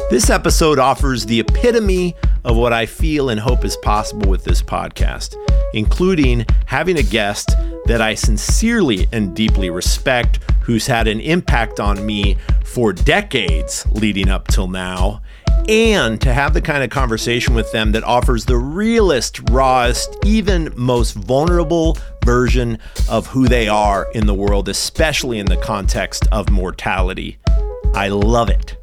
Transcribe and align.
This 0.09 0.29
episode 0.29 0.79
offers 0.79 1.25
the 1.27 1.41
epitome 1.41 2.15
of 2.47 2.55
what 2.55 2.71
I 2.71 2.85
feel 2.85 3.29
and 3.29 3.39
hope 3.39 3.65
is 3.65 3.75
possible 3.77 4.29
with 4.29 4.45
this 4.45 4.63
podcast, 4.63 5.35
including 5.73 6.45
having 6.65 6.97
a 6.97 7.03
guest 7.03 7.49
that 7.85 8.01
I 8.01 8.15
sincerely 8.15 9.07
and 9.11 9.35
deeply 9.35 9.69
respect, 9.69 10.39
who's 10.61 10.87
had 10.87 11.07
an 11.07 11.19
impact 11.19 11.79
on 11.79 12.05
me 12.05 12.37
for 12.63 12.93
decades 12.93 13.85
leading 13.91 14.29
up 14.29 14.47
till 14.47 14.67
now, 14.67 15.21
and 15.67 16.21
to 16.21 16.33
have 16.33 16.53
the 16.53 16.61
kind 16.61 16.83
of 16.83 16.89
conversation 16.89 17.53
with 17.53 17.69
them 17.73 17.91
that 17.91 18.05
offers 18.05 18.45
the 18.45 18.57
realest, 18.57 19.49
rawest, 19.49 20.17
even 20.25 20.73
most 20.77 21.15
vulnerable 21.15 21.97
version 22.23 22.79
of 23.09 23.27
who 23.27 23.49
they 23.49 23.67
are 23.67 24.09
in 24.13 24.25
the 24.25 24.33
world, 24.33 24.69
especially 24.69 25.37
in 25.37 25.47
the 25.47 25.57
context 25.57 26.25
of 26.31 26.49
mortality. 26.49 27.37
I 27.93 28.07
love 28.07 28.49
it 28.49 28.77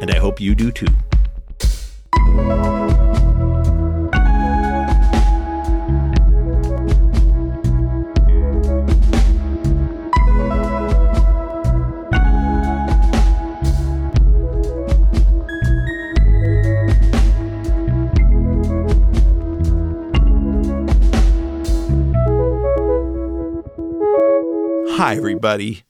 and 0.00 0.10
I 0.10 0.16
hope 0.18 0.40
you 0.40 0.54
do 0.54 0.70
too. 0.70 0.86
Hi, 2.34 2.38
everybody. 25.16 25.82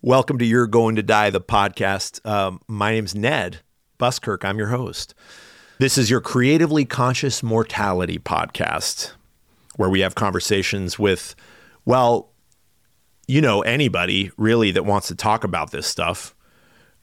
Welcome 0.00 0.38
to 0.38 0.46
You're 0.46 0.66
Going 0.66 0.96
to 0.96 1.02
Die, 1.02 1.28
the 1.28 1.42
podcast. 1.42 2.26
Um, 2.26 2.62
my 2.66 2.92
name's 2.92 3.14
Ned 3.14 3.58
Buskirk. 3.98 4.42
I'm 4.42 4.56
your 4.56 4.68
host. 4.68 5.14
This 5.82 5.98
is 5.98 6.08
your 6.08 6.20
Creatively 6.20 6.84
Conscious 6.84 7.42
Mortality 7.42 8.16
podcast, 8.16 9.10
where 9.74 9.90
we 9.90 9.98
have 9.98 10.14
conversations 10.14 10.96
with, 10.96 11.34
well, 11.84 12.30
you 13.26 13.40
know, 13.40 13.62
anybody 13.62 14.30
really 14.36 14.70
that 14.70 14.84
wants 14.84 15.08
to 15.08 15.16
talk 15.16 15.42
about 15.42 15.72
this 15.72 15.88
stuff. 15.88 16.36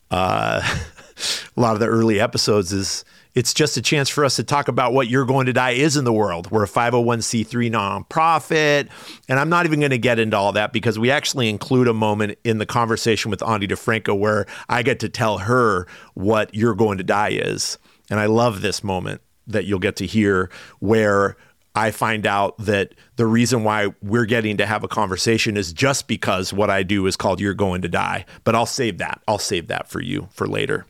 Uh, 0.09 0.61
a 1.57 1.59
lot 1.59 1.73
of 1.73 1.81
the 1.81 1.87
early 1.87 2.21
episodes 2.21 2.71
is 2.71 3.03
it's 3.35 3.53
just 3.53 3.75
a 3.75 3.81
chance 3.81 4.07
for 4.07 4.23
us 4.23 4.37
to 4.37 4.45
talk 4.45 4.69
about 4.69 4.93
what 4.93 5.09
You're 5.09 5.25
Going 5.25 5.47
to 5.47 5.53
Die 5.53 5.71
is 5.71 5.97
in 5.97 6.05
the 6.05 6.13
world. 6.13 6.49
We're 6.49 6.63
a 6.63 6.65
501c3 6.65 7.69
nonprofit. 7.69 8.87
And 9.27 9.41
I'm 9.41 9.49
not 9.49 9.65
even 9.65 9.81
going 9.81 9.89
to 9.89 9.97
get 9.97 10.19
into 10.19 10.37
all 10.37 10.53
that 10.53 10.71
because 10.71 10.97
we 10.97 11.11
actually 11.11 11.49
include 11.49 11.89
a 11.89 11.93
moment 11.93 12.39
in 12.45 12.59
the 12.59 12.65
conversation 12.65 13.29
with 13.29 13.43
Ani 13.43 13.67
DiFranco 13.67 14.17
where 14.17 14.45
I 14.69 14.83
get 14.83 15.01
to 15.01 15.09
tell 15.09 15.39
her 15.39 15.85
what 16.13 16.55
You're 16.55 16.75
Going 16.75 16.97
to 16.99 17.03
Die 17.03 17.31
is. 17.31 17.77
And 18.09 18.19
I 18.19 18.25
love 18.25 18.61
this 18.61 18.83
moment 18.83 19.21
that 19.47 19.65
you'll 19.65 19.79
get 19.79 19.95
to 19.97 20.05
hear 20.05 20.49
where 20.79 21.37
I 21.75 21.91
find 21.91 22.25
out 22.25 22.57
that 22.59 22.93
the 23.15 23.25
reason 23.25 23.63
why 23.63 23.93
we're 24.01 24.25
getting 24.25 24.57
to 24.57 24.65
have 24.65 24.83
a 24.83 24.87
conversation 24.87 25.55
is 25.55 25.71
just 25.71 26.07
because 26.07 26.51
what 26.51 26.69
I 26.69 26.83
do 26.83 27.05
is 27.05 27.15
called 27.15 27.39
You're 27.39 27.53
Going 27.53 27.81
to 27.83 27.87
Die. 27.87 28.25
But 28.43 28.55
I'll 28.55 28.65
save 28.65 28.97
that. 28.97 29.21
I'll 29.27 29.37
save 29.37 29.67
that 29.67 29.87
for 29.87 30.01
you 30.01 30.27
for 30.31 30.47
later. 30.47 30.85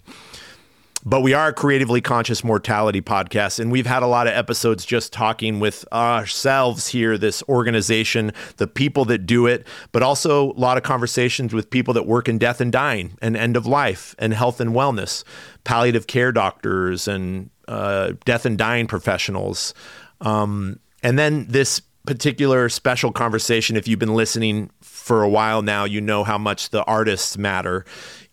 But 1.05 1.21
we 1.21 1.33
are 1.33 1.47
a 1.47 1.53
creatively 1.53 2.01
conscious 2.01 2.43
mortality 2.43 3.01
podcast, 3.01 3.59
and 3.59 3.71
we've 3.71 3.85
had 3.85 4.03
a 4.03 4.07
lot 4.07 4.27
of 4.27 4.33
episodes 4.33 4.85
just 4.85 5.13
talking 5.13 5.61
with 5.61 5.85
ourselves 5.93 6.89
here, 6.89 7.17
this 7.17 7.41
organization, 7.47 8.33
the 8.57 8.67
people 8.67 9.05
that 9.05 9.19
do 9.19 9.47
it, 9.47 9.65
but 9.93 10.03
also 10.03 10.51
a 10.51 10.59
lot 10.59 10.75
of 10.77 10.83
conversations 10.83 11.53
with 11.53 11.69
people 11.69 11.93
that 11.93 12.05
work 12.05 12.27
in 12.27 12.37
death 12.37 12.59
and 12.59 12.73
dying 12.73 13.17
and 13.21 13.37
end 13.37 13.55
of 13.55 13.65
life 13.65 14.13
and 14.19 14.33
health 14.33 14.59
and 14.59 14.71
wellness, 14.71 15.23
palliative 15.63 16.07
care 16.07 16.33
doctors 16.33 17.07
and 17.07 17.49
uh, 17.69 18.11
death 18.25 18.45
and 18.45 18.57
dying 18.57 18.85
professionals. 18.85 19.73
Um, 20.19 20.81
and 21.01 21.17
then 21.17 21.45
this 21.47 21.81
particular 22.05 22.67
special 22.67 23.11
conversation, 23.11 23.77
if 23.77 23.87
you've 23.87 23.99
been 23.99 24.15
listening 24.15 24.69
for 24.81 25.23
a 25.23 25.29
while 25.29 25.61
now, 25.61 25.85
you 25.85 26.01
know 26.01 26.23
how 26.23 26.37
much 26.37 26.71
the 26.71 26.83
artists 26.83 27.37
matter 27.37 27.85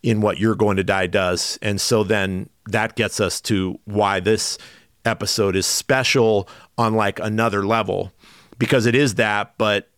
in 0.03 0.19
what 0.21 0.37
You're 0.37 0.55
Going 0.55 0.77
to 0.77 0.83
Die 0.83 1.07
does. 1.07 1.57
And 1.61 1.79
so 1.79 2.03
then 2.03 2.49
that 2.67 2.95
gets 2.95 3.19
us 3.19 3.41
to 3.41 3.79
why 3.85 4.19
this 4.19 4.57
episode 5.05 5.55
is 5.55 5.65
special 5.65 6.47
on 6.77 6.93
like 6.93 7.19
another 7.19 7.65
level 7.65 8.11
because 8.59 8.85
it 8.85 8.95
is 8.95 9.15
that, 9.15 9.53
but 9.57 9.89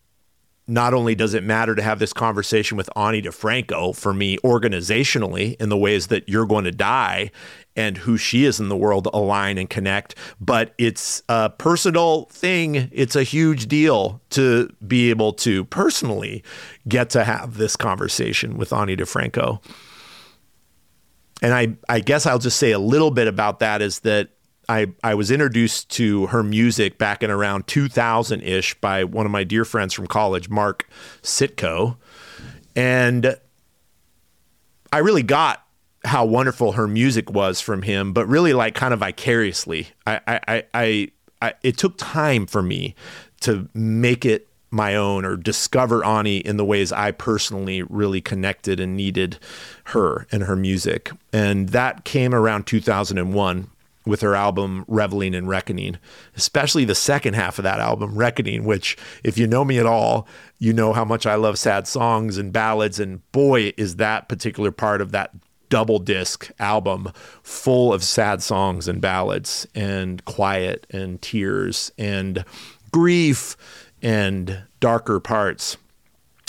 not 0.68 0.94
only 0.94 1.16
does 1.16 1.34
it 1.34 1.44
matter 1.44 1.74
to 1.74 1.82
have 1.82 1.98
this 1.98 2.14
conversation 2.14 2.78
with 2.78 2.90
Ani 2.96 3.24
DiFranco 3.24 3.96
for 3.96 4.14
me 4.14 4.38
organizationally 4.38 5.60
in 5.60 5.70
the 5.70 5.78
ways 5.78 6.08
that 6.08 6.30
you're 6.30 6.46
going 6.46 6.66
to 6.66 6.72
die 6.72 7.32
and 7.76 7.98
who 7.98 8.18
she 8.18 8.46
is 8.46 8.60
in 8.60 8.70
the 8.70 8.78
world 8.78 9.08
align 9.12 9.58
and 9.58 9.70
connect, 9.70 10.14
but 10.40 10.76
it's 10.78 11.24
a 11.28 11.50
personal 11.50 12.26
thing. 12.26 12.88
It's 12.92 13.16
a 13.16 13.24
huge 13.24 13.68
deal 13.68 14.22
to 14.32 14.70
be 14.86 15.10
able 15.10 15.34
to 15.34 15.66
personally 15.66 16.44
get 16.88 17.10
to 17.12 17.24
have 17.24 17.58
this 17.58 17.76
conversation 17.76 18.56
with 18.58 18.72
Ani 18.72 18.96
DiFranco 18.96 19.64
and 21.42 21.54
I, 21.54 21.78
I 21.88 22.00
guess 22.00 22.26
I'll 22.26 22.40
just 22.40 22.58
say 22.58 22.72
a 22.72 22.80
little 22.80 23.12
bit 23.12 23.28
about 23.28 23.60
that 23.60 23.82
is 23.82 24.00
that 24.00 24.30
I, 24.68 24.88
I 25.04 25.16
was 25.16 25.32
introduced 25.32 25.90
to 25.92 26.28
her 26.28 26.44
music 26.44 26.98
back 26.98 27.24
in 27.24 27.32
around 27.32 27.66
2000 27.68 28.42
ish 28.42 28.76
by 28.76 29.04
one 29.04 29.26
of 29.26 29.32
my 29.32 29.44
dear 29.44 29.66
friends 29.66 29.94
from 29.94 30.06
college, 30.06 30.50
Mark 30.50 30.88
Sitko. 31.24 31.98
And 32.76 33.36
I 34.94 35.00
really 35.00 35.24
got 35.24 35.66
how 36.06 36.26
wonderful 36.26 36.74
her 36.74 36.88
music 36.88 37.32
was 37.32 37.60
from 37.60 37.82
him, 37.82 38.14
but 38.14 38.28
really 38.28 38.54
like 38.54 38.76
kind 38.76 38.94
of 38.94 39.00
vicariously. 39.00 39.88
I, 40.06 40.22
I, 40.28 40.64
I, 40.74 41.08
I, 41.42 41.54
it 41.64 41.78
took 41.78 41.96
time 41.98 42.46
for 42.46 42.62
me 42.62 42.96
to 43.42 43.70
make 43.74 44.26
it 44.26 44.49
my 44.72 44.96
own 44.96 45.26
or 45.26 45.36
discover 45.36 46.06
Ani 46.06 46.38
in 46.38 46.58
the 46.58 46.66
ways 46.66 46.92
I 46.92 47.12
personally 47.12 47.84
really 47.84 48.22
connected 48.22 48.80
and 48.80 48.96
needed 48.96 49.40
her 49.86 50.28
and 50.32 50.44
her 50.44 50.56
music. 50.56 51.12
And 51.34 51.70
that 51.70 52.04
came 52.04 52.34
around 52.34 52.68
2001 52.68 53.70
with 54.06 54.22
her 54.22 54.36
album 54.36 54.86
Reveling 54.88 55.36
and 55.36 55.48
Reckoning, 55.48 55.98
especially 56.36 56.86
the 56.86 56.96
second 56.96 57.36
half 57.36 57.60
of 57.60 57.64
that 57.64 57.80
album, 57.80 58.16
Reckoning, 58.16 58.66
which, 58.66 58.98
if 59.24 59.38
you 59.38 59.46
know 59.48 59.64
me 59.64 59.78
at 59.78 59.86
all, 59.86 60.28
you 60.58 60.74
know 60.74 60.94
how 60.94 61.06
much 61.06 61.26
I 61.26 61.36
love 61.36 61.60
sad 61.60 61.88
songs 61.88 62.38
and 62.38 62.52
ballads. 62.52 63.00
And 63.00 63.30
boy, 63.32 63.74
is 63.78 63.98
that 63.98 64.30
particular 64.30 64.72
part 64.72 65.02
of 65.02 65.12
that 65.12 65.32
double 65.70 66.00
disc 66.00 66.50
album 66.60 67.12
full 67.44 67.94
of 67.94 68.04
sad 68.04 68.42
songs 68.42 68.88
and 68.88 69.00
ballads 69.00 69.68
and 69.76 70.26
quiet 70.26 70.88
and 70.90 71.22
tears 71.22 71.92
and 71.98 72.44
grief 72.92 73.56
and 74.02 74.64
darker 74.80 75.20
parts. 75.20 75.78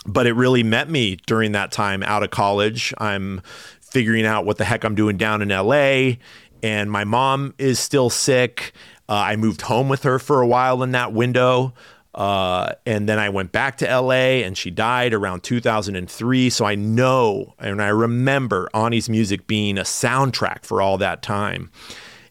But 0.06 0.26
it 0.26 0.32
really 0.32 0.62
met 0.62 0.88
me 0.88 1.16
during 1.26 1.52
that 1.52 1.72
time 1.72 2.02
out 2.02 2.22
of 2.22 2.30
college. 2.30 2.94
I'm 2.98 3.42
figuring 3.80 4.24
out 4.24 4.46
what 4.46 4.56
the 4.56 4.64
heck 4.64 4.84
I'm 4.84 4.94
doing 4.94 5.16
down 5.16 5.42
in 5.42 5.48
LA, 5.48 6.16
and 6.62 6.90
my 6.90 7.04
mom 7.04 7.54
is 7.58 7.78
still 7.78 8.08
sick. 8.08 8.72
Uh, 9.08 9.14
I 9.14 9.36
moved 9.36 9.62
home 9.62 9.88
with 9.88 10.04
her 10.04 10.18
for 10.18 10.40
a 10.40 10.46
while 10.46 10.82
in 10.82 10.92
that 10.92 11.12
window. 11.12 11.74
Uh, 12.14 12.72
and 12.86 13.08
then 13.08 13.18
I 13.18 13.28
went 13.28 13.52
back 13.52 13.78
to 13.78 13.86
LA 13.86 14.42
and 14.42 14.58
she 14.58 14.70
died 14.70 15.14
around 15.14 15.42
2003. 15.42 16.50
So 16.50 16.64
I 16.64 16.74
know 16.74 17.54
and 17.58 17.80
I 17.80 17.88
remember 17.88 18.68
Ani's 18.74 19.08
music 19.08 19.46
being 19.46 19.78
a 19.78 19.82
soundtrack 19.82 20.64
for 20.64 20.82
all 20.82 20.98
that 20.98 21.22
time. 21.22 21.70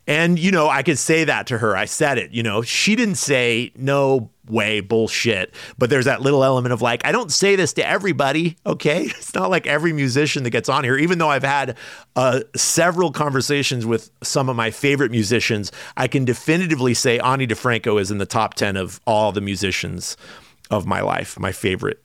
And, 0.06 0.40
you 0.40 0.52
know, 0.52 0.68
I 0.68 0.84
could 0.84 0.98
say 0.98 1.24
that 1.24 1.48
to 1.48 1.60
her. 1.60 1.78
I 1.78 1.86
said 1.86 2.18
it, 2.18 2.32
you 2.32 2.42
know, 2.44 2.62
she 2.62 2.96
didn't 2.96 3.16
say, 3.16 3.72
no 3.76 4.32
way, 4.50 4.80
bullshit. 4.80 5.54
But 5.78 5.90
there's 5.90 6.06
that 6.06 6.22
little 6.22 6.44
element 6.44 6.74
of 6.74 6.82
like, 6.82 7.06
I 7.06 7.12
don't 7.12 7.32
say 7.32 7.56
this 7.56 7.74
to 7.74 7.88
everybody, 7.88 8.58
okay? 8.66 9.10
It's 9.20 9.36
not 9.36 9.52
like 9.52 9.68
every 9.68 9.94
musician 9.94 10.44
that 10.44 10.50
gets 10.50 10.70
on 10.70 10.84
here, 10.84 10.98
even 10.98 11.20
though 11.20 11.30
I've 11.30 11.44
had 11.44 11.78
uh, 12.16 12.42
several 12.56 13.12
conversations 13.12 13.86
with 13.86 14.10
some 14.24 14.50
of 14.50 14.56
my 14.56 14.72
favorite 14.72 15.12
musicians, 15.12 15.72
I 15.98 16.08
can 16.08 16.26
definitively 16.26 16.94
say 16.94 17.20
Ani 17.20 17.46
DiFranco 17.46 18.02
is 18.02 18.10
in 18.10 18.18
the 18.18 18.26
top 18.26 18.56
10 18.56 18.76
of 18.76 19.00
all 19.06 19.32
the 19.32 19.42
musicians 19.42 20.18
of 20.72 20.88
my 20.88 21.02
life, 21.02 21.38
my 21.38 21.52
favorite 21.52 22.02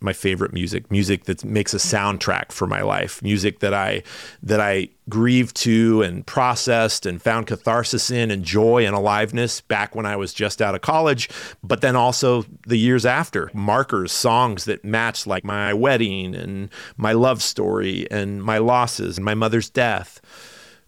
my 0.00 0.12
favorite 0.12 0.52
music, 0.52 0.90
music 0.90 1.24
that 1.24 1.44
makes 1.44 1.74
a 1.74 1.78
soundtrack 1.78 2.52
for 2.52 2.66
my 2.66 2.82
life, 2.82 3.22
music 3.22 3.60
that 3.60 3.74
I 3.74 4.02
that 4.42 4.60
I 4.60 4.88
grieved 5.08 5.56
to 5.56 6.02
and 6.02 6.26
processed 6.26 7.04
and 7.04 7.20
found 7.20 7.46
catharsis 7.46 8.10
in 8.10 8.30
and 8.30 8.44
joy 8.44 8.86
and 8.86 8.94
aliveness 8.94 9.60
back 9.60 9.94
when 9.94 10.06
I 10.06 10.16
was 10.16 10.32
just 10.32 10.62
out 10.62 10.74
of 10.74 10.80
college, 10.80 11.28
but 11.62 11.80
then 11.80 11.96
also 11.96 12.44
the 12.66 12.78
years 12.78 13.04
after. 13.04 13.50
Markers, 13.52 14.12
songs 14.12 14.64
that 14.64 14.84
matched 14.84 15.26
like 15.26 15.44
my 15.44 15.74
wedding 15.74 16.34
and 16.34 16.70
my 16.96 17.12
love 17.12 17.42
story 17.42 18.10
and 18.10 18.42
my 18.42 18.58
losses 18.58 19.18
and 19.18 19.24
my 19.24 19.34
mother's 19.34 19.68
death. 19.68 20.20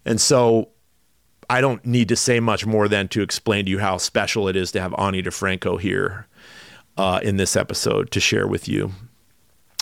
And 0.05 0.19
so 0.19 0.69
I 1.49 1.61
don't 1.61 1.85
need 1.85 2.09
to 2.09 2.15
say 2.15 2.39
much 2.39 2.65
more 2.65 2.87
than 2.87 3.07
to 3.09 3.21
explain 3.21 3.65
to 3.65 3.71
you 3.71 3.79
how 3.79 3.97
special 3.97 4.47
it 4.47 4.55
is 4.55 4.71
to 4.71 4.81
have 4.81 4.95
Ani 4.97 5.21
DiFranco 5.21 5.79
here 5.79 6.27
uh, 6.97 7.19
in 7.23 7.37
this 7.37 7.55
episode 7.55 8.11
to 8.11 8.19
share 8.19 8.47
with 8.47 8.67
you. 8.67 8.91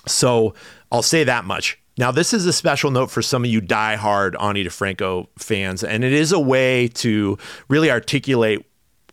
So 0.07 0.53
I'll 0.91 1.01
say 1.01 1.23
that 1.23 1.45
much. 1.45 1.77
Now, 1.97 2.11
this 2.11 2.33
is 2.33 2.45
a 2.45 2.53
special 2.53 2.89
note 2.89 3.11
for 3.11 3.21
some 3.21 3.43
of 3.43 3.51
you 3.51 3.61
die-hard 3.61 4.35
Ani 4.39 4.63
DiFranco 4.63 5.27
fans, 5.37 5.83
and 5.83 6.03
it 6.03 6.13
is 6.13 6.31
a 6.31 6.39
way 6.39 6.87
to 6.89 7.37
really 7.67 7.91
articulate 7.91 8.65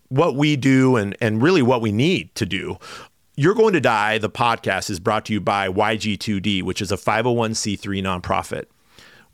what 0.07 0.35
we 0.35 0.55
do 0.55 0.95
and, 0.95 1.15
and 1.21 1.41
really 1.41 1.61
what 1.61 1.81
we 1.81 1.91
need 1.91 2.33
to 2.35 2.45
do. 2.45 2.77
You're 3.35 3.55
Going 3.55 3.73
to 3.73 3.79
Die, 3.79 4.17
the 4.17 4.29
podcast, 4.29 4.89
is 4.89 4.99
brought 4.99 5.25
to 5.25 5.33
you 5.33 5.39
by 5.39 5.69
YG2D, 5.69 6.63
which 6.63 6.81
is 6.81 6.91
a 6.91 6.97
501c3 6.97 8.01
nonprofit. 8.01 8.65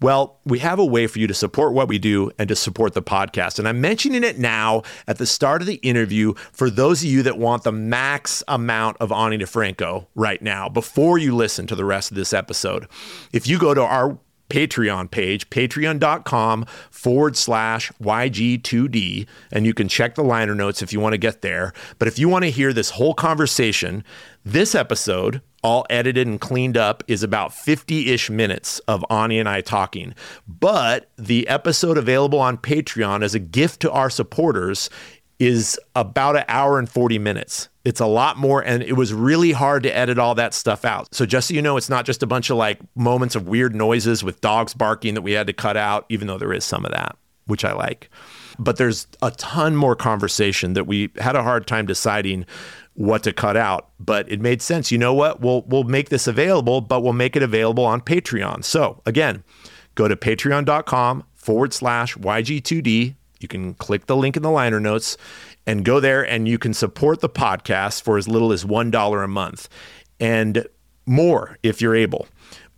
Well, 0.01 0.39
we 0.45 0.59
have 0.59 0.77
a 0.77 0.85
way 0.85 1.07
for 1.07 1.19
you 1.19 1.27
to 1.27 1.33
support 1.33 1.73
what 1.73 1.87
we 1.87 1.97
do 1.97 2.29
and 2.37 2.49
to 2.49 2.55
support 2.55 2.93
the 2.93 3.01
podcast. 3.01 3.59
And 3.59 3.67
I'm 3.67 3.79
mentioning 3.79 4.23
it 4.23 4.37
now 4.37 4.83
at 5.07 5.17
the 5.17 5.25
start 5.25 5.61
of 5.61 5.67
the 5.67 5.75
interview 5.75 6.33
for 6.51 6.69
those 6.69 7.01
of 7.01 7.09
you 7.09 7.23
that 7.23 7.37
want 7.37 7.63
the 7.63 7.71
max 7.71 8.43
amount 8.47 8.97
of 8.99 9.11
Ani 9.11 9.37
DiFranco 9.37 10.07
right 10.13 10.41
now 10.41 10.67
before 10.67 11.17
you 11.17 11.33
listen 11.33 11.65
to 11.67 11.75
the 11.75 11.85
rest 11.85 12.11
of 12.11 12.17
this 12.17 12.33
episode. 12.33 12.87
If 13.31 13.47
you 13.47 13.57
go 13.57 13.73
to 13.73 13.81
our 13.81 14.17
Patreon 14.49 15.09
page, 15.09 15.49
patreon.com 15.49 16.65
forward 16.91 17.35
slash 17.35 17.91
YG2D, 18.01 19.27
and 19.51 19.65
you 19.65 19.73
can 19.73 19.87
check 19.87 20.15
the 20.15 20.23
liner 20.23 20.53
notes 20.53 20.81
if 20.81 20.93
you 20.93 20.99
want 20.99 21.13
to 21.13 21.17
get 21.17 21.41
there. 21.41 21.73
But 21.97 22.07
if 22.07 22.19
you 22.19 22.29
want 22.29 22.43
to 22.43 22.51
hear 22.51 22.71
this 22.71 22.91
whole 22.91 23.13
conversation, 23.13 24.03
this 24.43 24.75
episode 24.75 25.41
all 25.65 25.85
edited 25.89 26.27
and 26.27 26.39
cleaned 26.39 26.77
up, 26.77 27.03
is 27.07 27.23
about 27.23 27.51
50 27.51 28.11
ish 28.11 28.29
minutes 28.29 28.79
of 28.87 29.03
Ani 29.09 29.39
and 29.39 29.49
I 29.49 29.61
talking. 29.61 30.13
But 30.47 31.09
the 31.17 31.47
episode 31.47 31.97
available 31.97 32.39
on 32.39 32.57
Patreon 32.57 33.23
as 33.23 33.33
a 33.33 33.39
gift 33.39 33.81
to 33.81 33.91
our 33.91 34.11
supporters 34.11 34.91
is 35.39 35.79
about 35.95 36.37
an 36.37 36.45
hour 36.47 36.77
and 36.77 36.87
40 36.87 37.17
minutes. 37.19 37.69
It's 37.83 37.99
a 37.99 38.05
lot 38.05 38.37
more, 38.37 38.61
and 38.63 38.81
it 38.83 38.93
was 38.93 39.13
really 39.13 39.51
hard 39.51 39.83
to 39.83 39.95
edit 39.95 40.17
all 40.17 40.35
that 40.35 40.53
stuff 40.53 40.85
out. 40.85 41.13
So, 41.13 41.25
just 41.25 41.47
so 41.47 41.53
you 41.53 41.61
know, 41.61 41.77
it's 41.77 41.89
not 41.89 42.05
just 42.05 42.23
a 42.23 42.27
bunch 42.27 42.49
of 42.49 42.57
like 42.57 42.79
moments 42.95 43.35
of 43.35 43.47
weird 43.47 43.75
noises 43.75 44.23
with 44.23 44.41
dogs 44.41 44.73
barking 44.73 45.15
that 45.15 45.21
we 45.21 45.33
had 45.33 45.47
to 45.47 45.53
cut 45.53 45.77
out, 45.77 46.05
even 46.09 46.27
though 46.27 46.37
there 46.37 46.53
is 46.53 46.63
some 46.63 46.85
of 46.85 46.91
that, 46.91 47.15
which 47.47 47.65
I 47.65 47.73
like. 47.73 48.09
But 48.57 48.77
there's 48.77 49.07
a 49.21 49.31
ton 49.31 49.75
more 49.75 49.95
conversation 49.95 50.73
that 50.73 50.87
we 50.87 51.09
had 51.17 51.35
a 51.35 51.43
hard 51.43 51.67
time 51.67 51.85
deciding 51.85 52.45
what 52.95 53.23
to 53.23 53.33
cut 53.33 53.55
out, 53.55 53.89
but 53.99 54.29
it 54.31 54.41
made 54.41 54.61
sense. 54.61 54.91
You 54.91 54.97
know 54.97 55.13
what? 55.13 55.41
We'll 55.41 55.61
we'll 55.63 55.83
make 55.83 56.09
this 56.09 56.27
available, 56.27 56.81
but 56.81 57.01
we'll 57.01 57.13
make 57.13 57.35
it 57.35 57.43
available 57.43 57.85
on 57.85 58.01
Patreon. 58.01 58.63
So 58.63 59.01
again, 59.05 59.43
go 59.93 60.07
to 60.07 60.15
patreon.com 60.15 61.25
forward 61.35 61.73
slash 61.73 62.15
YG2D. 62.15 63.15
You 63.39 63.47
can 63.47 63.73
click 63.75 64.07
the 64.07 64.15
link 64.15 64.35
in 64.35 64.43
the 64.43 64.49
liner 64.49 64.79
notes 64.79 65.17
and 65.67 65.83
go 65.83 65.99
there 65.99 66.25
and 66.25 66.47
you 66.47 66.57
can 66.57 66.73
support 66.73 67.19
the 67.19 67.29
podcast 67.29 68.01
for 68.01 68.17
as 68.17 68.27
little 68.27 68.51
as 68.51 68.63
$1 68.63 69.23
a 69.23 69.27
month 69.27 69.69
and 70.19 70.65
more 71.05 71.57
if 71.61 71.81
you're 71.81 71.95
able. 71.95 72.27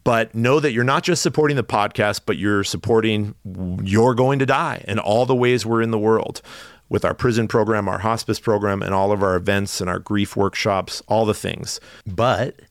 But 0.03 0.33
know 0.33 0.59
that 0.61 0.71
you're 0.71 0.85
not 0.85 1.03
just 1.03 1.21
supporting 1.21 1.57
the 1.57 1.65
podcast, 1.65 2.21
but 2.25 2.37
you're 2.37 2.63
supporting 2.63 3.35
You're 3.83 4.15
Going 4.15 4.39
to 4.39 4.45
Die 4.45 4.83
and 4.87 4.99
all 4.99 5.25
the 5.25 5.35
ways 5.35 5.65
we're 5.65 5.81
in 5.81 5.91
the 5.91 5.99
world 5.99 6.41
with 6.89 7.03
our 7.03 7.13
prison 7.13 7.47
program, 7.47 7.87
our 7.87 7.99
hospice 7.99 8.39
program, 8.39 8.81
and 8.81 8.93
all 8.93 9.11
of 9.11 9.21
our 9.21 9.35
events 9.35 9.81
and 9.81 9.89
our 9.89 9.99
grief 9.99 10.35
workshops, 10.35 11.01
all 11.07 11.25
the 11.25 11.33
things. 11.33 11.79
But 12.05 12.61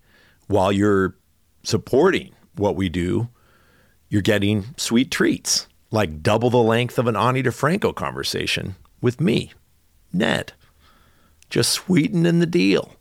while 0.46 0.72
you're 0.72 1.16
supporting 1.62 2.32
what 2.54 2.76
we 2.76 2.88
do, 2.88 3.28
you're 4.08 4.22
getting 4.22 4.64
sweet 4.76 5.10
treats 5.10 5.66
like 5.90 6.22
double 6.22 6.50
the 6.50 6.58
length 6.58 6.98
of 6.98 7.06
an 7.06 7.16
Ani 7.16 7.42
DiFranco 7.42 7.94
conversation 7.94 8.76
with 9.00 9.20
me, 9.20 9.52
Ned, 10.12 10.52
just 11.50 11.70
sweetening 11.70 12.38
the 12.38 12.46
deal. 12.46 12.94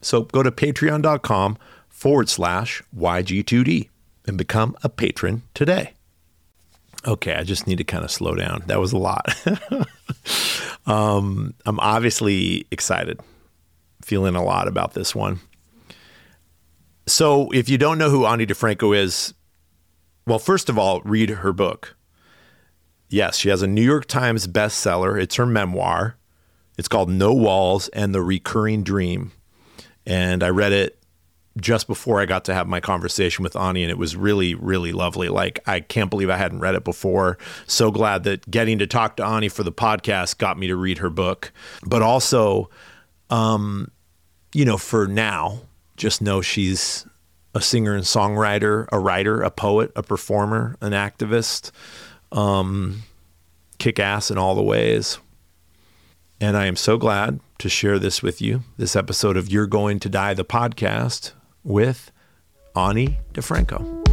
So 0.00 0.22
go 0.22 0.42
to 0.42 0.50
patreon.com 0.50 1.58
forward 1.88 2.28
slash 2.28 2.82
YG2D 2.96 3.88
and 4.26 4.36
become 4.36 4.76
a 4.82 4.88
patron 4.88 5.42
today. 5.54 5.94
Okay, 7.06 7.34
I 7.34 7.42
just 7.42 7.66
need 7.66 7.78
to 7.78 7.84
kind 7.84 8.04
of 8.04 8.10
slow 8.10 8.34
down. 8.34 8.62
That 8.66 8.80
was 8.80 8.92
a 8.92 8.98
lot. 8.98 9.34
um, 10.86 11.54
I'm 11.66 11.78
obviously 11.80 12.66
excited, 12.70 13.20
feeling 14.02 14.34
a 14.34 14.42
lot 14.42 14.68
about 14.68 14.94
this 14.94 15.14
one. 15.14 15.40
So, 17.06 17.50
if 17.50 17.68
you 17.68 17.76
don't 17.76 17.98
know 17.98 18.08
who 18.08 18.24
Ani 18.24 18.46
DiFranco 18.46 18.96
is, 18.96 19.34
well, 20.26 20.38
first 20.38 20.70
of 20.70 20.78
all, 20.78 21.02
read 21.02 21.28
her 21.28 21.52
book. 21.52 21.94
Yes, 23.10 23.36
she 23.36 23.50
has 23.50 23.60
a 23.60 23.66
New 23.66 23.82
York 23.82 24.06
Times 24.06 24.46
bestseller. 24.46 25.20
It's 25.20 25.34
her 25.36 25.44
memoir. 25.44 26.16
It's 26.78 26.88
called 26.88 27.10
No 27.10 27.34
Walls 27.34 27.88
and 27.88 28.14
the 28.14 28.22
Recurring 28.22 28.82
Dream. 28.82 29.32
And 30.06 30.42
I 30.42 30.48
read 30.48 30.72
it 30.72 30.98
just 31.60 31.86
before 31.86 32.20
I 32.20 32.26
got 32.26 32.44
to 32.46 32.54
have 32.54 32.66
my 32.66 32.80
conversation 32.80 33.42
with 33.42 33.54
Ani, 33.54 33.82
and 33.82 33.90
it 33.90 33.98
was 33.98 34.16
really, 34.16 34.54
really 34.54 34.92
lovely. 34.92 35.28
Like, 35.28 35.60
I 35.66 35.80
can't 35.80 36.10
believe 36.10 36.28
I 36.28 36.36
hadn't 36.36 36.60
read 36.60 36.74
it 36.74 36.84
before. 36.84 37.38
So 37.66 37.90
glad 37.90 38.24
that 38.24 38.50
getting 38.50 38.78
to 38.80 38.86
talk 38.86 39.16
to 39.16 39.24
Ani 39.24 39.48
for 39.48 39.62
the 39.62 39.72
podcast 39.72 40.38
got 40.38 40.58
me 40.58 40.66
to 40.66 40.76
read 40.76 40.98
her 40.98 41.10
book. 41.10 41.52
But 41.86 42.02
also, 42.02 42.70
um, 43.30 43.90
you 44.52 44.64
know, 44.64 44.76
for 44.76 45.06
now, 45.06 45.60
just 45.96 46.20
know 46.20 46.42
she's 46.42 47.06
a 47.54 47.60
singer 47.60 47.94
and 47.94 48.04
songwriter, 48.04 48.88
a 48.90 48.98
writer, 48.98 49.40
a 49.40 49.50
poet, 49.50 49.92
a 49.94 50.02
performer, 50.02 50.76
an 50.80 50.90
activist, 50.90 51.70
um, 52.32 53.02
kick 53.78 54.00
ass 54.00 54.28
in 54.28 54.38
all 54.38 54.56
the 54.56 54.62
ways. 54.62 55.18
And 56.40 56.56
I 56.56 56.66
am 56.66 56.74
so 56.74 56.98
glad 56.98 57.38
to 57.58 57.68
share 57.68 58.00
this 58.00 58.22
with 58.24 58.42
you, 58.42 58.64
this 58.76 58.96
episode 58.96 59.36
of 59.36 59.52
You're 59.52 59.68
Going 59.68 60.00
to 60.00 60.08
Die, 60.08 60.34
the 60.34 60.44
podcast 60.44 61.30
with 61.64 62.12
Ani 62.76 63.18
DiFranco. 63.32 64.04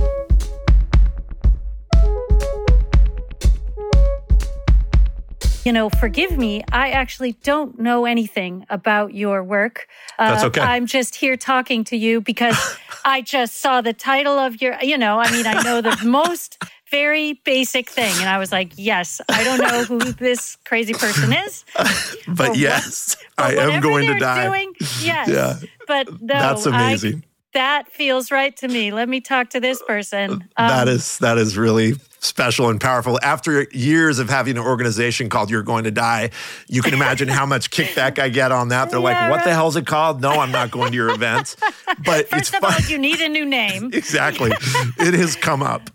You 5.63 5.71
know, 5.71 5.92
forgive 5.92 6.38
me, 6.39 6.63
I 6.71 6.89
actually 6.89 7.33
don't 7.44 7.80
know 7.80 8.06
anything 8.06 8.65
about 8.69 9.13
your 9.13 9.44
work. 9.44 9.88
Uh, 10.17 10.31
That's 10.31 10.43
okay. 10.46 10.62
I'm 10.62 10.88
just 10.88 11.13
here 11.13 11.38
talking 11.38 11.84
to 11.86 11.98
you 11.98 12.20
because 12.20 12.58
I 13.05 13.22
just 13.22 13.58
saw 13.58 13.81
the 13.81 13.93
title 13.93 14.39
of 14.39 14.60
your, 14.60 14.81
you 14.81 14.98
know, 14.98 15.20
I 15.20 15.31
mean, 15.31 15.46
I 15.46 15.62
know 15.62 15.81
the 15.81 15.96
most 16.03 16.58
very 16.89 17.34
basic 17.46 17.89
thing. 17.89 18.12
And 18.17 18.27
I 18.27 18.39
was 18.39 18.51
like, 18.51 18.74
yes, 18.75 19.22
I 19.29 19.43
don't 19.43 19.60
know 19.60 19.84
who 19.84 20.00
this 20.13 20.58
crazy 20.65 20.93
person 20.93 21.31
is. 21.31 21.63
but, 22.27 22.58
yes, 22.58 23.15
what, 23.36 23.36
but 23.38 23.60
I 23.60 23.72
am 23.72 23.81
going 23.81 24.08
to 24.08 24.20
die. 24.20 24.48
Doing, 24.48 24.74
yes. 25.01 25.29
Yeah. 25.29 25.60
But 25.88 26.10
no, 26.22 26.27
that's 26.27 26.65
amazing. 26.65 27.24
I, 27.24 27.30
that 27.53 27.88
feels 27.91 28.31
right 28.31 28.55
to 28.58 28.67
me. 28.67 28.91
Let 28.91 29.10
me 29.10 29.22
talk 29.22 29.50
to 29.51 29.60
this 29.60 29.81
person. 29.86 30.31
Um, 30.31 30.67
that 30.67 30.88
is 30.88 31.17
that 31.20 31.38
is 31.38 31.58
really 31.58 31.93
special 32.20 32.70
and 32.70 32.79
powerful. 32.79 33.20
After 33.22 33.63
years 33.72 34.20
of 34.20 34.29
having 34.29 34.58
an 34.58 34.63
organization 34.63 35.27
called 35.29 35.50
You're 35.50 35.63
Going 35.63 35.84
to 35.86 35.91
Die, 35.91 36.29
you 36.67 36.81
can 36.81 36.93
imagine 36.93 37.27
how 37.27 37.46
much 37.46 37.70
kickback 37.72 38.20
I 38.20 38.29
get 38.29 38.51
on 38.51 38.70
that. 38.70 38.89
They're 38.89 39.00
yeah, 39.00 39.29
like, 39.29 39.31
"What 39.31 39.43
the 39.43 39.53
hell's 39.53 39.75
it 39.75 39.86
called?" 39.86 40.22
No, 40.22 40.31
I'm 40.31 40.51
not 40.51 40.72
going 40.72 40.91
to 40.91 40.96
your 40.96 41.10
event. 41.10 41.55
But 42.05 42.29
First 42.29 42.53
it's 42.53 42.53
of 42.53 42.62
fun. 42.62 42.74
all, 42.74 42.89
you 42.89 42.98
need 42.98 43.20
a 43.20 43.27
new 43.27 43.46
name. 43.46 43.89
exactly. 43.93 44.51
it 44.51 45.13
has 45.13 45.36
come 45.36 45.62
up. 45.62 45.89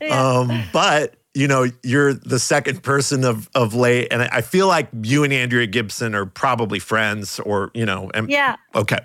Yeah. 0.00 0.38
Um, 0.38 0.64
but 0.72 1.14
you 1.34 1.46
know, 1.46 1.66
you're 1.82 2.14
the 2.14 2.38
second 2.38 2.82
person 2.82 3.24
of 3.24 3.48
of 3.54 3.74
late, 3.74 4.08
and 4.10 4.22
I 4.22 4.40
feel 4.40 4.66
like 4.66 4.88
you 5.02 5.24
and 5.24 5.32
Andrea 5.32 5.66
Gibson 5.66 6.14
are 6.14 6.26
probably 6.26 6.78
friends, 6.78 7.38
or 7.40 7.70
you 7.74 7.86
know, 7.86 8.10
and, 8.14 8.28
yeah, 8.30 8.56
okay, 8.74 8.98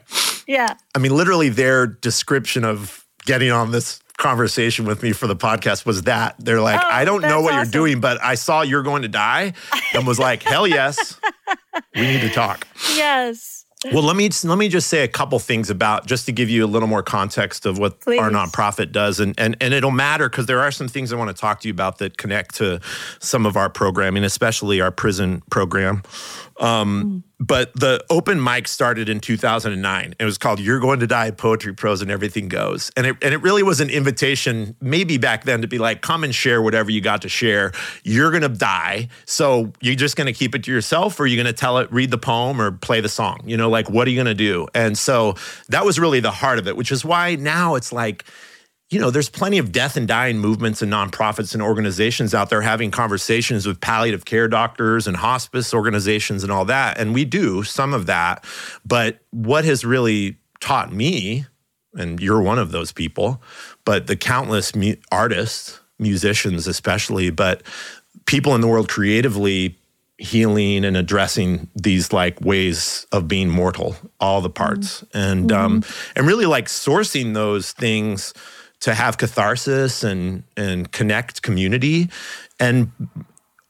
yeah. 0.47 0.75
I 0.95 0.99
mean, 0.99 1.15
literally, 1.15 1.49
their 1.49 1.85
description 1.85 2.63
of 2.63 3.05
getting 3.25 3.51
on 3.51 3.71
this 3.71 3.99
conversation 4.17 4.85
with 4.85 5.03
me 5.03 5.11
for 5.13 5.27
the 5.27 5.35
podcast 5.35 5.85
was 5.85 6.03
that 6.03 6.35
they're 6.39 6.61
like, 6.61 6.81
oh, 6.83 6.87
I 6.89 7.05
don't 7.05 7.21
know 7.21 7.41
what 7.41 7.53
awesome. 7.53 7.71
you're 7.71 7.71
doing, 7.71 8.01
but 8.01 8.21
I 8.23 8.35
saw 8.35 8.61
you're 8.61 8.83
going 8.83 9.03
to 9.03 9.07
die, 9.07 9.53
and 9.93 10.07
was 10.07 10.19
like, 10.19 10.43
hell 10.43 10.65
yes, 10.65 11.19
we 11.95 12.01
need 12.01 12.21
to 12.21 12.29
talk. 12.29 12.67
Yes. 12.95 13.65
Well, 13.93 14.01
let 14.01 14.15
me 14.15 14.29
let 14.43 14.57
me 14.57 14.69
just 14.69 14.87
say 14.87 15.03
a 15.03 15.07
couple 15.07 15.37
things 15.37 15.69
about 15.69 16.07
just 16.07 16.25
to 16.25 16.31
give 16.31 16.49
you 16.49 16.65
a 16.65 16.67
little 16.67 16.87
more 16.87 17.03
context 17.03 17.67
of 17.67 17.77
what 17.77 18.01
Please. 18.01 18.19
our 18.19 18.31
nonprofit 18.31 18.91
does, 18.91 19.19
and 19.19 19.35
and 19.37 19.55
and 19.61 19.71
it'll 19.71 19.91
matter 19.91 20.29
because 20.29 20.47
there 20.47 20.61
are 20.61 20.71
some 20.71 20.87
things 20.87 21.13
I 21.13 21.15
want 21.15 21.29
to 21.29 21.39
talk 21.39 21.61
to 21.61 21.67
you 21.67 21.73
about 21.73 21.99
that 21.99 22.17
connect 22.17 22.55
to 22.55 22.81
some 23.19 23.45
of 23.45 23.55
our 23.55 23.69
programming, 23.69 24.23
especially 24.23 24.81
our 24.81 24.89
prison 24.89 25.43
program. 25.51 26.01
Um, 26.59 27.23
but 27.39 27.73
the 27.73 28.03
open 28.09 28.43
mic 28.43 28.67
started 28.67 29.09
in 29.09 29.19
2009. 29.19 30.15
It 30.19 30.25
was 30.25 30.37
called 30.37 30.59
"You're 30.59 30.79
Going 30.79 30.99
to 30.99 31.07
Die: 31.07 31.31
Poetry, 31.31 31.73
Prose, 31.73 32.01
and 32.01 32.09
Everything 32.09 32.47
Goes," 32.47 32.91
and 32.97 33.05
it 33.05 33.15
and 33.21 33.33
it 33.33 33.41
really 33.41 33.63
was 33.63 33.79
an 33.79 33.89
invitation, 33.89 34.75
maybe 34.81 35.17
back 35.17 35.43
then, 35.43 35.61
to 35.61 35.67
be 35.67 35.77
like, 35.77 36.01
come 36.01 36.23
and 36.23 36.33
share 36.33 36.61
whatever 36.61 36.89
you 36.89 37.01
got 37.01 37.21
to 37.21 37.29
share. 37.29 37.71
You're 38.03 38.31
gonna 38.31 38.49
die, 38.49 39.09
so 39.25 39.71
you're 39.81 39.95
just 39.95 40.15
gonna 40.15 40.33
keep 40.33 40.55
it 40.55 40.63
to 40.63 40.71
yourself, 40.71 41.19
or 41.19 41.27
you're 41.27 41.41
gonna 41.41 41.53
tell 41.53 41.77
it, 41.77 41.91
read 41.91 42.11
the 42.11 42.17
poem, 42.17 42.59
or 42.59 42.71
play 42.71 43.01
the 43.01 43.09
song. 43.09 43.41
You 43.45 43.57
know, 43.57 43.69
like 43.69 43.89
what 43.89 44.07
are 44.07 44.11
you 44.11 44.17
gonna 44.17 44.33
do? 44.33 44.67
And 44.73 44.97
so 44.97 45.35
that 45.69 45.85
was 45.85 45.99
really 45.99 46.19
the 46.19 46.31
heart 46.31 46.59
of 46.59 46.67
it, 46.67 46.75
which 46.75 46.91
is 46.91 47.05
why 47.05 47.35
now 47.35 47.75
it's 47.75 47.91
like 47.91 48.25
you 48.89 48.99
know, 48.99 49.11
there's 49.11 49.29
plenty 49.29 49.57
of 49.57 49.71
death 49.71 49.97
and 49.97 50.07
dying 50.07 50.37
movements 50.37 50.81
and 50.81 50.91
nonprofits 50.91 51.53
and 51.53 51.61
organizations 51.61 52.33
out 52.33 52.49
there 52.49 52.61
having 52.61 52.89
conversations 52.89 53.67
with 53.67 53.81
palliative 53.81 54.23
care 54.23 54.47
doctors 54.47 55.07
and 55.07 55.17
hospice 55.17 55.73
organizations 55.73 56.41
and 56.41 56.51
all 56.51 56.63
that. 56.65 56.97
And 56.97 57.13
we 57.13 57.25
do 57.25 57.63
some 57.63 57.93
of 57.93 58.05
that. 58.05 58.45
But 58.85 59.19
what 59.31 59.65
has 59.65 59.83
really 59.83 60.37
taught 60.61 60.93
me, 60.93 61.45
and 61.95 62.21
you're 62.21 62.41
one 62.41 62.59
of 62.59 62.71
those 62.71 62.93
people, 62.93 63.41
but 63.83 64.07
the 64.07 64.15
countless 64.15 64.73
mu- 64.73 64.95
artists, 65.11 65.81
musicians 65.99 66.65
especially, 66.65 67.29
but 67.29 67.63
people 68.25 68.55
in 68.55 68.61
the 68.61 68.67
world 68.67 68.87
creatively 68.87 69.77
healing 70.17 70.85
and 70.85 70.97
addressing 70.97 71.69
these 71.75 72.11
like 72.11 72.39
ways 72.41 73.05
of 73.11 73.27
being 73.27 73.49
mortal 73.49 73.95
all 74.19 74.41
the 74.41 74.49
parts 74.49 75.01
mm-hmm. 75.01 75.17
and 75.17 75.51
um 75.51 75.83
and 76.15 76.25
really 76.25 76.47
like 76.47 76.65
sourcing 76.65 77.35
those 77.35 77.71
things 77.73 78.33
to 78.81 78.93
have 78.93 79.17
catharsis 79.17 80.03
and 80.03 80.43
and 80.55 80.91
connect 80.91 81.41
community 81.41 82.09
and 82.59 82.91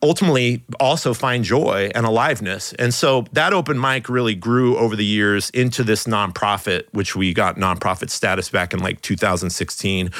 ultimately 0.01 0.63
also 0.79 1.13
find 1.13 1.43
joy 1.43 1.89
and 1.95 2.05
aliveness. 2.05 2.73
And 2.73 2.93
so 2.93 3.25
that 3.31 3.53
open 3.53 3.79
mic 3.79 4.09
really 4.09 4.35
grew 4.35 4.77
over 4.77 4.95
the 4.95 5.05
years 5.05 5.49
into 5.51 5.83
this 5.83 6.05
nonprofit, 6.05 6.83
which 6.91 7.15
we 7.15 7.33
got 7.33 7.55
nonprofit 7.55 8.09
status 8.09 8.49
back 8.49 8.73
in 8.73 8.79
like 8.79 9.01
2016. 9.01 10.11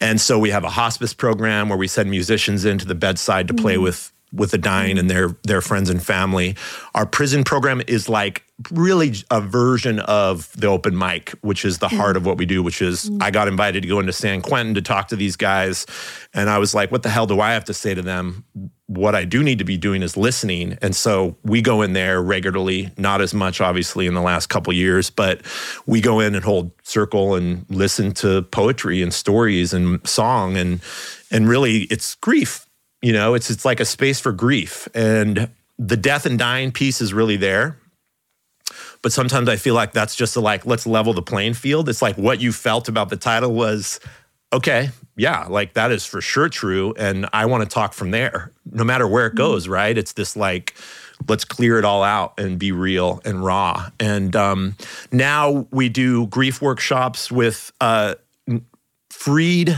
And 0.00 0.20
so 0.20 0.38
we 0.38 0.50
have 0.50 0.62
a 0.62 0.70
hospice 0.70 1.12
program 1.12 1.68
where 1.68 1.78
we 1.78 1.88
send 1.88 2.10
musicians 2.10 2.64
into 2.64 2.86
the 2.86 2.94
bedside 2.94 3.48
to 3.48 3.54
play 3.54 3.74
mm-hmm. 3.74 3.84
with 3.84 4.12
with 4.32 4.50
the 4.50 4.58
dying 4.58 4.98
and 4.98 5.10
their 5.10 5.36
their 5.44 5.60
friends 5.60 5.90
and 5.90 6.04
family. 6.04 6.56
Our 6.94 7.06
prison 7.06 7.44
program 7.44 7.82
is 7.86 8.08
like 8.08 8.44
really 8.72 9.14
a 9.30 9.40
version 9.40 10.00
of 10.00 10.52
the 10.60 10.66
open 10.66 10.98
mic, 10.98 11.30
which 11.42 11.64
is 11.64 11.78
the 11.78 11.88
heart 11.88 12.16
of 12.16 12.26
what 12.26 12.38
we 12.38 12.44
do, 12.44 12.62
which 12.62 12.82
is 12.82 13.08
mm. 13.08 13.22
I 13.22 13.30
got 13.30 13.46
invited 13.46 13.82
to 13.82 13.88
go 13.88 14.00
into 14.00 14.12
San 14.12 14.42
Quentin 14.42 14.74
to 14.74 14.82
talk 14.82 15.08
to 15.08 15.16
these 15.16 15.36
guys. 15.36 15.86
And 16.34 16.50
I 16.50 16.58
was 16.58 16.74
like, 16.74 16.90
what 16.90 17.04
the 17.04 17.08
hell 17.08 17.26
do 17.26 17.40
I 17.40 17.52
have 17.52 17.64
to 17.66 17.74
say 17.74 17.94
to 17.94 18.02
them? 18.02 18.44
What 18.86 19.14
I 19.14 19.24
do 19.24 19.44
need 19.44 19.58
to 19.58 19.64
be 19.64 19.76
doing 19.76 20.02
is 20.02 20.16
listening. 20.16 20.76
And 20.82 20.96
so 20.96 21.36
we 21.44 21.62
go 21.62 21.82
in 21.82 21.92
there 21.92 22.20
regularly, 22.20 22.90
not 22.96 23.20
as 23.20 23.32
much 23.32 23.60
obviously 23.60 24.06
in 24.06 24.14
the 24.14 24.22
last 24.22 24.48
couple 24.48 24.72
years, 24.72 25.08
but 25.08 25.42
we 25.86 26.00
go 26.00 26.20
in 26.20 26.34
and 26.34 26.44
hold 26.44 26.72
circle 26.82 27.34
and 27.34 27.64
listen 27.68 28.12
to 28.14 28.42
poetry 28.42 29.02
and 29.02 29.14
stories 29.14 29.72
and 29.72 30.06
song 30.08 30.56
and 30.56 30.80
and 31.30 31.48
really 31.48 31.82
it's 31.90 32.14
grief 32.16 32.67
you 33.02 33.12
know, 33.12 33.34
it's 33.34 33.50
it's 33.50 33.64
like 33.64 33.80
a 33.80 33.84
space 33.84 34.20
for 34.20 34.32
grief, 34.32 34.88
and 34.94 35.50
the 35.78 35.96
death 35.96 36.26
and 36.26 36.38
dying 36.38 36.72
piece 36.72 37.00
is 37.00 37.12
really 37.14 37.36
there. 37.36 37.78
But 39.00 39.12
sometimes 39.12 39.48
I 39.48 39.56
feel 39.56 39.74
like 39.74 39.92
that's 39.92 40.16
just 40.16 40.36
a, 40.36 40.40
like 40.40 40.66
let's 40.66 40.86
level 40.86 41.12
the 41.12 41.22
playing 41.22 41.54
field. 41.54 41.88
It's 41.88 42.02
like 42.02 42.16
what 42.16 42.40
you 42.40 42.52
felt 42.52 42.88
about 42.88 43.08
the 43.08 43.16
title 43.16 43.54
was 43.54 44.00
okay, 44.52 44.90
yeah, 45.16 45.46
like 45.46 45.74
that 45.74 45.92
is 45.92 46.04
for 46.04 46.20
sure 46.20 46.48
true, 46.48 46.94
and 46.98 47.28
I 47.32 47.46
want 47.46 47.62
to 47.62 47.72
talk 47.72 47.92
from 47.92 48.10
there, 48.10 48.52
no 48.70 48.84
matter 48.84 49.06
where 49.06 49.26
it 49.26 49.30
mm-hmm. 49.30 49.38
goes. 49.38 49.68
Right? 49.68 49.96
It's 49.96 50.12
this 50.12 50.36
like 50.36 50.74
let's 51.28 51.44
clear 51.44 51.78
it 51.78 51.84
all 51.84 52.02
out 52.02 52.38
and 52.38 52.58
be 52.58 52.72
real 52.72 53.20
and 53.24 53.44
raw. 53.44 53.90
And 53.98 54.34
um, 54.36 54.76
now 55.10 55.66
we 55.70 55.88
do 55.88 56.26
grief 56.28 56.62
workshops 56.62 57.30
with 57.30 57.72
uh, 57.80 58.14
freed, 59.10 59.76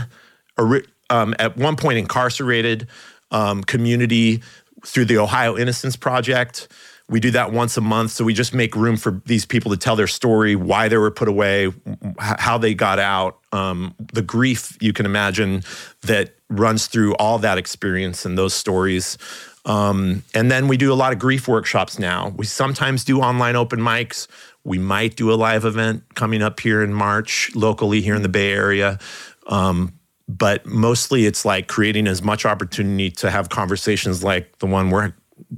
um, 1.09 1.35
at 1.39 1.57
one 1.57 1.75
point 1.75 1.97
incarcerated 1.97 2.87
um, 3.31 3.63
community 3.63 4.41
through 4.85 5.05
the 5.05 5.17
Ohio 5.17 5.57
Innocence 5.57 5.95
Project. 5.95 6.67
We 7.09 7.19
do 7.19 7.31
that 7.31 7.51
once 7.51 7.75
a 7.75 7.81
month. 7.81 8.11
So 8.11 8.23
we 8.23 8.33
just 8.33 8.53
make 8.53 8.75
room 8.75 8.95
for 8.95 9.21
these 9.25 9.45
people 9.45 9.71
to 9.71 9.77
tell 9.77 9.97
their 9.97 10.07
story, 10.07 10.55
why 10.55 10.87
they 10.87 10.97
were 10.97 11.11
put 11.11 11.27
away, 11.27 11.71
how 12.19 12.57
they 12.57 12.73
got 12.73 12.99
out, 12.99 13.39
um, 13.51 13.93
the 14.13 14.21
grief 14.21 14.77
you 14.79 14.93
can 14.93 15.05
imagine 15.05 15.63
that 16.03 16.35
runs 16.49 16.87
through 16.87 17.13
all 17.15 17.37
that 17.39 17.57
experience 17.57 18.25
and 18.25 18.37
those 18.37 18.53
stories. 18.53 19.17
Um, 19.65 20.23
and 20.33 20.49
then 20.49 20.67
we 20.67 20.77
do 20.77 20.91
a 20.91 20.95
lot 20.95 21.11
of 21.11 21.19
grief 21.19 21.47
workshops 21.47 21.99
now. 21.99 22.29
We 22.35 22.45
sometimes 22.45 23.03
do 23.03 23.19
online 23.19 23.55
open 23.55 23.79
mics. 23.79 24.27
We 24.63 24.79
might 24.79 25.15
do 25.15 25.31
a 25.31 25.35
live 25.35 25.65
event 25.65 26.03
coming 26.15 26.41
up 26.41 26.59
here 26.59 26.81
in 26.81 26.93
March 26.93 27.51
locally 27.55 28.01
here 28.01 28.15
in 28.15 28.21
the 28.21 28.29
Bay 28.29 28.53
Area. 28.53 28.99
Um, 29.47 29.93
but 30.27 30.65
mostly 30.65 31.25
it's 31.25 31.45
like 31.45 31.67
creating 31.67 32.07
as 32.07 32.21
much 32.21 32.45
opportunity 32.45 33.09
to 33.11 33.29
have 33.29 33.49
conversations 33.49 34.23
like 34.23 34.57
the 34.59 34.65
one 34.65 34.89
we're 34.89 35.13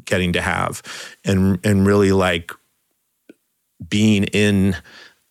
getting 0.05 0.33
to 0.33 0.41
have 0.41 0.81
and 1.23 1.59
and 1.65 1.85
really 1.85 2.11
like 2.11 2.51
being 3.87 4.23
in 4.25 4.75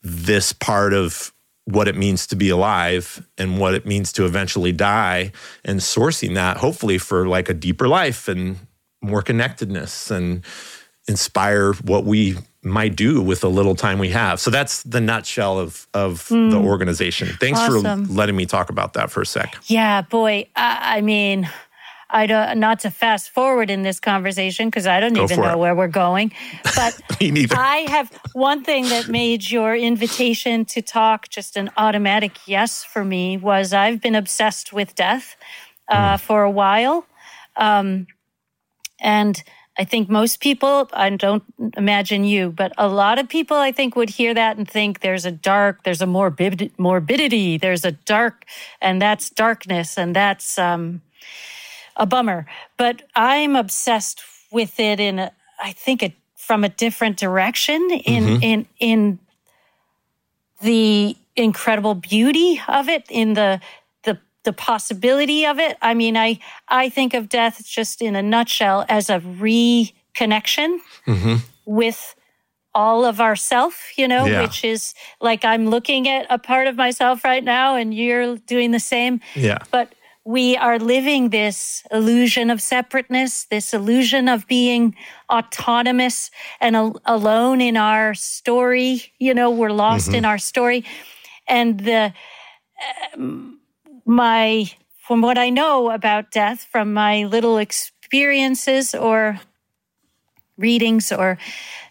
this 0.03 0.53
part 0.53 0.93
of 0.93 1.33
what 1.65 1.87
it 1.87 1.97
means 1.97 2.27
to 2.27 2.37
be 2.37 2.49
alive 2.49 3.27
and 3.39 3.59
what 3.59 3.75
it 3.75 3.87
means 3.87 4.13
to 4.13 4.25
eventually 4.25 4.73
die 4.73 5.31
and 5.65 5.81
sourcing 5.81 6.35
that 6.35 6.57
hopefully 6.57 6.99
for 6.99 7.29
like 7.29 7.49
a 7.49 7.55
deeper 7.55 7.89
life 7.89 8.29
and 8.29 8.57
more 9.01 9.23
connectedness 9.23 10.11
and 10.11 10.45
inspire 11.09 11.73
what 11.75 12.05
we 12.05 12.37
might 12.63 12.95
do 12.95 13.21
with 13.21 13.41
the 13.41 13.51
little 13.51 13.75
time 13.75 13.99
we 13.99 14.11
have. 14.11 14.41
So 14.41 14.51
that's 14.51 14.83
the 14.85 15.01
nutshell 15.01 15.59
of 15.59 15.87
of 15.95 16.29
mm. 16.29 16.51
the 16.51 16.59
organization. 16.59 17.29
Thanks 17.41 17.59
awesome. 17.61 18.07
for 18.07 18.13
letting 18.13 18.37
me 18.37 18.47
talk 18.47 18.71
about 18.71 18.93
that 18.95 19.11
for 19.11 19.23
a 19.23 19.27
sec. 19.27 19.57
Yeah, 19.67 20.03
boy. 20.03 20.49
I, 20.55 20.99
I 20.99 21.01
mean, 21.01 21.51
I 22.13 22.27
don't 22.27 22.61
not 22.61 22.81
to 22.81 22.91
fast 22.91 23.31
forward 23.31 23.71
in 23.71 23.83
this 23.83 23.99
conversation 23.99 24.69
because 24.69 24.87
I 24.87 25.01
don't 25.01 25.15
Go 25.15 25.25
even 25.25 25.41
know 25.41 25.53
it. 25.53 25.59
where 25.59 25.75
we're 25.75 25.89
going. 25.89 26.33
But 26.77 27.01
I 27.21 27.87
have 27.89 28.13
one 28.33 28.63
thing 28.63 28.89
that 28.91 29.09
made 29.09 29.51
your 29.51 29.75
invitation 29.75 30.65
to 30.67 30.83
talk 30.83 31.29
just 31.31 31.57
an 31.57 31.71
automatic 31.77 32.39
yes 32.47 32.85
for 32.85 33.05
me 33.05 33.39
was 33.39 33.73
I've 33.73 34.01
been 34.01 34.15
obsessed 34.15 34.73
with 34.73 34.95
death 34.95 35.37
uh, 35.89 36.15
mm. 36.15 36.21
for 36.21 36.45
a 36.45 36.51
while, 36.51 37.07
um, 37.57 38.07
and 39.01 39.43
I 39.83 39.85
think 39.85 40.09
most 40.09 40.39
people, 40.39 40.89
I 40.93 41.11
don't 41.11 41.43
imagine 41.77 42.23
you, 42.23 42.53
but 42.53 42.71
a 42.79 42.87
lot 42.87 43.19
of 43.19 43.29
people 43.29 43.57
I 43.57 43.73
think 43.73 43.97
would 43.97 44.11
hear 44.11 44.33
that 44.33 44.57
and 44.57 44.71
think 44.71 45.01
there's 45.01 45.27
a 45.27 45.33
dark, 45.33 45.83
there's 45.83 46.01
a 46.01 46.07
morbid, 46.07 46.71
morbidity, 46.79 47.59
there's 47.59 47.85
a 47.85 47.91
dark, 47.91 48.45
and 48.81 49.03
that's 49.03 49.29
darkness, 49.29 49.99
and 49.99 50.15
that's 50.15 50.57
um, 50.57 51.03
a 51.97 52.07
bummer. 52.07 52.47
But 52.77 53.03
I'm 53.17 53.57
obsessed 53.57 54.23
with 54.53 54.79
it 54.79 55.01
in, 55.01 55.19
a, 55.19 55.33
I 55.61 55.73
think, 55.73 56.05
it 56.05 56.13
from 56.37 56.63
a 56.63 56.69
different 56.69 57.17
direction 57.17 57.81
in 58.05 58.25
mm-hmm. 58.25 58.43
in 58.43 58.67
in 58.79 59.19
the 60.61 61.17
incredible 61.35 61.97
beauty 61.97 62.61
of 62.69 62.89
it, 62.89 63.05
in 63.11 63.35
the 63.35 63.61
the 64.45 64.53
possibility 64.53 65.47
of 65.47 65.59
it. 65.59 65.77
I 65.83 65.95
mean, 65.95 66.17
I 66.17 66.39
I 66.69 66.89
think 66.89 67.15
of 67.15 67.29
death 67.29 67.65
just 67.65 68.03
in 68.03 68.17
a 68.17 68.23
nutshell 68.23 68.85
as 68.89 69.11
a 69.11 69.21
reconnection 69.21 70.79
mm-hmm. 71.07 71.37
with 71.65 72.15
all 72.75 73.05
of 73.05 73.21
ourself, 73.21 73.93
you 73.97 74.09
know, 74.09 74.25
yeah. 74.25 74.43
which 74.43 74.65
is 74.65 74.95
like 75.21 75.45
I'm 75.45 75.69
looking 75.69 76.09
at 76.09 76.27
a 76.31 76.39
part 76.39 76.67
of 76.67 76.77
myself 76.77 77.25
right 77.25 77.45
now 77.45 77.77
and 77.77 77.95
you're 77.95 78.37
doing 78.37 78.71
the 78.71 78.81
same. 78.81 79.21
Yeah. 79.35 79.59
But 79.71 79.95
we 80.25 80.57
are 80.57 80.79
living 80.79 81.31
this 81.31 81.83
illusion 81.91 82.49
of 82.49 82.63
separateness, 82.63 83.45
this 83.45 83.75
illusion 83.75 84.29
of 84.29 84.47
being 84.47 84.95
autonomous 85.31 86.31
and 86.61 86.77
al- 86.77 87.01
alone 87.05 87.61
in 87.61 87.77
our 87.77 88.15
story. 88.15 89.13
You 89.19 89.35
know, 89.35 89.51
we're 89.51 89.73
lost 89.73 90.07
mm-hmm. 90.07 90.17
in 90.17 90.25
our 90.25 90.39
story. 90.39 90.85
And 91.49 91.81
the, 91.81 92.15
um, 93.15 93.59
my 94.05 94.71
from 94.99 95.21
what 95.21 95.39
I 95.39 95.51
know 95.51 95.91
about 95.91 96.31
death 96.31 96.67
from 96.71 96.93
my 96.93 97.25
little 97.25 97.59
experiences 97.59 98.95
or 98.95 99.41
readings 100.57 101.11
or 101.13 101.39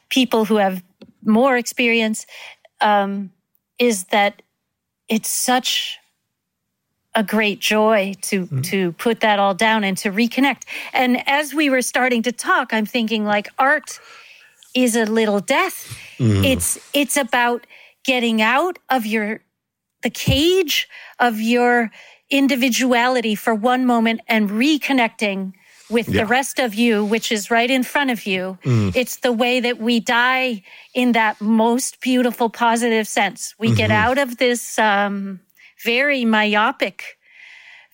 people 0.10 0.46
who 0.46 0.56
have 0.58 0.84
more 1.24 1.58
experience 1.58 2.26
um, 2.80 3.32
is 3.78 4.06
that 4.06 4.42
it's 5.08 5.30
such 5.30 6.00
a 7.14 7.24
great 7.24 7.60
joy 7.60 8.14
to 8.22 8.46
mm-hmm. 8.46 8.62
to 8.62 8.94
put 8.94 9.20
that 9.20 9.40
all 9.40 9.54
down 9.54 9.84
and 9.84 9.98
to 9.98 10.12
reconnect. 10.12 10.64
And 10.94 11.28
as 11.28 11.54
we 11.54 11.70
were 11.70 11.82
starting 11.82 12.24
to 12.24 12.32
talk, 12.32 12.74
I'm 12.74 12.86
thinking 12.86 13.26
like 13.26 13.50
art 13.60 14.00
is 14.74 14.96
a 14.96 15.06
little 15.06 15.40
death. 15.40 15.98
Mm. 16.18 16.46
It's 16.46 16.80
it's 16.94 17.18
about 17.18 17.68
getting 18.04 18.42
out 18.42 18.80
of 18.90 19.06
your 19.06 19.42
the 20.02 20.10
cage 20.10 20.88
of 21.20 21.40
your 21.40 21.92
individuality 22.30 23.36
for 23.36 23.54
one 23.54 23.86
moment 23.86 24.22
and 24.28 24.50
reconnecting 24.50 25.54
with 25.90 26.08
yeah. 26.08 26.22
the 26.22 26.26
rest 26.26 26.58
of 26.60 26.74
you, 26.74 27.04
which 27.06 27.32
is 27.32 27.52
right 27.52 27.70
in 27.70 27.84
front 27.84 28.10
of 28.10 28.26
you. 28.26 28.58
Mm. 28.64 28.96
It's 28.96 29.18
the 29.18 29.32
way 29.32 29.60
that 29.60 29.80
we 29.80 30.00
die 30.00 30.64
in 30.96 31.12
that 31.12 31.40
most 31.42 32.00
beautiful, 32.00 32.50
positive 32.50 33.08
sense. 33.08 33.54
We 33.60 33.68
mm-hmm. 33.68 33.76
get 33.76 33.92
out 33.92 34.18
of 34.18 34.38
this 34.38 34.80
um, 34.80 35.42
very 35.84 36.24
myopic 36.26 37.18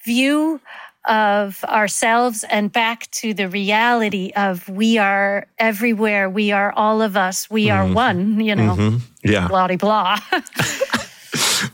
view 0.05 0.61
of 1.07 1.63
ourselves 1.63 2.43
and 2.49 2.71
back 2.71 3.09
to 3.11 3.33
the 3.33 3.49
reality 3.49 4.31
of 4.35 4.67
we 4.69 4.97
are 4.97 5.47
everywhere. 5.57 6.29
We 6.29 6.51
are 6.51 6.71
all 6.73 7.01
of 7.01 7.17
us. 7.17 7.49
We 7.49 7.67
mm-hmm. 7.67 7.91
are 7.91 7.93
one, 7.93 8.39
you 8.41 8.55
know. 8.55 8.75
Mm-hmm. 8.75 8.97
Yeah. 9.23 9.47
Blah, 9.47 9.75
blah. 9.75 10.19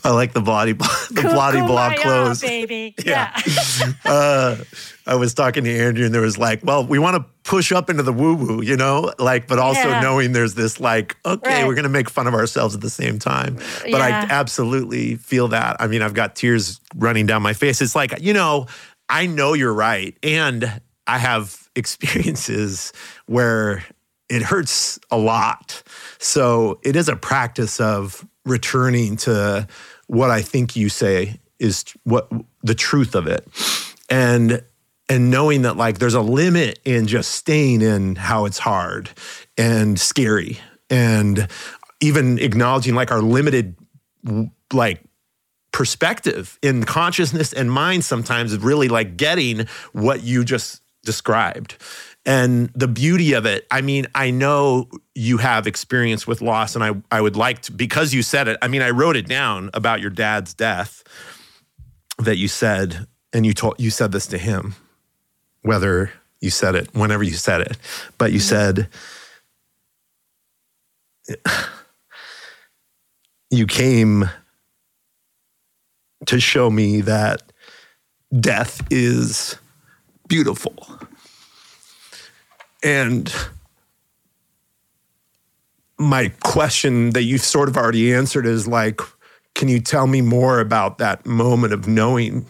I 0.03 0.11
like 0.11 0.33
the 0.33 0.41
body, 0.41 0.73
the 0.73 1.31
body 1.33 1.61
block 1.61 1.97
clothes, 1.97 2.41
baby. 2.41 2.95
Yeah. 3.05 3.31
yeah. 3.45 3.93
uh, 4.05 4.57
I 5.05 5.15
was 5.15 5.33
talking 5.33 5.63
to 5.65 5.69
Andrew, 5.69 6.05
and 6.05 6.13
there 6.13 6.21
was 6.21 6.37
like, 6.37 6.63
well, 6.63 6.85
we 6.85 6.99
want 6.99 7.17
to 7.17 7.25
push 7.43 7.71
up 7.71 7.89
into 7.89 8.03
the 8.03 8.13
woo 8.13 8.35
woo, 8.35 8.61
you 8.61 8.77
know, 8.77 9.11
like, 9.19 9.47
but 9.47 9.59
also 9.59 9.89
yeah. 9.89 9.99
knowing 9.99 10.31
there's 10.31 10.55
this 10.55 10.79
like, 10.79 11.17
okay, 11.25 11.61
right. 11.61 11.67
we're 11.67 11.75
going 11.75 11.83
to 11.83 11.89
make 11.89 12.09
fun 12.09 12.27
of 12.27 12.33
ourselves 12.33 12.73
at 12.73 12.81
the 12.81 12.89
same 12.89 13.19
time. 13.19 13.55
But 13.55 13.89
yeah. 13.91 13.97
I 13.97 14.09
absolutely 14.29 15.15
feel 15.15 15.49
that. 15.49 15.75
I 15.79 15.87
mean, 15.87 16.01
I've 16.01 16.13
got 16.13 16.35
tears 16.35 16.79
running 16.95 17.25
down 17.25 17.41
my 17.41 17.53
face. 17.53 17.81
It's 17.81 17.95
like, 17.95 18.21
you 18.21 18.33
know, 18.33 18.67
I 19.09 19.25
know 19.25 19.53
you're 19.53 19.73
right, 19.73 20.17
and 20.23 20.81
I 21.07 21.17
have 21.17 21.69
experiences 21.75 22.93
where 23.25 23.83
it 24.29 24.41
hurts 24.41 24.99
a 25.11 25.17
lot. 25.17 25.83
So 26.17 26.79
it 26.83 26.95
is 26.95 27.09
a 27.09 27.15
practice 27.15 27.79
of 27.79 28.25
returning 28.45 29.17
to 29.17 29.67
what 30.07 30.31
I 30.31 30.41
think 30.41 30.75
you 30.75 30.89
say 30.89 31.39
is 31.59 31.85
what 32.03 32.29
the 32.61 32.75
truth 32.75 33.15
of 33.15 33.27
it. 33.27 33.47
And 34.09 34.63
and 35.09 35.29
knowing 35.29 35.63
that 35.63 35.77
like 35.77 35.99
there's 35.99 36.13
a 36.13 36.21
limit 36.21 36.79
in 36.85 37.07
just 37.07 37.31
staying 37.31 37.81
in 37.81 38.15
how 38.15 38.45
it's 38.45 38.59
hard 38.59 39.09
and 39.57 39.99
scary 39.99 40.59
and 40.89 41.47
even 41.99 42.39
acknowledging 42.39 42.95
like 42.95 43.11
our 43.11 43.21
limited 43.21 43.75
like 44.71 45.01
perspective 45.71 46.57
in 46.61 46.83
consciousness 46.83 47.51
and 47.51 47.71
mind 47.71 48.05
sometimes 48.05 48.53
is 48.53 48.59
really 48.59 48.87
like 48.87 49.17
getting 49.17 49.67
what 49.91 50.23
you 50.23 50.43
just 50.43 50.81
described 51.03 51.75
and 52.25 52.69
the 52.73 52.87
beauty 52.87 53.33
of 53.33 53.45
it 53.45 53.67
i 53.71 53.81
mean 53.81 54.07
i 54.15 54.31
know 54.31 54.87
you 55.13 55.37
have 55.37 55.67
experience 55.67 56.25
with 56.25 56.41
loss 56.41 56.75
and 56.75 56.83
i 56.83 56.91
i 57.11 57.19
would 57.19 57.35
like 57.35 57.61
to 57.61 57.71
because 57.71 58.13
you 58.13 58.21
said 58.21 58.47
it 58.47 58.57
i 58.61 58.67
mean 58.67 58.81
i 58.81 58.89
wrote 58.89 59.15
it 59.15 59.27
down 59.27 59.69
about 59.73 59.99
your 59.99 60.09
dad's 60.09 60.53
death 60.53 61.03
that 62.19 62.37
you 62.37 62.47
said 62.47 63.07
and 63.33 63.45
you 63.45 63.53
told 63.53 63.75
you 63.79 63.89
said 63.89 64.11
this 64.11 64.27
to 64.27 64.37
him 64.37 64.75
whether 65.61 66.11
you 66.39 66.49
said 66.49 66.75
it 66.75 66.93
whenever 66.93 67.23
you 67.23 67.33
said 67.33 67.61
it 67.61 67.77
but 68.17 68.31
you 68.31 68.39
mm-hmm. 68.39 68.87
said 71.27 71.43
you 73.49 73.65
came 73.65 74.29
to 76.25 76.39
show 76.39 76.69
me 76.69 77.01
that 77.01 77.41
death 78.39 78.85
is 78.89 79.57
beautiful 80.27 80.73
and 82.83 83.33
my 85.97 86.31
question 86.43 87.11
that 87.11 87.23
you've 87.23 87.41
sort 87.41 87.69
of 87.69 87.77
already 87.77 88.13
answered 88.13 88.45
is 88.45 88.67
like, 88.67 88.99
can 89.55 89.67
you 89.67 89.79
tell 89.79 90.07
me 90.07 90.21
more 90.21 90.59
about 90.59 90.97
that 90.97 91.25
moment 91.25 91.73
of 91.73 91.87
knowing 91.87 92.45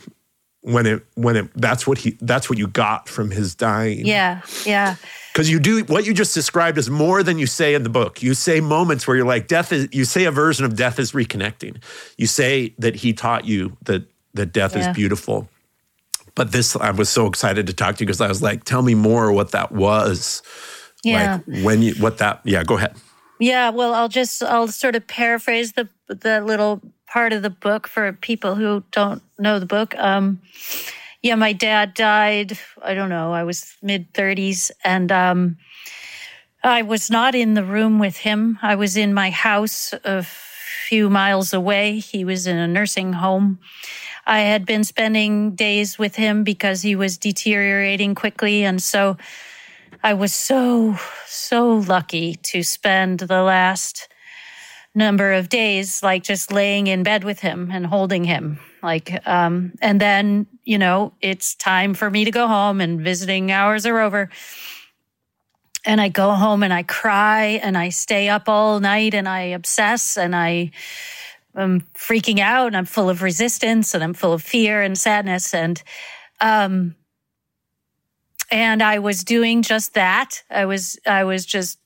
when 0.62 0.86
it 0.86 1.06
when 1.16 1.36
it 1.36 1.50
that's 1.56 1.86
what 1.86 1.98
he 1.98 2.18
that's 2.22 2.50
what 2.50 2.58
you 2.58 2.68
got 2.68 3.08
from 3.08 3.32
his 3.32 3.54
dying? 3.54 4.06
Yeah, 4.06 4.42
yeah. 4.66 4.96
Because 5.34 5.50
you 5.50 5.60
do 5.60 5.84
what 5.86 6.06
you 6.06 6.14
just 6.14 6.34
described 6.34 6.78
is 6.78 6.90
more 6.90 7.22
than 7.22 7.38
you 7.38 7.46
say 7.46 7.74
in 7.74 7.84
the 7.84 7.90
book. 7.90 8.24
You 8.24 8.34
say 8.34 8.62
moments 8.62 9.06
where 9.06 9.18
you're 9.18 9.26
like, 9.26 9.48
death 9.48 9.72
is. 9.72 9.90
You 9.92 10.06
say 10.06 10.26
a 10.26 10.32
version 10.32 10.66
of 10.66 10.76
death 10.76 11.00
is 11.00 11.12
reconnecting. 11.12 11.84
You 12.18 12.28
say 12.28 12.74
that 12.80 12.96
he 12.96 13.14
taught 13.14 13.46
you 13.46 13.76
that 13.84 14.08
that 14.34 14.54
death 14.54 14.76
yeah. 14.76 14.90
is 14.90 14.96
beautiful 14.96 15.50
but 16.36 16.52
this 16.52 16.76
I 16.76 16.92
was 16.92 17.10
so 17.10 17.28
excited 17.28 17.68
to 17.68 17.74
talk 17.74 17.96
to 17.98 18.04
you 18.04 18.08
because 18.08 18.22
I 18.22 18.28
was 18.28 18.42
like, 18.42 18.64
tell 18.64 18.82
me 18.82 18.96
more 18.96 19.32
what 19.32 19.52
that 19.52 19.72
was. 19.72 20.42
Yeah. 21.04 21.40
Like 21.48 21.64
when 21.64 21.82
you 21.82 21.94
what 21.96 22.18
that 22.20 22.42
yeah, 22.44 22.64
go 22.64 22.78
ahead. 22.78 22.96
Yeah, 23.40 23.70
well 23.70 23.94
I'll 23.94 24.10
just 24.10 24.42
I'll 24.44 24.68
sort 24.68 24.96
of 24.96 25.06
paraphrase 25.08 25.74
the 25.74 25.90
the 26.08 26.42
little 26.42 26.82
part 27.08 27.34
of 27.34 27.44
the 27.44 27.50
book 27.50 27.88
for 27.88 28.14
people 28.14 28.56
who 28.56 28.84
don't 28.92 29.22
know 29.38 29.60
the 29.60 29.66
book. 29.66 29.96
Um 29.98 30.42
yeah, 31.22 31.36
my 31.36 31.54
dad 31.54 31.94
died, 31.94 32.58
I 32.82 32.94
don't 32.94 33.10
know, 33.10 33.32
I 33.32 33.44
was 33.44 33.76
mid 33.82 34.14
30s 34.14 34.72
and 34.84 35.12
um 35.12 35.58
I 36.64 36.82
was 36.82 37.12
not 37.12 37.36
in 37.36 37.56
the 37.56 37.64
room 37.64 38.00
with 38.00 38.18
him. 38.18 38.58
I 38.62 38.76
was 38.76 38.96
in 38.96 39.14
my 39.14 39.30
house 39.30 39.94
a 40.06 40.24
few 40.24 41.10
miles 41.10 41.54
away. 41.54 42.00
He 42.00 42.24
was 42.24 42.48
in 42.48 42.58
a 42.58 42.68
nursing 42.68 43.14
home 43.14 43.60
I 44.26 44.42
had 44.42 44.66
been 44.66 44.84
spending 44.84 45.56
days 45.56 46.00
with 46.00 46.16
him 46.16 46.44
because 46.44 46.82
he 46.82 46.96
was 46.96 47.18
deteriorating 47.18 48.16
quickly. 48.16 48.64
And 48.64 48.82
so 48.82 49.18
I 50.02 50.14
was 50.14 50.34
so, 50.34 50.98
so 51.26 51.74
lucky 51.74 52.36
to 52.36 52.64
spend 52.64 53.20
the 53.20 53.42
last 53.42 54.08
number 54.96 55.34
of 55.34 55.50
days 55.50 56.04
like 56.04 56.24
just 56.24 56.52
laying 56.52 56.88
in 56.88 57.04
bed 57.04 57.24
with 57.24 57.40
him 57.40 57.72
and 57.72 57.86
holding 57.86 58.24
him 58.24 58.60
like 58.84 59.26
um 59.28 59.74
and 59.82 60.00
then 60.00 60.46
you 60.64 60.78
know 60.78 61.14
it's 61.20 61.56
time 61.56 61.96
for 61.96 62.10
me 62.10 62.26
to 62.26 62.32
go 62.32 62.48
home 62.48 62.80
and 62.80 63.02
visiting 63.02 63.52
hours 63.52 63.88
are 63.88 64.00
over 64.00 64.30
and 65.84 66.00
i 66.00 66.10
go 66.10 66.32
home 66.32 66.62
and 66.62 66.72
i 66.72 66.84
cry 66.84 67.60
and 67.64 67.76
i 67.76 67.90
stay 67.90 68.30
up 68.30 68.48
all 68.48 68.80
night 68.80 69.16
and 69.16 69.28
i 69.28 69.42
obsess 69.42 70.16
and 70.16 70.36
i 70.36 70.70
I'm 71.56 71.82
freaking 71.94 72.40
out 72.40 72.68
and 72.68 72.78
I'm 72.78 72.86
full 72.86 73.10
of 73.10 73.22
resistance 73.22 73.94
and 73.94 74.04
I'm 74.04 74.14
full 74.14 74.34
of 74.34 74.42
fear 74.42 74.82
and 74.82 74.98
sadness 74.98 75.54
and 75.54 75.82
um 76.42 76.96
and 78.52 78.84
I 78.84 79.00
was 79.00 79.24
doing 79.24 79.64
just 79.64 79.96
that. 79.96 80.44
I 80.50 80.66
was 80.66 81.00
I 81.06 81.24
was 81.24 81.46
just 81.46 81.80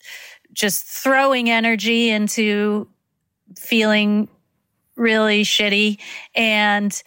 just 0.53 0.85
throwing 0.85 1.49
energy 1.49 2.09
into 2.09 2.87
feeling 3.57 4.27
really 4.95 5.43
shitty 5.43 5.99
and 6.35 7.01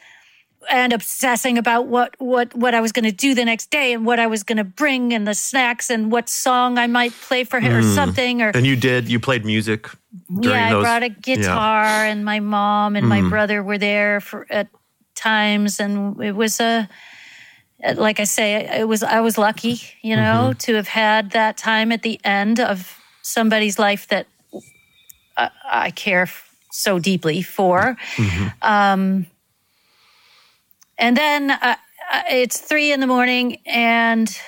and 0.68 0.92
obsessing 0.92 1.56
about 1.58 1.86
what 1.86 2.14
what 2.18 2.54
what 2.54 2.74
I 2.74 2.80
was 2.80 2.92
going 2.92 3.04
to 3.04 3.12
do 3.12 3.34
the 3.34 3.44
next 3.44 3.70
day 3.70 3.92
and 3.92 4.04
what 4.04 4.18
I 4.18 4.26
was 4.26 4.42
going 4.42 4.58
to 4.58 4.64
bring 4.64 5.12
and 5.12 5.26
the 5.26 5.34
snacks 5.34 5.90
and 5.90 6.12
what 6.12 6.28
song 6.28 6.78
I 6.78 6.86
might 6.86 7.12
play 7.12 7.44
for 7.44 7.60
him 7.60 7.72
mm. 7.72 7.78
or 7.78 7.82
hmm. 7.82 7.94
something 7.94 8.42
or 8.42 8.50
And 8.50 8.66
you 8.66 8.76
did 8.76 9.08
you 9.08 9.18
played 9.18 9.44
music 9.44 9.88
Yeah, 10.28 10.78
I 10.78 10.80
brought 10.80 11.02
a 11.02 11.08
guitar 11.08 11.84
yeah. 11.84 12.04
and 12.04 12.24
my 12.24 12.40
mom 12.40 12.96
and 12.96 13.06
mm. 13.06 13.08
my 13.08 13.20
hmm. 13.20 13.30
brother 13.30 13.62
were 13.62 13.78
there 13.78 14.20
for 14.20 14.46
at 14.50 14.68
times 15.14 15.80
and 15.80 16.20
it 16.22 16.32
was 16.32 16.60
a 16.60 16.88
like 17.94 18.20
I 18.20 18.24
say 18.24 18.80
it 18.80 18.86
was 18.86 19.02
I 19.02 19.20
was 19.20 19.38
lucky, 19.38 19.80
you 20.02 20.14
know, 20.14 20.50
mm-hmm. 20.50 20.58
to 20.58 20.74
have 20.74 20.88
had 20.88 21.30
that 21.30 21.56
time 21.56 21.92
at 21.92 22.02
the 22.02 22.20
end 22.24 22.60
of 22.60 22.98
somebody's 23.22 23.78
life 23.78 24.08
that 24.08 24.26
I, 25.36 25.50
I 25.64 25.90
care 25.90 26.28
so 26.70 26.98
deeply 26.98 27.40
for. 27.40 27.96
Mm-hmm. 28.16 28.48
Um 28.60 29.26
and 31.00 31.16
then 31.16 31.50
uh, 31.50 31.76
uh, 32.12 32.22
it's 32.30 32.58
three 32.58 32.92
in 32.92 33.00
the 33.00 33.06
morning, 33.06 33.56
and 33.66 34.38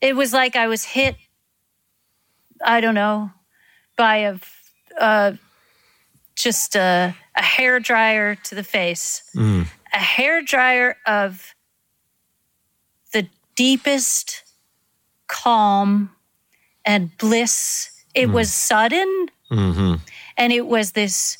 it 0.00 0.16
was 0.16 0.32
like 0.32 0.56
I 0.56 0.66
was 0.66 0.84
hit. 0.84 1.16
I 2.62 2.80
don't 2.80 2.94
know 2.94 3.30
by 3.96 4.16
a 4.16 4.38
uh, 5.00 5.32
just 6.34 6.74
a, 6.74 7.14
a 7.36 7.42
hair 7.42 7.78
dryer 7.80 8.34
to 8.34 8.54
the 8.54 8.64
face, 8.64 9.22
mm. 9.34 9.66
a 9.92 9.98
hair 9.98 10.42
dryer 10.42 10.96
of 11.06 11.54
the 13.12 13.28
deepest 13.54 14.42
calm 15.28 16.10
and 16.84 17.16
bliss. 17.18 17.90
It 18.14 18.28
mm. 18.28 18.32
was 18.32 18.52
sudden, 18.52 19.28
mm-hmm. 19.50 19.94
and 20.36 20.52
it 20.52 20.66
was 20.66 20.92
this 20.92 21.38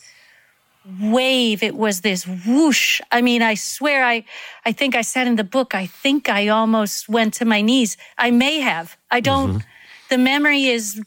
wave. 1.00 1.62
It 1.62 1.76
was 1.76 2.00
this 2.00 2.26
whoosh. 2.26 3.00
I 3.10 3.20
mean, 3.22 3.42
I 3.42 3.54
swear, 3.54 4.04
I, 4.04 4.24
I 4.64 4.72
think 4.72 4.94
I 4.94 5.02
said 5.02 5.26
in 5.26 5.36
the 5.36 5.44
book, 5.44 5.74
I 5.74 5.86
think 5.86 6.28
I 6.28 6.48
almost 6.48 7.08
went 7.08 7.34
to 7.34 7.44
my 7.44 7.60
knees. 7.60 7.96
I 8.18 8.30
may 8.30 8.60
have. 8.60 8.96
I 9.10 9.20
don't, 9.20 9.50
mm-hmm. 9.50 9.68
the 10.10 10.18
memory 10.18 10.66
is 10.66 11.00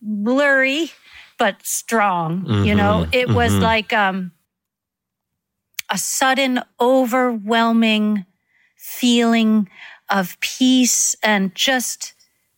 blurry, 0.00 0.92
but 1.38 1.64
strong. 1.64 2.42
Mm-hmm. 2.42 2.64
You 2.64 2.74
know, 2.74 3.06
it 3.12 3.26
mm-hmm. 3.26 3.34
was 3.34 3.54
like 3.54 3.92
um, 3.92 4.32
a 5.90 5.98
sudden, 5.98 6.60
overwhelming 6.80 8.26
feeling 8.76 9.68
of 10.10 10.38
peace 10.40 11.16
and 11.22 11.54
just 11.54 12.14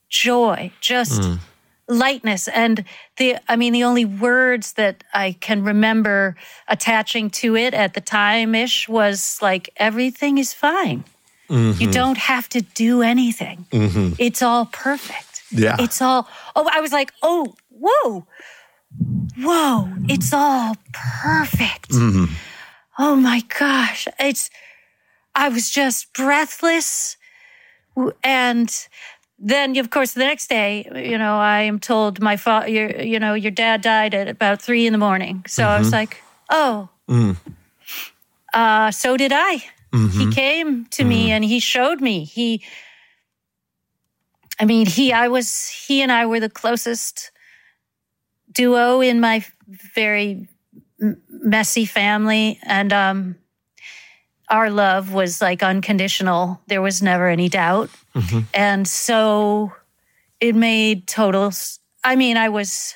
joy, 0.08 0.72
just. 0.80 1.22
Mm 1.22 1.38
lightness 1.86 2.48
and 2.48 2.84
the 3.18 3.36
i 3.48 3.56
mean 3.56 3.72
the 3.72 3.84
only 3.84 4.04
words 4.06 4.72
that 4.74 5.04
i 5.12 5.32
can 5.40 5.62
remember 5.62 6.34
attaching 6.68 7.28
to 7.28 7.56
it 7.56 7.74
at 7.74 7.92
the 7.92 8.00
time 8.00 8.54
ish 8.54 8.88
was 8.88 9.38
like 9.42 9.68
everything 9.76 10.38
is 10.38 10.54
fine 10.54 11.04
Mm-hmm. 11.48 11.82
You 11.82 11.90
don't 11.90 12.18
have 12.18 12.48
to 12.50 12.62
do 12.62 13.02
anything. 13.02 13.66
Mm-hmm. 13.70 14.14
It's 14.18 14.42
all 14.42 14.66
perfect. 14.66 15.42
Yeah. 15.50 15.76
It's 15.78 16.00
all, 16.00 16.28
oh, 16.56 16.68
I 16.72 16.80
was 16.80 16.92
like, 16.92 17.12
oh, 17.22 17.54
whoa, 17.68 18.26
whoa, 19.38 19.92
it's 20.08 20.32
all 20.32 20.76
perfect. 20.92 21.90
Mm-hmm. 21.90 22.32
Oh 22.98 23.16
my 23.16 23.42
gosh. 23.58 24.08
It's, 24.18 24.50
I 25.34 25.48
was 25.48 25.70
just 25.70 26.12
breathless. 26.12 27.16
And 28.24 28.88
then, 29.38 29.76
of 29.76 29.90
course, 29.90 30.12
the 30.12 30.20
next 30.20 30.48
day, 30.48 30.88
you 30.94 31.18
know, 31.18 31.36
I 31.36 31.62
am 31.62 31.80
told 31.80 32.20
my 32.20 32.36
father, 32.36 32.68
you 32.68 33.18
know, 33.18 33.34
your 33.34 33.50
dad 33.50 33.82
died 33.82 34.14
at 34.14 34.28
about 34.28 34.62
three 34.62 34.86
in 34.86 34.92
the 34.92 34.98
morning. 34.98 35.44
So 35.46 35.64
I 35.64 35.78
was 35.78 35.88
mm-hmm. 35.88 35.94
like, 35.94 36.22
oh, 36.50 36.88
mm. 37.08 37.36
uh, 38.52 38.90
so 38.90 39.16
did 39.16 39.32
I. 39.34 39.64
Mm-hmm. 39.92 40.20
He 40.20 40.32
came 40.32 40.86
to 40.86 41.02
mm-hmm. 41.02 41.08
me 41.08 41.32
and 41.32 41.44
he 41.44 41.60
showed 41.60 42.00
me. 42.00 42.24
He, 42.24 42.62
I 44.60 44.64
mean, 44.64 44.86
he, 44.86 45.12
I 45.12 45.28
was, 45.28 45.68
he 45.68 46.00
and 46.00 46.12
I 46.12 46.26
were 46.26 46.40
the 46.40 46.48
closest 46.48 47.32
duo 48.52 49.00
in 49.00 49.20
my 49.20 49.44
very 49.94 50.48
messy 51.28 51.86
family. 51.86 52.60
And, 52.62 52.92
um, 52.92 53.36
our 54.48 54.70
love 54.70 55.12
was 55.12 55.40
like 55.40 55.62
unconditional. 55.62 56.61
There 56.66 56.83
was 56.83 57.02
never 57.02 57.28
any 57.28 57.48
doubt. 57.48 57.90
Mm-hmm. 58.14 58.40
And 58.52 58.87
so 58.87 59.72
it 60.40 60.54
made 60.54 61.07
total, 61.07 61.52
I 62.02 62.16
mean, 62.16 62.37
I 62.37 62.48
was 62.48 62.94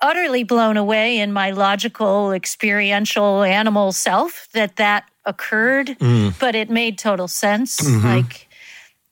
utterly 0.00 0.42
blown 0.42 0.76
away 0.76 1.18
in 1.18 1.32
my 1.32 1.52
logical, 1.52 2.32
experiential 2.32 3.42
animal 3.42 3.92
self 3.92 4.48
that 4.52 4.76
that 4.76 5.04
occurred, 5.24 5.88
mm. 5.98 6.38
but 6.40 6.54
it 6.54 6.68
made 6.68 6.98
total 6.98 7.28
sense. 7.28 7.80
Mm-hmm. 7.80 8.06
Like 8.06 8.48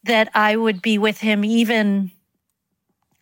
that 0.05 0.31
I 0.35 0.57
would 0.57 0.83
be 0.83 0.99
with 0.99 1.19
him 1.19 1.45
even 1.45 2.11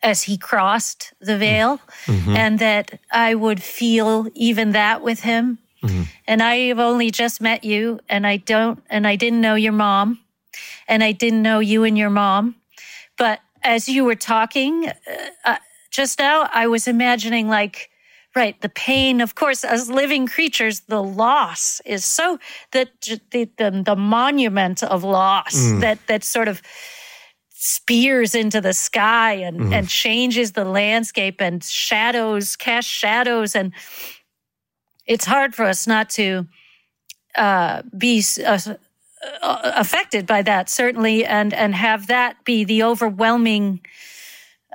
as 0.03 0.23
he 0.23 0.38
crossed 0.38 1.12
the 1.21 1.37
veil, 1.37 1.81
mm-hmm. 2.07 2.37
and 2.37 2.59
that 2.61 3.01
I 3.11 3.35
would 3.35 3.61
feel 3.61 4.29
even 4.35 4.71
that 4.73 5.03
with 5.03 5.21
him. 5.21 5.59
Mm-hmm. 5.83 6.03
And 6.27 6.43
I've 6.43 6.79
only 6.79 7.11
just 7.11 7.41
met 7.41 7.64
you, 7.64 8.01
and 8.09 8.27
I 8.27 8.38
don't, 8.38 8.83
and 8.91 9.07
I 9.07 9.17
didn't 9.17 9.41
know 9.41 9.55
your 9.55 9.73
mom, 9.73 10.21
and 10.88 11.05
I 11.05 11.12
didn't 11.12 11.43
know 11.43 11.61
you 11.61 11.85
and 11.85 11.97
your 11.97 12.11
mom. 12.11 12.57
But 13.17 13.41
as 13.62 13.88
you 13.88 14.05
were 14.05 14.14
talking 14.14 14.91
uh, 15.45 15.57
just 15.91 16.19
now, 16.19 16.49
I 16.53 16.67
was 16.67 16.88
imagining 16.88 17.49
like, 17.49 17.91
right, 18.35 18.61
the 18.61 18.69
pain. 18.69 19.21
Of 19.21 19.35
course, 19.35 19.64
as 19.64 19.91
living 19.91 20.27
creatures, 20.27 20.81
the 20.81 21.03
loss 21.03 21.81
is 21.85 22.05
so 22.05 22.38
that 22.73 22.88
the 23.31 23.51
the, 23.57 23.83
the 23.85 23.97
monument 23.97 24.83
of 24.83 25.05
loss 25.05 25.57
mm. 25.57 25.81
that 25.81 25.99
that 26.07 26.25
sort 26.25 26.49
of 26.49 26.62
spears 27.61 28.37
into 28.37 28.61
the 28.61 28.73
sky 28.73 29.33
and 29.35 29.61
mm. 29.61 29.73
and 29.73 29.88
changes 29.88 30.53
the 30.53 30.64
landscape 30.64 31.41
and 31.41 31.64
shadows 31.64 32.55
cast 32.55 32.88
shadows 32.88 33.57
and 33.57 33.73
it's 35.09 35.25
hard 35.25 35.55
for 35.55 35.64
us 35.64 35.87
not 35.87 36.11
to 36.11 36.47
uh, 37.35 37.83
be 37.97 38.23
uh, 38.47 38.59
uh, 39.42 39.73
affected 39.77 40.27
by 40.27 40.42
that 40.42 40.68
certainly 40.68 41.25
and 41.25 41.53
and 41.53 41.75
have 41.75 42.07
that 42.07 42.44
be 42.44 42.62
the 42.62 42.85
overwhelming 42.85 43.81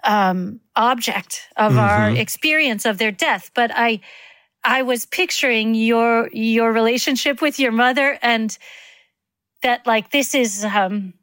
um, 0.03 0.59
object 0.75 1.47
of 1.55 1.73
mm-hmm. 1.73 1.79
our 1.79 2.09
experience 2.09 2.85
of 2.85 2.97
their 2.97 3.11
death. 3.11 3.51
But 3.53 3.71
i 3.73 4.01
i 4.65 4.81
was 4.81 5.05
picturing 5.05 5.75
your 5.75 6.29
your 6.33 6.71
relationship 6.73 7.41
with 7.41 7.59
your 7.59 7.71
mother 7.71 8.17
and 8.21 8.57
that 9.61 9.85
like 9.85 10.11
this 10.11 10.33
is 10.35 10.65
um 10.65 11.13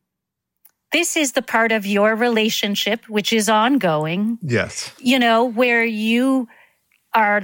this 0.92 1.16
is 1.16 1.33
the 1.33 1.42
part 1.42 1.73
of 1.73 1.87
your 1.87 2.14
relationship 2.16 3.09
which 3.09 3.33
is 3.33 3.49
ongoing. 3.49 4.38
Yes. 4.42 4.92
You 4.99 5.18
know 5.18 5.44
where 5.44 5.85
you 5.85 6.49
are 7.14 7.40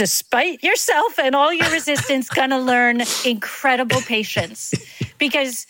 despite 0.00 0.64
yourself 0.64 1.18
and 1.18 1.34
all 1.34 1.52
your 1.52 1.70
resistance 1.70 2.30
going 2.30 2.48
to 2.48 2.58
learn 2.58 3.02
incredible 3.26 4.00
patience 4.00 4.72
because 5.18 5.66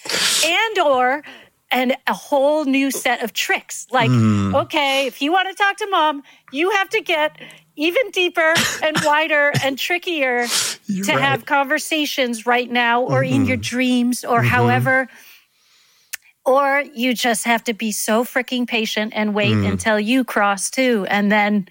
and 0.47 0.79
or 0.79 1.25
and 1.73 1.97
a 2.07 2.15
whole 2.15 2.65
new 2.65 2.93
set 2.93 3.25
of 3.25 3.33
tricks 3.33 3.89
like 3.91 4.09
mm. 4.09 4.55
okay 4.55 5.09
if 5.09 5.21
you 5.21 5.33
want 5.33 5.49
to 5.49 5.55
talk 5.61 5.77
to 5.77 5.87
mom 5.89 6.23
you 6.53 6.71
have 6.71 6.89
to 6.89 7.01
get 7.01 7.41
even 7.75 8.09
deeper 8.13 8.55
and 8.85 8.97
wider 9.03 9.51
and 9.65 9.77
trickier 9.77 10.47
You're 10.87 11.07
to 11.07 11.13
right. 11.13 11.21
have 11.21 11.45
conversations 11.45 12.47
right 12.47 12.71
now 12.71 13.03
or 13.03 13.25
mm-hmm. 13.25 13.35
in 13.35 13.47
your 13.47 13.57
dreams 13.57 14.25
or 14.25 14.39
mm-hmm. 14.39 14.49
however 14.49 15.09
or 16.47 16.85
you 16.95 17.15
just 17.15 17.47
have 17.47 17.65
to 17.65 17.75
be 17.75 17.91
so 17.91 18.23
freaking 18.23 18.69
patient 18.69 19.13
and 19.13 19.35
wait 19.35 19.55
mm. 19.55 19.69
until 19.69 19.99
you 19.99 20.23
cross 20.23 20.71
too 20.71 21.05
and 21.11 21.33
then 21.33 21.67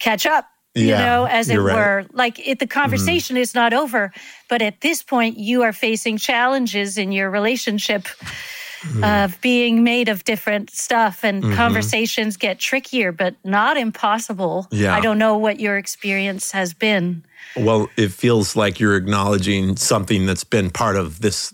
catch 0.00 0.26
up 0.26 0.49
you 0.74 0.86
yeah, 0.86 1.04
know, 1.04 1.24
as 1.24 1.48
it 1.48 1.56
right. 1.56 1.74
were. 1.74 2.06
Like 2.12 2.38
it, 2.38 2.58
the 2.58 2.66
mm-hmm. 2.66 2.80
conversation 2.80 3.34
mm-hmm. 3.34 3.42
is 3.42 3.54
not 3.54 3.72
over, 3.72 4.12
but 4.48 4.62
at 4.62 4.80
this 4.80 5.02
point, 5.02 5.38
you 5.38 5.62
are 5.62 5.72
facing 5.72 6.16
challenges 6.16 6.96
in 6.96 7.12
your 7.12 7.30
relationship 7.30 8.02
mm-hmm. 8.04 9.04
of 9.04 9.40
being 9.40 9.82
made 9.82 10.08
of 10.08 10.24
different 10.24 10.70
stuff, 10.70 11.24
and 11.24 11.42
mm-hmm. 11.42 11.54
conversations 11.54 12.36
get 12.36 12.58
trickier, 12.58 13.12
but 13.12 13.34
not 13.44 13.76
impossible. 13.76 14.68
Yeah. 14.70 14.94
I 14.94 15.00
don't 15.00 15.18
know 15.18 15.36
what 15.36 15.60
your 15.60 15.76
experience 15.76 16.52
has 16.52 16.72
been. 16.72 17.24
Well, 17.56 17.88
it 17.96 18.12
feels 18.12 18.54
like 18.54 18.78
you're 18.78 18.96
acknowledging 18.96 19.76
something 19.76 20.26
that's 20.26 20.44
been 20.44 20.70
part 20.70 20.96
of 20.96 21.20
this, 21.20 21.52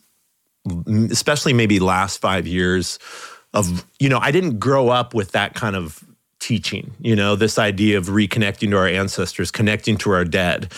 especially 1.11 1.55
maybe 1.55 1.79
last 1.79 2.19
five 2.21 2.47
years 2.47 2.99
of, 3.55 3.87
you 3.99 4.11
know, 4.11 4.19
I 4.19 4.31
didn't 4.31 4.59
grow 4.59 4.89
up 4.89 5.15
with 5.15 5.33
that 5.33 5.55
kind 5.55 5.75
of 5.75 6.05
teaching, 6.47 6.93
you 7.01 7.17
know, 7.17 7.35
this 7.35 7.59
idea 7.59 7.99
of 7.99 8.07
reconnecting 8.07 8.71
to 8.71 8.77
our 8.77 8.87
ancestors, 8.87 9.51
connecting 9.51 9.97
to 9.97 10.13
our 10.13 10.25
dead. 10.25 10.73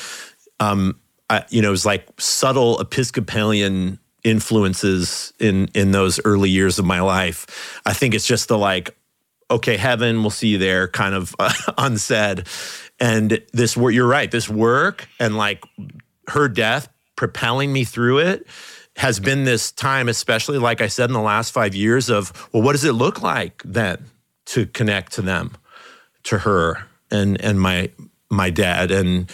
Um, 0.60 0.98
I, 1.28 1.44
you 1.50 1.60
know, 1.60 1.68
it 1.68 1.72
was 1.72 1.84
like 1.84 2.08
subtle 2.18 2.80
Episcopalian 2.80 3.98
influences 4.24 5.34
in 5.38 5.68
in 5.74 5.92
those 5.92 6.20
early 6.24 6.48
years 6.48 6.78
of 6.78 6.86
my 6.86 7.00
life. 7.00 7.80
I 7.84 7.92
think 7.92 8.14
it's 8.14 8.26
just 8.26 8.48
the 8.48 8.56
like, 8.56 8.96
okay, 9.50 9.76
heaven, 9.76 10.22
we'll 10.22 10.30
see 10.30 10.48
you 10.48 10.58
there, 10.58 10.88
kind 10.88 11.14
of 11.14 11.36
uh, 11.38 11.52
unsaid. 11.78 12.46
And 12.98 13.42
this 13.52 13.76
work, 13.76 13.92
you're 13.92 14.08
right, 14.08 14.30
this 14.30 14.48
work 14.48 15.06
and 15.20 15.36
like 15.36 15.62
her 16.28 16.48
death 16.48 16.88
propelling 17.14 17.74
me 17.74 17.84
through 17.84 18.20
it 18.20 18.46
has 18.96 19.20
been 19.20 19.44
this 19.44 19.70
time, 19.70 20.08
especially 20.08 20.56
like 20.56 20.80
I 20.80 20.86
said 20.86 21.10
in 21.10 21.14
the 21.14 21.20
last 21.20 21.52
five 21.52 21.74
years, 21.74 22.08
of 22.08 22.48
well, 22.54 22.62
what 22.62 22.72
does 22.72 22.84
it 22.84 22.94
look 22.94 23.20
like 23.20 23.62
then? 23.66 24.06
To 24.48 24.66
connect 24.66 25.12
to 25.12 25.22
them, 25.22 25.56
to 26.24 26.38
her 26.38 26.84
and 27.10 27.40
and 27.40 27.60
my 27.60 27.90
my 28.30 28.50
dad 28.50 28.90
and 28.90 29.30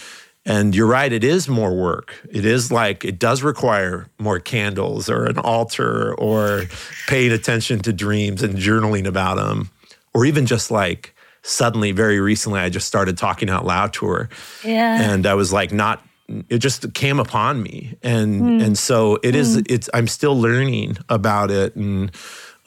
and 0.47 0.75
you're 0.75 0.87
right, 0.87 1.11
it 1.11 1.23
is 1.23 1.49
more 1.49 1.75
work. 1.75 2.21
It 2.29 2.45
is 2.45 2.71
like 2.71 3.03
it 3.03 3.17
does 3.17 3.41
require 3.41 4.07
more 4.19 4.39
candles 4.39 5.09
or 5.09 5.25
an 5.25 5.39
altar 5.39 6.13
or 6.15 6.65
paying 7.07 7.31
attention 7.31 7.79
to 7.79 7.91
dreams 7.91 8.43
and 8.43 8.55
journaling 8.55 9.07
about 9.07 9.37
them, 9.37 9.71
or 10.13 10.23
even 10.23 10.45
just 10.45 10.69
like 10.69 11.15
suddenly, 11.41 11.91
very 11.91 12.19
recently, 12.19 12.59
I 12.59 12.69
just 12.69 12.87
started 12.87 13.17
talking 13.17 13.49
out 13.49 13.65
loud 13.65 13.93
to 13.93 14.07
her. 14.07 14.29
Yeah, 14.63 15.01
and 15.01 15.25
I 15.25 15.33
was 15.33 15.53
like, 15.53 15.71
not. 15.71 16.03
It 16.49 16.57
just 16.57 16.91
came 16.95 17.19
upon 17.19 17.61
me, 17.61 17.97
and 18.01 18.41
mm. 18.41 18.65
and 18.65 18.77
so 18.77 19.19
it 19.23 19.35
is, 19.35 19.57
mm. 19.57 19.65
It's. 19.69 19.89
I'm 19.93 20.07
still 20.07 20.39
learning 20.39 20.97
about 21.07 21.51
it, 21.51 21.75
and 21.75 22.11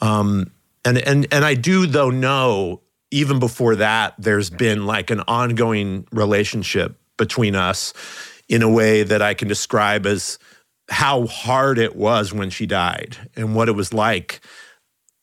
um, 0.00 0.50
and 0.84 0.98
and 0.98 1.26
and 1.32 1.44
I 1.44 1.54
do 1.54 1.86
though 1.86 2.10
know 2.10 2.82
even 3.10 3.38
before 3.38 3.76
that 3.76 4.14
there's 4.18 4.50
been 4.50 4.86
like 4.86 5.10
an 5.10 5.22
ongoing 5.26 6.06
relationship 6.12 6.96
between 7.16 7.54
us 7.54 7.92
in 8.48 8.62
a 8.62 8.70
way 8.70 9.02
that 9.02 9.22
I 9.22 9.34
can 9.34 9.48
describe 9.48 10.06
as 10.06 10.38
how 10.88 11.26
hard 11.26 11.78
it 11.78 11.96
was 11.96 12.32
when 12.32 12.50
she 12.50 12.66
died 12.66 13.16
and 13.36 13.54
what 13.54 13.68
it 13.68 13.72
was 13.72 13.92
like 13.92 14.40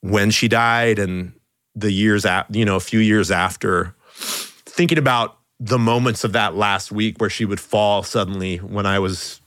when 0.02 0.30
she 0.30 0.48
died 0.48 1.00
and 1.00 1.34
the 1.74 1.92
years 1.92 2.26
after, 2.26 2.58
you 2.58 2.66
know, 2.66 2.76
a 2.76 2.82
few 2.82 3.00
years 3.00 3.32
after 3.32 3.96
thinking 4.14 4.98
about 4.98 5.38
the 5.60 5.80
moments 5.80 6.24
of 6.24 6.34
that 6.34 6.56
last 6.56 6.92
week 6.92 7.20
where 7.20 7.30
she 7.30 7.46
would 7.46 7.60
fall 7.60 8.04
suddenly 8.04 8.58
when 8.58 8.86
I 8.86 9.00
was 9.00 9.42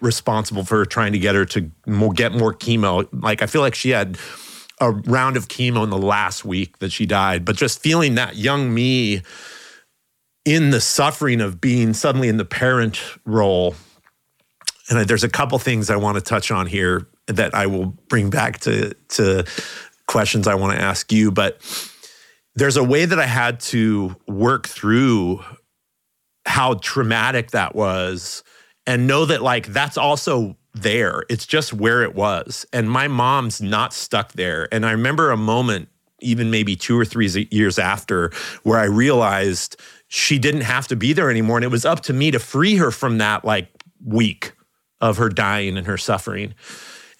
responsible 0.00 0.64
for 0.64 0.84
trying 0.84 1.12
to 1.12 1.18
get 1.18 1.34
her 1.34 1.44
to 1.44 1.70
more, 1.86 2.12
get 2.12 2.32
more 2.32 2.52
chemo. 2.52 3.08
Like 3.12 3.42
I 3.42 3.46
feel 3.46 3.60
like 3.60 3.74
she 3.74 3.90
had 3.90 4.16
a 4.84 4.90
round 4.90 5.36
of 5.36 5.48
chemo 5.48 5.82
in 5.82 5.90
the 5.90 5.98
last 5.98 6.44
week 6.44 6.78
that 6.78 6.92
she 6.92 7.06
died, 7.06 7.44
but 7.44 7.56
just 7.56 7.80
feeling 7.80 8.14
that 8.16 8.36
young 8.36 8.72
me 8.72 9.22
in 10.44 10.70
the 10.70 10.80
suffering 10.80 11.40
of 11.40 11.60
being 11.60 11.94
suddenly 11.94 12.28
in 12.28 12.36
the 12.36 12.44
parent 12.44 13.00
role. 13.24 13.74
And 14.90 15.08
there's 15.08 15.24
a 15.24 15.28
couple 15.28 15.58
things 15.58 15.88
I 15.88 15.96
want 15.96 16.16
to 16.16 16.20
touch 16.20 16.50
on 16.50 16.66
here 16.66 17.06
that 17.26 17.54
I 17.54 17.66
will 17.66 17.86
bring 18.08 18.28
back 18.28 18.60
to 18.60 18.94
to 19.10 19.44
questions 20.06 20.46
I 20.46 20.54
want 20.54 20.76
to 20.76 20.82
ask 20.82 21.10
you, 21.10 21.30
but 21.30 21.58
there's 22.54 22.76
a 22.76 22.84
way 22.84 23.06
that 23.06 23.18
I 23.18 23.26
had 23.26 23.60
to 23.60 24.14
work 24.28 24.68
through 24.68 25.42
how 26.46 26.74
traumatic 26.74 27.52
that 27.52 27.74
was 27.74 28.44
and 28.86 29.06
know 29.06 29.24
that 29.24 29.42
like 29.42 29.68
that's 29.68 29.96
also 29.96 30.56
there. 30.74 31.24
It's 31.30 31.46
just 31.46 31.72
where 31.72 32.02
it 32.02 32.14
was. 32.14 32.66
And 32.72 32.90
my 32.90 33.08
mom's 33.08 33.62
not 33.62 33.94
stuck 33.94 34.32
there. 34.32 34.68
And 34.72 34.84
I 34.84 34.90
remember 34.90 35.30
a 35.30 35.36
moment, 35.36 35.88
even 36.20 36.50
maybe 36.50 36.76
two 36.76 36.98
or 36.98 37.04
three 37.04 37.48
years 37.50 37.78
after, 37.78 38.30
where 38.64 38.78
I 38.78 38.84
realized 38.84 39.80
she 40.08 40.38
didn't 40.38 40.62
have 40.62 40.88
to 40.88 40.96
be 40.96 41.12
there 41.12 41.30
anymore. 41.30 41.58
And 41.58 41.64
it 41.64 41.70
was 41.70 41.84
up 41.84 42.00
to 42.00 42.12
me 42.12 42.30
to 42.30 42.38
free 42.38 42.76
her 42.76 42.90
from 42.90 43.18
that 43.18 43.44
like 43.44 43.68
week 44.04 44.52
of 45.00 45.16
her 45.16 45.28
dying 45.28 45.76
and 45.76 45.86
her 45.86 45.98
suffering. 45.98 46.54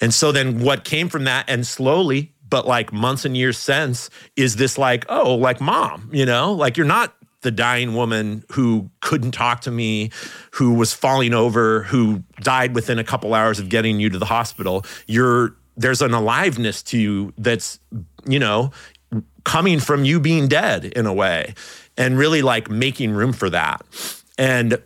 And 0.01 0.13
so 0.13 0.33
then 0.33 0.61
what 0.61 0.85
came 0.85 1.09
from 1.09 1.25
that, 1.25 1.45
and 1.49 1.67
slowly, 1.67 2.33
but 2.49 2.67
like 2.67 2.93
months 2.93 3.25
and 3.25 3.37
years 3.37 3.57
since, 3.59 4.11
is 4.37 4.57
this 4.57 4.77
like, 4.77 5.07
oh, 5.09 5.35
like 5.35 5.61
mom, 5.61 6.11
you 6.13 6.27
know, 6.27 6.53
like 6.53 6.77
you're 6.77 6.87
not 6.87 7.15
the 7.45 7.53
dying 7.53 7.95
woman 7.95 8.43
who 8.51 8.91
couldn't 9.01 9.31
talk 9.31 9.61
to 9.61 9.71
me, 9.71 10.11
who 10.53 10.75
was 10.75 10.93
falling 10.93 11.33
over, 11.33 11.85
who 11.85 12.25
died 12.41 12.75
within 12.75 12.99
a 12.99 13.05
couple 13.05 13.35
hours 13.35 13.61
of 13.61 13.69
getting 13.69 14.01
you 14.01 14.09
to 14.09 14.19
the 14.19 14.25
hospital. 14.25 14.85
You're 15.07 15.55
there's 15.77 16.03
an 16.03 16.15
aliveness 16.15 16.83
to 16.85 16.99
you 16.99 17.33
that's, 17.37 17.79
you 18.27 18.39
know, 18.39 18.71
coming 19.45 19.81
from 19.81 20.05
you 20.05 20.21
being 20.21 20.49
dead 20.49 20.85
in 20.85 21.07
a 21.07 21.13
way 21.13 21.55
and 21.97 22.17
really 22.17 22.43
like 22.43 22.71
making 22.71 23.13
room 23.13 23.33
for 23.33 23.51
that. 23.51 23.83
And 24.39 24.81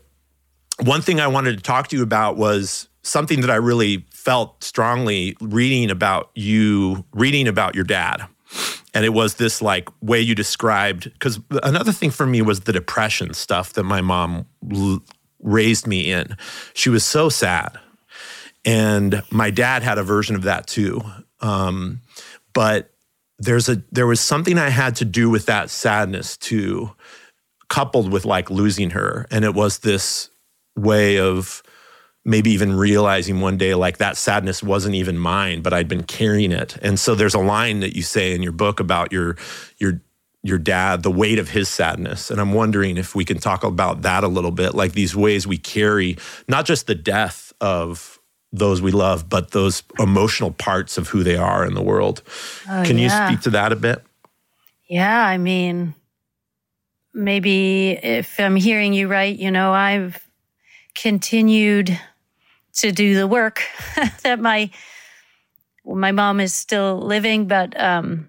one 0.83 1.03
thing 1.03 1.21
I 1.21 1.27
wanted 1.27 1.57
to 1.57 1.63
talk 1.63 1.89
to 1.89 1.97
you 1.97 2.03
about 2.03 2.37
was 2.37 2.89
something 3.03 3.43
that 3.43 3.51
I 3.51 3.57
really 3.57 4.07
felt 4.11 4.65
strongly 4.65 5.37
reading 5.41 5.91
about 5.91 6.31
you, 6.35 7.05
reading 7.13 7.49
about 7.49 7.75
your 7.75 7.85
dad 7.85 8.27
and 8.95 9.05
it 9.05 9.11
was 9.11 9.35
this 9.35 9.61
like 9.61 9.89
way 10.01 10.21
you 10.21 10.35
described 10.35 11.13
because 11.13 11.39
another 11.63 11.93
thing 11.93 12.11
for 12.11 12.27
me 12.27 12.43
was 12.43 12.61
the 12.61 12.73
depression 12.73 13.35
stuff 13.35 13.75
that 13.75 13.85
my 13.85 14.01
mom 14.01 14.47
l- 14.73 15.03
raised 15.41 15.87
me 15.87 16.11
in. 16.11 16.37
She 16.75 16.89
was 16.89 17.05
so 17.05 17.29
sad. 17.29 17.79
And 18.65 19.23
my 19.31 19.51
dad 19.51 19.83
had 19.83 19.99
a 19.99 20.03
version 20.03 20.37
of 20.37 20.43
that 20.43 20.67
too. 20.67 21.01
Um, 21.41 22.01
but 22.53 22.91
there's 23.39 23.69
a 23.69 23.83
there 23.93 24.07
was 24.07 24.21
something 24.21 24.59
i 24.59 24.69
had 24.69 24.97
to 24.97 25.05
do 25.05 25.31
with 25.31 25.47
that 25.47 25.71
sadness 25.71 26.37
too 26.37 26.91
coupled 27.69 28.11
with 28.13 28.25
like 28.25 28.51
losing 28.51 28.91
her. 28.91 29.27
And 29.31 29.45
it 29.45 29.55
was 29.55 29.79
this 29.79 30.31
way 30.77 31.19
of 31.19 31.63
maybe 32.25 32.51
even 32.51 32.77
realizing 32.77 33.41
one 33.41 33.57
day 33.57 33.75
like 33.75 33.99
that 33.99 34.17
sadness 34.17 34.63
wasn't 34.63 34.95
even 34.95 35.19
mine 35.19 35.63
but 35.63 35.73
i'd 35.73 35.89
been 35.89 36.03
carrying 36.03 36.53
it. 36.53 36.77
And 36.83 36.99
so 36.99 37.15
there's 37.15 37.35
a 37.35 37.39
line 37.39 37.81
that 37.81 37.97
you 37.97 38.03
say 38.03 38.35
in 38.35 38.43
your 38.43 38.53
book 38.53 38.81
about 38.81 39.13
your 39.13 39.37
your 39.79 40.01
your 40.43 40.59
dad 40.59 41.03
the 41.03 41.11
weight 41.11 41.39
of 41.39 41.51
his 41.51 41.69
sadness. 41.69 42.31
And 42.31 42.41
i'm 42.41 42.53
wondering 42.53 42.97
if 42.97 43.15
we 43.15 43.25
can 43.25 43.39
talk 43.39 43.65
about 43.65 44.03
that 44.03 44.25
a 44.25 44.29
little 44.29 44.51
bit 44.51 44.75
like 44.75 44.93
these 44.93 45.17
ways 45.17 45.47
we 45.47 45.59
carry 45.59 46.17
not 46.49 46.67
just 46.67 46.87
the 46.87 46.95
death 46.95 47.53
of 47.61 48.19
those 48.53 48.81
we 48.81 48.93
love 48.93 49.29
but 49.29 49.51
those 49.51 49.83
emotional 49.99 50.51
parts 50.51 50.99
of 50.99 51.09
who 51.09 51.23
they 51.23 51.37
are 51.37 51.65
in 51.65 51.75
the 51.75 51.83
world. 51.83 52.23
Oh, 52.69 52.83
can 52.85 52.99
yeah. 52.99 53.05
you 53.05 53.29
speak 53.29 53.43
to 53.45 53.51
that 53.51 53.73
a 53.73 53.77
bit? 53.77 54.03
Yeah 54.89 55.25
i 55.25 55.39
mean 55.39 55.95
maybe 57.15 57.91
if 57.91 58.39
i'm 58.39 58.57
hearing 58.57 58.93
you 58.93 59.09
right 59.09 59.37
you 59.37 59.51
know 59.51 59.73
i've 59.73 60.28
continued 60.95 61.99
to 62.75 62.93
do 62.93 63.15
the 63.15 63.27
work 63.27 63.63
that 64.23 64.41
my 64.41 64.71
my 65.85 66.13
mom 66.13 66.39
is 66.41 66.53
still 66.53 66.99
living, 66.99 67.47
but 67.47 67.79
um, 67.81 68.29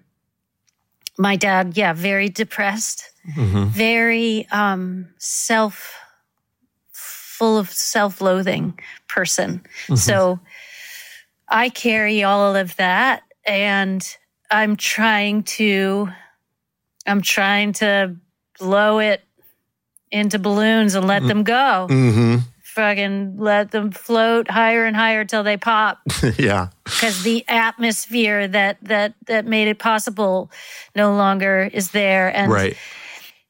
my 1.18 1.36
dad, 1.36 1.76
yeah, 1.76 1.92
very 1.92 2.30
depressed, 2.30 3.10
mm-hmm. 3.36 3.66
very 3.66 4.46
um, 4.50 5.08
self 5.18 5.94
full 6.92 7.58
of 7.58 7.70
self-loathing 7.70 8.78
person. 9.08 9.60
Mm-hmm. 9.84 9.96
So 9.96 10.40
I 11.48 11.68
carry 11.68 12.22
all 12.22 12.54
of 12.56 12.76
that 12.76 13.22
and 13.44 14.16
I'm 14.50 14.76
trying 14.76 15.44
to 15.44 16.08
I'm 17.06 17.22
trying 17.22 17.72
to 17.74 18.16
blow 18.58 18.98
it 18.98 19.22
into 20.10 20.38
balloons 20.38 20.94
and 20.94 21.06
let 21.06 21.20
mm-hmm. 21.20 21.28
them 21.28 21.44
go. 21.44 21.86
Fucking 22.80 23.36
let 23.36 23.72
them 23.72 23.90
float 23.90 24.50
higher 24.50 24.86
and 24.86 24.96
higher 24.96 25.26
till 25.26 25.42
they 25.42 25.58
pop. 25.58 25.98
yeah. 26.38 26.68
Because 26.84 27.22
the 27.24 27.44
atmosphere 27.46 28.48
that 28.48 28.78
that 28.80 29.12
that 29.26 29.44
made 29.44 29.68
it 29.68 29.78
possible 29.78 30.50
no 30.96 31.14
longer 31.14 31.68
is 31.74 31.90
there. 31.90 32.34
And 32.34 32.50
right. 32.50 32.74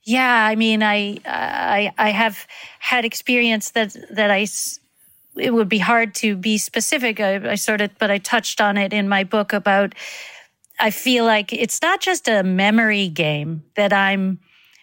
Yeah, 0.02 0.44
I 0.44 0.56
mean, 0.56 0.82
I 0.82 1.18
I 1.24 1.92
I 1.96 2.10
have 2.10 2.44
had 2.80 3.04
experience 3.04 3.70
that 3.70 3.94
that 4.10 4.32
I 4.32 4.48
it 5.36 5.54
would 5.54 5.68
be 5.68 5.78
hard 5.78 6.12
to 6.16 6.34
be 6.34 6.58
specific. 6.58 7.20
I, 7.20 7.52
I 7.52 7.54
sort 7.54 7.80
of, 7.80 7.96
but 8.00 8.10
I 8.10 8.18
touched 8.18 8.60
on 8.60 8.76
it 8.76 8.92
in 8.92 9.08
my 9.08 9.22
book 9.22 9.52
about. 9.52 9.94
I 10.80 10.90
feel 10.90 11.24
like 11.24 11.52
it's 11.52 11.80
not 11.82 12.00
just 12.00 12.26
a 12.26 12.42
memory 12.42 13.06
game 13.06 13.62
that 13.76 13.92
I'm 13.92 14.40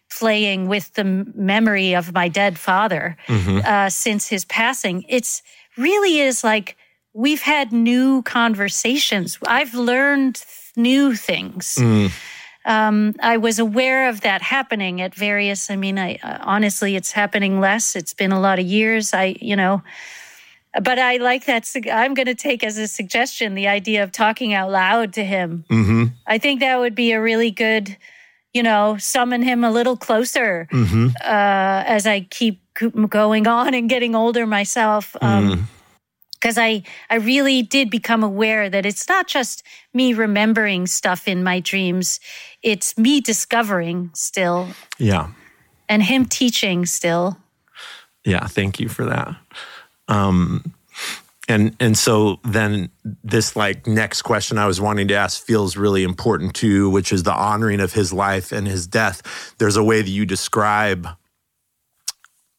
playing 0.10 0.68
with 0.68 0.94
the 0.94 1.04
memory 1.04 1.96
of 1.96 2.14
my 2.14 2.28
dead 2.28 2.58
father 2.58 3.18
mm-hmm. 3.28 3.60
uh, 3.66 3.90
since 3.90 4.28
his 4.28 4.46
passing. 4.46 5.06
It's 5.08 5.42
really 5.78 6.20
is 6.20 6.44
like 6.44 6.78
we've 7.14 7.42
had 7.42 7.72
new 7.72 8.22
conversations. 8.24 9.38
I've 9.48 9.74
learned 9.74 10.44
new 10.76 11.16
things. 11.16 11.76
Mm. 11.76 12.12
Um, 12.66 13.16
I 13.22 13.38
was 13.38 13.60
aware 13.60 14.10
of 14.10 14.22
that 14.22 14.42
happening 14.42 15.02
at 15.02 15.16
various. 15.16 15.70
I 15.70 15.78
mean, 15.78 15.98
I 15.98 16.20
uh, 16.22 16.40
honestly, 16.42 16.96
it's 16.96 17.12
happening 17.12 17.60
less. 17.60 17.96
It's 17.96 18.14
been 18.14 18.32
a 18.32 18.40
lot 18.40 18.60
of 18.60 18.66
years. 18.66 19.14
I, 19.14 19.38
you 19.40 19.56
know, 19.56 19.82
but 20.82 21.00
I 21.00 21.18
like 21.18 21.46
that. 21.46 21.68
I'm 21.92 22.14
going 22.14 22.26
to 22.28 22.36
take 22.36 22.64
as 22.64 22.78
a 22.78 22.88
suggestion 22.88 23.56
the 23.56 23.68
idea 23.68 24.04
of 24.04 24.12
talking 24.12 24.54
out 24.54 24.70
loud 24.70 25.14
to 25.14 25.24
him. 25.24 25.64
Mm-hmm. 25.70 26.06
I 26.28 26.38
think 26.38 26.60
that 26.60 26.78
would 26.78 26.94
be 26.94 27.14
a 27.14 27.22
really 27.22 27.52
good 27.52 27.96
you 28.54 28.64
know, 28.64 28.98
summon 28.98 29.42
him 29.42 29.64
a 29.64 29.72
little 29.72 29.98
closer 29.98 30.68
mm-hmm. 30.72 31.08
uh, 31.22 31.84
as 31.86 32.08
I 32.08 32.22
keep 32.22 32.62
going 33.10 33.48
on 33.48 33.74
and 33.74 33.90
getting 33.90 34.16
older 34.16 34.46
myself. 34.46 35.16
Um, 35.22 35.50
mm 35.50 35.64
because 36.40 36.58
I 36.58 36.84
I 37.10 37.16
really 37.16 37.62
did 37.62 37.90
become 37.90 38.24
aware 38.24 38.70
that 38.70 38.86
it's 38.86 39.10
not 39.10 39.28
just 39.28 39.64
me 39.94 40.14
remembering 40.14 40.88
stuff 40.88 41.28
in 41.28 41.44
my 41.44 41.60
dreams, 41.60 42.20
it's 42.62 42.98
me 42.98 43.22
discovering 43.22 44.12
still. 44.14 44.68
Yeah. 45.00 45.32
And 45.90 46.04
him 46.04 46.26
teaching 46.26 46.86
still. 46.86 47.38
Yeah, 48.26 48.46
thank 48.48 48.80
you 48.80 48.90
for 48.90 49.06
that. 49.06 49.36
Um 50.08 50.74
and 51.48 51.76
and 51.80 51.98
so 51.98 52.40
then 52.44 52.90
this 53.24 53.56
like 53.56 53.88
next 53.88 54.24
question 54.24 54.58
I 54.58 54.68
was 54.68 54.82
wanting 54.82 55.08
to 55.10 55.14
ask 55.14 55.42
feels 55.42 55.78
really 55.78 56.04
important 56.04 56.54
too, 56.54 56.90
which 56.90 57.14
is 57.14 57.24
the 57.24 57.34
honoring 57.34 57.80
of 57.80 57.94
his 57.94 58.12
life 58.12 58.52
and 58.52 58.68
his 58.68 58.86
death. 58.86 59.56
There's 59.58 59.78
a 59.78 59.84
way 59.84 60.02
that 60.02 60.10
you 60.10 60.26
describe 60.26 61.08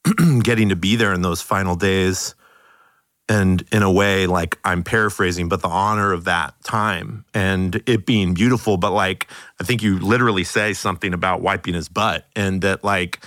getting 0.42 0.70
to 0.70 0.76
be 0.76 0.96
there 0.96 1.12
in 1.12 1.22
those 1.22 1.42
final 1.42 1.76
days. 1.76 2.34
And 3.30 3.62
in 3.70 3.82
a 3.82 3.92
way, 3.92 4.26
like 4.26 4.58
I'm 4.64 4.82
paraphrasing, 4.82 5.50
but 5.50 5.60
the 5.60 5.68
honor 5.68 6.12
of 6.14 6.24
that 6.24 6.54
time 6.64 7.26
and 7.34 7.82
it 7.84 8.06
being 8.06 8.32
beautiful. 8.32 8.78
But 8.78 8.92
like, 8.92 9.26
I 9.60 9.64
think 9.64 9.82
you 9.82 9.98
literally 9.98 10.44
say 10.44 10.72
something 10.72 11.12
about 11.12 11.42
wiping 11.42 11.74
his 11.74 11.90
butt, 11.90 12.24
and 12.34 12.62
that 12.62 12.84
like, 12.84 13.22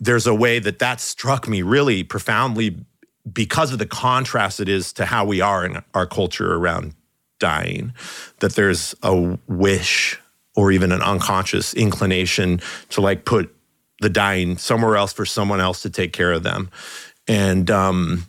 there's 0.00 0.26
a 0.26 0.34
way 0.34 0.58
that 0.58 0.78
that 0.78 1.00
struck 1.00 1.46
me 1.46 1.60
really 1.60 2.02
profoundly 2.02 2.86
because 3.30 3.72
of 3.72 3.78
the 3.78 3.86
contrast 3.86 4.60
it 4.60 4.68
is 4.68 4.92
to 4.94 5.04
how 5.04 5.24
we 5.24 5.40
are 5.40 5.64
in 5.64 5.82
our 5.94 6.06
culture 6.06 6.54
around 6.54 6.94
dying, 7.38 7.92
that 8.40 8.54
there's 8.54 8.94
a 9.02 9.38
wish 9.48 10.18
or 10.54 10.72
even 10.72 10.92
an 10.92 11.02
unconscious 11.02 11.74
inclination 11.74 12.60
to 12.90 13.00
like 13.00 13.24
put 13.24 13.54
the 14.00 14.08
dying 14.08 14.58
somewhere 14.58 14.96
else 14.96 15.12
for 15.12 15.24
someone 15.24 15.60
else 15.60 15.82
to 15.82 15.90
take 15.90 16.12
care 16.12 16.32
of 16.32 16.42
them. 16.42 16.70
And 17.28 17.70
um, 17.70 18.26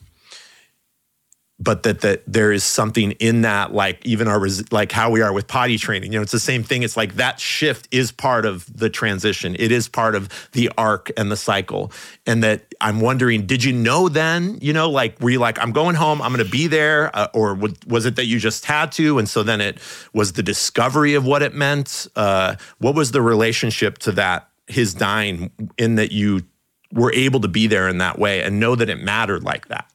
but 1.64 1.84
that 1.84 2.02
that 2.02 2.24
there 2.28 2.52
is 2.52 2.64
something 2.64 3.12
in 3.14 3.42
that 3.42 3.74
like 3.74 4.06
even 4.06 4.28
our 4.28 4.46
like 4.72 4.92
how 4.92 5.10
we 5.10 5.22
are 5.22 5.32
with 5.32 5.48
potty 5.48 5.78
training. 5.78 6.12
You 6.12 6.20
know 6.20 6.24
it's 6.24 6.32
the 6.32 6.40
same 6.40 6.64
thing. 6.64 6.84
It's 6.84 6.98
like 6.98 7.16
that 7.16 7.40
shift 7.40 7.88
is 7.92 8.12
part 8.12 8.46
of 8.46 8.66
the 8.78 8.90
transition. 8.90 9.56
It 9.58 9.72
is 9.72 9.88
part 9.88 10.16
of 10.16 10.30
the 10.52 10.70
arc 10.78 11.12
and 11.16 11.32
the 11.32 11.38
cycle. 11.38 11.92
And 12.26 12.44
that 12.44 12.74
i'm 12.82 13.00
wondering 13.00 13.46
did 13.46 13.64
you 13.64 13.72
know 13.72 14.10
then 14.10 14.58
you 14.62 14.74
know 14.74 14.90
like 14.90 15.20
were 15.22 15.30
you 15.30 15.40
like 15.40 15.60
i'm 15.60 15.72
going 15.72 15.96
home. 15.96 16.22
I'm 16.22 16.34
going 16.34 16.46
to 16.46 16.52
be 16.52 16.68
there 16.68 17.16
uh, 17.16 17.28
or 17.34 17.56
was 17.88 18.06
it 18.06 18.16
that 18.18 18.26
you 18.26 18.40
just 18.40 18.66
had 18.66 18.92
to? 18.94 19.20
And 19.20 19.30
so 19.30 19.44
then 19.44 19.62
it 19.62 19.80
was 20.14 20.34
the 20.34 20.44
discovery 20.44 21.14
of 21.14 21.26
what 21.26 21.42
it 21.42 21.54
meant. 21.54 22.08
Uh, 22.16 22.56
what 22.80 22.96
was 22.96 23.12
the 23.12 23.22
relationship 23.22 24.00
to 24.00 24.12
that 24.14 24.50
his 24.68 24.94
dying 24.94 25.52
in 25.78 25.96
that 25.96 26.12
you 26.12 26.44
were 26.92 27.14
able 27.14 27.40
to 27.42 27.48
be 27.48 27.68
there 27.68 27.88
in 27.88 28.00
that 28.00 28.20
way 28.20 28.42
and 28.44 28.60
know 28.60 28.76
that 28.76 28.90
it 28.90 29.00
mattered 29.00 29.44
like 29.44 29.68
that? 29.68 29.90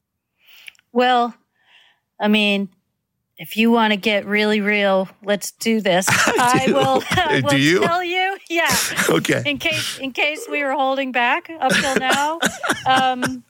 Well 0.91 1.35
I 2.19 2.27
mean, 2.27 2.69
if 3.37 3.55
you 3.55 3.71
want 3.71 3.91
to 3.93 3.97
get 3.97 4.25
really 4.25 4.59
real, 4.59 5.07
let's 5.23 5.51
do 5.51 5.79
this. 5.79 6.07
I, 6.09 6.65
I 6.67 6.71
will, 6.71 7.03
I 7.11 7.41
will 7.41 7.49
do 7.49 7.57
you? 7.57 7.81
tell 7.81 8.03
you. 8.03 8.37
Yeah. 8.49 8.75
okay. 9.09 9.43
In 9.45 9.57
case 9.57 9.97
in 9.99 10.11
case 10.11 10.47
we 10.49 10.63
were 10.63 10.73
holding 10.73 11.11
back 11.11 11.49
up 11.59 11.71
till 11.71 11.95
now. 11.95 12.39
Um, 12.85 13.43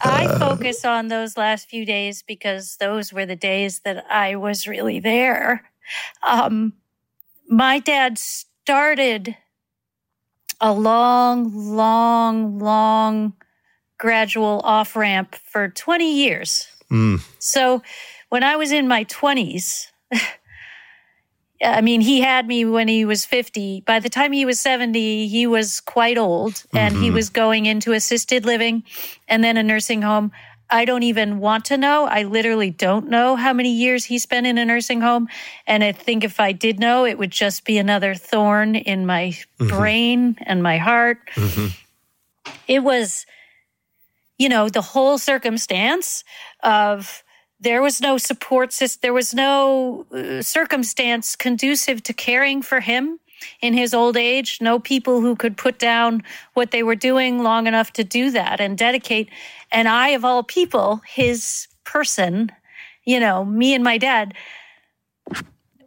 I 0.00 0.36
focus 0.38 0.84
on 0.84 1.08
those 1.08 1.36
last 1.36 1.68
few 1.68 1.86
days 1.86 2.22
because 2.22 2.76
those 2.80 3.12
were 3.12 3.24
the 3.24 3.36
days 3.36 3.80
that 3.80 4.04
I 4.10 4.34
was 4.34 4.66
really 4.66 4.98
there. 4.98 5.70
Um, 6.22 6.72
my 7.48 7.78
dad 7.78 8.18
started 8.18 9.36
a 10.60 10.72
long, 10.72 11.52
long, 11.54 12.58
long 12.58 13.34
gradual 13.98 14.60
off 14.64 14.96
ramp 14.96 15.36
for 15.36 15.68
20 15.68 16.12
years. 16.12 16.68
Mm. 16.90 17.20
So 17.38 17.82
when 18.28 18.42
I 18.42 18.56
was 18.56 18.72
in 18.72 18.88
my 18.88 19.04
20s, 19.04 19.86
I 21.62 21.80
mean, 21.80 22.00
he 22.00 22.20
had 22.20 22.46
me 22.46 22.64
when 22.64 22.88
he 22.88 23.04
was 23.04 23.24
50. 23.24 23.82
By 23.82 24.00
the 24.00 24.10
time 24.10 24.32
he 24.32 24.44
was 24.44 24.60
70, 24.60 25.28
he 25.28 25.46
was 25.46 25.80
quite 25.80 26.18
old 26.18 26.62
and 26.74 26.94
mm-hmm. 26.94 27.04
he 27.04 27.10
was 27.10 27.30
going 27.30 27.66
into 27.66 27.92
assisted 27.92 28.44
living 28.44 28.82
and 29.28 29.42
then 29.42 29.56
a 29.56 29.62
nursing 29.62 30.02
home. 30.02 30.32
I 30.70 30.84
don't 30.84 31.02
even 31.02 31.38
want 31.38 31.66
to 31.66 31.76
know. 31.76 32.06
I 32.06 32.24
literally 32.24 32.70
don't 32.70 33.08
know 33.08 33.36
how 33.36 33.52
many 33.52 33.70
years 33.70 34.04
he 34.04 34.18
spent 34.18 34.46
in 34.46 34.58
a 34.58 34.64
nursing 34.64 35.00
home. 35.00 35.28
And 35.66 35.84
I 35.84 35.92
think 35.92 36.24
if 36.24 36.40
I 36.40 36.52
did 36.52 36.80
know, 36.80 37.04
it 37.04 37.18
would 37.18 37.30
just 37.30 37.64
be 37.64 37.78
another 37.78 38.14
thorn 38.14 38.74
in 38.74 39.06
my 39.06 39.36
mm-hmm. 39.58 39.68
brain 39.68 40.36
and 40.42 40.62
my 40.62 40.78
heart. 40.78 41.18
Mm-hmm. 41.34 42.50
It 42.66 42.80
was, 42.80 43.26
you 44.38 44.48
know, 44.48 44.68
the 44.68 44.80
whole 44.80 45.18
circumstance 45.18 46.24
of 46.64 47.22
there 47.60 47.82
was 47.82 48.00
no 48.00 48.18
support 48.18 48.72
system. 48.72 49.00
There 49.02 49.12
was 49.12 49.32
no 49.32 50.06
uh, 50.12 50.42
circumstance 50.42 51.36
conducive 51.36 52.02
to 52.02 52.12
caring 52.12 52.62
for 52.62 52.80
him 52.80 53.20
in 53.60 53.74
his 53.74 53.94
old 53.94 54.16
age. 54.16 54.58
No 54.60 54.78
people 54.78 55.20
who 55.20 55.36
could 55.36 55.56
put 55.56 55.78
down 55.78 56.22
what 56.54 56.70
they 56.70 56.82
were 56.82 56.96
doing 56.96 57.42
long 57.42 57.66
enough 57.66 57.92
to 57.94 58.04
do 58.04 58.30
that 58.32 58.60
and 58.60 58.76
dedicate. 58.76 59.28
And 59.70 59.88
I, 59.88 60.08
of 60.08 60.24
all 60.24 60.42
people, 60.42 61.00
his 61.06 61.68
person, 61.84 62.50
you 63.04 63.20
know, 63.20 63.44
me 63.44 63.74
and 63.74 63.84
my 63.84 63.98
dad, 63.98 64.34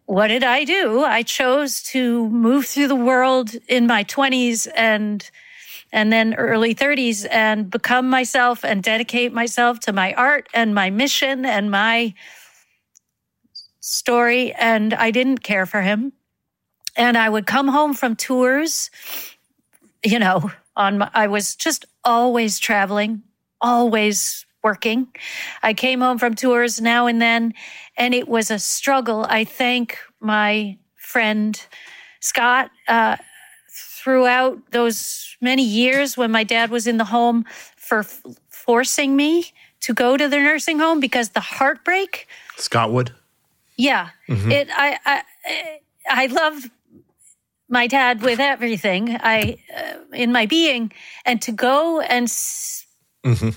what 0.05 0.27
did 0.27 0.43
I 0.43 0.63
do? 0.63 1.03
I 1.03 1.21
chose 1.21 1.83
to 1.83 2.29
move 2.29 2.65
through 2.65 2.87
the 2.87 2.95
world 2.95 3.51
in 3.67 3.87
my 3.87 4.03
20s 4.05 4.67
and 4.75 5.29
and 5.91 6.11
then 6.11 6.33
early 6.35 6.75
30s 6.75 7.25
and 7.31 7.69
become 7.69 8.09
myself 8.09 8.63
and 8.63 8.83
dedicate 8.83 9.33
myself 9.33 9.79
to 9.81 9.93
my 9.93 10.13
art 10.13 10.47
and 10.53 10.75
my 10.75 10.89
mission 10.89 11.45
and 11.45 11.71
my 11.71 12.13
story. 13.79 14.53
And 14.53 14.93
I 14.93 15.11
didn't 15.11 15.39
care 15.39 15.65
for 15.65 15.81
him. 15.81 16.13
And 16.95 17.17
I 17.17 17.29
would 17.29 17.45
come 17.45 17.67
home 17.67 17.93
from 17.93 18.15
tours, 18.15 18.89
you 20.03 20.19
know, 20.19 20.51
on 20.75 20.99
my, 20.99 21.11
I 21.13 21.27
was 21.27 21.55
just 21.55 21.85
always 22.03 22.59
traveling, 22.59 23.23
always 23.61 24.45
working. 24.63 25.07
I 25.63 25.73
came 25.73 26.01
home 26.01 26.17
from 26.17 26.33
tours 26.33 26.81
now 26.81 27.07
and 27.07 27.21
then, 27.21 27.53
and 27.97 28.13
it 28.13 28.27
was 28.27 28.51
a 28.51 28.59
struggle. 28.59 29.25
I 29.29 29.45
thank 29.45 29.97
my 30.19 30.77
friend 30.95 31.59
Scott 32.19 32.71
uh, 32.87 33.17
throughout 34.07 34.71
those 34.71 35.35
many 35.41 35.63
years 35.63 36.15
when 36.15 36.31
my 36.31 36.45
dad 36.45 36.69
was 36.69 36.87
in 36.87 36.95
the 36.95 37.03
home 37.03 37.43
for 37.75 37.99
f- 37.99 38.23
forcing 38.47 39.17
me 39.17 39.51
to 39.81 39.93
go 39.93 40.15
to 40.15 40.29
the 40.29 40.37
nursing 40.37 40.79
home 40.79 41.01
because 41.01 41.31
the 41.31 41.41
heartbreak. 41.41 42.25
Scottwood. 42.55 43.11
Yeah, 43.75 44.11
mm-hmm. 44.29 44.49
it. 44.49 44.69
I, 44.71 44.97
I 45.05 45.23
I 46.09 46.25
love 46.27 46.69
my 47.67 47.85
dad 47.87 48.21
with 48.21 48.39
everything. 48.39 49.17
I 49.19 49.57
uh, 49.75 50.15
in 50.15 50.31
my 50.31 50.45
being, 50.45 50.93
and 51.25 51.41
to 51.41 51.51
go 51.51 51.99
and 51.99 52.29
mm-hmm. 52.29 53.49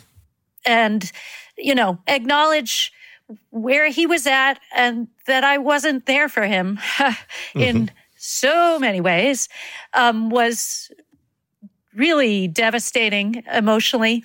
and 0.67 1.13
you 1.57 1.77
know 1.77 2.01
acknowledge 2.09 2.93
where 3.51 3.87
he 3.87 4.05
was 4.05 4.27
at 4.27 4.59
and 4.75 5.07
that 5.29 5.45
I 5.45 5.59
wasn't 5.59 6.07
there 6.07 6.29
for 6.29 6.45
him 6.45 6.81
in 7.55 7.87
mm-hmm 7.87 8.00
so 8.23 8.79
many 8.79 9.01
ways 9.01 9.49
um, 9.95 10.29
was 10.29 10.91
really 11.95 12.47
devastating 12.49 13.43
emotionally. 13.51 14.23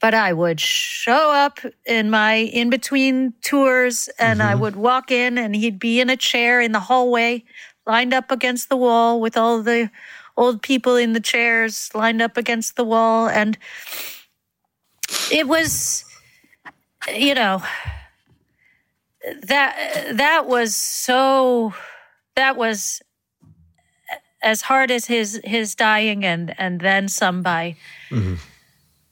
But 0.00 0.14
I 0.14 0.32
would 0.32 0.58
show 0.60 1.30
up 1.30 1.58
in 1.84 2.08
my 2.08 2.36
in 2.36 2.70
between 2.70 3.34
tours 3.42 4.08
and 4.18 4.40
mm-hmm. 4.40 4.48
I 4.48 4.54
would 4.54 4.76
walk 4.76 5.10
in 5.10 5.36
and 5.36 5.54
he'd 5.54 5.78
be 5.78 6.00
in 6.00 6.08
a 6.08 6.16
chair 6.16 6.58
in 6.62 6.72
the 6.72 6.80
hallway, 6.80 7.44
lined 7.86 8.14
up 8.14 8.30
against 8.30 8.70
the 8.70 8.78
wall 8.78 9.20
with 9.20 9.36
all 9.36 9.62
the 9.62 9.90
old 10.38 10.62
people 10.62 10.96
in 10.96 11.12
the 11.12 11.20
chairs 11.20 11.90
lined 11.94 12.22
up 12.22 12.38
against 12.38 12.76
the 12.76 12.84
wall. 12.84 13.28
And 13.28 13.58
it 15.30 15.46
was, 15.46 16.06
you 17.14 17.34
know, 17.34 17.62
that 19.42 20.16
that 20.16 20.46
was 20.46 20.74
so 20.74 21.74
that 22.40 22.56
was 22.56 23.02
as 24.42 24.62
hard 24.62 24.90
as 24.90 25.06
his 25.06 25.40
his 25.44 25.74
dying 25.74 26.24
and 26.24 26.54
and 26.58 26.80
then 26.80 27.08
some 27.08 27.42
by 27.42 27.76
mm-hmm. 28.08 28.34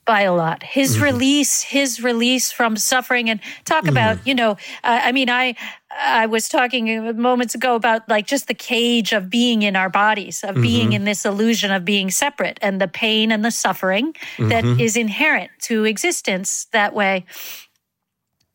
by 0.05 0.21
a 0.21 0.33
lot 0.33 0.63
his 0.63 0.95
mm-hmm. 0.95 1.03
release 1.03 1.61
his 1.61 2.01
release 2.01 2.51
from 2.51 2.75
suffering 2.75 3.29
and 3.29 3.39
talk 3.65 3.83
mm-hmm. 3.83 3.89
about 3.91 4.25
you 4.25 4.33
know 4.33 4.51
uh, 4.83 5.01
i 5.03 5.11
mean 5.11 5.29
i 5.29 5.53
i 5.91 6.25
was 6.25 6.49
talking 6.49 7.15
moments 7.21 7.53
ago 7.53 7.75
about 7.75 8.07
like 8.09 8.25
just 8.25 8.47
the 8.47 8.55
cage 8.55 9.13
of 9.13 9.29
being 9.29 9.61
in 9.61 9.75
our 9.75 9.89
bodies 9.89 10.43
of 10.43 10.55
being 10.55 10.87
mm-hmm. 10.87 10.93
in 10.93 11.03
this 11.03 11.25
illusion 11.25 11.71
of 11.71 11.85
being 11.85 12.09
separate 12.09 12.57
and 12.61 12.81
the 12.81 12.87
pain 12.87 13.31
and 13.31 13.45
the 13.45 13.51
suffering 13.51 14.15
that 14.39 14.63
mm-hmm. 14.63 14.79
is 14.79 14.97
inherent 14.97 15.51
to 15.59 15.85
existence 15.85 16.65
that 16.71 16.95
way 16.95 17.23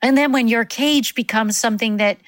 and 0.02 0.18
then 0.18 0.32
when 0.32 0.48
your 0.48 0.64
cage 0.64 1.14
becomes 1.14 1.56
something 1.56 1.98
that 1.98 2.18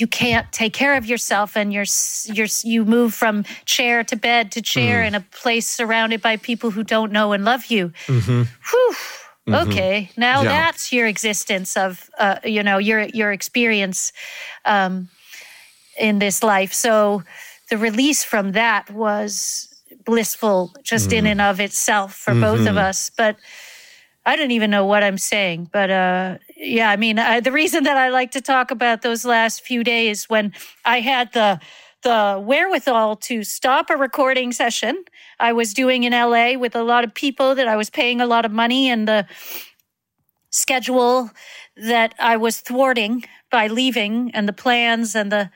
you 0.00 0.06
can't 0.06 0.50
take 0.50 0.72
care 0.72 0.96
of 0.96 1.06
yourself 1.06 1.56
and 1.56 1.72
you're 1.72 1.84
you're 2.26 2.48
you 2.64 2.84
move 2.84 3.12
from 3.12 3.44
chair 3.66 4.02
to 4.04 4.16
bed 4.16 4.50
to 4.52 4.62
chair 4.62 5.02
mm. 5.02 5.08
in 5.08 5.14
a 5.14 5.20
place 5.20 5.66
surrounded 5.66 6.22
by 6.22 6.36
people 6.36 6.70
who 6.70 6.82
don't 6.82 7.12
know 7.12 7.32
and 7.32 7.44
love 7.44 7.66
you. 7.66 7.92
Mm-hmm. 8.06 8.42
Whew. 8.70 8.94
Mm-hmm. 9.48 9.70
Okay, 9.70 10.10
now 10.16 10.42
yeah. 10.42 10.48
that's 10.48 10.92
your 10.92 11.06
existence 11.06 11.76
of 11.76 12.10
uh, 12.18 12.36
you 12.44 12.62
know 12.62 12.78
your 12.78 13.02
your 13.02 13.32
experience 13.32 14.12
um, 14.64 15.08
in 15.98 16.18
this 16.18 16.42
life. 16.42 16.72
So 16.72 17.22
the 17.68 17.78
release 17.78 18.24
from 18.24 18.52
that 18.52 18.90
was 18.90 19.68
blissful 20.04 20.74
just 20.82 21.10
mm. 21.10 21.18
in 21.18 21.26
and 21.26 21.40
of 21.40 21.60
itself 21.60 22.14
for 22.14 22.32
mm-hmm. 22.32 22.40
both 22.40 22.60
of 22.60 22.66
mm-hmm. 22.66 22.78
us. 22.78 23.10
But 23.16 23.36
I 24.24 24.36
don't 24.36 24.50
even 24.50 24.70
know 24.70 24.86
what 24.86 25.02
I'm 25.02 25.18
saying. 25.18 25.70
But 25.72 25.90
uh, 25.90 26.38
yeah, 26.62 26.90
I 26.90 26.96
mean, 26.96 27.18
I, 27.18 27.40
the 27.40 27.52
reason 27.52 27.84
that 27.84 27.96
I 27.96 28.10
like 28.10 28.32
to 28.32 28.42
talk 28.42 28.70
about 28.70 29.00
those 29.00 29.24
last 29.24 29.62
few 29.62 29.82
days 29.82 30.28
when 30.28 30.52
I 30.84 31.00
had 31.00 31.32
the 31.32 31.58
the 32.02 32.42
wherewithal 32.42 33.16
to 33.16 33.44
stop 33.44 33.90
a 33.90 33.96
recording 33.96 34.52
session 34.52 35.04
I 35.38 35.52
was 35.52 35.74
doing 35.74 36.04
in 36.04 36.12
LA 36.12 36.54
with 36.54 36.74
a 36.74 36.82
lot 36.82 37.04
of 37.04 37.12
people 37.12 37.54
that 37.54 37.68
I 37.68 37.76
was 37.76 37.90
paying 37.90 38.22
a 38.22 38.26
lot 38.26 38.46
of 38.46 38.52
money 38.52 38.88
and 38.88 39.06
the 39.06 39.26
schedule 40.50 41.30
that 41.76 42.14
I 42.18 42.38
was 42.38 42.60
thwarting 42.60 43.24
by 43.50 43.66
leaving 43.66 44.30
and 44.32 44.48
the 44.48 44.54
plans 44.54 45.14
and 45.14 45.30
the 45.30 45.50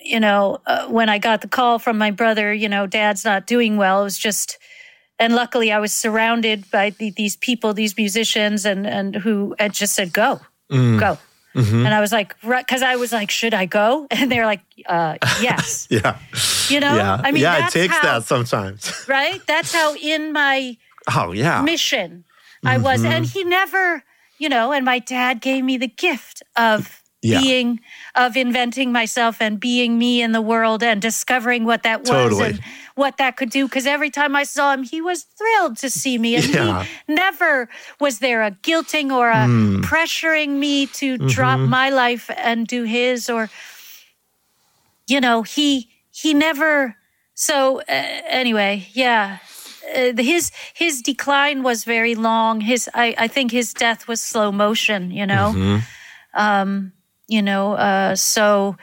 you 0.00 0.20
know 0.20 0.60
uh, 0.66 0.88
when 0.88 1.08
I 1.08 1.18
got 1.18 1.40
the 1.40 1.48
call 1.48 1.78
from 1.78 1.96
my 1.96 2.10
brother, 2.10 2.52
you 2.52 2.68
know, 2.68 2.86
dad's 2.86 3.24
not 3.24 3.46
doing 3.46 3.78
well, 3.78 4.02
it 4.02 4.04
was 4.04 4.18
just 4.18 4.58
and 5.18 5.34
luckily 5.34 5.72
I 5.72 5.78
was 5.78 5.92
surrounded 5.92 6.70
by 6.70 6.90
the, 6.90 7.10
these 7.10 7.36
people, 7.36 7.72
these 7.74 7.96
musicians, 7.96 8.64
and 8.64 8.86
and 8.86 9.16
who 9.16 9.54
had 9.58 9.72
just 9.72 9.94
said, 9.94 10.12
"Go, 10.12 10.40
mm. 10.70 10.98
go." 10.98 11.18
Mm-hmm. 11.54 11.86
And 11.86 11.94
I 11.94 12.00
was 12.00 12.10
like, 12.10 12.34
because 12.40 12.82
I 12.82 12.96
was 12.96 13.12
like, 13.12 13.30
should 13.30 13.54
I 13.54 13.66
go? 13.66 14.08
And 14.14 14.30
they're 14.30 14.46
like, 14.46 14.62
uh, 14.86 15.18
yes. 15.40 15.86
yeah. 15.90 16.18
You 16.68 16.80
know, 16.80 16.96
yeah. 16.96 17.20
I 17.22 17.30
mean, 17.30 17.42
yeah, 17.42 17.66
it 17.66 17.70
takes 17.70 17.94
how, 17.94 18.02
that 18.18 18.24
sometimes. 18.24 19.04
right. 19.08 19.40
That's 19.46 19.72
how 19.72 19.94
in 19.94 20.32
my 20.32 20.76
oh 21.14 21.32
yeah 21.32 21.60
mission 21.62 22.24
I 22.64 22.76
mm-hmm. 22.76 22.84
was, 22.84 23.04
and 23.04 23.26
he 23.26 23.44
never, 23.44 24.02
you 24.38 24.48
know, 24.48 24.72
and 24.72 24.84
my 24.84 24.98
dad 24.98 25.40
gave 25.40 25.64
me 25.64 25.76
the 25.76 25.86
gift 25.86 26.42
of 26.56 27.02
yeah. 27.20 27.40
being 27.40 27.80
of 28.14 28.36
inventing 28.36 28.92
myself 28.92 29.40
and 29.40 29.60
being 29.60 29.98
me 29.98 30.22
in 30.22 30.32
the 30.32 30.40
world 30.40 30.82
and 30.82 31.02
discovering 31.02 31.64
what 31.64 31.82
that 31.82 32.00
was 32.00 32.10
totally. 32.10 32.44
and 32.46 32.60
what 32.94 33.16
that 33.16 33.36
could 33.36 33.50
do. 33.50 33.66
Because 33.66 33.86
every 33.86 34.10
time 34.10 34.36
I 34.36 34.44
saw 34.44 34.72
him, 34.72 34.82
he 34.82 35.00
was 35.00 35.24
thrilled 35.24 35.76
to 35.78 35.90
see 35.90 36.18
me, 36.18 36.36
and 36.36 36.48
yeah. 36.48 36.84
he 36.84 37.14
never 37.14 37.68
was 38.00 38.18
there 38.18 38.42
a 38.42 38.50
guilting 38.50 39.10
or 39.12 39.30
a 39.30 39.46
mm. 39.46 39.82
pressuring 39.82 40.58
me 40.58 40.86
to 40.86 41.16
mm-hmm. 41.16 41.26
drop 41.28 41.60
my 41.60 41.90
life 41.90 42.30
and 42.36 42.66
do 42.66 42.84
his, 42.84 43.28
or 43.28 43.50
you 45.06 45.20
know, 45.20 45.42
he 45.42 45.90
he 46.10 46.34
never. 46.34 46.96
So 47.34 47.80
uh, 47.80 47.82
anyway, 47.88 48.86
yeah. 48.92 49.38
Uh, 49.94 50.12
his 50.16 50.50
his 50.72 51.02
decline 51.02 51.62
was 51.62 51.84
very 51.84 52.14
long. 52.14 52.62
His 52.62 52.88
I, 52.94 53.14
I 53.18 53.28
think 53.28 53.50
his 53.50 53.74
death 53.74 54.08
was 54.08 54.20
slow 54.20 54.50
motion. 54.50 55.10
You 55.10 55.26
know, 55.26 55.52
mm-hmm. 55.54 55.78
um, 56.32 56.92
you 57.28 57.42
know, 57.42 57.74
uh, 57.74 58.16
so 58.16 58.76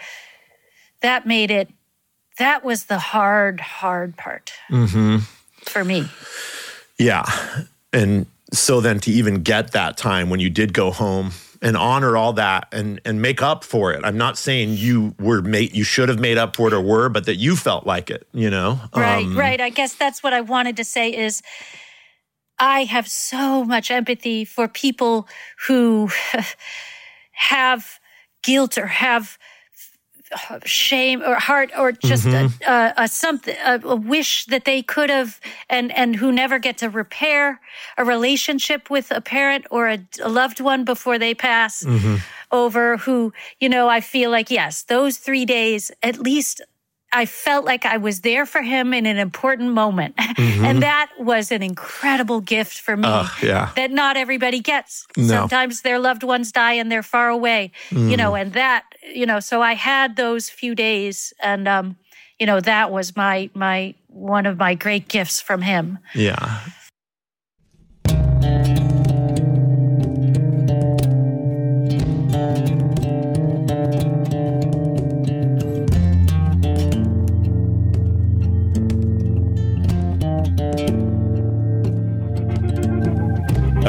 that 1.02 1.26
made 1.26 1.50
it, 1.50 1.70
that 2.38 2.64
was 2.64 2.86
the 2.86 3.00
hard, 3.00 3.60
hard 3.60 4.18
part 4.18 4.54
mm-hmm. 4.70 5.18
for 5.64 5.84
me. 5.84 6.08
Yeah. 6.98 7.26
And 7.94 8.26
so 8.54 8.82
then 8.82 9.00
to 9.02 9.12
even 9.12 9.44
get 9.44 9.72
that 9.72 9.98
time 9.98 10.30
when 10.30 10.40
you 10.40 10.50
did 10.50 10.74
go 10.74 10.92
home 10.92 11.32
and 11.62 11.78
honor 11.78 12.18
all 12.18 12.34
that 12.34 12.68
and 12.72 13.00
and 13.06 13.22
make 13.22 13.42
up 13.42 13.64
for 13.64 13.94
it. 13.94 14.02
I'm 14.04 14.18
not 14.18 14.38
saying 14.38 14.74
you 14.74 15.14
were 15.20 15.42
made 15.42 15.76
you 15.76 15.84
should 15.84 16.10
have 16.10 16.20
made 16.20 16.38
up 16.38 16.56
for 16.56 16.68
it 16.68 16.74
or 16.74 16.82
were, 16.82 17.10
but 17.10 17.26
that 17.26 17.36
you 17.36 17.56
felt 17.56 17.86
like 17.86 18.10
it, 18.10 18.28
you 18.34 18.50
know? 18.50 18.80
Right, 18.96 19.26
um, 19.26 19.38
right. 19.38 19.62
I 19.62 19.70
guess 19.70 19.94
that's 19.94 20.24
what 20.24 20.34
I 20.34 20.42
wanted 20.42 20.78
to 20.78 20.84
say 20.84 21.16
is 21.16 21.42
I 22.58 22.84
have 22.86 23.08
so 23.08 23.64
much 23.64 23.92
empathy 23.92 24.46
for 24.46 24.68
people 24.68 25.28
who 25.68 26.10
have 27.32 28.00
guilt 28.44 28.78
or 28.78 28.88
have 28.88 29.38
shame 30.64 31.22
or 31.22 31.36
heart 31.36 31.72
or 31.78 31.92
just 31.92 32.26
mm-hmm. 32.26 32.64
a, 32.64 32.94
a, 32.98 33.04
a, 33.04 33.08
something 33.08 33.56
a, 33.66 33.80
a, 33.84 33.96
wish 33.96 34.46
that 34.46 34.66
they 34.66 34.82
could 34.82 35.10
have 35.10 35.40
and 35.70 35.92
and 35.92 36.16
who 36.16 36.32
never 36.32 36.60
get 36.60 36.78
to 36.78 36.90
repair 36.90 37.60
a 37.98 38.06
relationship 38.06 38.90
with 38.90 39.12
a 39.12 39.22
parent 39.22 39.66
or 39.72 39.88
a, 39.90 40.00
loved 40.26 40.60
one 40.60 40.84
before 40.86 41.18
they 41.20 41.34
pass 41.34 41.84
mm-hmm. 41.84 42.16
over 42.52 42.98
who 42.98 43.34
you 43.60 43.70
know 43.70 43.88
I 43.90 44.02
feel 44.02 44.32
like 44.32 44.50
yes 44.50 44.84
those 44.84 45.18
3 45.18 45.46
days 45.46 45.92
at 46.02 46.18
least 46.20 46.62
I 47.14 47.26
felt 47.26 47.66
like 47.66 47.86
I 47.86 47.98
was 47.98 48.22
there 48.22 48.46
for 48.46 48.62
him 48.62 48.94
in 48.94 49.06
an 49.06 49.18
important 49.18 49.74
moment. 49.74 50.16
Mm-hmm. 50.42 50.66
And 50.66 50.82
that 50.82 51.12
was 51.20 51.52
an 51.52 51.62
incredible 51.62 52.40
gift 52.40 52.80
for 52.80 52.96
me 52.98 53.08
uh, 53.08 53.28
yeah. 53.44 53.72
that 53.76 53.92
not 53.92 54.18
everybody 54.18 54.60
gets. 54.60 55.06
No. 55.16 55.28
Sometimes 55.28 55.82
their 55.82 56.00
loved 56.00 56.24
ones 56.24 56.52
die 56.52 56.74
and 56.74 56.92
they're 56.92 57.04
far 57.04 57.30
away, 57.30 57.72
mm. 57.90 58.10
you 58.10 58.18
know, 58.18 58.32
mm-hmm. 58.32 58.44
and 58.44 58.54
that, 58.54 58.86
you 59.14 59.26
know, 59.26 59.40
so 59.40 59.62
I 59.62 59.74
had 59.74 60.16
those 60.16 60.50
few 60.50 60.74
days 60.74 61.34
and, 61.44 61.68
um, 61.68 61.98
you 62.40 62.48
know, 62.48 62.60
that 62.62 62.92
was 62.92 63.16
my, 63.16 63.50
my, 63.54 63.94
one 64.08 64.46
of 64.46 64.58
my 64.58 64.74
great 64.74 65.10
gifts 65.10 65.42
from 65.42 65.62
him. 65.62 66.00
Yeah. 66.16 66.62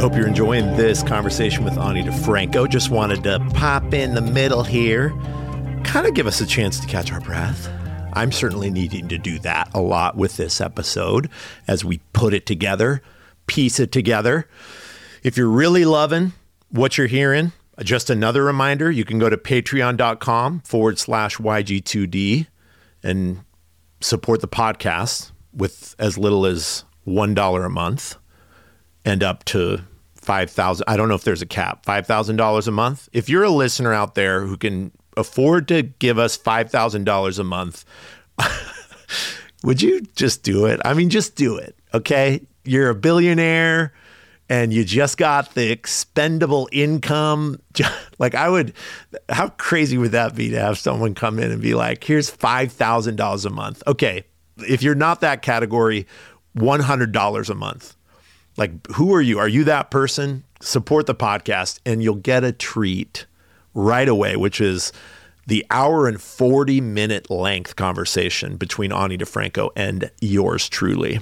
Hope 0.02 0.16
you're 0.16 0.26
enjoying 0.26 0.76
this 0.76 1.00
conversation 1.00 1.62
with 1.62 1.78
Ani 1.78 2.02
DiFranco. 2.02 2.68
Just 2.68 2.90
wanted 2.90 3.22
to 3.22 3.38
pop 3.54 3.94
in 3.94 4.14
the 4.14 4.20
middle 4.20 4.64
here, 4.64 5.10
kind 5.84 6.08
of 6.08 6.14
give 6.14 6.26
us 6.26 6.40
a 6.40 6.46
chance 6.46 6.80
to 6.80 6.88
catch 6.88 7.12
our 7.12 7.20
breath. 7.20 7.70
I'm 8.12 8.32
certainly 8.32 8.68
needing 8.68 9.06
to 9.06 9.16
do 9.16 9.38
that 9.38 9.70
a 9.72 9.80
lot 9.80 10.16
with 10.16 10.36
this 10.36 10.60
episode 10.60 11.30
as 11.68 11.84
we 11.84 12.00
put 12.12 12.34
it 12.34 12.46
together, 12.46 13.00
piece 13.46 13.78
it 13.78 13.92
together. 13.92 14.48
If 15.22 15.36
you're 15.36 15.48
really 15.48 15.84
loving 15.84 16.32
what 16.70 16.98
you're 16.98 17.06
hearing, 17.06 17.52
just 17.84 18.10
another 18.10 18.42
reminder 18.42 18.90
you 18.90 19.04
can 19.04 19.20
go 19.20 19.30
to 19.30 19.36
patreon.com 19.36 20.62
forward 20.62 20.98
slash 20.98 21.36
YG2D 21.36 22.48
and 23.04 23.44
support 24.00 24.40
the 24.40 24.48
podcast 24.48 25.30
with 25.52 25.94
as 26.00 26.18
little 26.18 26.44
as 26.44 26.82
$1 27.06 27.64
a 27.64 27.68
month 27.68 28.16
and 29.04 29.22
up 29.22 29.44
to 29.44 29.84
five 30.22 30.50
thousand. 30.50 30.84
I 30.88 30.96
don't 30.96 31.08
know 31.08 31.14
if 31.14 31.24
there's 31.24 31.42
a 31.42 31.46
cap. 31.46 31.84
Five 31.84 32.06
thousand 32.06 32.36
dollars 32.36 32.68
a 32.68 32.72
month. 32.72 33.08
If 33.12 33.28
you're 33.28 33.44
a 33.44 33.50
listener 33.50 33.92
out 33.92 34.14
there 34.14 34.42
who 34.42 34.56
can 34.56 34.92
afford 35.16 35.68
to 35.68 35.82
give 35.82 36.18
us 36.18 36.36
five 36.36 36.70
thousand 36.70 37.04
dollars 37.04 37.38
a 37.38 37.44
month, 37.44 37.84
would 39.64 39.82
you 39.82 40.00
just 40.16 40.42
do 40.42 40.66
it? 40.66 40.80
I 40.84 40.94
mean, 40.94 41.10
just 41.10 41.36
do 41.36 41.56
it. 41.56 41.76
Okay, 41.92 42.40
you're 42.64 42.90
a 42.90 42.94
billionaire 42.94 43.92
and 44.48 44.72
you 44.72 44.84
just 44.84 45.16
got 45.16 45.54
the 45.54 45.70
expendable 45.70 46.68
income. 46.72 47.60
Like 48.18 48.36
I 48.36 48.48
would, 48.48 48.74
how 49.28 49.48
crazy 49.48 49.98
would 49.98 50.12
that 50.12 50.36
be 50.36 50.50
to 50.50 50.60
have 50.60 50.78
someone 50.78 51.12
come 51.12 51.40
in 51.40 51.50
and 51.50 51.60
be 51.60 51.74
like, 51.74 52.04
"Here's 52.04 52.30
five 52.30 52.70
thousand 52.70 53.16
dollars 53.16 53.44
a 53.44 53.50
month." 53.50 53.82
Okay, 53.84 54.22
if 54.58 54.80
you're 54.80 54.94
not 54.94 55.22
that 55.22 55.42
category, 55.42 56.06
one 56.52 56.78
hundred 56.78 57.10
dollars 57.10 57.50
a 57.50 57.56
month. 57.56 57.96
Like, 58.56 58.86
who 58.92 59.14
are 59.14 59.20
you? 59.20 59.38
Are 59.38 59.48
you 59.48 59.64
that 59.64 59.90
person? 59.90 60.44
Support 60.60 61.06
the 61.06 61.14
podcast 61.14 61.80
and 61.84 62.02
you'll 62.02 62.16
get 62.16 62.44
a 62.44 62.52
treat 62.52 63.26
right 63.74 64.08
away, 64.08 64.36
which 64.36 64.60
is 64.60 64.92
the 65.46 65.66
hour 65.70 66.06
and 66.06 66.20
40 66.20 66.80
minute 66.80 67.30
length 67.30 67.76
conversation 67.76 68.56
between 68.56 68.92
Ani 68.92 69.18
DiFranco 69.18 69.70
and 69.74 70.10
yours 70.20 70.68
truly. 70.68 71.20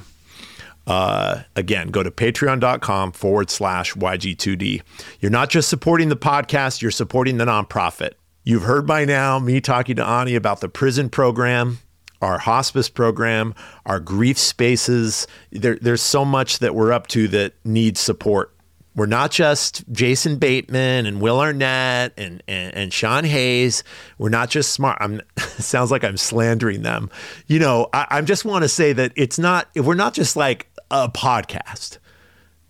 Uh, 0.87 1.43
again, 1.57 1.89
go 1.89 2.03
to 2.03 2.11
patreon.com 2.11 3.13
forward 3.13 3.49
slash 3.51 3.95
YG2D. 3.95 4.83
You're 5.21 5.31
not 5.31 5.49
just 5.51 5.69
supporting 5.69 6.09
the 6.09 6.17
podcast, 6.17 6.83
you're 6.83 6.91
supporting 6.91 7.37
the 7.37 7.45
nonprofit. 7.45 8.13
You've 8.43 8.63
heard 8.63 8.87
by 8.87 9.05
now 9.05 9.39
me 9.39 9.61
talking 9.61 9.97
to 9.97 10.05
Ani 10.05 10.35
about 10.35 10.61
the 10.61 10.69
prison 10.69 11.09
program 11.09 11.79
our 12.21 12.39
hospice 12.39 12.89
program, 12.89 13.55
our 13.87 14.01
grief 14.01 14.39
spaces. 14.39 15.27
There, 15.51 15.77
there's 15.81 16.03
so 16.03 16.25
much 16.25 16.59
that 16.59 16.75
we're 16.75 16.93
up 16.93 17.07
to 17.09 17.29
that 17.29 17.55
needs 17.65 18.01
support. 18.01 18.55
We're 18.97 19.07
not 19.07 19.31
just 19.31 19.85
Jason 19.93 20.37
Bateman 20.37 21.07
and 21.07 21.21
Will 21.21 21.41
Arnett 21.41 22.13
and, 22.17 22.43
and, 22.49 22.75
and 22.75 22.93
Sean 22.93 23.25
Hayes. 23.25 23.85
We're 24.19 24.31
not 24.31 24.51
just 24.51 24.73
smart. 24.73 24.99
I'm 25.01 25.23
sounds 25.39 25.91
like 25.91 26.05
I'm 26.05 26.17
slandering 26.17 26.83
them. 26.83 27.09
You 27.47 27.61
know, 27.61 27.89
I, 27.93 28.07
I 28.11 28.21
just 28.23 28.45
want 28.45 28.65
to 28.65 28.69
say 28.69 28.93
that 28.93 29.13
it's 29.17 29.39
not. 29.39 29.69
We're 29.77 29.95
not 29.95 30.13
just 30.13 30.37
like 30.37 30.69
a 30.91 31.09
podcast. 31.09 31.99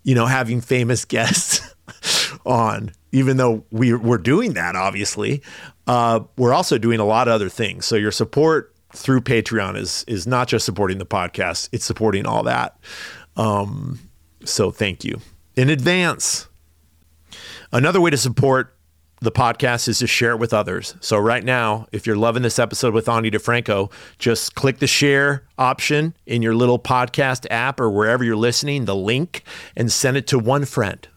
You 0.03 0.15
know, 0.15 0.25
having 0.25 0.61
famous 0.61 1.05
guests 1.05 1.75
on, 2.45 2.91
even 3.11 3.37
though 3.37 3.65
we, 3.71 3.93
we're 3.93 4.17
doing 4.17 4.53
that, 4.53 4.75
obviously, 4.75 5.41
uh, 5.87 6.21
we're 6.37 6.53
also 6.53 6.77
doing 6.77 6.99
a 6.99 7.05
lot 7.05 7.27
of 7.27 7.33
other 7.33 7.49
things. 7.49 7.85
So 7.85 7.95
your 7.95 8.11
support 8.11 8.73
through 8.93 9.21
Patreon 9.21 9.77
is 9.77 10.03
is 10.07 10.27
not 10.27 10.47
just 10.47 10.65
supporting 10.65 10.97
the 10.97 11.05
podcast; 11.05 11.69
it's 11.71 11.85
supporting 11.85 12.25
all 12.25 12.43
that. 12.43 12.77
Um, 13.37 13.99
so 14.43 14.71
thank 14.71 15.03
you 15.03 15.19
in 15.55 15.69
advance. 15.69 16.47
Another 17.71 18.01
way 18.01 18.09
to 18.09 18.17
support 18.17 18.75
the 19.21 19.31
podcast 19.31 19.87
is 19.87 19.99
to 19.99 20.07
share 20.07 20.31
it 20.31 20.37
with 20.37 20.53
others. 20.53 20.95
So 20.99 21.17
right 21.17 21.43
now, 21.43 21.87
if 21.91 22.07
you're 22.07 22.17
loving 22.17 22.41
this 22.41 22.57
episode 22.57 22.93
with 22.93 23.07
Ani 23.07 23.29
DiFranco, 23.29 23.91
just 24.17 24.55
click 24.55 24.79
the 24.79 24.87
share 24.87 25.43
option 25.59 26.15
in 26.25 26.41
your 26.41 26.55
little 26.55 26.79
podcast 26.79 27.45
app 27.51 27.79
or 27.79 27.89
wherever 27.89 28.23
you're 28.23 28.35
listening, 28.35 28.85
the 28.85 28.95
link, 28.95 29.43
and 29.75 29.91
send 29.91 30.17
it 30.17 30.25
to 30.27 30.39
one 30.39 30.65
friend. 30.65 31.07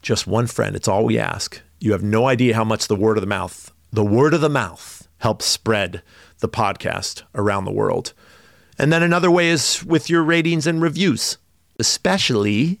Just 0.00 0.26
one 0.28 0.46
friend. 0.46 0.76
It's 0.76 0.86
all 0.86 1.04
we 1.04 1.18
ask. 1.18 1.60
You 1.80 1.92
have 1.92 2.04
no 2.04 2.26
idea 2.26 2.54
how 2.54 2.64
much 2.64 2.86
the 2.86 2.96
word 2.96 3.16
of 3.16 3.20
the 3.20 3.26
mouth, 3.26 3.72
the 3.92 4.04
word 4.04 4.32
of 4.32 4.40
the 4.40 4.48
mouth 4.48 5.08
helps 5.18 5.44
spread 5.44 6.02
the 6.44 6.48
podcast 6.50 7.22
around 7.34 7.64
the 7.64 7.72
world. 7.72 8.12
And 8.78 8.92
then 8.92 9.02
another 9.02 9.30
way 9.30 9.48
is 9.48 9.82
with 9.82 10.10
your 10.10 10.22
ratings 10.22 10.66
and 10.66 10.82
reviews, 10.82 11.38
especially 11.80 12.80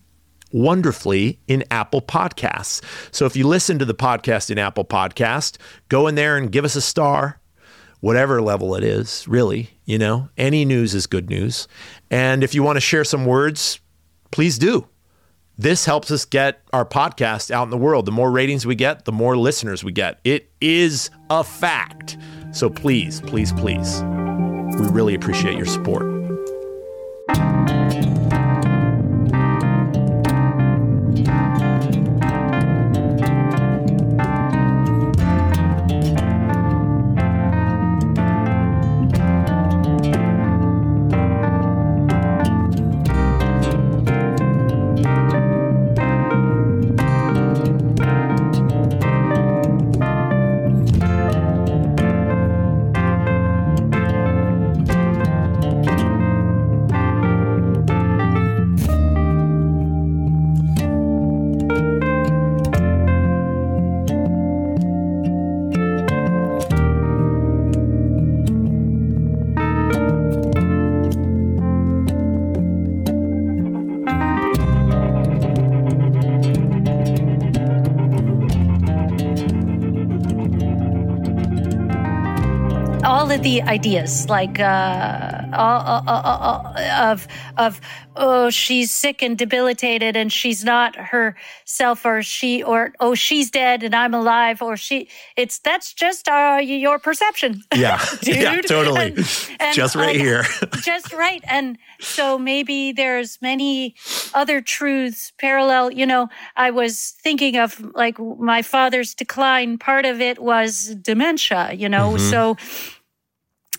wonderfully 0.52 1.40
in 1.48 1.64
Apple 1.70 2.02
Podcasts. 2.02 2.84
So 3.10 3.24
if 3.24 3.36
you 3.36 3.48
listen 3.48 3.78
to 3.78 3.86
the 3.86 3.94
podcast 3.94 4.50
in 4.50 4.58
Apple 4.58 4.84
Podcast, 4.84 5.56
go 5.88 6.06
in 6.06 6.14
there 6.14 6.36
and 6.36 6.52
give 6.52 6.66
us 6.66 6.76
a 6.76 6.82
star, 6.82 7.40
whatever 8.00 8.42
level 8.42 8.74
it 8.74 8.84
is, 8.84 9.26
really, 9.26 9.70
you 9.86 9.96
know, 9.96 10.28
any 10.36 10.66
news 10.66 10.94
is 10.94 11.06
good 11.06 11.30
news. 11.30 11.66
And 12.10 12.44
if 12.44 12.54
you 12.54 12.62
want 12.62 12.76
to 12.76 12.82
share 12.82 13.04
some 13.04 13.24
words, 13.24 13.80
please 14.30 14.58
do. 14.58 14.86
This 15.56 15.86
helps 15.86 16.10
us 16.10 16.26
get 16.26 16.60
our 16.74 16.84
podcast 16.84 17.50
out 17.50 17.62
in 17.62 17.70
the 17.70 17.78
world. 17.78 18.04
The 18.04 18.12
more 18.12 18.30
ratings 18.30 18.66
we 18.66 18.74
get, 18.74 19.06
the 19.06 19.12
more 19.12 19.38
listeners 19.38 19.82
we 19.82 19.92
get. 19.92 20.20
It 20.22 20.50
is 20.60 21.08
a 21.30 21.42
fact. 21.42 22.18
So 22.54 22.70
please, 22.70 23.20
please, 23.20 23.52
please, 23.52 24.00
we 24.78 24.88
really 24.88 25.16
appreciate 25.16 25.56
your 25.56 25.66
support. 25.66 26.13
The 83.44 83.62
ideas, 83.62 84.28
like 84.30 84.58
uh, 84.58 85.42
all, 85.52 86.02
all, 86.08 86.22
all, 86.24 86.76
of 86.78 87.28
of 87.58 87.80
oh 88.16 88.48
she's 88.48 88.90
sick 88.90 89.22
and 89.22 89.36
debilitated 89.36 90.16
and 90.16 90.32
she's 90.32 90.64
not 90.64 90.96
herself, 90.96 92.06
or 92.06 92.22
she 92.22 92.62
or 92.62 92.94
oh 93.00 93.14
she's 93.14 93.50
dead 93.50 93.82
and 93.82 93.94
I'm 93.94 94.14
alive, 94.14 94.62
or 94.62 94.76
she. 94.78 95.08
It's 95.36 95.58
that's 95.58 95.92
just 95.92 96.26
uh, 96.26 96.58
your 96.62 96.98
perception. 96.98 97.62
Yeah, 97.74 98.02
yeah, 98.22 98.62
totally. 98.62 99.08
And, 99.08 99.18
and 99.60 99.74
just 99.76 99.94
right 99.94 100.06
like, 100.06 100.16
here. 100.16 100.44
just 100.82 101.12
right, 101.12 101.44
and 101.46 101.76
so 102.00 102.38
maybe 102.38 102.92
there's 102.92 103.40
many 103.42 103.94
other 104.32 104.62
truths 104.62 105.32
parallel. 105.38 105.90
You 105.90 106.06
know, 106.06 106.30
I 106.56 106.70
was 106.70 107.14
thinking 107.22 107.58
of 107.58 107.78
like 107.94 108.18
my 108.18 108.62
father's 108.62 109.14
decline. 109.14 109.76
Part 109.76 110.06
of 110.06 110.22
it 110.22 110.38
was 110.38 110.94
dementia. 110.94 111.74
You 111.74 111.90
know, 111.90 112.12
mm-hmm. 112.12 112.30
so 112.30 112.56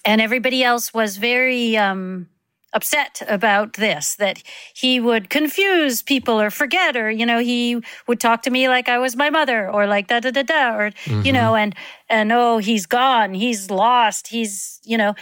and 0.06 0.22
everybody 0.22 0.64
else 0.64 0.93
was 0.93 1.18
very 1.18 1.76
um, 1.76 2.28
upset 2.76 3.24
about 3.28 3.74
this 3.74 4.16
that 4.16 4.43
he 4.74 4.99
would 4.99 5.30
confuse 5.30 6.01
people 6.01 6.39
or 6.39 6.51
forget 6.51 6.97
or 6.97 7.10
you 7.10 7.26
know 7.26 7.39
he 7.39 7.82
would 8.06 8.20
talk 8.20 8.41
to 8.41 8.51
me 8.51 8.68
like 8.68 8.89
i 8.89 8.97
was 8.97 9.16
my 9.16 9.30
mother 9.30 9.70
or 9.72 9.88
like 9.88 10.08
da 10.08 10.20
da 10.20 10.30
da 10.30 10.43
da 10.43 10.76
or 10.76 10.91
mm-hmm. 10.91 11.22
you 11.22 11.32
know 11.32 11.56
and 11.56 11.74
and 12.10 12.34
oh 12.34 12.58
he's 12.58 12.86
gone 12.86 13.34
he's 13.34 13.72
lost 13.72 14.28
he's 14.28 14.82
you 14.84 14.97
know 14.97 15.16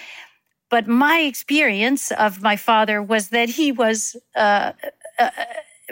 but 0.72 0.88
my 0.88 1.20
experience 1.20 2.12
of 2.14 2.42
my 2.42 2.56
father 2.56 3.02
was 3.04 3.30
that 3.30 3.48
he 3.48 3.72
was 3.72 4.16
uh, 4.36 4.72
uh, 5.20 5.30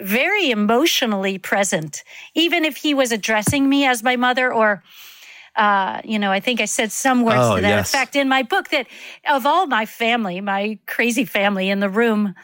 very 0.00 0.50
emotionally 0.50 1.38
present 1.38 2.02
even 2.34 2.64
if 2.64 2.76
he 2.76 2.92
was 2.92 3.12
addressing 3.12 3.68
me 3.68 3.86
as 3.86 4.02
my 4.02 4.16
mother 4.16 4.52
or 4.52 4.82
uh, 5.56 6.00
you 6.04 6.18
know, 6.18 6.30
I 6.30 6.40
think 6.40 6.60
I 6.60 6.64
said 6.64 6.92
some 6.92 7.22
words 7.22 7.36
oh, 7.38 7.56
to 7.56 7.62
that 7.62 7.68
yes. 7.68 7.88
effect 7.88 8.16
in 8.16 8.28
my 8.28 8.42
book 8.42 8.68
that 8.70 8.86
of 9.28 9.46
all 9.46 9.66
my 9.66 9.86
family, 9.86 10.40
my 10.40 10.78
crazy 10.86 11.24
family 11.24 11.68
in 11.68 11.80
the 11.80 11.90
room, 11.90 12.34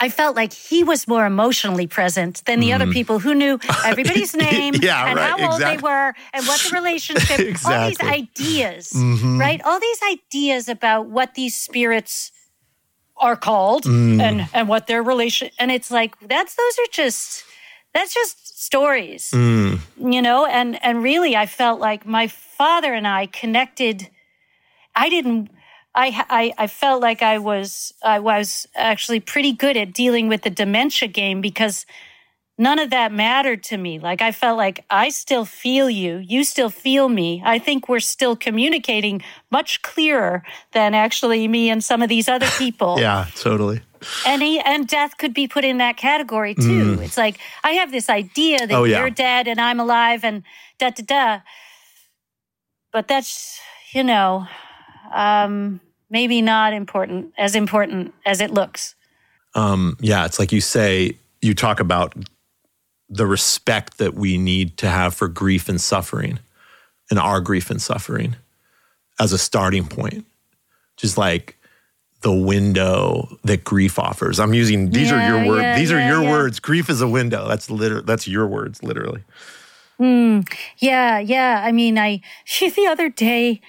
I 0.00 0.08
felt 0.08 0.36
like 0.36 0.52
he 0.52 0.84
was 0.84 1.08
more 1.08 1.26
emotionally 1.26 1.86
present 1.86 2.44
than 2.44 2.60
the 2.60 2.70
mm. 2.70 2.74
other 2.76 2.86
people 2.92 3.18
who 3.18 3.34
knew 3.34 3.58
everybody's 3.84 4.34
name 4.34 4.74
yeah, 4.80 5.06
and 5.06 5.16
right, 5.16 5.28
how 5.28 5.44
old 5.44 5.54
exactly. 5.54 5.76
they 5.76 5.82
were 5.82 6.14
and 6.32 6.46
what 6.46 6.60
the 6.60 6.70
relationship, 6.72 7.40
exactly. 7.40 7.74
all 7.74 7.88
these 7.88 8.00
ideas, 8.00 8.92
mm-hmm. 8.94 9.40
right? 9.40 9.60
All 9.64 9.80
these 9.80 10.00
ideas 10.12 10.68
about 10.68 11.06
what 11.06 11.34
these 11.34 11.56
spirits 11.56 12.30
are 13.20 13.36
called 13.36 13.84
mm. 13.84 14.20
and 14.20 14.48
and 14.54 14.68
what 14.68 14.86
their 14.86 15.02
relation 15.02 15.50
and 15.58 15.70
it's 15.70 15.90
like 15.90 16.18
that's 16.20 16.54
those 16.54 16.78
are 16.78 16.90
just 16.92 17.44
that's 17.92 18.14
just 18.14 18.62
stories 18.62 19.30
mm. 19.32 19.78
You 20.00 20.22
know 20.22 20.46
and 20.46 20.82
and 20.84 21.02
really 21.02 21.36
i 21.36 21.46
felt 21.46 21.80
like 21.80 22.06
my 22.06 22.26
father 22.26 22.92
and 22.92 23.06
i 23.06 23.26
connected. 23.26 24.08
I 24.94 25.08
didn't 25.08 25.50
I, 25.94 26.24
I, 26.28 26.52
I 26.58 26.66
felt 26.66 27.02
like 27.02 27.22
I 27.22 27.38
was 27.38 27.92
I 28.02 28.18
was 28.18 28.66
actually 28.74 29.20
pretty 29.20 29.52
good 29.52 29.76
at 29.76 29.92
dealing 29.92 30.28
with 30.28 30.42
the 30.42 30.50
dementia 30.50 31.08
game 31.08 31.40
because 31.40 31.86
none 32.58 32.78
of 32.78 32.90
that 32.90 33.12
mattered 33.12 33.62
to 33.64 33.76
me. 33.76 33.98
Like 33.98 34.20
I 34.20 34.32
felt 34.32 34.58
like 34.58 34.84
I 34.90 35.08
still 35.08 35.44
feel 35.44 35.88
you, 35.88 36.18
you 36.18 36.44
still 36.44 36.70
feel 36.70 37.08
me. 37.08 37.40
I 37.44 37.58
think 37.58 37.88
we're 37.88 38.00
still 38.00 38.36
communicating 38.36 39.22
much 39.50 39.80
clearer 39.82 40.42
than 40.72 40.94
actually 40.94 41.48
me 41.48 41.70
and 41.70 41.82
some 41.82 42.02
of 42.02 42.08
these 42.08 42.28
other 42.28 42.48
people. 42.58 42.96
yeah, 42.98 43.26
totally 43.36 43.80
and 44.26 44.42
he, 44.42 44.60
and 44.60 44.86
death 44.86 45.16
could 45.18 45.34
be 45.34 45.48
put 45.48 45.64
in 45.64 45.78
that 45.78 45.96
category 45.96 46.54
too. 46.54 46.96
Mm. 46.96 47.02
It's 47.02 47.16
like 47.16 47.38
I 47.64 47.72
have 47.72 47.90
this 47.90 48.08
idea 48.08 48.66
that 48.66 48.72
oh, 48.72 48.84
yeah. 48.84 49.00
you're 49.00 49.10
dead 49.10 49.48
and 49.48 49.60
I'm 49.60 49.80
alive 49.80 50.24
and 50.24 50.42
da 50.78 50.90
da 50.90 51.02
da. 51.04 51.40
But 52.92 53.08
that's 53.08 53.60
you 53.92 54.04
know 54.04 54.46
um, 55.12 55.80
maybe 56.10 56.42
not 56.42 56.72
important 56.72 57.32
as 57.38 57.54
important 57.54 58.14
as 58.26 58.40
it 58.40 58.50
looks. 58.50 58.94
Um, 59.54 59.96
yeah, 60.00 60.24
it's 60.24 60.38
like 60.38 60.52
you 60.52 60.60
say. 60.60 61.16
You 61.40 61.54
talk 61.54 61.78
about 61.78 62.14
the 63.08 63.26
respect 63.26 63.98
that 63.98 64.14
we 64.14 64.36
need 64.38 64.76
to 64.78 64.88
have 64.88 65.14
for 65.14 65.28
grief 65.28 65.68
and 65.68 65.80
suffering, 65.80 66.38
and 67.10 67.18
our 67.18 67.40
grief 67.40 67.70
and 67.70 67.80
suffering, 67.80 68.36
as 69.18 69.32
a 69.32 69.38
starting 69.38 69.86
point. 69.86 70.26
Just 70.96 71.16
like 71.16 71.56
the 72.22 72.32
window 72.32 73.38
that 73.44 73.64
grief 73.64 73.98
offers. 73.98 74.40
I'm 74.40 74.52
using 74.52 74.90
these 74.90 75.10
yeah, 75.10 75.16
are 75.16 75.28
your 75.28 75.48
words. 75.48 75.62
Yeah, 75.62 75.78
these 75.78 75.90
yeah, 75.90 75.96
are 75.96 76.22
your 76.22 76.30
words. 76.30 76.58
Grief 76.58 76.90
is 76.90 77.00
a 77.00 77.08
window. 77.08 77.46
That's 77.46 77.70
literally 77.70 78.04
that's 78.04 78.26
your 78.26 78.46
words, 78.46 78.82
literally. 78.82 79.22
Mm, 80.00 80.52
yeah, 80.78 81.18
yeah. 81.18 81.62
I 81.64 81.72
mean, 81.72 81.98
I 81.98 82.20
the 82.60 82.86
other 82.88 83.08
day 83.08 83.60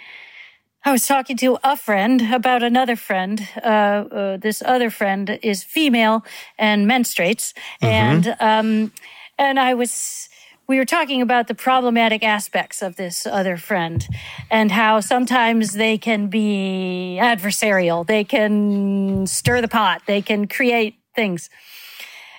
I 0.86 0.92
was 0.92 1.06
talking 1.06 1.38
to 1.38 1.58
a 1.64 1.76
friend 1.76 2.34
about 2.34 2.64
another 2.64 2.96
friend. 2.96 3.48
Uh, 3.58 3.68
uh, 3.68 4.38
this 4.38 4.64
other 4.66 4.90
friend 4.90 5.38
is 5.44 5.64
female 5.64 6.26
and 6.58 6.88
menstruates, 6.88 7.54
mm-hmm. 7.82 7.86
and 7.86 8.36
um, 8.40 8.92
and 9.40 9.60
I 9.60 9.74
was 9.74 10.30
we 10.68 10.78
were 10.78 10.86
talking 10.86 11.24
about 11.24 11.48
the 11.48 11.56
problematic 11.56 12.24
aspects 12.24 12.84
of 12.84 12.96
this 12.96 13.26
other 13.26 13.58
friend 13.58 14.08
and 14.52 14.72
how 14.72 15.00
sometimes 15.00 15.74
they 15.74 15.98
can 15.98 16.28
be 16.28 17.18
adversarial. 17.20 18.06
They 18.06 18.24
can 18.24 19.26
stir 19.26 19.62
the 19.62 19.68
pot. 19.68 20.04
They 20.06 20.22
can 20.22 20.48
create 20.48 20.94
things. 21.16 21.50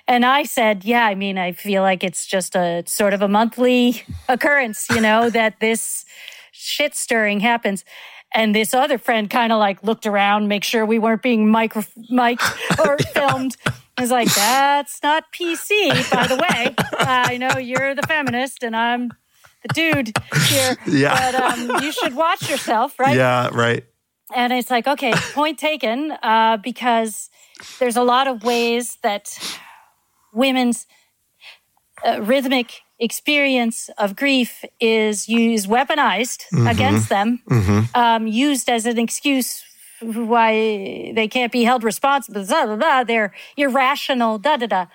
And 0.07 0.25
I 0.25 0.45
said, 0.45 0.85
yeah, 0.85 1.07
I 1.07 1.17
mean, 1.17 1.39
I 1.39 1.51
feel 1.51 1.83
like 1.83 2.05
it's 2.05 2.25
just 2.25 2.55
a 2.55 2.85
sort 2.87 3.15
of 3.15 3.21
a 3.21 3.27
monthly 3.27 4.05
occurrence, 4.29 4.89
you 4.91 5.01
know, 5.01 5.29
that 5.31 5.59
this 5.59 6.05
shit 6.53 6.95
stirring 6.95 7.41
happens. 7.41 7.85
And 8.33 8.55
this 8.55 8.75
other 8.75 8.99
friend 8.99 9.29
kind 9.29 9.53
of 9.53 9.59
like 9.59 9.83
looked 9.83 10.07
around, 10.07 10.49
make 10.49 10.63
sure 10.65 10.87
we 10.87 10.99
weren't 10.99 11.23
being 11.23 11.49
micro 11.49 11.83
mic'd 12.09 12.43
or 12.79 12.97
filmed. 12.99 13.57
I 13.99 14.03
was 14.03 14.11
like, 14.11 14.33
that's 14.35 15.03
not 15.03 15.25
PC, 15.33 16.11
by 16.11 16.27
the 16.27 16.37
way. 16.37 16.75
I 16.99 17.37
know 17.37 17.59
you're 17.59 17.95
the 17.95 18.03
feminist 18.03 18.63
and 18.63 18.75
I'm 18.77 19.11
the 19.63 19.69
dude 19.75 20.13
here. 20.49 20.77
Yeah. 20.87 21.33
But 21.33 21.35
um, 21.35 21.83
you 21.83 21.93
should 21.93 22.15
watch 22.15 22.49
yourself, 22.49 22.99
right? 22.99 23.17
Yeah, 23.17 23.51
right. 23.53 23.85
And 24.35 24.53
it's 24.53 24.71
like, 24.71 24.87
okay, 24.87 25.13
point 25.35 25.59
taken, 25.59 26.13
uh, 26.23 26.57
because 26.59 27.31
there's 27.79 27.97
a 27.97 28.03
lot 28.03 28.27
of 28.27 28.45
ways 28.45 28.97
that 29.03 29.39
women's 30.33 30.87
uh, 32.07 32.23
rhythmic 32.23 32.83
experience 33.01 33.91
of 33.99 34.15
grief 34.15 34.65
is 34.79 35.29
used, 35.29 35.69
weaponized 35.69 36.45
mm-hmm. 36.53 36.67
against 36.67 37.09
them, 37.09 37.41
mm-hmm. 37.49 37.97
um, 37.99 38.27
used 38.27 38.69
as 38.69 38.87
an 38.87 38.99
excuse 38.99 39.65
why 40.01 41.13
they 41.15 41.29
can't 41.29 41.53
be 41.53 41.65
held 41.65 41.85
responsible. 41.85 42.45
Blah, 42.45 42.67
blah, 42.67 42.77
blah. 42.77 43.05
They're 43.05 43.35
irrational. 43.57 44.39
Da 44.39 44.57
da 44.57 44.67
da. 44.67 44.87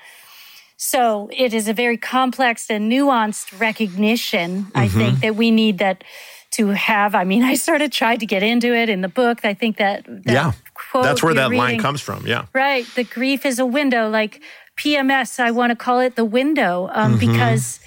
So 0.78 1.30
it 1.32 1.54
is 1.54 1.68
a 1.68 1.74
very 1.74 1.98
complex 1.98 2.70
and 2.70 2.92
nuanced 2.92 3.60
recognition. 3.60 4.66
Mm-hmm. 4.66 4.78
I 4.78 4.88
think 4.88 5.20
that 5.22 5.36
we 5.36 5.52
need 5.52 5.78
that 5.78 6.04
to 6.52 6.70
have. 6.70 7.16
I 7.16 7.24
mean, 7.24 7.44
I 7.52 7.56
sort 7.56 7.82
of 7.82 7.92
tried 7.92 8.20
to 8.22 8.26
get 8.26 8.44
into 8.44 8.74
it 8.74 8.90
in 8.90 9.02
the 9.02 9.08
book. 9.10 9.46
I 9.46 9.54
think 9.54 9.78
that, 9.78 10.06
that 10.06 10.34
yeah, 10.34 10.52
that's 10.94 11.22
where 11.22 11.34
that 11.34 11.50
reading, 11.50 11.60
line 11.60 11.80
comes 11.80 12.02
from. 12.02 12.26
Yeah, 12.26 12.46
right. 12.54 12.86
The 12.96 13.04
grief 13.04 13.46
is 13.46 13.60
a 13.60 13.66
window, 13.66 14.10
like 14.10 14.42
PMS. 14.78 15.40
I 15.40 15.52
want 15.52 15.72
to 15.72 15.76
call 15.76 16.00
it 16.00 16.16
the 16.16 16.26
window 16.26 16.90
um, 16.94 17.18
mm-hmm. 17.18 17.32
because 17.32 17.80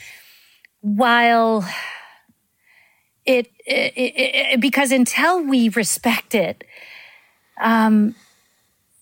while 0.81 1.69
it, 3.25 3.51
it, 3.67 3.93
it, 3.97 4.61
because 4.61 4.93
until 4.93 5.43
we 5.43 5.69
respect 5.69 6.35
it 6.35 6.65
um, 7.61 8.15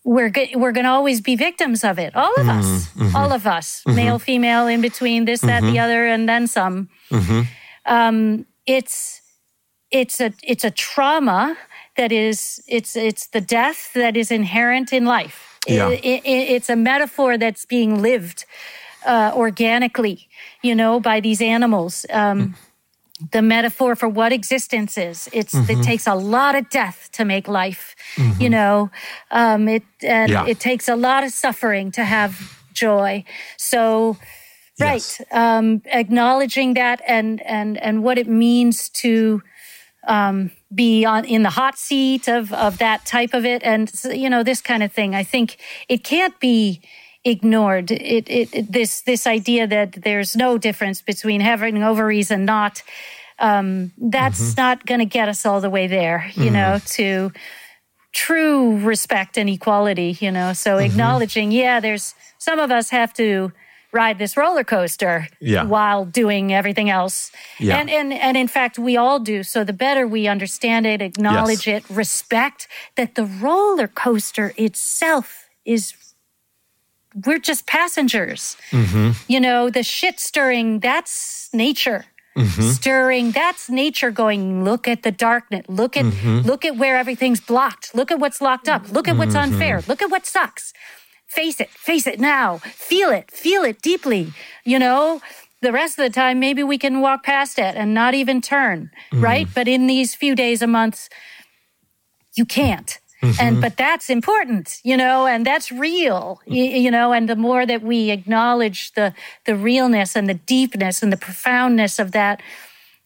we're 0.05 0.33
we're 0.55 0.73
going 0.73 0.85
to 0.85 0.91
always 0.91 1.21
be 1.21 1.35
victims 1.37 1.83
of 1.83 1.99
it. 1.99 2.15
All 2.15 2.33
of 2.37 2.47
mm-hmm, 2.47 2.59
us, 2.59 2.89
mm-hmm. 2.95 3.17
all 3.17 3.33
of 3.33 3.47
us, 3.47 3.83
mm-hmm. 3.83 3.97
male, 3.97 4.19
female, 4.19 4.67
in 4.67 4.81
between, 4.81 5.25
this, 5.25 5.41
that, 5.41 5.61
the 5.63 5.67
mm-hmm. 5.67 5.79
other, 5.79 6.07
and 6.07 6.29
then 6.29 6.47
some. 6.47 6.89
Mm-hmm. 7.11 7.43
Um, 7.87 8.47
it's 8.67 9.21
it's 9.91 10.21
a 10.21 10.33
it's 10.45 10.65
a 10.65 10.71
trauma 10.71 11.57
that 11.97 12.13
is 12.13 12.63
it's 12.69 12.95
it's 12.95 13.27
the 13.29 13.41
death 13.41 13.93
that 13.95 14.17
is 14.17 14.31
inherent 14.31 14.93
in 14.93 15.05
life. 15.05 15.56
Yeah. 15.67 15.91
It, 15.91 16.05
it, 16.05 16.25
it's 16.25 16.71
a 16.71 16.77
metaphor 16.77 17.39
that's 17.39 17.65
being 17.65 18.03
lived 18.03 18.45
uh, 19.07 19.33
organically, 19.35 20.29
you 20.63 20.75
know, 20.75 21.01
by 21.01 21.21
these 21.21 21.41
animals. 21.41 22.07
Um, 22.11 22.41
mm 22.41 22.55
the 23.33 23.43
metaphor 23.43 23.97
for 23.97 24.09
what 24.09 24.33
existence 24.33 24.99
is. 24.99 25.29
It's 25.33 25.55
mm-hmm. 25.55 25.81
it 25.81 25.83
takes 25.83 26.07
a 26.07 26.15
lot 26.15 26.55
of 26.55 26.69
death 26.71 27.09
to 27.13 27.25
make 27.25 27.49
life. 27.49 27.97
Mm-hmm. 28.17 28.43
You 28.43 28.51
know, 28.51 28.91
um, 29.31 29.69
it 29.69 29.83
and 30.03 30.31
yeah. 30.31 30.47
it 30.47 30.61
takes 30.61 30.89
a 30.89 30.97
lot 30.97 31.25
of 31.25 31.31
suffering 31.31 31.91
to 31.93 32.05
have 32.05 32.63
joy. 32.73 33.25
So, 33.57 34.19
right, 34.79 34.97
yes. 34.97 35.23
um, 35.31 35.83
acknowledging 35.87 36.75
that 36.75 37.01
and 37.07 37.41
and 37.47 37.79
and 37.79 38.03
what 38.03 38.19
it 38.19 38.29
means 38.29 38.91
to 38.91 39.43
um, 40.07 40.51
be 40.75 41.05
on 41.05 41.25
in 41.25 41.43
the 41.43 41.51
hot 41.51 41.79
seat 41.79 42.29
of 42.29 42.53
of 42.53 42.79
that 42.79 43.05
type 43.05 43.35
of 43.35 43.45
it, 43.45 43.63
and 43.63 43.91
you 44.05 44.31
know 44.31 44.43
this 44.43 44.61
kind 44.61 44.83
of 44.83 44.93
thing. 44.93 45.15
I 45.15 45.25
think 45.25 45.59
it 45.89 46.05
can't 46.05 46.39
be 46.41 46.81
ignored. 47.25 47.91
It, 47.91 48.29
it, 48.29 48.55
it, 48.55 48.73
this 48.73 49.03
this 49.03 49.27
idea 49.27 49.67
that 49.67 50.03
there's 50.03 50.37
no 50.37 50.59
difference 50.59 51.03
between 51.03 51.41
having 51.41 51.83
ovaries 51.83 52.31
and 52.31 52.47
not. 52.47 52.83
um, 53.39 53.93
that's 53.99 54.41
mm-hmm. 54.41 54.61
not 54.61 54.87
going 54.87 55.01
to 55.01 55.07
get 55.07 55.29
us 55.29 55.45
all 55.45 55.61
the 55.61 55.71
way 55.71 55.87
there, 55.87 56.31
you 56.35 56.45
mm-hmm. 56.45 56.55
know, 56.55 56.79
to 56.87 57.33
true 58.13 58.79
respect 58.79 59.37
and 59.37 59.51
equality, 59.51 60.17
you 60.21 60.31
know. 60.31 60.53
So 60.55 60.77
mm-hmm. 60.77 60.87
acknowledging, 60.87 61.53
yeah, 61.53 61.81
there's 61.81 62.15
some 62.39 62.59
of 62.59 62.71
us 62.71 62.91
have 62.91 63.13
to 63.15 63.53
ride 63.97 64.19
this 64.19 64.37
roller 64.37 64.63
coaster 64.63 65.29
yeah. 65.41 65.65
while 65.65 66.05
doing 66.05 66.53
everything 66.53 66.89
else. 66.91 67.33
Yeah. 67.59 67.79
And, 67.79 67.89
and, 67.91 68.13
and 68.13 68.37
in 68.37 68.49
fact, 68.49 68.79
we 68.79 68.97
all 68.97 69.19
do. 69.19 69.43
So 69.43 69.65
the 69.65 69.73
better 69.73 70.07
we 70.07 70.29
understand 70.29 70.87
it, 70.87 71.01
acknowledge 71.01 71.67
yes. 71.67 71.83
it, 71.83 71.95
respect 71.95 72.69
that 72.95 73.15
the 73.15 73.25
roller 73.25 73.89
coaster 73.89 74.53
itself 74.57 75.49
is 75.65 75.95
we're 77.25 77.39
just 77.39 77.67
passengers. 77.67 78.57
Mm-hmm. 78.71 79.13
You 79.27 79.41
know, 79.41 79.71
the 79.71 79.83
shit 79.83 80.21
stirring, 80.21 80.81
that's 80.81 81.49
nature. 81.53 82.05
Mm-hmm. 82.37 82.63
Stirring, 82.63 83.31
that's 83.31 83.71
nature 83.71 84.11
going, 84.11 84.63
look 84.63 84.87
at 84.87 85.03
the 85.03 85.11
darkness, 85.11 85.65
look 85.69 85.97
at 85.97 86.05
mm-hmm. 86.05 86.47
look 86.47 86.67
at 86.67 86.77
where 86.77 86.99
everything's 86.99 87.41
blocked, 87.41 87.95
look 87.95 88.11
at 88.11 88.19
what's 88.21 88.43
locked 88.43 88.69
up, 88.69 88.93
look 88.93 89.09
at 89.09 89.17
what's 89.17 89.35
mm-hmm. 89.35 89.55
unfair, 89.55 89.83
look 89.89 90.03
at 90.03 90.11
what 90.11 90.27
sucks. 90.27 90.75
Face 91.37 91.61
it, 91.61 91.69
face 91.69 92.07
it 92.07 92.19
now. 92.19 92.57
Feel 92.59 93.11
it, 93.11 93.31
feel 93.31 93.63
it 93.63 93.83
deeply. 93.83 94.33
You 94.65 94.79
know, 94.79 95.21
the 95.61 95.71
rest 95.71 95.99
of 95.99 96.05
the 96.05 96.11
time, 96.11 96.41
maybe 96.41 96.63
we 96.63 96.79
can 96.79 97.03
walk 97.03 97.25
past 97.25 97.59
it 97.59 97.77
and 97.77 97.93
not 97.93 98.15
even 98.15 98.41
turn, 98.41 98.91
mm-hmm. 99.13 99.23
right? 99.23 99.49
But 99.55 99.69
in 99.69 99.87
these 99.87 100.15
few 100.15 100.35
days 100.35 100.63
a 100.63 100.67
month, 100.67 101.11
you 102.37 102.47
can't. 102.47 102.99
Mm-hmm. 103.23 103.41
And, 103.41 103.61
but 103.61 103.77
that's 103.77 104.09
important, 104.09 104.81
you 104.83 104.97
know, 104.97 105.27
and 105.27 105.45
that's 105.45 105.71
real, 105.71 106.41
you, 106.47 106.65
you 106.65 106.91
know, 106.91 107.13
and 107.13 107.29
the 107.29 107.37
more 107.37 107.67
that 107.67 107.83
we 107.83 108.11
acknowledge 108.11 108.93
the, 108.93 109.13
the 109.45 109.57
realness 109.57 110.17
and 110.17 110.29
the 110.29 110.35
deepness 110.35 111.03
and 111.03 111.13
the 111.13 111.19
profoundness 111.19 111.99
of 111.99 112.13
that, 112.13 112.43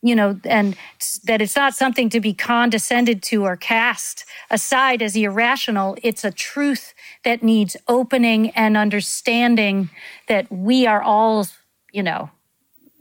you 0.03 0.15
know, 0.15 0.41
and 0.45 0.77
that 1.25 1.43
it's 1.43 1.57
not 1.57 1.75
something 1.75 2.09
to 2.11 2.21
be 2.21 2.33
condescended 2.33 3.23
to 3.25 3.45
or 3.45 3.57
cast 3.57 4.25
aside 4.51 5.03
as 5.03 5.17
irrational. 5.17 5.97
It's 6.03 6.25
a 6.25 6.31
truth 6.31 6.95
that 7.25 7.43
needs 7.43 7.77
opening 7.89 8.51
and 8.51 8.77
understanding 8.77 9.91
that 10.29 10.51
we 10.51 10.87
are 10.87 11.03
all, 11.03 11.47
you 11.93 12.03
know, 12.03 12.31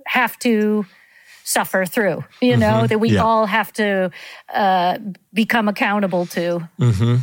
have 0.05 0.38
to 0.39 0.86
suffer 1.43 1.86
through, 1.86 2.24
you 2.41 2.57
know, 2.57 2.67
mm-hmm. 2.67 2.88
that 2.88 2.99
we 2.99 3.11
yeah. 3.11 3.24
all 3.24 3.45
have 3.45 3.74
to 3.74 4.11
uh, 4.53 4.97
become 5.34 5.67
accountable 5.67 6.26
to. 6.28 6.67
Mm-hmm. 6.80 7.15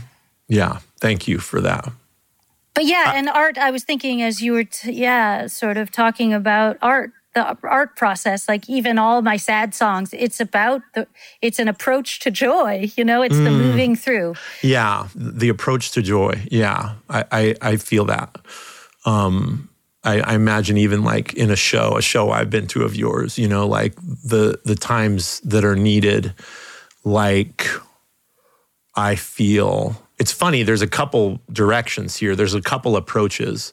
Yeah. 0.48 0.78
Thank 1.00 1.28
you 1.28 1.38
for 1.38 1.60
that. 1.60 1.88
But 2.74 2.84
yeah, 2.84 3.12
and 3.14 3.28
art, 3.28 3.56
I 3.56 3.70
was 3.70 3.84
thinking 3.84 4.20
as 4.20 4.42
you 4.42 4.52
were, 4.52 4.64
t- 4.64 4.92
yeah, 4.92 5.46
sort 5.46 5.78
of 5.78 5.90
talking 5.90 6.34
about 6.34 6.76
art, 6.82 7.12
the 7.36 7.56
art 7.64 7.96
process, 7.96 8.48
like 8.48 8.66
even 8.68 8.98
all 8.98 9.20
my 9.20 9.36
sad 9.36 9.74
songs, 9.74 10.14
it's 10.14 10.40
about 10.40 10.80
the, 10.94 11.06
it's 11.42 11.58
an 11.58 11.68
approach 11.68 12.18
to 12.20 12.30
joy, 12.30 12.90
you 12.96 13.04
know, 13.04 13.20
it's 13.20 13.36
mm. 13.36 13.44
the 13.44 13.50
moving 13.50 13.94
through. 13.94 14.34
Yeah. 14.62 15.08
The 15.14 15.50
approach 15.50 15.90
to 15.92 16.02
joy. 16.02 16.40
Yeah. 16.50 16.94
I, 17.10 17.24
I, 17.30 17.54
I 17.60 17.76
feel 17.76 18.06
that. 18.06 18.38
Um, 19.04 19.68
I, 20.02 20.20
I, 20.20 20.34
imagine 20.34 20.78
even 20.78 21.04
like 21.04 21.34
in 21.34 21.50
a 21.50 21.56
show, 21.56 21.98
a 21.98 22.02
show 22.02 22.30
I've 22.30 22.48
been 22.48 22.68
to 22.68 22.84
of 22.84 22.96
yours, 22.96 23.38
you 23.38 23.48
know, 23.48 23.66
like 23.66 23.94
the 23.96 24.58
the 24.64 24.74
times 24.74 25.40
that 25.40 25.64
are 25.64 25.76
needed, 25.76 26.32
like 27.04 27.68
I 28.94 29.14
feel 29.16 30.00
it's 30.18 30.32
funny, 30.32 30.62
there's 30.62 30.82
a 30.82 30.88
couple 30.88 31.40
directions 31.52 32.16
here. 32.16 32.34
There's 32.34 32.54
a 32.54 32.62
couple 32.62 32.96
approaches. 32.96 33.72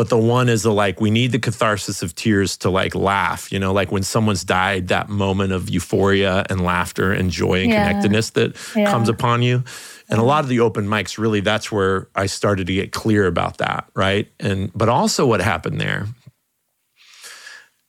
But 0.00 0.08
the 0.08 0.16
one 0.16 0.48
is 0.48 0.62
the 0.62 0.72
like, 0.72 0.98
we 0.98 1.10
need 1.10 1.30
the 1.30 1.38
catharsis 1.38 2.02
of 2.02 2.14
tears 2.14 2.56
to 2.56 2.70
like 2.70 2.94
laugh, 2.94 3.52
you 3.52 3.58
know, 3.58 3.70
like 3.70 3.92
when 3.92 4.02
someone's 4.02 4.44
died, 4.44 4.88
that 4.88 5.10
moment 5.10 5.52
of 5.52 5.68
euphoria 5.68 6.46
and 6.48 6.62
laughter 6.62 7.12
and 7.12 7.30
joy 7.30 7.60
and 7.60 7.70
yeah. 7.70 7.86
connectedness 7.86 8.30
that 8.30 8.56
yeah. 8.74 8.90
comes 8.90 9.10
upon 9.10 9.42
you. 9.42 9.62
And 10.08 10.18
a 10.18 10.22
lot 10.22 10.42
of 10.42 10.48
the 10.48 10.60
open 10.60 10.86
mics, 10.86 11.18
really, 11.18 11.40
that's 11.40 11.70
where 11.70 12.08
I 12.14 12.24
started 12.24 12.66
to 12.68 12.72
get 12.72 12.92
clear 12.92 13.26
about 13.26 13.58
that, 13.58 13.90
right? 13.94 14.26
And 14.40 14.72
but 14.74 14.88
also 14.88 15.26
what 15.26 15.42
happened 15.42 15.78
there, 15.78 16.06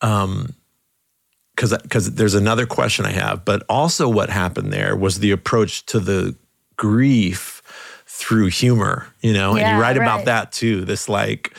um, 0.02 0.54
because 1.56 1.74
because 1.78 2.14
there's 2.16 2.34
another 2.34 2.66
question 2.66 3.06
I 3.06 3.12
have, 3.12 3.46
but 3.46 3.62
also 3.70 4.06
what 4.06 4.28
happened 4.28 4.70
there 4.70 4.94
was 4.94 5.20
the 5.20 5.30
approach 5.30 5.86
to 5.86 5.98
the 5.98 6.36
grief 6.76 7.62
through 8.04 8.48
humor, 8.48 9.06
you 9.22 9.32
know, 9.32 9.56
and 9.56 9.60
you 9.60 9.80
write 9.80 9.96
right. 9.96 10.06
about 10.06 10.26
that 10.26 10.52
too. 10.52 10.84
This 10.84 11.08
like 11.08 11.56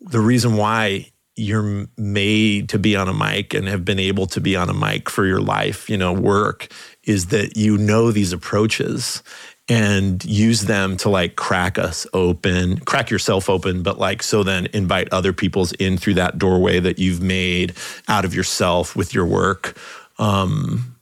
the 0.00 0.20
reason 0.20 0.56
why 0.56 1.10
you're 1.36 1.86
made 1.96 2.68
to 2.70 2.78
be 2.78 2.96
on 2.96 3.08
a 3.08 3.14
mic 3.14 3.54
and 3.54 3.68
have 3.68 3.84
been 3.84 3.98
able 3.98 4.26
to 4.26 4.40
be 4.40 4.56
on 4.56 4.68
a 4.68 4.74
mic 4.74 5.08
for 5.08 5.24
your 5.24 5.40
life, 5.40 5.88
you 5.88 5.96
know, 5.96 6.12
work 6.12 6.68
is 7.04 7.26
that 7.26 7.56
you 7.56 7.78
know 7.78 8.10
these 8.10 8.32
approaches 8.32 9.22
and 9.68 10.24
use 10.24 10.62
them 10.62 10.96
to 10.96 11.08
like 11.08 11.36
crack 11.36 11.78
us 11.78 12.06
open, 12.12 12.78
crack 12.80 13.10
yourself 13.10 13.48
open, 13.48 13.82
but 13.82 13.98
like 13.98 14.22
so 14.22 14.42
then 14.42 14.66
invite 14.72 15.08
other 15.12 15.32
people's 15.32 15.72
in 15.74 15.96
through 15.96 16.14
that 16.14 16.38
doorway 16.38 16.80
that 16.80 16.98
you've 16.98 17.22
made 17.22 17.74
out 18.08 18.24
of 18.24 18.34
yourself 18.34 18.96
with 18.96 19.14
your 19.14 19.26
work. 19.26 19.76
Um, 20.18 20.96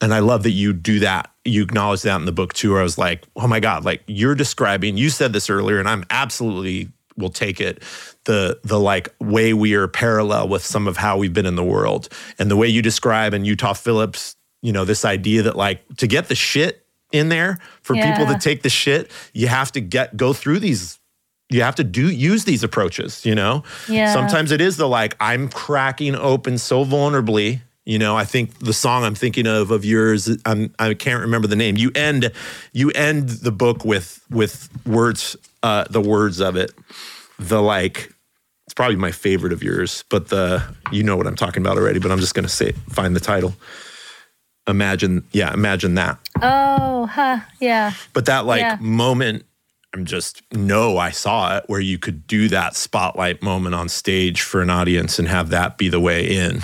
and 0.00 0.12
I 0.12 0.18
love 0.18 0.42
that 0.42 0.50
you 0.50 0.72
do 0.72 1.00
that. 1.00 1.30
You 1.44 1.62
acknowledge 1.62 2.02
that 2.02 2.16
in 2.16 2.26
the 2.26 2.32
book 2.32 2.54
too. 2.54 2.72
Where 2.72 2.80
I 2.80 2.84
was 2.84 2.98
like, 2.98 3.24
oh 3.36 3.46
my 3.46 3.60
God, 3.60 3.84
like 3.84 4.02
you're 4.06 4.34
describing, 4.34 4.96
you 4.96 5.10
said 5.10 5.32
this 5.32 5.48
earlier, 5.48 5.78
and 5.78 5.88
I'm 5.88 6.04
absolutely 6.10 6.90
will 7.16 7.30
take 7.30 7.60
it 7.60 7.82
the 8.24 8.58
the 8.64 8.78
like 8.78 9.14
way 9.20 9.52
we 9.52 9.74
are 9.74 9.88
parallel 9.88 10.48
with 10.48 10.64
some 10.64 10.86
of 10.88 10.96
how 10.96 11.16
we've 11.16 11.34
been 11.34 11.46
in 11.46 11.56
the 11.56 11.64
world 11.64 12.08
and 12.38 12.50
the 12.50 12.56
way 12.56 12.66
you 12.66 12.82
describe 12.82 13.34
in 13.34 13.44
Utah 13.44 13.72
Phillips 13.72 14.36
you 14.62 14.72
know 14.72 14.84
this 14.84 15.04
idea 15.04 15.42
that 15.42 15.56
like 15.56 15.84
to 15.96 16.06
get 16.06 16.28
the 16.28 16.34
shit 16.34 16.86
in 17.12 17.28
there 17.28 17.58
for 17.82 17.94
yeah. 17.94 18.16
people 18.16 18.32
to 18.32 18.38
take 18.38 18.62
the 18.62 18.68
shit. 18.68 19.10
You 19.32 19.48
have 19.48 19.72
to 19.72 19.80
get 19.80 20.16
go 20.16 20.32
through 20.32 20.60
these 20.60 20.98
you 21.48 21.62
have 21.62 21.76
to 21.76 21.84
do 21.84 22.10
use 22.10 22.44
these 22.44 22.64
approaches, 22.64 23.24
you 23.24 23.34
know? 23.34 23.62
Yeah. 23.88 24.12
Sometimes 24.12 24.50
it 24.50 24.60
is 24.60 24.76
the 24.76 24.88
like 24.88 25.16
I'm 25.20 25.48
cracking 25.48 26.16
open 26.16 26.58
so 26.58 26.84
vulnerably. 26.84 27.60
You 27.84 28.00
know, 28.00 28.16
I 28.16 28.24
think 28.24 28.58
the 28.58 28.72
song 28.72 29.04
I'm 29.04 29.14
thinking 29.14 29.46
of 29.46 29.70
of 29.70 29.84
yours, 29.84 30.28
I'm, 30.44 30.74
I 30.80 30.94
can't 30.94 31.20
remember 31.20 31.46
the 31.46 31.54
name. 31.54 31.76
You 31.76 31.92
end, 31.94 32.32
you 32.72 32.90
end 32.90 33.28
the 33.28 33.52
book 33.52 33.84
with 33.84 34.24
with 34.28 34.68
words, 34.84 35.36
uh, 35.66 35.84
the 35.90 36.00
words 36.00 36.40
of 36.40 36.56
it, 36.56 36.72
the 37.38 37.60
like. 37.60 38.12
It's 38.66 38.74
probably 38.74 38.96
my 38.96 39.12
favorite 39.12 39.52
of 39.52 39.62
yours, 39.62 40.02
but 40.10 40.28
the 40.28 40.60
you 40.90 41.04
know 41.04 41.16
what 41.16 41.28
I'm 41.28 41.36
talking 41.36 41.62
about 41.62 41.76
already. 41.76 42.00
But 42.00 42.10
I'm 42.10 42.18
just 42.18 42.34
gonna 42.34 42.48
say 42.48 42.72
find 42.88 43.14
the 43.14 43.20
title 43.20 43.54
imagine 44.66 45.24
yeah 45.32 45.52
imagine 45.52 45.94
that 45.94 46.18
oh 46.42 47.06
huh 47.06 47.38
yeah 47.60 47.92
but 48.12 48.26
that 48.26 48.46
like 48.46 48.60
yeah. 48.60 48.76
moment 48.80 49.44
i'm 49.94 50.04
just 50.04 50.42
no, 50.52 50.98
i 50.98 51.10
saw 51.10 51.56
it 51.56 51.64
where 51.68 51.80
you 51.80 51.98
could 51.98 52.26
do 52.26 52.48
that 52.48 52.74
spotlight 52.74 53.42
moment 53.42 53.74
on 53.74 53.88
stage 53.88 54.42
for 54.42 54.60
an 54.60 54.70
audience 54.70 55.18
and 55.18 55.28
have 55.28 55.50
that 55.50 55.78
be 55.78 55.88
the 55.88 56.00
way 56.00 56.26
in 56.26 56.62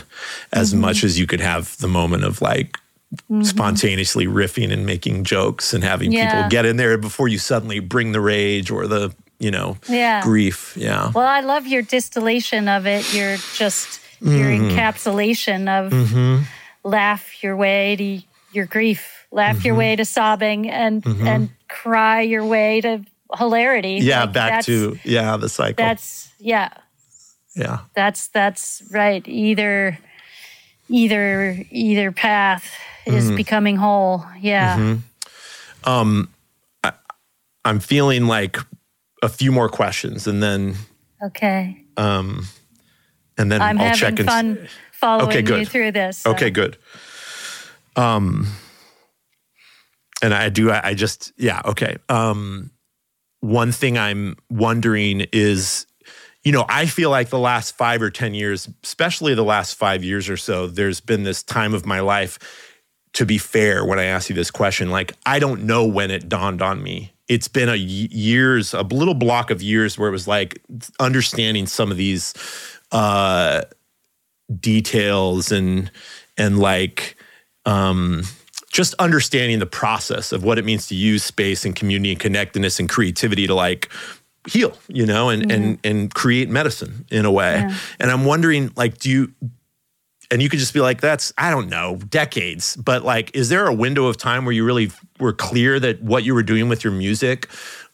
as 0.53 0.73
mm-hmm. 0.73 0.81
much 0.81 1.05
as 1.05 1.19
you 1.19 1.27
could 1.27 1.41
have 1.41 1.77
the 1.79 1.89
moment 1.89 2.25
of 2.25 2.43
like 2.43 2.77
mm-hmm. 3.15 3.43
spontaneously 3.43 4.27
riffing 4.27 4.73
and 4.73 4.87
making 4.87 5.25
jokes 5.25 5.73
and 5.75 5.85
having 5.85 6.13
yeah. 6.13 6.35
people 6.35 6.51
get 6.51 6.67
in 6.67 6.77
there 6.77 6.97
before 6.99 7.29
you 7.29 7.39
suddenly 7.39 7.81
bring 7.81 8.13
the 8.13 8.21
rage 8.21 8.71
or 8.71 8.87
the 8.87 9.15
you 9.39 9.51
know 9.51 9.77
yeah. 9.89 10.23
grief 10.23 10.77
yeah 10.77 11.11
well 11.15 11.27
i 11.27 11.41
love 11.41 11.67
your 11.67 11.83
distillation 11.83 12.69
of 12.69 12.87
it 12.87 13.13
your 13.13 13.37
just 13.55 14.01
your 14.21 14.51
mm-hmm. 14.51 14.71
encapsulation 14.71 15.69
of 15.69 15.93
mm-hmm 15.93 16.43
laugh 16.85 17.43
your 17.43 17.57
way 17.57 17.97
to 17.97 18.23
your 18.53 18.67
grief, 18.67 19.27
laugh 19.31 19.57
mm-hmm. 19.57 19.67
your 19.67 19.75
way 19.75 19.97
to 19.97 20.05
sobbing, 20.05 20.71
and 20.71 21.03
mm-hmm. 21.03 21.27
and 21.27 21.51
cry 21.69 22.23
your 22.23 22.45
way 22.45 22.81
to 22.81 23.05
hilarity. 23.37 23.99
Yeah, 24.03 24.25
like 24.25 24.33
back 24.33 24.65
to 24.65 24.99
yeah 25.05 25.37
the 25.37 25.49
cycle. 25.49 25.85
That's 25.85 26.31
yeah, 26.39 26.71
yeah. 27.55 27.81
That's 27.95 28.29
that's 28.29 28.83
right. 28.91 29.27
Either 29.27 29.99
either 30.89 31.65
either 31.71 32.13
path 32.13 32.75
is 33.07 33.27
mm-hmm. 33.27 33.37
becoming 33.37 33.77
whole. 33.77 34.25
Yeah. 34.41 34.77
Mm-hmm. 34.77 35.89
Um, 35.89 36.29
I, 36.85 36.93
I'm 37.65 37.81
feeling 37.81 38.27
like 38.27 38.57
a 39.23 39.29
few 39.29 39.53
more 39.53 39.69
questions, 39.69 40.27
and 40.27 40.43
then 40.43 40.75
okay. 41.23 41.85
Um, 41.97 42.47
and 43.39 43.51
then 43.51 43.63
I'm 43.63 43.79
I'll 43.79 43.89
having 43.89 44.17
check 44.17 44.27
fun. 44.27 44.59
And, 44.59 44.69
following 45.03 45.29
okay, 45.29 45.43
good. 45.43 45.59
you 45.61 45.67
through 45.67 45.93
this. 45.93 46.19
So. 46.19 46.31
Okay, 46.31 46.51
good. 46.51 46.79
Um, 47.97 48.47
and 50.23 50.33
I 50.33 50.49
do. 50.49 50.71
I, 50.71 50.89
I 50.91 50.95
just 50.95 51.33
yeah. 51.37 51.61
Okay. 51.65 51.97
Um, 52.09 52.71
one 53.41 53.73
thing 53.73 53.99
I'm 53.99 54.37
wondering 54.49 55.27
is, 55.33 55.87
you 56.45 56.53
know, 56.53 56.65
I 56.69 56.87
feel 56.87 57.11
like 57.11 57.31
the 57.31 57.39
last 57.39 57.77
five 57.77 58.01
or 58.01 58.11
ten 58.11 58.35
years, 58.35 58.69
especially 58.85 59.35
the 59.35 59.45
last 59.45 59.75
five 59.75 60.05
years 60.05 60.31
or 60.31 60.37
so, 60.37 60.69
there's 60.69 61.01
been 61.01 61.25
this 61.25 61.43
time 61.43 61.75
of 61.75 61.85
my 61.85 62.01
life. 62.01 62.39
To 63.15 63.27
be 63.27 63.37
fair, 63.37 63.85
when 63.85 63.99
I 63.99 64.05
ask 64.05 64.31
you 64.31 64.35
this 64.35 64.51
question, 64.51 64.91
like 64.91 65.13
I 65.27 65.39
don't 65.39 65.65
know 65.65 65.85
when 65.85 66.11
it 66.11 66.29
dawned 66.29 66.63
on 66.63 66.83
me 66.83 67.13
it's 67.33 67.49
been 67.49 67.71
a 67.71 67.77
years, 67.77 68.75
a 68.75 68.83
little 68.83 69.15
block 69.15 69.51
of 69.51 69.63
years 69.63 69.99
where 69.99 70.07
it 70.07 70.13
was 70.13 70.29
like 70.29 70.61
understanding 71.01 71.67
some 71.67 71.91
of 71.91 71.97
these 71.97 72.35
uh, 72.91 73.63
details 74.61 75.51
and 75.51 75.91
and 76.37 76.59
like 76.59 77.17
um, 77.65 78.25
just 78.71 78.95
understanding 78.99 79.61
the 79.61 79.67
process 79.67 80.31
of 80.33 80.45
what 80.45 80.59
it 80.59 80.65
means 80.67 80.89
to 80.89 80.95
use 80.95 81.25
space 81.25 81.65
and 81.65 81.75
community 81.75 82.13
and 82.13 82.21
connectedness 82.21 82.79
and 82.79 82.89
creativity 82.89 83.47
to 83.47 83.55
like 83.55 83.91
heal, 84.47 84.77
you 84.89 85.07
know, 85.07 85.31
and 85.31 85.43
mm-hmm. 85.43 85.51
and 85.51 85.79
and 85.85 86.15
create 86.15 86.51
medicine 86.51 87.07
in 87.11 87.25
a 87.25 87.33
way. 87.33 87.65
Yeah. 87.67 87.77
And 87.99 88.11
I'm 88.11 88.27
wondering, 88.27 88.73
like, 88.77 88.99
do 88.99 89.09
you 89.09 89.33
and 90.31 90.41
you 90.41 90.49
could 90.49 90.59
just 90.59 90.73
be 90.73 90.81
like, 90.81 91.01
that's, 91.01 91.33
I 91.37 91.51
don't 91.51 91.69
know, 91.69 91.97
decades. 92.09 92.77
But 92.77 93.05
like, 93.05 93.35
is 93.35 93.49
there 93.49 93.67
a 93.67 93.75
window 93.75 94.07
of 94.07 94.17
time 94.17 94.45
where 94.45 94.53
you 94.53 94.65
really 94.65 94.91
were 95.19 95.33
clear 95.33 95.79
that 95.81 96.03
what 96.03 96.25
you 96.25 96.35
were 96.35 96.43
doing 96.43 96.69
with 96.69 96.85
your 96.85 96.93
music 96.93 97.49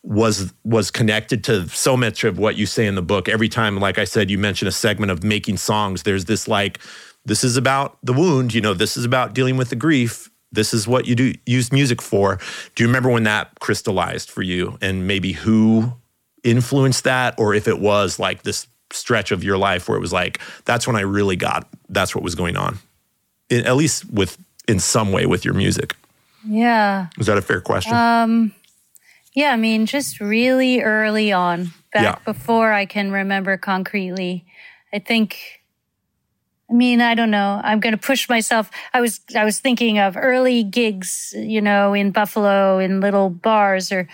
was 0.05 0.55
was 0.65 0.91
connected 0.91 1.43
to 1.45 1.69
so 1.69 1.97
much 1.97 2.23
of 2.23 2.39
what 2.39 2.57
you 2.57 2.67
say 2.67 2.87
in 2.87 2.95
the 2.95 3.03
book? 3.03 3.29
Every 3.29 3.49
time, 3.49 3.79
like 3.79 3.99
I 3.99 4.05
said, 4.05 4.31
you 4.31 4.39
mention 4.39 4.69
a 4.69 4.73
segment 4.73 5.11
of 5.11 5.25
making 5.25 5.57
songs, 5.57 6.05
there's 6.05 6.27
this 6.27 6.47
like, 6.47 6.81
this 7.25 7.43
is 7.43 7.57
about 7.57 7.99
the 8.03 8.13
wound, 8.13 8.55
you 8.55 8.61
know, 8.61 8.75
this 8.75 8.97
is 8.97 9.05
about 9.05 9.35
dealing 9.35 9.57
with 9.57 9.71
the 9.71 9.77
grief. 9.77 10.31
This 10.51 10.73
is 10.73 10.89
what 10.89 11.07
you 11.07 11.15
do 11.15 11.35
use 11.45 11.73
music 11.73 12.01
for. 12.01 12.39
Do 12.75 12.83
you 12.83 12.89
remember 12.89 13.11
when 13.11 13.25
that 13.25 13.61
crystallized 13.61 14.31
for 14.31 14.43
you 14.43 14.79
and 14.81 15.07
maybe 15.07 15.33
who 15.33 15.93
influenced 16.43 17.05
that 17.05 17.35
or 17.39 17.53
if 17.53 17.69
it 17.69 17.81
was 17.81 18.19
like 18.19 18.45
this 18.45 18.67
stretch 18.91 19.31
of 19.33 19.45
your 19.45 19.59
life 19.59 19.89
where 19.89 19.97
it 19.97 20.01
was 20.01 20.13
like 20.13 20.41
that's 20.65 20.87
when 20.87 20.97
I 20.97 21.01
really 21.01 21.37
got 21.37 21.69
that's 21.89 22.15
what 22.15 22.25
was 22.25 22.35
going 22.35 22.57
on, 22.57 22.79
in, 23.51 23.67
at 23.67 23.77
least 23.77 24.11
with 24.11 24.39
in 24.67 24.79
some 24.79 25.13
way 25.13 25.27
with 25.27 25.45
your 25.45 25.55
music. 25.55 25.95
Yeah. 26.47 27.09
Is 27.19 27.27
that 27.27 27.39
a 27.39 27.43
fair 27.43 27.61
question? 27.61 27.95
Um, 27.95 28.55
yeah, 29.35 29.53
I 29.53 29.57
mean, 29.57 29.87
just 29.87 30.21
really 30.21 30.81
early 30.81 31.33
on, 31.33 31.73
back 31.93 32.03
yeah. 32.03 32.19
before 32.25 32.73
I 32.73 32.87
can 32.87 33.11
remember 33.13 33.57
concretely. 33.57 34.45
I 34.93 34.99
think. 34.99 35.39
I 36.71 36.75
mean, 36.75 37.01
I 37.01 37.15
don't 37.15 37.31
know. 37.31 37.63
I'm 37.65 37.81
going 37.81 37.95
to 37.95 37.99
push 37.99 38.29
myself. 38.29 38.71
I 38.93 39.01
was 39.01 39.21
I 39.35 39.45
was 39.45 39.59
thinking 39.59 39.99
of 39.99 40.19
early 40.19 40.63
gigs, 40.63 41.33
you 41.35 41.63
know, 41.63 41.95
in 41.95 42.11
Buffalo 42.11 42.79
in 42.79 43.01
little 43.01 43.31
bars 43.31 43.91
or 43.91 44.07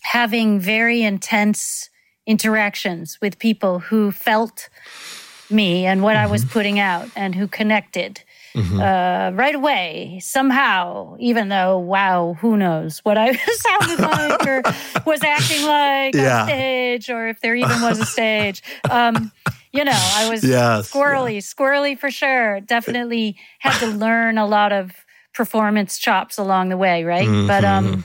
having 0.00 0.58
very 0.58 1.02
intense 1.02 1.90
interactions 2.26 3.20
with 3.20 3.38
people 3.38 3.78
who 3.78 4.10
felt 4.12 4.68
me 5.50 5.86
and 5.86 6.02
what 6.02 6.16
mm-hmm. 6.16 6.26
I 6.26 6.30
was 6.30 6.42
mm-hmm. 6.42 6.52
putting 6.52 6.78
out 6.78 7.08
and 7.16 7.34
who 7.34 7.46
connected 7.46 8.22
mm-hmm. 8.54 8.80
uh, 8.80 9.30
right 9.36 9.54
away 9.54 10.20
somehow, 10.22 11.16
even 11.18 11.48
though, 11.48 11.78
wow, 11.78 12.36
who 12.40 12.56
knows 12.56 13.00
what 13.00 13.18
I 13.18 13.32
sounded 13.36 14.00
like 14.00 14.46
or 14.46 14.62
was 15.06 15.22
acting 15.22 15.66
like 15.66 16.14
yeah. 16.14 16.42
on 16.42 16.48
stage 16.48 17.10
or 17.10 17.28
if 17.28 17.40
there 17.40 17.54
even 17.54 17.80
was 17.82 17.98
a 17.98 18.06
stage. 18.06 18.62
Um, 18.90 19.32
you 19.72 19.84
know, 19.84 19.92
I 19.92 20.30
was 20.30 20.44
yes, 20.44 20.90
squirrely, 20.90 21.34
yeah. 21.34 21.40
squirrely 21.40 21.98
for 21.98 22.10
sure. 22.10 22.60
Definitely 22.60 23.36
had 23.58 23.78
to 23.80 23.86
learn 23.86 24.38
a 24.38 24.46
lot 24.46 24.72
of 24.72 24.92
performance 25.34 25.98
chops 25.98 26.38
along 26.38 26.68
the 26.68 26.76
way, 26.76 27.04
right? 27.04 27.26
Mm-hmm. 27.26 27.48
But 27.48 27.64
um, 27.64 28.04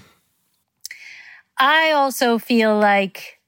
I 1.58 1.92
also 1.92 2.40
feel 2.40 2.78
like 2.78 3.39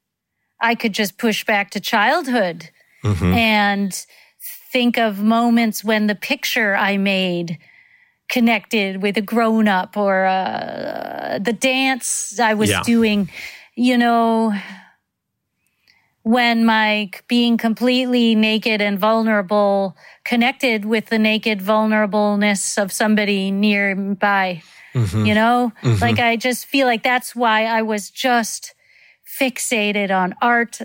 I 0.61 0.75
could 0.75 0.93
just 0.93 1.17
push 1.17 1.43
back 1.43 1.71
to 1.71 1.79
childhood 1.79 2.69
mm-hmm. 3.03 3.33
and 3.33 4.05
think 4.71 4.97
of 4.97 5.21
moments 5.21 5.83
when 5.83 6.07
the 6.07 6.15
picture 6.15 6.75
I 6.75 6.97
made 6.97 7.57
connected 8.29 9.01
with 9.01 9.17
a 9.17 9.21
grown 9.21 9.67
up 9.67 9.97
or 9.97 10.25
uh, 10.25 11.39
the 11.41 11.51
dance 11.51 12.39
I 12.39 12.53
was 12.53 12.69
yeah. 12.69 12.81
doing, 12.83 13.29
you 13.75 13.97
know, 13.97 14.53
when 16.23 16.65
my 16.65 17.09
being 17.27 17.57
completely 17.57 18.35
naked 18.35 18.81
and 18.81 18.97
vulnerable 18.97 19.97
connected 20.23 20.85
with 20.85 21.07
the 21.07 21.19
naked 21.19 21.59
vulnerableness 21.59 22.81
of 22.81 22.91
somebody 22.91 23.51
nearby. 23.51 24.61
Mm-hmm. 24.93 25.25
You 25.25 25.35
know, 25.35 25.71
mm-hmm. 25.81 26.01
like 26.01 26.19
I 26.19 26.35
just 26.35 26.65
feel 26.65 26.85
like 26.85 27.03
that's 27.03 27.35
why 27.35 27.65
I 27.65 27.81
was 27.81 28.09
just 28.09 28.73
fixated 29.39 30.11
on 30.15 30.35
art. 30.41 30.81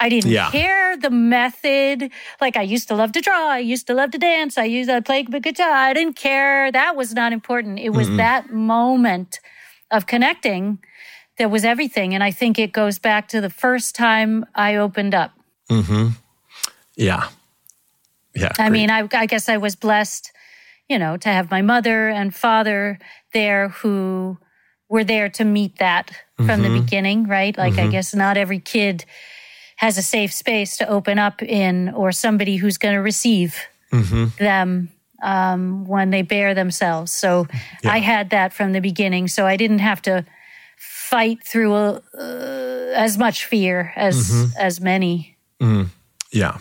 I 0.00 0.08
didn't 0.08 0.30
yeah. 0.30 0.50
care 0.50 0.96
the 0.96 1.10
method. 1.10 2.10
Like 2.40 2.56
I 2.56 2.62
used 2.62 2.88
to 2.88 2.94
love 2.94 3.12
to 3.12 3.20
draw. 3.20 3.48
I 3.50 3.58
used 3.58 3.86
to 3.88 3.94
love 3.94 4.12
to 4.12 4.18
dance. 4.18 4.56
I 4.56 4.64
used 4.64 4.88
to 4.88 5.02
play 5.02 5.24
the 5.24 5.40
guitar. 5.40 5.70
I 5.70 5.92
didn't 5.92 6.14
care. 6.14 6.70
That 6.70 6.96
was 6.96 7.14
not 7.14 7.32
important. 7.32 7.78
It 7.78 7.90
was 7.90 8.08
mm 8.08 8.18
that 8.18 8.52
moment 8.52 9.38
of 9.92 10.06
connecting 10.06 10.78
that 11.38 11.52
was 11.52 11.64
everything. 11.64 12.14
And 12.14 12.24
I 12.24 12.32
think 12.32 12.58
it 12.58 12.72
goes 12.72 12.98
back 12.98 13.28
to 13.28 13.40
the 13.40 13.50
first 13.50 13.94
time 13.94 14.44
I 14.56 14.74
opened 14.74 15.14
up. 15.14 15.30
Mm-hmm. 15.70 16.08
Yeah. 16.96 17.28
Yeah. 18.34 18.52
I 18.58 18.68
great. 18.68 18.72
mean, 18.72 18.90
I, 18.90 19.08
I 19.12 19.26
guess 19.26 19.48
I 19.48 19.56
was 19.56 19.76
blessed, 19.76 20.32
you 20.88 20.98
know, 20.98 21.16
to 21.16 21.28
have 21.28 21.48
my 21.50 21.62
mother 21.62 22.08
and 22.08 22.34
father 22.34 22.98
there 23.32 23.68
who 23.68 24.38
were 24.88 25.04
there 25.04 25.28
to 25.28 25.44
meet 25.44 25.78
that 25.78 26.10
from 26.38 26.46
mm-hmm. 26.46 26.62
the 26.62 26.80
beginning, 26.80 27.24
right? 27.26 27.56
Like, 27.56 27.74
mm-hmm. 27.74 27.88
I 27.88 27.92
guess 27.92 28.14
not 28.14 28.36
every 28.36 28.60
kid 28.60 29.04
has 29.76 29.98
a 29.98 30.02
safe 30.02 30.32
space 30.32 30.76
to 30.78 30.88
open 30.88 31.18
up 31.18 31.42
in 31.42 31.90
or 31.90 32.12
somebody 32.12 32.56
who's 32.56 32.78
going 32.78 32.94
to 32.94 33.00
receive 33.00 33.58
mm-hmm. 33.92 34.26
them 34.42 34.90
um, 35.22 35.86
when 35.86 36.10
they 36.10 36.22
bear 36.22 36.54
themselves. 36.54 37.12
So 37.12 37.46
yeah. 37.82 37.92
I 37.92 37.98
had 37.98 38.30
that 38.30 38.52
from 38.52 38.72
the 38.72 38.80
beginning. 38.80 39.28
So 39.28 39.46
I 39.46 39.56
didn't 39.56 39.80
have 39.80 40.02
to 40.02 40.24
fight 40.76 41.42
through 41.44 41.74
uh, 41.74 42.02
as 42.94 43.18
much 43.18 43.44
fear 43.44 43.92
as 43.96 44.30
mm-hmm. 44.30 44.50
as 44.58 44.80
many. 44.80 45.36
Mm-hmm. 45.60 45.88
Yeah. 46.32 46.58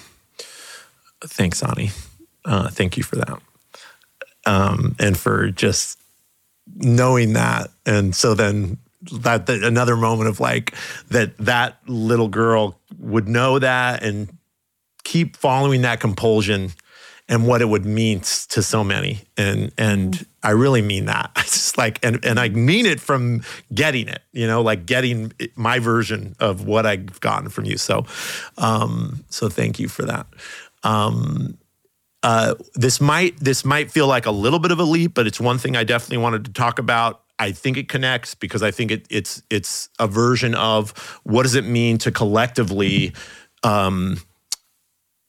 Thanks, 1.21 1.63
Ani. 1.63 1.91
Uh, 2.45 2.69
thank 2.69 2.97
you 2.97 3.03
for 3.03 3.17
that. 3.17 3.39
Um, 4.45 4.95
and 4.99 5.17
for 5.17 5.51
just 5.51 5.99
knowing 6.75 7.33
that. 7.33 7.69
And 7.85 8.15
so 8.15 8.33
then 8.33 8.77
that, 9.11 9.45
that 9.45 9.63
another 9.63 9.97
moment 9.97 10.29
of 10.29 10.39
like 10.39 10.73
that 11.09 11.37
that 11.37 11.79
little 11.87 12.27
girl 12.27 12.79
would 12.97 13.27
know 13.27 13.59
that 13.59 14.03
and 14.03 14.37
keep 15.03 15.35
following 15.37 15.81
that 15.81 15.99
compulsion 15.99 16.71
and 17.29 17.45
what 17.45 17.61
it 17.61 17.65
would 17.65 17.85
mean 17.85 18.21
to 18.21 18.63
so 18.63 18.83
many. 18.83 19.21
And 19.35 19.71
and 19.77 20.25
I 20.43 20.51
really 20.51 20.81
mean 20.81 21.05
that. 21.05 21.31
It's 21.37 21.53
just 21.53 21.77
like 21.77 22.03
and 22.03 22.23
and 22.25 22.39
I 22.39 22.49
mean 22.49 22.85
it 22.85 22.99
from 22.99 23.43
getting 23.73 24.07
it 24.07 24.21
you 24.31 24.47
know 24.47 24.61
like 24.61 24.85
getting 24.85 25.31
my 25.55 25.79
version 25.79 26.35
of 26.39 26.65
what 26.65 26.85
I've 26.85 27.19
gotten 27.21 27.49
from 27.49 27.65
you. 27.65 27.77
So 27.77 28.05
um 28.57 29.23
so 29.29 29.49
thank 29.49 29.79
you 29.79 29.87
for 29.87 30.03
that. 30.03 30.27
Um 30.83 31.57
uh, 32.23 32.55
this 32.73 32.99
might 32.99 33.39
this 33.39 33.63
might 33.63 33.91
feel 33.91 34.07
like 34.07 34.25
a 34.25 34.31
little 34.31 34.59
bit 34.59 34.71
of 34.71 34.79
a 34.79 34.83
leap, 34.83 35.13
but 35.13 35.27
it's 35.27 35.39
one 35.39 35.57
thing 35.57 35.75
I 35.75 35.83
definitely 35.83 36.17
wanted 36.17 36.45
to 36.45 36.51
talk 36.51 36.79
about. 36.79 37.21
I 37.39 37.51
think 37.51 37.77
it 37.77 37.87
connects 37.87 38.35
because 38.35 38.63
I 38.63 38.71
think 38.71 38.91
it, 38.91 39.05
it's 39.09 39.41
it's 39.49 39.89
a 39.99 40.07
version 40.07 40.55
of 40.55 40.91
what 41.23 41.43
does 41.43 41.55
it 41.55 41.65
mean 41.65 41.97
to 41.99 42.11
collectively 42.11 43.13
um, 43.63 44.17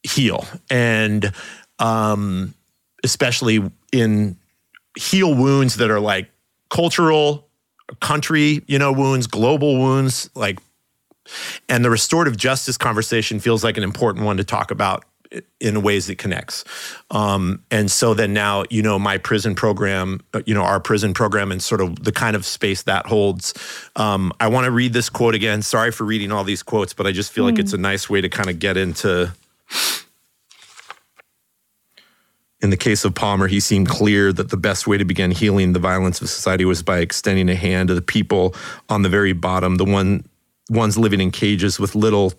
heal, 0.03 0.47
and 0.71 1.33
um, 1.79 2.55
especially 3.05 3.71
in 3.93 4.37
heal 4.97 5.35
wounds 5.35 5.77
that 5.77 5.91
are 5.91 6.01
like 6.01 6.31
cultural, 6.71 7.47
country, 8.01 8.63
you 8.67 8.79
know, 8.79 8.93
wounds, 8.93 9.27
global 9.27 9.79
wounds, 9.79 10.31
like. 10.35 10.59
And 11.69 11.85
the 11.85 11.91
restorative 11.91 12.39
justice 12.39 12.79
conversation 12.79 13.39
feels 13.39 13.63
like 13.63 13.77
an 13.77 13.83
important 13.83 14.25
one 14.25 14.39
to 14.39 14.45
talk 14.45 14.71
about 14.71 15.05
in 15.61 15.83
ways 15.83 16.07
that 16.07 16.19
connects. 16.19 16.65
Um, 17.11 17.63
and 17.71 17.91
so 17.91 18.15
then 18.15 18.33
now, 18.33 18.65
you 18.71 18.83
know, 18.83 18.99
my 18.99 19.19
prison 19.19 19.55
program, 19.55 20.21
uh, 20.33 20.43
you 20.47 20.55
know, 20.55 20.63
our 20.63 20.81
prison 20.81 21.15
program 21.15 21.53
and 21.53 21.63
sort 21.63 21.81
of 21.81 22.03
the 22.03 22.13
kind 22.13 22.35
of 22.35 22.47
space 22.47 22.83
that 22.83 23.07
holds. 23.07 23.55
Um, 23.97 24.33
I 24.41 24.49
want 24.49 24.65
to 24.65 24.71
read 24.71 24.93
this 24.93 25.09
quote 25.09 25.35
again. 25.35 25.63
Sorry 25.63 25.91
for 25.91 26.05
reading 26.05 26.33
all 26.33 26.45
these 26.45 26.63
quotes, 26.63 26.95
but 26.95 27.07
I 27.07 27.13
just 27.13 27.33
feel 27.33 27.45
mm. 27.45 27.51
like 27.51 27.59
it's 27.59 27.73
a 27.73 27.79
mm. 27.79 27.83
nice 27.83 28.09
way 28.09 28.21
to 28.21 28.29
kind 28.29 28.49
of 28.49 28.59
get 28.59 28.77
into. 28.77 29.33
In 32.61 32.71
the 32.71 32.77
case 32.77 33.05
of 33.05 33.15
Palmer, 33.15 33.47
he 33.47 33.61
seemed 33.61 33.89
clear 33.89 34.33
that 34.33 34.51
the 34.51 34.57
best 34.57 34.89
way 34.89 34.99
to 34.99 35.05
begin 35.05 35.31
healing 35.31 35.75
the 35.75 35.79
violence 35.79 36.21
of 36.21 36.29
society 36.29 36.65
was 36.65 36.83
by 36.83 36.99
extending 36.99 37.49
a 37.49 37.55
hand 37.55 37.87
to 37.89 37.95
the 37.95 38.03
people 38.03 38.53
on 38.89 39.03
the 39.03 39.09
very 39.09 39.33
bottom, 39.33 39.77
the 39.77 39.85
one 39.85 40.25
ones 40.69 40.99
living 40.99 41.21
in 41.21 41.31
cages 41.31 41.79
with 41.79 41.95
little 41.95 42.33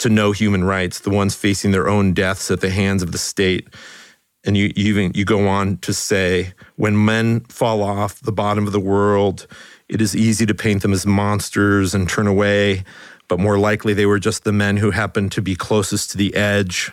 to 0.00 0.08
no 0.08 0.32
human 0.32 0.64
rights, 0.64 1.00
the 1.00 1.10
ones 1.10 1.34
facing 1.34 1.70
their 1.70 1.88
own 1.88 2.12
deaths 2.12 2.50
at 2.50 2.60
the 2.60 2.70
hands 2.70 3.02
of 3.02 3.12
the 3.12 3.18
state. 3.18 3.68
And 4.44 4.56
you, 4.56 4.72
you 4.74 4.94
even 4.94 5.12
you 5.14 5.24
go 5.24 5.46
on 5.46 5.76
to 5.78 5.92
say, 5.92 6.54
when 6.76 7.04
men 7.04 7.40
fall 7.40 7.82
off 7.82 8.20
the 8.20 8.32
bottom 8.32 8.66
of 8.66 8.72
the 8.72 8.80
world, 8.80 9.46
it 9.88 10.00
is 10.00 10.16
easy 10.16 10.46
to 10.46 10.54
paint 10.54 10.82
them 10.82 10.94
as 10.94 11.04
monsters 11.04 11.94
and 11.94 12.08
turn 12.08 12.26
away, 12.26 12.84
but 13.28 13.38
more 13.38 13.58
likely 13.58 13.92
they 13.92 14.06
were 14.06 14.18
just 14.18 14.44
the 14.44 14.52
men 14.52 14.78
who 14.78 14.90
happened 14.90 15.32
to 15.32 15.42
be 15.42 15.54
closest 15.54 16.12
to 16.12 16.16
the 16.16 16.34
edge. 16.34 16.90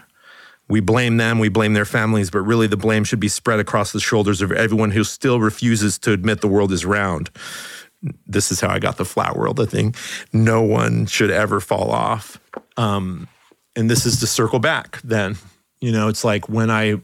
We 0.68 0.82
blame 0.82 1.16
them, 1.16 1.40
we 1.40 1.48
blame 1.48 1.74
their 1.74 1.86
families, 1.86 2.30
but 2.30 2.42
really 2.42 2.68
the 2.68 2.76
blame 2.76 3.06
should 3.06 3.22
be 3.22 3.30
spread 3.30 3.62
across 3.62 3.94
the 3.94 4.02
shoulders 4.02 4.42
of 4.42 4.52
everyone 4.52 4.92
who 4.92 5.06
still 5.06 5.40
refuses 5.40 5.98
to 6.00 6.12
admit 6.12 6.42
the 6.42 6.50
world 6.50 6.74
is 6.74 6.86
round. 6.86 7.30
This 8.26 8.52
is 8.52 8.60
how 8.60 8.68
I 8.68 8.80
got 8.80 8.98
the 8.98 9.06
flat 9.06 9.38
world, 9.38 9.62
I 9.62 9.66
think. 9.66 9.96
No 10.34 10.62
one 10.62 11.06
should 11.06 11.32
ever 11.32 11.62
fall 11.62 11.92
off. 11.92 12.38
Um, 12.78 13.28
and 13.76 13.90
this 13.90 14.06
is 14.06 14.20
to 14.20 14.28
circle 14.28 14.60
back 14.60 15.02
then. 15.04 15.38
You 15.80 15.92
know, 15.92 16.08
it's 16.08 16.24
like 16.24 16.48
when 16.50 16.72
I 16.72 16.96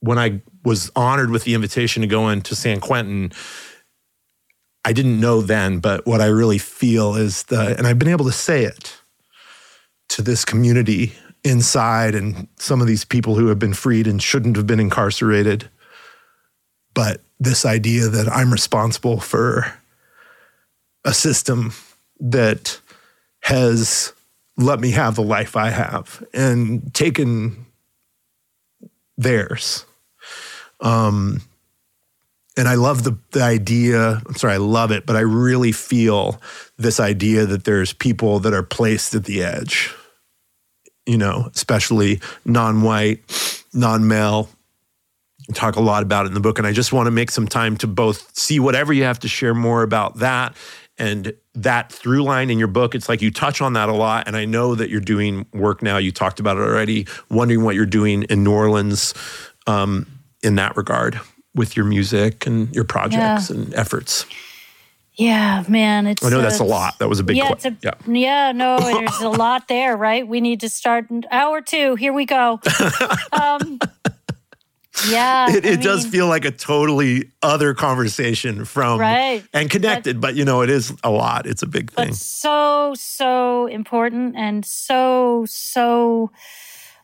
when 0.00 0.18
I 0.18 0.42
was 0.64 0.90
honored 0.94 1.30
with 1.30 1.44
the 1.44 1.54
invitation 1.54 2.02
to 2.02 2.06
go 2.06 2.28
into 2.28 2.54
San 2.54 2.80
Quentin, 2.80 3.32
I 4.84 4.92
didn't 4.92 5.18
know 5.18 5.40
then, 5.40 5.78
but 5.78 6.06
what 6.06 6.20
I 6.20 6.26
really 6.26 6.58
feel 6.58 7.14
is 7.14 7.44
the, 7.44 7.76
and 7.76 7.86
I've 7.86 7.98
been 7.98 8.08
able 8.08 8.26
to 8.26 8.32
say 8.32 8.64
it 8.64 8.96
to 10.10 10.22
this 10.22 10.44
community 10.44 11.12
inside 11.42 12.14
and 12.14 12.48
some 12.56 12.80
of 12.80 12.86
these 12.86 13.04
people 13.04 13.34
who 13.34 13.46
have 13.48 13.58
been 13.58 13.74
freed 13.74 14.06
and 14.06 14.22
shouldn't 14.22 14.56
have 14.56 14.66
been 14.66 14.80
incarcerated. 14.80 15.70
But 16.94 17.20
this 17.40 17.64
idea 17.64 18.08
that 18.08 18.28
I'm 18.28 18.52
responsible 18.52 19.20
for 19.20 19.74
a 21.04 21.12
system 21.12 21.72
that 22.20 22.80
has 23.40 24.13
let 24.56 24.80
me 24.80 24.92
have 24.92 25.16
the 25.16 25.22
life 25.22 25.56
I 25.56 25.70
have 25.70 26.24
and 26.32 26.92
taken 26.94 27.66
theirs. 29.16 29.84
Um, 30.80 31.40
and 32.56 32.68
I 32.68 32.74
love 32.74 33.02
the, 33.02 33.18
the 33.32 33.42
idea. 33.42 34.22
I'm 34.24 34.34
sorry, 34.36 34.54
I 34.54 34.58
love 34.58 34.92
it, 34.92 35.06
but 35.06 35.16
I 35.16 35.20
really 35.20 35.72
feel 35.72 36.40
this 36.76 37.00
idea 37.00 37.46
that 37.46 37.64
there's 37.64 37.92
people 37.92 38.38
that 38.40 38.54
are 38.54 38.62
placed 38.62 39.14
at 39.14 39.24
the 39.24 39.42
edge, 39.42 39.92
you 41.04 41.18
know, 41.18 41.50
especially 41.54 42.20
non 42.44 42.82
white, 42.82 43.22
non 43.72 44.06
male. 44.06 44.48
Talk 45.52 45.76
a 45.76 45.80
lot 45.80 46.02
about 46.02 46.24
it 46.24 46.28
in 46.28 46.34
the 46.34 46.40
book. 46.40 46.58
And 46.58 46.66
I 46.66 46.72
just 46.72 46.92
want 46.92 47.06
to 47.06 47.10
make 47.10 47.30
some 47.30 47.46
time 47.46 47.76
to 47.78 47.86
both 47.86 48.34
see 48.38 48.58
whatever 48.60 48.92
you 48.92 49.02
have 49.02 49.18
to 49.20 49.28
share 49.28 49.52
more 49.52 49.82
about 49.82 50.20
that 50.20 50.56
and 50.96 51.34
that 51.54 51.92
through 51.92 52.22
line 52.22 52.50
in 52.50 52.58
your 52.58 52.68
book. 52.68 52.94
It's 52.94 53.08
like 53.08 53.22
you 53.22 53.30
touch 53.30 53.60
on 53.60 53.74
that 53.74 53.88
a 53.88 53.92
lot 53.92 54.26
and 54.26 54.36
i 54.36 54.44
know 54.44 54.74
that 54.74 54.90
you're 54.90 55.00
doing 55.00 55.46
work 55.52 55.82
now. 55.82 55.98
You 55.98 56.12
talked 56.12 56.40
about 56.40 56.56
it 56.56 56.60
already 56.60 57.06
wondering 57.30 57.62
what 57.62 57.74
you're 57.74 57.86
doing 57.86 58.24
in 58.24 58.44
new 58.44 58.52
orleans 58.52 59.14
um, 59.66 60.06
in 60.42 60.56
that 60.56 60.76
regard 60.76 61.20
with 61.54 61.76
your 61.76 61.86
music 61.86 62.46
and 62.46 62.74
your 62.74 62.84
projects 62.84 63.50
yeah. 63.50 63.56
and 63.56 63.74
efforts. 63.74 64.26
Yeah 65.16 65.64
man 65.68 66.08
it's 66.08 66.24
i 66.24 66.28
know 66.28 66.42
that's 66.42 66.58
a 66.58 66.64
lot. 66.64 66.98
That 66.98 67.08
was 67.08 67.20
a 67.20 67.24
big 67.24 67.36
yeah, 67.36 67.54
a, 67.64 67.76
yeah. 67.82 67.94
yeah 68.06 68.52
no 68.52 68.78
there's 68.80 69.20
a 69.20 69.28
lot 69.28 69.68
there 69.68 69.96
right? 69.96 70.26
We 70.26 70.40
need 70.40 70.60
to 70.60 70.68
start 70.68 71.06
hour 71.30 71.60
two. 71.60 71.94
Here 71.94 72.12
we 72.12 72.26
go. 72.26 72.60
Um, 73.32 73.78
yeah. 75.08 75.50
It, 75.50 75.64
it 75.64 75.70
mean, 75.70 75.80
does 75.80 76.06
feel 76.06 76.26
like 76.26 76.44
a 76.44 76.50
totally 76.50 77.30
other 77.42 77.74
conversation 77.74 78.64
from 78.64 79.00
right. 79.00 79.44
and 79.52 79.70
connected, 79.70 80.20
but, 80.20 80.28
but, 80.28 80.34
you 80.36 80.44
know, 80.44 80.62
it 80.62 80.70
is 80.70 80.92
a 81.02 81.10
lot. 81.10 81.46
It's 81.46 81.62
a 81.62 81.66
big 81.66 81.92
thing. 81.92 82.14
so, 82.14 82.94
so 82.96 83.66
important 83.66 84.36
and 84.36 84.64
so, 84.64 85.44
so 85.48 86.30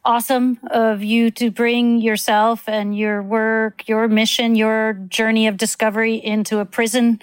awesome 0.05 0.59
of 0.71 1.03
you 1.03 1.31
to 1.31 1.51
bring 1.51 2.01
yourself 2.01 2.69
and 2.69 2.97
your 2.97 3.23
work, 3.23 3.87
your 3.89 4.09
mission, 4.09 4.55
your 4.55 4.95
journey 5.09 5.47
of 5.47 5.57
discovery 5.57 6.15
into 6.15 6.59
a 6.59 6.65
prison 6.65 7.21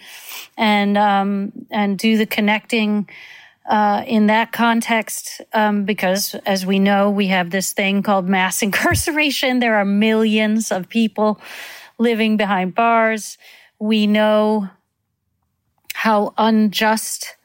and 0.58 0.98
um, 0.98 1.52
and 1.72 1.98
do 1.98 2.18
the 2.18 2.26
connecting 2.26 3.08
uh, 3.68 4.04
in 4.08 4.28
that 4.28 4.52
context, 4.54 5.42
um, 5.54 5.84
because 5.84 6.36
as 6.46 6.66
we 6.66 6.80
know, 6.80 7.10
we 7.10 7.28
have 7.28 7.50
this 7.50 7.74
thing 7.74 8.02
called 8.02 8.28
mass 8.28 8.62
incarceration. 8.68 9.60
There 9.60 9.76
are 9.76 9.86
millions 9.86 10.72
of 10.72 10.88
people 10.88 11.40
living 11.98 12.38
behind 12.38 12.76
bars. 12.76 13.38
We 13.80 14.08
know 14.08 14.70
how 15.94 16.34
unjust 16.38 17.36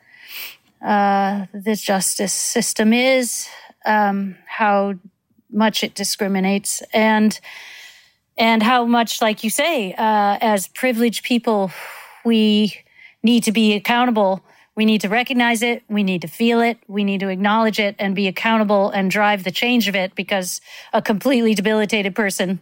uh, 0.81 1.47
the 1.53 1.75
justice 1.75 2.33
system 2.33 2.93
is, 2.93 3.49
um, 3.85 4.37
how 4.47 4.95
much 5.51 5.83
it 5.83 5.95
discriminates, 5.95 6.83
and 6.93 7.39
and 8.39 8.63
how 8.63 8.87
much, 8.87 9.21
like 9.21 9.45
you 9.45 9.51
say, 9.51 9.93
uh, 9.93 10.39
as 10.41 10.67
privileged 10.69 11.25
people, 11.25 11.71
we 12.25 12.75
need 13.23 13.45
to 13.45 13.53
be 13.53 13.75
accountable 13.75 14.43
we 14.75 14.85
need 14.85 15.03
to 15.03 15.09
recognize 15.09 15.63
it. 15.63 15.83
We 15.89 16.03
need 16.03 16.23
to 16.23 16.29
feel 16.29 16.61
it. 16.61 16.79
We 16.89 17.05
need 17.05 17.21
to 17.21 17.29
acknowledge 17.29 17.79
it 17.79 17.95
and 17.99 18.15
be 18.15 18.27
accountable 18.27 18.91
and 18.91 19.11
drive 19.11 19.45
the 19.45 19.51
change 19.51 19.87
of 19.87 19.95
it 19.95 20.15
because 20.15 20.61
a 20.93 21.03
completely 21.03 21.55
debilitated 21.55 22.15
person 22.15 22.61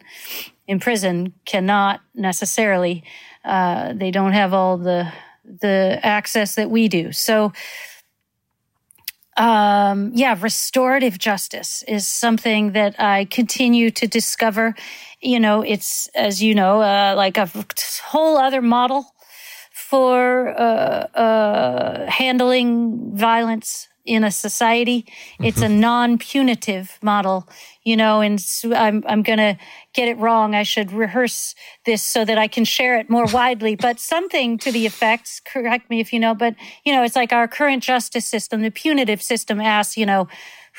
in 0.66 0.80
prison 0.80 1.34
cannot 1.44 2.00
necessarily, 2.14 3.04
uh, 3.44 3.92
they 3.92 4.10
don't 4.10 4.32
have 4.32 4.52
all 4.52 4.76
the, 4.76 5.12
the 5.44 6.00
access 6.02 6.56
that 6.56 6.70
we 6.70 6.88
do. 6.88 7.12
So, 7.12 7.52
um, 9.36 10.10
yeah, 10.14 10.36
restorative 10.38 11.18
justice 11.18 11.82
is 11.88 12.06
something 12.06 12.72
that 12.72 13.00
I 13.00 13.24
continue 13.26 13.90
to 13.92 14.06
discover. 14.06 14.74
You 15.20 15.40
know, 15.40 15.62
it's, 15.62 16.08
as 16.08 16.42
you 16.42 16.54
know, 16.54 16.82
uh, 16.82 17.14
like 17.16 17.36
a 17.38 17.48
whole 18.04 18.36
other 18.36 18.60
model 18.60 19.06
for 19.90 20.50
uh, 20.56 21.08
uh, 21.18 22.08
handling 22.08 23.10
violence 23.16 23.88
in 24.04 24.22
a 24.22 24.30
society. 24.30 25.02
Mm-hmm. 25.02 25.44
It's 25.46 25.62
a 25.62 25.64
mm-hmm. 25.64 25.80
non-punitive 25.80 26.96
model, 27.02 27.48
you 27.82 27.96
know. 27.96 28.20
And 28.20 28.38
I'm 28.72 29.02
I'm 29.08 29.24
gonna 29.24 29.58
get 29.92 30.06
it 30.06 30.16
wrong. 30.18 30.54
I 30.54 30.62
should 30.62 30.92
rehearse 30.92 31.56
this 31.86 32.04
so 32.04 32.24
that 32.24 32.38
I 32.38 32.46
can 32.46 32.64
share 32.64 32.98
it 33.00 33.10
more 33.10 33.26
widely. 33.32 33.74
but 33.74 33.98
something 33.98 34.58
to 34.58 34.70
the 34.70 34.86
effects. 34.86 35.40
Correct 35.40 35.90
me 35.90 35.98
if 35.98 36.12
you 36.12 36.20
know. 36.20 36.36
But 36.36 36.54
you 36.84 36.92
know, 36.92 37.02
it's 37.02 37.16
like 37.16 37.32
our 37.32 37.48
current 37.48 37.82
justice 37.82 38.26
system, 38.26 38.62
the 38.62 38.70
punitive 38.70 39.20
system, 39.20 39.60
asks, 39.60 39.96
you 39.96 40.06
know, 40.06 40.28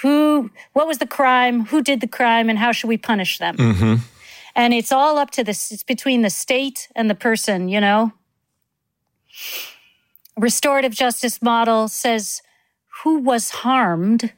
who, 0.02 0.52
what 0.72 0.88
was 0.88 1.00
the 1.00 1.08
crime, 1.08 1.66
who 1.66 1.82
did 1.84 2.00
the 2.00 2.08
crime, 2.08 2.50
and 2.50 2.58
how 2.58 2.72
should 2.72 2.88
we 2.88 2.98
punish 2.98 3.40
them. 3.40 3.58
Mm-hmm. 3.58 3.96
And 4.56 4.74
it's 4.74 4.94
all 4.94 5.18
up 5.18 5.32
to 5.32 5.44
this. 5.44 5.70
It's 5.70 5.84
between 5.84 6.22
the 6.22 6.30
state 6.30 6.88
and 6.96 7.10
the 7.10 7.16
person, 7.16 7.68
you 7.68 7.82
know 7.82 8.14
restorative 10.38 10.94
justice 10.94 11.42
model 11.42 11.88
says 11.88 12.42
who 13.04 13.20
was 13.20 13.50
harmed, 13.50 14.34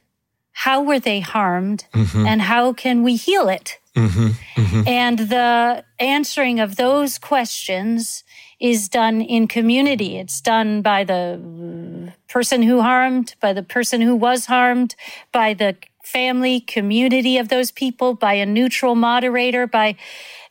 how 0.52 0.82
were 0.82 1.00
they 1.00 1.20
harmed, 1.20 1.86
mm-hmm. 1.92 2.26
and 2.26 2.42
how 2.42 2.72
can 2.72 3.02
we 3.02 3.16
heal 3.16 3.48
it? 3.48 3.78
Mm-hmm. 3.96 4.28
Mm-hmm. 4.60 4.88
And 4.88 5.18
the 5.18 5.84
answering 5.98 6.60
of 6.60 6.76
those 6.76 7.18
questions 7.18 8.24
is 8.60 8.88
done 8.88 9.20
in 9.20 9.46
community. 9.46 10.16
It's 10.16 10.40
done 10.40 10.82
by 10.82 11.04
the 11.04 12.12
person 12.28 12.62
who 12.62 12.80
harmed, 12.80 13.34
by 13.40 13.52
the 13.52 13.62
person 13.62 14.00
who 14.00 14.16
was 14.16 14.46
harmed, 14.46 14.96
by 15.32 15.54
the 15.54 15.76
family, 16.02 16.60
community 16.60 17.38
of 17.38 17.48
those 17.48 17.70
people, 17.70 18.14
by 18.14 18.34
a 18.34 18.46
neutral 18.46 18.94
moderator, 18.94 19.66
by 19.66 19.96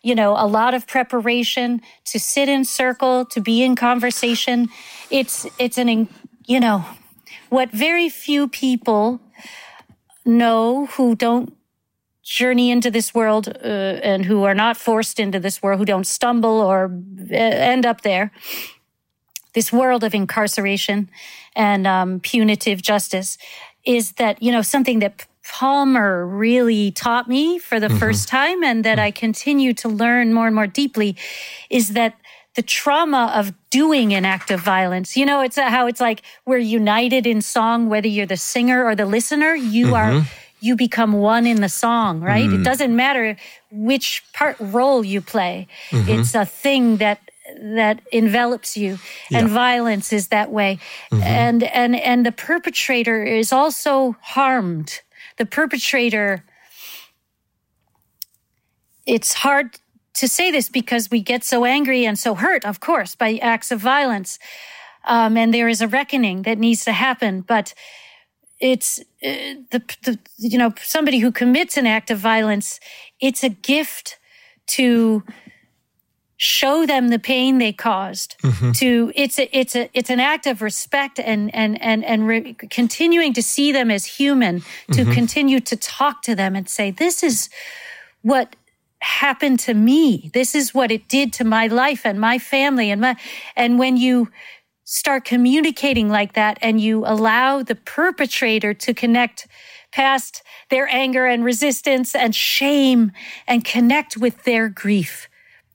you 0.03 0.13
know, 0.13 0.35
a 0.37 0.45
lot 0.45 0.73
of 0.73 0.85
preparation 0.85 1.81
to 2.05 2.19
sit 2.19 2.49
in 2.49 2.65
circle, 2.65 3.25
to 3.25 3.39
be 3.39 3.63
in 3.63 3.75
conversation. 3.75 4.67
It's, 5.09 5.47
it's 5.57 5.77
an, 5.77 6.09
you 6.45 6.59
know, 6.59 6.85
what 7.49 7.71
very 7.71 8.09
few 8.09 8.47
people 8.49 9.21
know 10.25 10.87
who 10.87 11.15
don't 11.15 11.55
journey 12.21 12.71
into 12.71 12.89
this 12.89 13.13
world 13.13 13.47
uh, 13.47 13.67
and 14.03 14.25
who 14.25 14.43
are 14.43 14.55
not 14.55 14.77
forced 14.77 15.19
into 15.19 15.39
this 15.39 15.61
world, 15.61 15.79
who 15.79 15.85
don't 15.85 16.07
stumble 16.07 16.61
or 16.61 16.85
uh, 17.31 17.35
end 17.35 17.85
up 17.85 18.01
there. 18.01 18.31
This 19.53 19.71
world 19.71 20.03
of 20.03 20.13
incarceration 20.13 21.09
and 21.55 21.85
um, 21.85 22.19
punitive 22.19 22.81
justice 22.81 23.37
is 23.85 24.13
that, 24.13 24.41
you 24.41 24.51
know, 24.51 24.61
something 24.61 24.99
that 24.99 25.25
Palmer 25.47 26.25
really 26.25 26.91
taught 26.91 27.27
me 27.27 27.59
for 27.59 27.79
the 27.79 27.87
mm-hmm. 27.87 27.97
first 27.97 28.27
time 28.27 28.63
and 28.63 28.83
that 28.85 28.97
I 28.97 29.11
continue 29.11 29.73
to 29.73 29.89
learn 29.89 30.33
more 30.33 30.47
and 30.47 30.55
more 30.55 30.67
deeply 30.67 31.17
is 31.69 31.89
that 31.89 32.17
the 32.55 32.61
trauma 32.61 33.31
of 33.35 33.51
doing 33.69 34.13
an 34.13 34.25
act 34.25 34.51
of 34.51 34.59
violence. 34.59 35.17
You 35.17 35.25
know, 35.25 35.41
it's 35.41 35.57
how 35.57 35.87
it's 35.87 35.99
like 35.99 36.21
we're 36.45 36.59
united 36.59 37.25
in 37.25 37.41
song, 37.41 37.89
whether 37.89 38.07
you're 38.07 38.25
the 38.25 38.37
singer 38.37 38.85
or 38.85 38.95
the 38.95 39.05
listener, 39.05 39.55
you 39.55 39.87
mm-hmm. 39.87 40.19
are, 40.19 40.25
you 40.59 40.75
become 40.75 41.13
one 41.13 41.45
in 41.45 41.61
the 41.61 41.69
song, 41.69 42.21
right? 42.21 42.45
Mm-hmm. 42.45 42.61
It 42.61 42.63
doesn't 42.63 42.95
matter 42.95 43.35
which 43.71 44.23
part 44.33 44.55
role 44.59 45.03
you 45.03 45.19
play. 45.19 45.67
Mm-hmm. 45.89 46.09
It's 46.09 46.35
a 46.35 46.45
thing 46.45 46.97
that 46.97 47.19
that 47.61 48.01
envelops 48.11 48.77
you 48.77 48.97
yeah. 49.29 49.39
and 49.39 49.49
violence 49.49 50.13
is 50.13 50.29
that 50.29 50.49
way 50.49 50.79
mm-hmm. 51.11 51.21
and 51.21 51.63
and 51.63 51.95
and 51.97 52.25
the 52.25 52.31
perpetrator 52.31 53.21
is 53.21 53.51
also 53.51 54.15
harmed 54.21 55.01
the 55.37 55.45
perpetrator, 55.45 56.43
it's 59.05 59.33
hard 59.33 59.79
to 60.15 60.27
say 60.27 60.51
this 60.51 60.69
because 60.69 61.09
we 61.09 61.21
get 61.21 61.43
so 61.43 61.65
angry 61.65 62.05
and 62.05 62.17
so 62.17 62.35
hurt, 62.35 62.65
of 62.65 62.79
course, 62.79 63.15
by 63.15 63.37
acts 63.37 63.71
of 63.71 63.79
violence. 63.79 64.39
Um, 65.05 65.35
and 65.37 65.53
there 65.53 65.67
is 65.67 65.81
a 65.81 65.87
reckoning 65.87 66.43
that 66.43 66.57
needs 66.57 66.85
to 66.85 66.91
happen. 66.91 67.41
But 67.41 67.73
it's 68.59 68.99
uh, 68.99 69.59
the, 69.71 69.81
the, 70.03 70.19
you 70.37 70.57
know, 70.57 70.73
somebody 70.81 71.19
who 71.19 71.31
commits 71.31 71.77
an 71.77 71.87
act 71.87 72.11
of 72.11 72.19
violence, 72.19 72.79
it's 73.19 73.43
a 73.43 73.49
gift 73.49 74.17
to 74.67 75.23
show 76.43 76.85
them 76.85 77.07
the 77.07 77.19
pain 77.19 77.57
they 77.57 77.73
caused 77.73 78.35
mm-hmm. 78.43 78.71
to 78.71 79.11
it's 79.15 79.39
a, 79.39 79.57
it's 79.57 79.75
a 79.75 79.89
it's 79.93 80.09
an 80.09 80.19
act 80.19 80.45
of 80.45 80.61
respect 80.61 81.19
and 81.19 81.53
and 81.55 81.81
and 81.81 82.03
and 82.03 82.27
re- 82.27 82.53
continuing 82.53 83.33
to 83.33 83.41
see 83.41 83.71
them 83.71 83.89
as 83.89 84.05
human 84.05 84.61
to 84.91 85.01
mm-hmm. 85.01 85.11
continue 85.11 85.59
to 85.59 85.75
talk 85.75 86.21
to 86.21 86.35
them 86.35 86.55
and 86.55 86.69
say 86.69 86.91
this 86.91 87.23
is 87.23 87.49
what 88.21 88.55
happened 89.03 89.59
to 89.59 89.73
me. 89.73 90.31
This 90.33 90.55
is 90.55 90.73
what 90.73 90.89
it 90.89 91.07
did 91.07 91.33
to 91.33 91.43
my 91.43 91.67
life 91.67 92.05
and 92.05 92.19
my 92.19 92.39
family 92.39 92.89
and 92.89 93.01
my, 93.01 93.17
and 93.55 93.77
when 93.77 93.97
you 93.97 94.29
start 94.85 95.25
communicating 95.25 96.09
like 96.09 96.33
that 96.33 96.57
and 96.61 96.79
you 96.79 97.05
allow 97.05 97.61
the 97.61 97.75
perpetrator 97.75 98.73
to 98.73 98.93
connect 98.93 99.47
past 99.91 100.41
their 100.69 100.87
anger 100.87 101.25
and 101.25 101.43
resistance 101.43 102.15
and 102.15 102.33
shame 102.33 103.11
and 103.47 103.63
connect 103.65 104.17
with 104.17 104.43
their 104.43 104.69
grief 104.69 105.27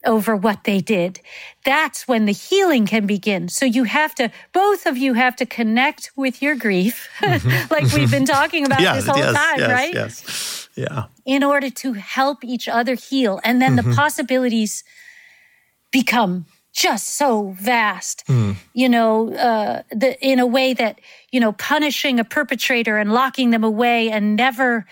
over 0.09 0.35
what 0.35 0.65
they 0.65 0.81
did. 0.81 1.21
That's 1.65 2.09
when 2.09 2.25
the 2.25 2.33
healing 2.33 2.87
can 2.87 3.07
begin. 3.07 3.49
So 3.49 3.67
you 3.67 3.85
have 3.85 4.15
to, 4.17 4.31
both 4.53 4.87
of 4.87 4.97
you 4.97 5.15
have 5.15 5.37
to 5.37 5.47
connect 5.47 6.11
with 6.17 6.43
your 6.43 6.57
grief, 6.57 7.09
mm-hmm. 7.21 7.73
like 7.73 7.93
we've 7.93 8.11
been 8.11 8.25
talking 8.25 8.67
about 8.67 8.81
this 8.95 9.07
whole 9.07 9.19
yes, 9.19 9.37
time, 9.37 9.59
yes, 9.61 9.71
right? 9.71 9.95
Yes. 9.95 10.69
Yeah. 10.75 11.05
In 11.27 11.45
order 11.45 11.71
to 11.71 11.93
help 11.93 12.43
each 12.43 12.69
other 12.69 12.95
heal. 12.95 13.41
And 13.45 13.61
then 13.61 13.77
mm-hmm. 13.77 13.91
the 13.91 13.97
possibilities 13.97 14.83
become 15.93 16.47
just 16.73 17.17
so 17.17 17.57
vast, 17.59 18.25
mm. 18.29 18.55
you 18.73 18.89
know, 18.89 19.35
uh, 19.35 19.83
the, 19.91 20.17
in 20.25 20.39
a 20.39 20.47
way 20.47 20.75
that, 20.75 21.01
you 21.33 21.41
know, 21.41 21.53
punishing 21.53 22.21
a 22.21 22.25
perpetrator 22.25 22.99
and 22.99 23.13
locking 23.13 23.51
them 23.51 23.65
away 23.65 24.11
and 24.11 24.37
never, 24.37 24.87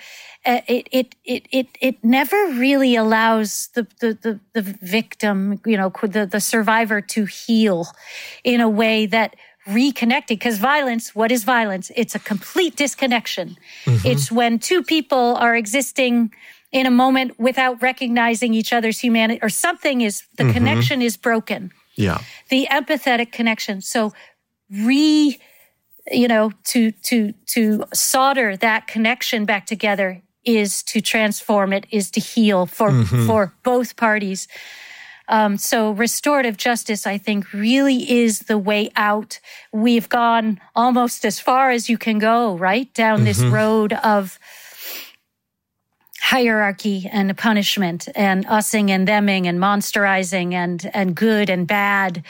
it, 0.47 0.89
it, 0.93 1.15
it, 1.25 1.49
it, 1.51 1.67
it 1.81 2.05
never 2.05 2.37
really 2.53 2.97
allows 2.97 3.69
the, 3.75 3.87
the, 4.01 4.19
the, 4.23 4.41
the 4.53 4.63
victim, 4.63 5.61
you 5.67 5.77
know, 5.77 5.93
the, 6.03 6.27
the 6.27 6.41
survivor 6.41 7.01
to 7.01 7.25
heal 7.25 7.89
in 8.45 8.61
a 8.61 8.69
way 8.69 9.07
that 9.07 9.37
reconnected 9.67 10.39
because 10.39 10.59
violence 10.59 11.13
what 11.13 11.33
is 11.33 11.43
violence 11.43 11.91
it's 11.97 12.15
a 12.15 12.21
complete 12.21 12.77
disconnection 12.77 13.57
mm-hmm. 13.85 14.07
it's 14.07 14.31
when 14.31 14.61
two 14.61 14.81
people 14.81 15.35
are 15.39 15.57
existing 15.57 16.31
in 16.73 16.87
a 16.87 16.91
moment 16.91 17.39
without 17.39 17.81
recognizing 17.81 18.55
each 18.55 18.73
other's 18.73 18.99
humanity 18.99 19.41
or 19.43 19.49
something 19.49 20.01
is 20.01 20.23
the 20.37 20.45
mm-hmm. 20.45 20.53
connection 20.53 21.03
is 21.03 21.17
broken. 21.17 21.73
Yeah. 21.95 22.21
The 22.51 22.69
empathetic 22.71 23.33
connection. 23.33 23.81
So 23.81 24.13
re 24.71 25.39
you 26.13 26.29
know 26.29 26.53
to 26.65 26.93
to 26.93 27.33
to 27.47 27.85
solder 27.93 28.57
that 28.57 28.87
connection 28.87 29.45
back 29.45 29.67
together 29.67 30.23
is 30.47 30.83
to 30.85 31.01
transform 31.01 31.73
it 31.73 31.87
is 31.91 32.11
to 32.13 32.21
heal 32.21 32.65
for 32.67 32.91
mm-hmm. 32.91 33.27
for 33.27 33.53
both 33.63 33.97
parties 33.97 34.49
um, 35.29 35.57
so 35.57 35.91
restorative 35.91 36.57
justice, 36.57 37.07
I 37.07 37.19
think, 37.19 37.53
really 37.53 38.09
is 38.09 38.41
the 38.41 38.59
way 38.59 38.91
out. 38.95 39.41
We've 39.73 40.09
gone 40.09 40.61
almost 40.75 41.25
as 41.25 41.41
far 41.41 41.71
as 41.71 41.89
you 41.89 41.99
can 41.99 42.19
go, 42.19 42.57
right? 42.57 42.93
Down 42.95 43.19
mm-hmm. 43.19 43.25
this 43.25 43.41
road 43.41 43.93
of 43.93 44.39
hierarchy 46.21 47.09
and 47.11 47.37
punishment 47.37 48.09
and 48.15 48.45
using 48.51 48.91
and 48.91 49.07
theming 49.07 49.47
and 49.47 49.59
monsterizing 49.61 50.55
and 50.55 50.91
and 50.93 51.15
good 51.15 51.49
and 51.49 51.69
bad 51.69 52.25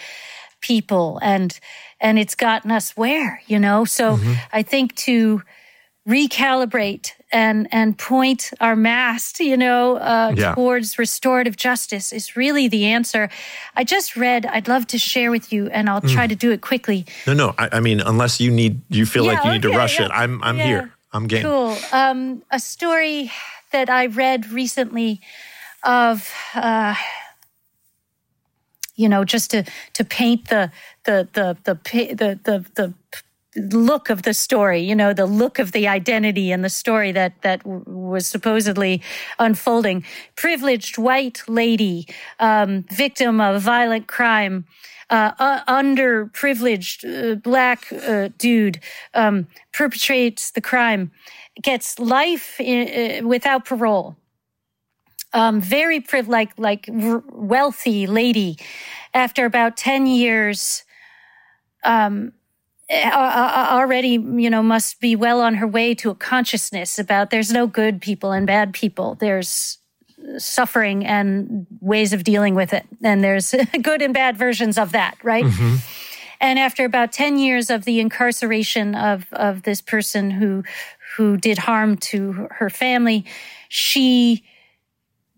people 0.61 1.19
and 1.23 1.59
and 1.99 2.19
it's 2.19 2.35
gotten 2.35 2.71
us 2.71 2.95
where 2.97 3.41
you 3.47 3.59
know 3.59 3.87
so 3.87 4.17
mm-hmm. 4.17 4.35
i 4.53 4.63
think 4.63 4.95
to 4.97 5.41
recalibrate 6.07 7.13
and 7.33 7.67
and 7.73 7.99
point 7.99 8.53
our 8.61 8.77
mast 8.77 9.41
you 9.41 9.57
know 9.57 9.97
uh, 9.97 10.33
yeah. 10.37 10.55
towards 10.55 10.99
restorative 10.99 11.57
justice 11.57 12.13
is 12.13 12.37
really 12.37 12.69
the 12.69 12.87
answer 12.87 13.29
i 13.75 13.83
just 13.83 14.17
read 14.17 14.47
i'd 14.47 14.69
love 14.69 14.87
to 14.87 14.99
share 14.99 15.31
with 15.31 15.53
you 15.53 15.69
and 15.71 15.91
i'll 15.91 16.01
mm. 16.01 16.13
try 16.13 16.27
to 16.27 16.37
do 16.37 16.53
it 16.53 16.61
quickly 16.61 17.05
no 17.27 17.35
no 17.35 17.55
i, 17.59 17.69
I 17.73 17.81
mean 17.81 18.01
unless 18.01 18.41
you 18.41 18.51
need 18.51 18.81
you 18.91 19.07
feel 19.07 19.25
yeah, 19.25 19.33
like 19.33 19.45
you 19.45 19.51
okay, 19.51 19.59
need 19.59 19.63
to 19.63 19.77
rush 19.77 19.99
yeah. 19.99 20.07
it 20.07 20.13
i'm 20.13 20.43
i'm 20.45 20.57
here 20.57 20.93
i'm 21.13 21.27
game 21.27 21.43
cool 21.43 21.77
um, 21.93 22.43
a 22.53 22.61
story 22.61 23.31
that 23.73 23.91
I 23.91 24.07
read 24.07 24.51
recently 24.51 25.21
of, 25.83 26.33
uh, 26.55 26.95
you 28.95 29.09
know, 29.09 29.25
just 29.25 29.51
to 29.51 29.65
to 29.93 30.05
paint 30.05 30.49
the 30.49 30.73
the 31.05 31.29
the 31.35 31.57
the 31.65 31.75
the 31.85 32.41
the, 32.43 32.65
the 32.75 32.95
look 33.57 34.11
of 34.11 34.23
the 34.23 34.35
story, 34.35 34.81
you 34.81 34.95
know, 34.95 35.13
the 35.13 35.27
look 35.27 35.59
of 35.59 35.73
the 35.73 35.89
identity 35.89 36.53
and 36.53 36.65
the 36.65 36.71
story 36.71 37.13
that 37.13 37.43
that 37.43 37.65
was 37.67 38.27
supposedly 38.27 39.03
unfolding. 39.39 40.05
Privileged 40.37 40.99
white 40.99 41.43
lady, 41.49 42.07
um, 42.41 42.85
victim 42.91 43.41
of 43.41 43.63
violent 43.63 44.07
crime. 44.07 44.67
Uh, 45.09 45.31
uh, 45.39 45.65
underprivileged 45.69 47.05
uh, 47.05 47.37
black 47.37 47.93
uh, 47.93 48.29
dude 48.39 48.81
um, 49.15 49.47
perpetrates 49.73 50.51
the 50.51 50.61
crime 50.61 51.13
gets 51.63 51.99
life 51.99 52.61
in, 52.61 53.23
uh, 53.25 53.27
without 53.27 53.65
parole. 53.65 54.17
Um, 55.33 55.61
very 55.61 56.01
priv- 56.01 56.29
like 56.29 56.53
like 56.59 56.89
r- 56.89 57.23
wealthy 57.29 58.07
lady. 58.07 58.59
After 59.15 59.45
about 59.45 59.77
ten 59.77 60.07
years, 60.07 60.85
um, 61.85 62.33
already 62.91 64.11
you 64.11 64.51
know 64.51 64.63
must 64.63 65.01
be 65.01 65.17
well 65.17 65.41
on 65.41 65.55
her 65.55 65.67
way 65.67 65.95
to 65.95 66.11
a 66.11 66.15
consciousness 66.15 66.99
about 66.99 67.31
there's 67.31 67.53
no 67.53 67.67
good 67.67 68.01
people 68.01 68.33
and 68.33 68.47
bad 68.47 68.73
people. 68.73 69.17
There's 69.17 69.79
suffering 70.39 71.05
and 71.05 71.67
ways 71.81 72.13
of 72.13 72.25
dealing 72.25 72.55
with 72.55 72.73
it, 72.73 72.87
and 73.03 73.23
there's 73.23 73.55
good 73.83 74.03
and 74.03 74.15
bad 74.15 74.37
versions 74.37 74.79
of 74.79 74.93
that, 74.93 75.17
right? 75.23 75.45
Mm-hmm. 75.45 75.77
And 76.41 76.59
after 76.59 76.85
about 76.85 77.13
10 77.13 77.39
years 77.39 77.71
of 77.71 77.85
the 77.85 78.01
incarceration 78.01 78.95
of, 78.95 79.27
of 79.33 79.63
this 79.63 79.81
person 79.81 80.31
who 80.31 80.65
who 81.17 81.39
did 81.39 81.57
harm 81.57 81.97
to 81.97 82.49
her 82.51 82.69
family, 82.69 83.25
she 83.69 84.45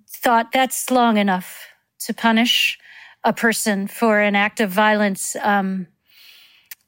thought 0.08 0.50
that's 0.50 0.90
long 0.90 1.16
enough 1.16 1.68
to 2.00 2.12
punish 2.12 2.78
a 3.22 3.32
person 3.32 3.86
for 3.86 4.20
an 4.20 4.34
act 4.34 4.60
of 4.60 4.70
violence. 4.70 5.36
Um, 5.40 5.86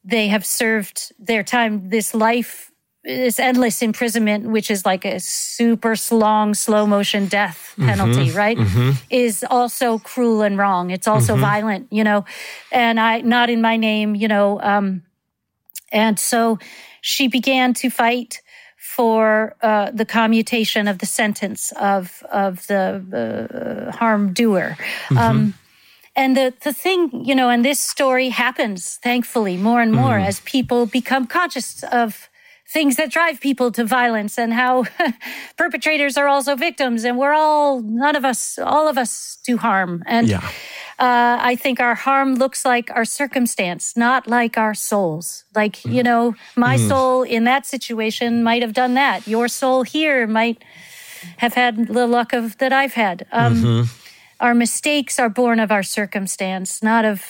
they 0.04 0.28
have 0.28 0.44
served 0.44 1.12
their 1.18 1.42
time, 1.42 1.88
this 1.90 2.14
life, 2.14 2.70
this 3.04 3.38
endless 3.38 3.82
imprisonment, 3.82 4.48
which 4.50 4.70
is 4.70 4.84
like 4.84 5.04
a 5.04 5.18
super 5.20 5.94
long, 6.10 6.54
slow 6.54 6.86
motion 6.86 7.26
death 7.26 7.72
mm-hmm. 7.72 7.88
penalty, 7.88 8.28
mm-hmm, 8.28 8.36
right? 8.36 8.58
Mm-hmm. 8.58 8.90
Is 9.10 9.44
also 9.48 9.98
cruel 9.98 10.42
and 10.42 10.58
wrong. 10.58 10.90
It's 10.90 11.08
also 11.08 11.32
mm-hmm. 11.32 11.42
violent, 11.42 11.88
you 11.90 12.04
know, 12.04 12.24
and 12.70 13.00
I, 13.00 13.20
not 13.20 13.50
in 13.50 13.60
my 13.60 13.76
name, 13.76 14.14
you 14.14 14.28
know, 14.28 14.60
um, 14.60 15.02
and 15.92 16.18
so 16.18 16.58
she 17.00 17.28
began 17.28 17.74
to 17.74 17.90
fight 17.90 18.42
for 18.76 19.56
uh, 19.62 19.90
the 19.92 20.04
commutation 20.04 20.88
of 20.88 20.98
the 20.98 21.06
sentence 21.06 21.72
of 21.72 22.22
of 22.30 22.66
the 22.66 23.88
uh, 23.92 23.96
harm 23.96 24.32
doer. 24.32 24.76
Mm-hmm. 25.08 25.18
Um, 25.18 25.54
and 26.16 26.36
the, 26.36 26.52
the 26.62 26.72
thing, 26.72 27.10
you 27.24 27.34
know, 27.34 27.48
and 27.48 27.64
this 27.64 27.78
story 27.78 28.30
happens, 28.30 28.96
thankfully, 28.96 29.56
more 29.56 29.80
and 29.80 29.92
more 29.92 30.18
mm. 30.18 30.26
as 30.26 30.40
people 30.40 30.86
become 30.86 31.26
conscious 31.26 31.82
of 31.84 32.28
things 32.70 32.96
that 32.96 33.10
drive 33.10 33.40
people 33.40 33.72
to 33.72 33.84
violence 33.84 34.38
and 34.38 34.52
how 34.52 34.84
perpetrators 35.56 36.16
are 36.16 36.28
also 36.28 36.54
victims 36.54 37.04
and 37.04 37.18
we're 37.18 37.32
all 37.32 37.80
none 37.82 38.14
of 38.14 38.24
us 38.24 38.60
all 38.60 38.86
of 38.86 38.96
us 38.96 39.38
do 39.44 39.56
harm 39.56 40.04
and 40.06 40.28
yeah. 40.28 40.38
uh, 41.00 41.36
i 41.40 41.56
think 41.56 41.80
our 41.80 41.96
harm 41.96 42.36
looks 42.36 42.64
like 42.64 42.88
our 42.92 43.04
circumstance 43.04 43.96
not 43.96 44.28
like 44.28 44.56
our 44.56 44.72
souls 44.72 45.44
like 45.52 45.78
mm. 45.78 45.94
you 45.94 46.02
know 46.02 46.32
my 46.54 46.76
mm. 46.76 46.88
soul 46.88 47.24
in 47.24 47.42
that 47.42 47.66
situation 47.66 48.44
might 48.44 48.62
have 48.62 48.72
done 48.72 48.94
that 48.94 49.26
your 49.26 49.48
soul 49.48 49.82
here 49.82 50.28
might 50.28 50.62
have 51.38 51.54
had 51.54 51.88
the 51.88 52.06
luck 52.06 52.32
of 52.32 52.56
that 52.58 52.72
i've 52.72 52.94
had 52.94 53.26
um, 53.32 53.56
mm-hmm. 53.56 53.99
Our 54.40 54.54
mistakes 54.54 55.18
are 55.18 55.28
born 55.28 55.60
of 55.60 55.70
our 55.70 55.82
circumstance 55.82 56.82
not 56.82 57.04
of 57.04 57.24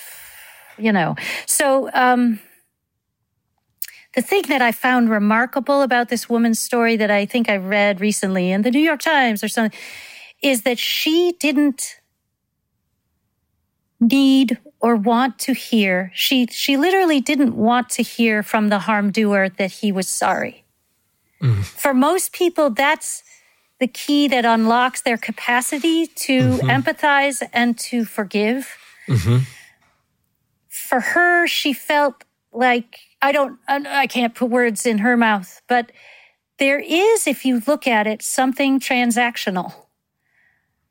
you 0.77 0.91
know 0.91 1.15
so 1.45 1.89
um, 1.93 2.39
the 4.15 4.21
thing 4.21 4.43
that 4.49 4.61
I 4.61 4.71
found 4.71 5.09
remarkable 5.09 5.81
about 5.81 6.09
this 6.09 6.29
woman's 6.29 6.59
story 6.59 6.97
that 6.97 7.09
I 7.09 7.25
think 7.25 7.49
I 7.49 7.57
read 7.57 8.01
recently 8.01 8.51
in 8.51 8.61
the 8.61 8.71
New 8.71 8.81
York 8.81 9.01
Times 9.01 9.43
or 9.43 9.47
something 9.47 9.77
is 10.41 10.63
that 10.63 10.77
she 10.77 11.33
didn't 11.39 12.01
need 14.01 14.57
or 14.79 14.95
want 14.95 15.39
to 15.39 15.53
hear. 15.53 16.11
She 16.13 16.47
she 16.47 16.75
literally 16.75 17.21
didn't 17.21 17.55
want 17.55 17.89
to 17.91 18.03
hear 18.03 18.43
from 18.43 18.69
the 18.69 18.79
harm 18.79 19.11
doer 19.11 19.49
that 19.57 19.71
he 19.71 19.91
was 19.91 20.07
sorry. 20.07 20.65
Mm. 21.41 21.63
For 21.63 21.93
most 21.93 22.33
people, 22.33 22.69
that's 22.69 23.23
the 23.81 23.87
key 23.87 24.27
that 24.27 24.45
unlocks 24.45 25.01
their 25.01 25.17
capacity 25.17 26.05
to 26.05 26.39
mm-hmm. 26.39 26.69
empathize 26.69 27.41
and 27.51 27.77
to 27.79 28.05
forgive. 28.05 28.77
Mm-hmm. 29.07 29.39
For 30.69 30.99
her, 30.99 31.47
she 31.47 31.73
felt 31.73 32.23
like 32.53 32.99
I 33.23 33.31
don't, 33.31 33.57
I 33.67 34.05
can't 34.05 34.35
put 34.35 34.51
words 34.51 34.85
in 34.85 34.99
her 34.99 35.17
mouth, 35.17 35.63
but 35.67 35.91
there 36.59 36.79
is, 36.79 37.25
if 37.25 37.43
you 37.43 37.63
look 37.65 37.87
at 37.87 38.05
it, 38.05 38.21
something 38.21 38.79
transactional 38.79 39.73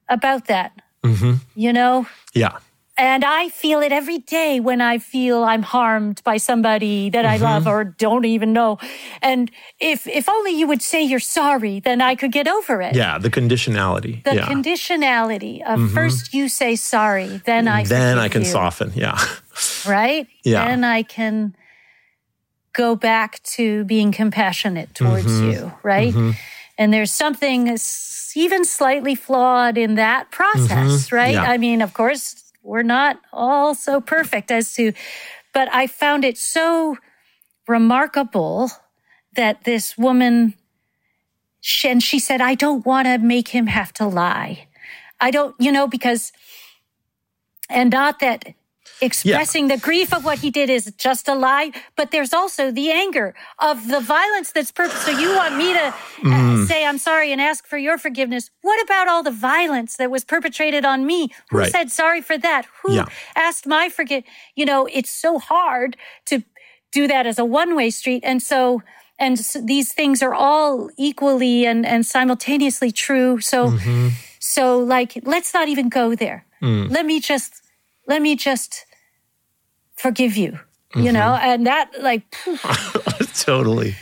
about 0.08 0.46
that. 0.46 0.72
Mm-hmm. 1.04 1.34
You 1.54 1.72
know? 1.72 2.08
Yeah. 2.34 2.58
And 3.00 3.24
I 3.24 3.48
feel 3.48 3.80
it 3.80 3.92
every 3.92 4.18
day 4.18 4.60
when 4.60 4.82
I 4.82 4.98
feel 4.98 5.42
I'm 5.42 5.62
harmed 5.62 6.22
by 6.22 6.36
somebody 6.36 7.08
that 7.08 7.24
mm-hmm. 7.24 7.44
I 7.44 7.50
love 7.52 7.66
or 7.66 7.82
don't 7.82 8.26
even 8.26 8.52
know. 8.52 8.78
And 9.22 9.50
if 9.78 10.06
if 10.06 10.28
only 10.28 10.50
you 10.50 10.66
would 10.66 10.82
say 10.82 11.02
you're 11.02 11.18
sorry, 11.18 11.80
then 11.80 12.02
I 12.02 12.14
could 12.14 12.30
get 12.30 12.46
over 12.46 12.82
it. 12.82 12.94
Yeah, 12.94 13.16
the 13.16 13.30
conditionality. 13.30 14.22
The 14.24 14.34
yeah. 14.34 14.46
conditionality 14.46 15.62
of 15.62 15.78
mm-hmm. 15.78 15.94
first 15.94 16.34
you 16.34 16.50
say 16.50 16.76
sorry, 16.76 17.40
then 17.46 17.68
I 17.68 17.84
then 17.84 18.18
I 18.18 18.28
can 18.28 18.42
you. 18.42 18.48
soften. 18.48 18.92
Yeah. 18.94 19.18
Right. 19.86 20.26
Yeah. 20.42 20.68
Then 20.68 20.84
I 20.84 21.02
can 21.02 21.54
go 22.72 22.96
back 22.96 23.42
to 23.42 23.84
being 23.84 24.10
compassionate 24.10 24.94
towards 24.94 25.26
mm-hmm. 25.26 25.50
you. 25.50 25.72
Right. 25.82 26.14
Mm-hmm. 26.14 26.30
And 26.78 26.92
there's 26.92 27.12
something 27.12 27.76
even 28.34 28.64
slightly 28.64 29.14
flawed 29.14 29.76
in 29.76 29.96
that 29.96 30.30
process. 30.30 31.06
Mm-hmm. 31.08 31.14
Right. 31.14 31.34
Yeah. 31.34 31.42
I 31.42 31.58
mean, 31.58 31.82
of 31.82 31.92
course 31.92 32.49
we're 32.62 32.82
not 32.82 33.20
all 33.32 33.74
so 33.74 34.00
perfect 34.00 34.50
as 34.50 34.74
to, 34.74 34.92
but 35.52 35.72
I 35.72 35.86
found 35.86 36.24
it 36.24 36.38
so 36.38 36.96
remarkable 37.66 38.70
that 39.36 39.64
this 39.64 39.96
woman, 39.96 40.54
and 41.84 42.02
she 42.02 42.18
said, 42.18 42.40
I 42.40 42.54
don't 42.54 42.84
want 42.84 43.06
to 43.06 43.18
make 43.18 43.48
him 43.48 43.66
have 43.66 43.92
to 43.94 44.06
lie. 44.06 44.66
I 45.20 45.30
don't, 45.30 45.54
you 45.58 45.70
know, 45.70 45.86
because, 45.86 46.32
and 47.68 47.90
not 47.90 48.20
that 48.20 48.54
expressing 49.00 49.68
yeah. 49.68 49.76
the 49.76 49.82
grief 49.82 50.12
of 50.12 50.24
what 50.24 50.38
he 50.38 50.50
did 50.50 50.70
is 50.70 50.92
just 50.96 51.28
a 51.28 51.34
lie, 51.34 51.72
but 51.96 52.10
there's 52.10 52.32
also 52.32 52.70
the 52.70 52.90
anger 52.90 53.34
of 53.58 53.88
the 53.88 54.00
violence 54.00 54.52
that's 54.52 54.70
purpose. 54.70 55.00
So 55.02 55.10
you 55.10 55.34
want 55.34 55.56
me 55.56 55.72
to 55.72 55.94
mm. 56.22 56.66
say 56.66 56.84
I'm 56.84 56.98
sorry 56.98 57.32
and 57.32 57.40
ask 57.40 57.66
for 57.66 57.78
your 57.78 57.98
forgiveness? 57.98 58.50
What 58.62 58.82
about 58.84 59.08
all 59.08 59.22
the 59.22 59.30
violence 59.30 59.96
that 59.96 60.10
was 60.10 60.24
perpetrated 60.24 60.84
on 60.84 61.06
me? 61.06 61.30
Who 61.50 61.58
right. 61.58 61.72
said 61.72 61.90
sorry 61.90 62.20
for 62.20 62.38
that? 62.38 62.66
Who 62.82 62.94
yeah. 62.94 63.06
asked 63.34 63.66
my 63.66 63.88
forget? 63.88 64.24
You 64.54 64.66
know, 64.66 64.86
it's 64.92 65.10
so 65.10 65.38
hard 65.38 65.96
to 66.26 66.42
do 66.92 67.06
that 67.06 67.26
as 67.26 67.38
a 67.38 67.44
one-way 67.44 67.90
street, 67.90 68.22
and 68.26 68.42
so 68.42 68.82
and 69.18 69.36
these 69.62 69.92
things 69.92 70.22
are 70.22 70.34
all 70.34 70.90
equally 70.98 71.66
and 71.66 71.86
and 71.86 72.04
simultaneously 72.04 72.90
true. 72.90 73.40
So 73.40 73.70
mm-hmm. 73.70 74.08
so 74.38 74.78
like 74.78 75.20
let's 75.24 75.54
not 75.54 75.68
even 75.68 75.88
go 75.88 76.14
there. 76.14 76.46
Mm. 76.62 76.90
Let 76.90 77.06
me 77.06 77.20
just 77.20 77.62
let 78.06 78.22
me 78.22 78.34
just 78.34 78.86
forgive 80.00 80.36
you, 80.36 80.52
mm-hmm. 80.52 81.02
you 81.02 81.12
know, 81.12 81.34
and 81.34 81.66
that 81.66 81.90
like 82.00 82.24
totally. 83.34 83.94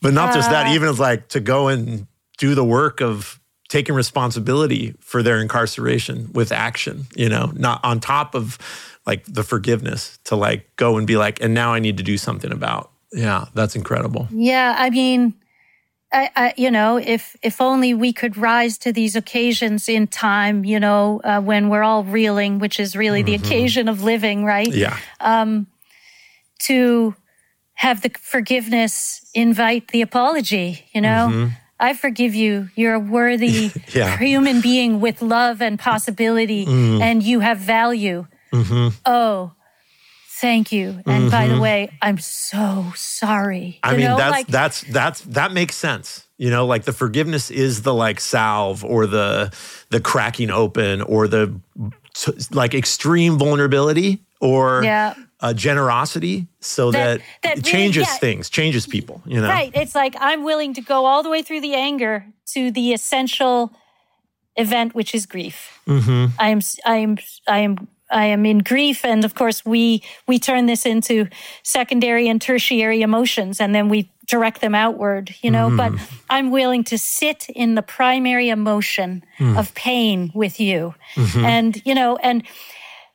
But 0.00 0.12
not 0.12 0.34
just 0.34 0.50
that, 0.50 0.74
even 0.74 0.88
even 0.88 1.00
like 1.00 1.28
to 1.28 1.40
go 1.40 1.68
and 1.68 2.06
do 2.36 2.54
the 2.54 2.64
work 2.64 3.00
of 3.00 3.40
taking 3.68 3.94
responsibility 3.94 4.94
for 5.00 5.22
their 5.22 5.40
incarceration 5.40 6.30
with 6.32 6.52
action, 6.52 7.06
you 7.16 7.28
know, 7.28 7.50
not 7.54 7.82
on 7.82 8.00
top 8.00 8.34
of 8.34 8.58
like 9.06 9.24
the 9.24 9.42
forgiveness 9.42 10.18
to 10.24 10.36
like 10.36 10.68
go 10.76 10.96
and 10.96 11.06
be 11.06 11.16
like, 11.16 11.40
and 11.40 11.54
now 11.54 11.72
I 11.72 11.78
need 11.78 11.96
to 11.96 12.02
do 12.02 12.18
something 12.18 12.52
about. 12.52 12.90
Yeah, 13.12 13.46
that's 13.54 13.76
incredible. 13.76 14.28
Yeah, 14.30 14.74
I 14.76 14.90
mean, 14.90 15.34
I, 16.14 16.30
I, 16.36 16.54
you 16.56 16.70
know, 16.70 16.96
if 16.96 17.36
if 17.42 17.60
only 17.60 17.92
we 17.92 18.12
could 18.12 18.36
rise 18.36 18.78
to 18.78 18.92
these 18.92 19.16
occasions 19.16 19.88
in 19.88 20.06
time, 20.06 20.64
you 20.64 20.78
know, 20.78 21.20
uh, 21.24 21.40
when 21.40 21.68
we're 21.68 21.82
all 21.82 22.04
reeling, 22.04 22.60
which 22.60 22.78
is 22.78 22.94
really 22.94 23.24
mm-hmm. 23.24 23.42
the 23.42 23.48
occasion 23.48 23.88
of 23.88 24.04
living, 24.04 24.44
right? 24.44 24.72
Yeah. 24.72 24.96
Um, 25.20 25.66
to 26.60 27.16
have 27.74 28.02
the 28.02 28.10
forgiveness 28.20 29.28
invite 29.34 29.88
the 29.88 30.02
apology, 30.02 30.86
you 30.94 31.00
know. 31.00 31.28
Mm-hmm. 31.30 31.48
I 31.80 31.94
forgive 31.94 32.36
you. 32.36 32.70
You're 32.76 32.94
a 32.94 33.00
worthy 33.00 33.72
yeah. 33.92 34.16
human 34.16 34.60
being 34.60 35.00
with 35.00 35.20
love 35.20 35.60
and 35.60 35.78
possibility, 35.78 36.64
mm. 36.64 37.00
and 37.00 37.24
you 37.24 37.40
have 37.40 37.58
value. 37.58 38.26
Mm-hmm. 38.52 38.96
Oh, 39.04 39.52
thank 40.44 40.72
you. 40.72 41.00
And 41.06 41.22
mm-hmm. 41.22 41.30
by 41.30 41.46
the 41.46 41.54
mm-hmm. 41.54 41.62
way, 41.62 41.90
I'm 42.02 42.18
so 42.18 42.92
sorry. 42.94 43.80
I 43.82 43.92
mean, 43.92 44.02
know? 44.02 44.16
that's 44.18 44.30
like, 44.30 44.46
that's 44.46 44.82
that's 44.82 45.20
that 45.22 45.52
makes 45.52 45.74
sense. 45.74 46.26
You 46.36 46.50
know, 46.50 46.66
like 46.66 46.84
the 46.84 46.92
forgiveness 46.92 47.50
is 47.50 47.82
the 47.82 47.94
like 47.94 48.20
salve 48.20 48.84
or 48.84 49.06
the 49.06 49.54
the 49.88 50.00
cracking 50.00 50.50
open 50.50 51.00
or 51.00 51.28
the 51.28 51.58
like 52.50 52.74
extreme 52.74 53.38
vulnerability 53.38 54.20
or 54.40 54.84
yeah. 54.84 55.14
generosity 55.54 56.46
so 56.60 56.90
that, 56.90 57.20
that, 57.20 57.24
that 57.42 57.58
it 57.58 57.64
changes 57.64 58.02
really, 58.02 58.12
yeah. 58.12 58.18
things, 58.18 58.50
changes 58.50 58.86
people, 58.86 59.22
you 59.24 59.40
know. 59.40 59.48
Right. 59.48 59.72
It's 59.74 59.94
like 59.94 60.14
I'm 60.20 60.44
willing 60.44 60.74
to 60.74 60.82
go 60.82 61.06
all 61.06 61.22
the 61.22 61.30
way 61.30 61.40
through 61.42 61.62
the 61.62 61.74
anger 61.74 62.26
to 62.48 62.70
the 62.70 62.92
essential 62.92 63.72
event 64.56 64.94
which 64.94 65.14
is 65.14 65.26
grief. 65.26 65.80
Mm-hmm. 65.86 66.26
I 66.38 66.48
am 66.50 66.60
I 66.84 66.96
am 66.96 67.18
I 67.48 67.58
am 67.60 67.88
I 68.14 68.26
am 68.26 68.46
in 68.46 68.58
grief. 68.58 69.04
And 69.04 69.24
of 69.24 69.34
course, 69.34 69.64
we, 69.64 70.02
we 70.26 70.38
turn 70.38 70.66
this 70.66 70.86
into 70.86 71.28
secondary 71.62 72.28
and 72.28 72.40
tertiary 72.40 73.02
emotions 73.02 73.60
and 73.60 73.74
then 73.74 73.88
we 73.88 74.10
direct 74.26 74.60
them 74.60 74.74
outward, 74.74 75.34
you 75.42 75.50
know, 75.50 75.68
mm. 75.68 75.76
but 75.76 75.92
I'm 76.30 76.50
willing 76.50 76.84
to 76.84 76.96
sit 76.96 77.46
in 77.50 77.74
the 77.74 77.82
primary 77.82 78.48
emotion 78.48 79.22
mm. 79.38 79.58
of 79.58 79.74
pain 79.74 80.32
with 80.34 80.58
you. 80.60 80.94
Mm-hmm. 81.14 81.44
And, 81.44 81.82
you 81.84 81.94
know, 81.94 82.16
and, 82.16 82.42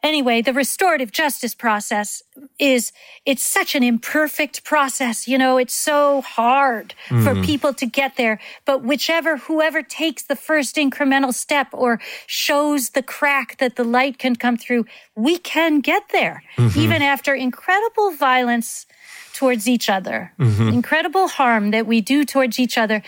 anyway, 0.04 0.42
the 0.42 0.54
restorative 0.54 1.12
justice 1.12 1.56
process 1.56 2.24
is, 2.58 2.92
it's 3.26 3.44
such 3.44 3.76
an 3.76 3.84
imperfect 3.84 4.64
process. 4.64 5.28
You 5.28 5.38
know, 5.38 5.58
it's 5.58 5.74
so 5.74 6.22
hard 6.22 6.94
mm. 7.08 7.24
for 7.24 7.42
people 7.46 7.74
to 7.74 7.86
get 7.86 8.16
there. 8.16 8.40
But 8.66 8.84
whichever, 8.84 9.38
whoever 9.38 9.82
takes 9.82 10.24
the 10.24 10.36
first 10.36 10.76
incremental 10.76 11.34
step 11.34 11.68
or 11.74 12.00
shows 12.28 12.92
the 12.92 13.04
crack 13.04 13.58
that 13.58 13.76
the 13.76 13.84
light 13.84 14.18
can 14.18 14.36
come 14.36 14.58
through, 14.58 14.86
we 15.16 15.38
can 15.38 15.82
get 15.82 16.10
there, 16.12 16.44
mm-hmm. 16.58 16.80
even 16.80 17.02
after 17.02 17.34
incredible 17.34 18.12
violence 18.12 18.86
towards 19.34 19.68
each 19.68 19.90
other, 19.90 20.34
mm-hmm. 20.40 20.68
incredible 20.70 21.28
harm 21.28 21.72
that 21.72 21.88
we 21.88 22.02
do 22.02 22.26
towards 22.26 22.60
each 22.60 22.78
other. 22.78 23.02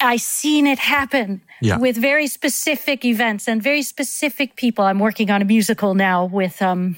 I 0.00 0.16
seen 0.16 0.66
it 0.66 0.78
happen 0.78 1.42
yeah. 1.60 1.78
with 1.78 1.96
very 1.96 2.26
specific 2.26 3.04
events 3.04 3.48
and 3.48 3.62
very 3.62 3.82
specific 3.82 4.56
people. 4.56 4.84
I'm 4.84 4.98
working 4.98 5.30
on 5.30 5.42
a 5.42 5.44
musical 5.44 5.94
now 5.94 6.24
with 6.24 6.62
um, 6.62 6.96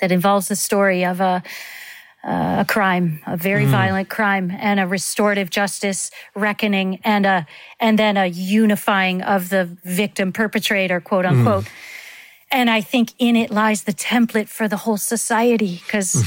that 0.00 0.10
involves 0.10 0.48
the 0.48 0.56
story 0.56 1.04
of 1.04 1.20
a 1.20 1.42
uh, 2.24 2.58
a 2.60 2.64
crime, 2.64 3.20
a 3.26 3.36
very 3.36 3.64
mm. 3.64 3.70
violent 3.70 4.08
crime, 4.08 4.52
and 4.52 4.78
a 4.78 4.86
restorative 4.86 5.50
justice 5.50 6.10
reckoning, 6.36 7.00
and 7.02 7.26
a 7.26 7.46
and 7.80 7.98
then 7.98 8.16
a 8.16 8.26
unifying 8.26 9.22
of 9.22 9.48
the 9.48 9.76
victim 9.84 10.32
perpetrator, 10.32 11.00
quote 11.00 11.26
unquote. 11.26 11.64
Mm. 11.64 11.70
And 12.52 12.70
I 12.70 12.80
think 12.80 13.14
in 13.18 13.34
it 13.34 13.50
lies 13.50 13.84
the 13.84 13.92
template 13.92 14.48
for 14.48 14.68
the 14.68 14.76
whole 14.76 14.98
society, 14.98 15.80
because. 15.84 16.24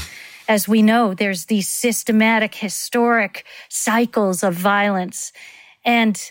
As 0.48 0.68
we 0.68 0.82
know, 0.82 1.14
there's 1.14 1.46
these 1.46 1.68
systematic, 1.68 2.54
historic 2.54 3.44
cycles 3.68 4.42
of 4.42 4.54
violence. 4.54 5.32
And 5.84 6.30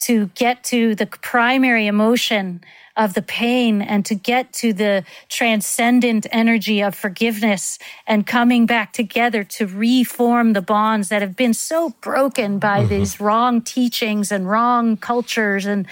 to 0.00 0.26
get 0.34 0.64
to 0.64 0.94
the 0.94 1.06
primary 1.06 1.86
emotion 1.86 2.62
of 2.96 3.14
the 3.14 3.22
pain 3.22 3.80
and 3.80 4.04
to 4.04 4.14
get 4.14 4.52
to 4.52 4.72
the 4.72 5.04
transcendent 5.28 6.26
energy 6.30 6.82
of 6.82 6.94
forgiveness 6.94 7.78
and 8.06 8.26
coming 8.26 8.66
back 8.66 8.92
together 8.92 9.44
to 9.44 9.66
reform 9.66 10.52
the 10.52 10.60
bonds 10.60 11.08
that 11.08 11.22
have 11.22 11.36
been 11.36 11.54
so 11.54 11.90
broken 12.00 12.58
by 12.58 12.80
mm-hmm. 12.80 12.88
these 12.88 13.20
wrong 13.20 13.62
teachings 13.62 14.30
and 14.30 14.50
wrong 14.50 14.96
cultures 14.96 15.64
and 15.64 15.86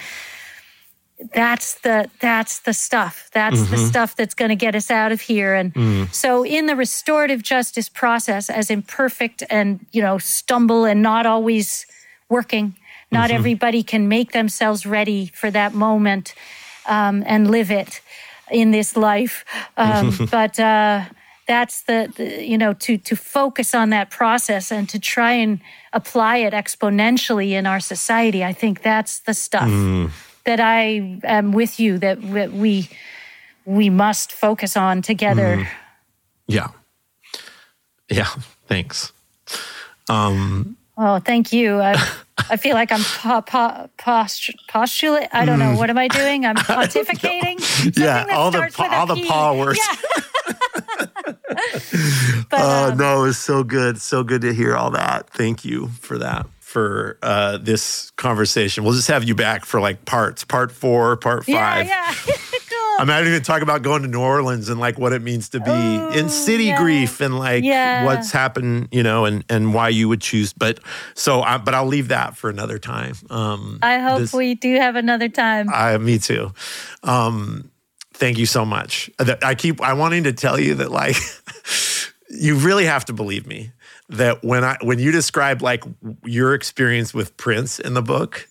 that's 1.33 1.75
the 1.81 2.09
that's 2.19 2.59
the 2.59 2.73
stuff 2.73 3.29
that's 3.33 3.59
mm-hmm. 3.59 3.71
the 3.71 3.77
stuff 3.77 4.15
that's 4.15 4.33
going 4.33 4.49
to 4.49 4.55
get 4.55 4.75
us 4.75 4.89
out 4.89 5.11
of 5.11 5.21
here 5.21 5.53
and 5.53 5.73
mm. 5.73 6.13
so 6.13 6.43
in 6.43 6.65
the 6.65 6.75
restorative 6.75 7.43
justice 7.43 7.87
process 7.87 8.49
as 8.49 8.71
imperfect 8.71 9.43
and 9.49 9.85
you 9.91 10.01
know 10.01 10.17
stumble 10.17 10.85
and 10.85 11.01
not 11.01 11.25
always 11.25 11.85
working 12.29 12.75
not 13.11 13.29
mm-hmm. 13.29 13.37
everybody 13.37 13.83
can 13.83 14.07
make 14.07 14.31
themselves 14.31 14.85
ready 14.85 15.27
for 15.27 15.51
that 15.51 15.73
moment 15.73 16.33
um, 16.85 17.23
and 17.25 17.49
live 17.51 17.71
it 17.71 18.01
in 18.51 18.71
this 18.71 18.95
life. 18.95 19.45
Um, 19.77 20.27
but 20.31 20.59
uh, 20.59 21.05
that's 21.47 21.83
the, 21.83 22.11
the, 22.15 22.45
you 22.45 22.57
know 22.57 22.73
to 22.73 22.97
to 22.97 23.15
focus 23.15 23.73
on 23.73 23.89
that 23.89 24.09
process 24.09 24.71
and 24.71 24.87
to 24.89 24.99
try 24.99 25.33
and 25.33 25.59
apply 25.93 26.37
it 26.37 26.53
exponentially 26.53 27.51
in 27.51 27.65
our 27.65 27.79
society. 27.79 28.43
I 28.43 28.53
think 28.53 28.81
that's 28.81 29.19
the 29.19 29.33
stuff 29.33 29.69
mm. 29.69 30.11
That 30.45 30.59
I 30.59 31.19
am 31.23 31.51
with 31.51 31.79
you 31.79 31.97
that 31.99 32.21
we 32.21 32.89
we 33.65 33.89
must 33.89 34.31
focus 34.31 34.75
on 34.75 35.01
together. 35.01 35.57
Mm. 35.57 35.67
Yeah, 36.47 36.67
yeah. 38.09 38.27
Thanks. 38.67 39.11
Um, 40.09 40.77
Oh, 40.97 41.17
thank 41.19 41.51
you. 41.51 41.79
I, 41.79 41.93
I 42.49 42.57
feel 42.57 42.75
like 42.75 42.91
I'm 42.91 43.01
po- 43.03 43.41
po- 43.41 43.89
post- 43.97 44.51
postulate. 44.67 45.29
I 45.33 45.45
don't 45.45 45.57
know. 45.57 45.75
What 45.75 45.89
am 45.89 45.97
I 45.97 46.07
doing? 46.07 46.45
I'm 46.45 46.55
pontificating. 46.57 47.97
yeah, 47.97 48.27
all 48.35 48.51
the 48.51 48.71
all 48.77 49.07
the 49.07 49.25
paw 49.27 49.57
words. 49.57 49.79
Yeah. 49.79 49.95
but, 52.49 52.59
uh, 52.59 52.89
um, 52.91 52.97
no, 52.97 53.19
it 53.23 53.27
was 53.27 53.37
so 53.37 53.63
good. 53.63 53.99
So 53.99 54.23
good 54.23 54.41
to 54.41 54.53
hear 54.53 54.75
all 54.75 54.91
that. 54.91 55.29
Thank 55.31 55.65
you 55.65 55.87
for 55.99 56.17
that. 56.19 56.45
For 56.71 57.17
uh, 57.21 57.57
this 57.57 58.11
conversation, 58.11 58.85
we'll 58.85 58.93
just 58.93 59.09
have 59.09 59.25
you 59.25 59.35
back 59.35 59.65
for 59.65 59.81
like 59.81 60.05
parts, 60.05 60.45
part 60.45 60.71
four, 60.71 61.17
part 61.17 61.43
five. 61.43 61.85
Yeah, 61.85 61.85
yeah. 61.85 62.13
cool. 62.69 62.95
I'm 62.97 63.07
not 63.07 63.27
even 63.27 63.43
talking 63.43 63.63
about 63.63 63.81
going 63.81 64.03
to 64.03 64.07
New 64.07 64.21
Orleans 64.21 64.69
and 64.69 64.79
like 64.79 64.97
what 64.97 65.11
it 65.11 65.21
means 65.21 65.49
to 65.49 65.59
be 65.59 65.69
Ooh, 65.69 66.09
in 66.11 66.29
city 66.29 66.65
yeah. 66.65 66.77
grief 66.77 67.19
and 67.19 67.37
like 67.37 67.65
yeah. 67.65 68.05
what's 68.05 68.31
happened, 68.31 68.87
you 68.89 69.03
know, 69.03 69.25
and 69.25 69.43
and 69.49 69.73
why 69.73 69.89
you 69.89 70.07
would 70.07 70.21
choose. 70.21 70.53
But 70.53 70.79
so, 71.13 71.41
I, 71.41 71.57
but 71.57 71.73
I'll 71.73 71.85
leave 71.85 72.07
that 72.07 72.37
for 72.37 72.49
another 72.49 72.79
time. 72.79 73.15
Um, 73.29 73.79
I 73.81 73.99
hope 73.99 74.19
this, 74.19 74.33
we 74.33 74.55
do 74.55 74.75
have 74.77 74.95
another 74.95 75.27
time. 75.27 75.69
I, 75.69 75.97
me 75.97 76.19
too. 76.19 76.53
Um, 77.03 77.69
thank 78.13 78.37
you 78.37 78.45
so 78.45 78.63
much. 78.63 79.09
I 79.19 79.55
keep 79.55 79.81
I 79.81 79.91
wanting 79.91 80.23
to 80.23 80.31
tell 80.31 80.57
you 80.57 80.75
that 80.75 80.89
like 80.89 81.17
you 82.29 82.55
really 82.55 82.85
have 82.85 83.03
to 83.05 83.13
believe 83.13 83.45
me 83.45 83.71
that 84.11 84.43
when 84.43 84.63
I 84.63 84.77
when 84.81 84.99
you 84.99 85.11
describe 85.11 85.61
like 85.61 85.83
your 86.23 86.53
experience 86.53 87.13
with 87.13 87.35
Prince 87.37 87.79
in 87.79 87.93
the 87.93 88.01
book, 88.01 88.47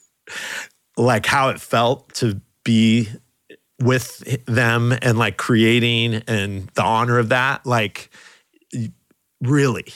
like 0.96 1.26
how 1.26 1.50
it 1.50 1.60
felt 1.60 2.12
to 2.14 2.40
be 2.64 3.08
with 3.80 4.44
them 4.46 4.92
and 5.00 5.18
like 5.18 5.36
creating 5.36 6.14
and 6.26 6.68
the 6.74 6.82
honor 6.82 7.18
of 7.18 7.30
that, 7.30 7.64
like 7.66 8.10
really. 9.40 9.92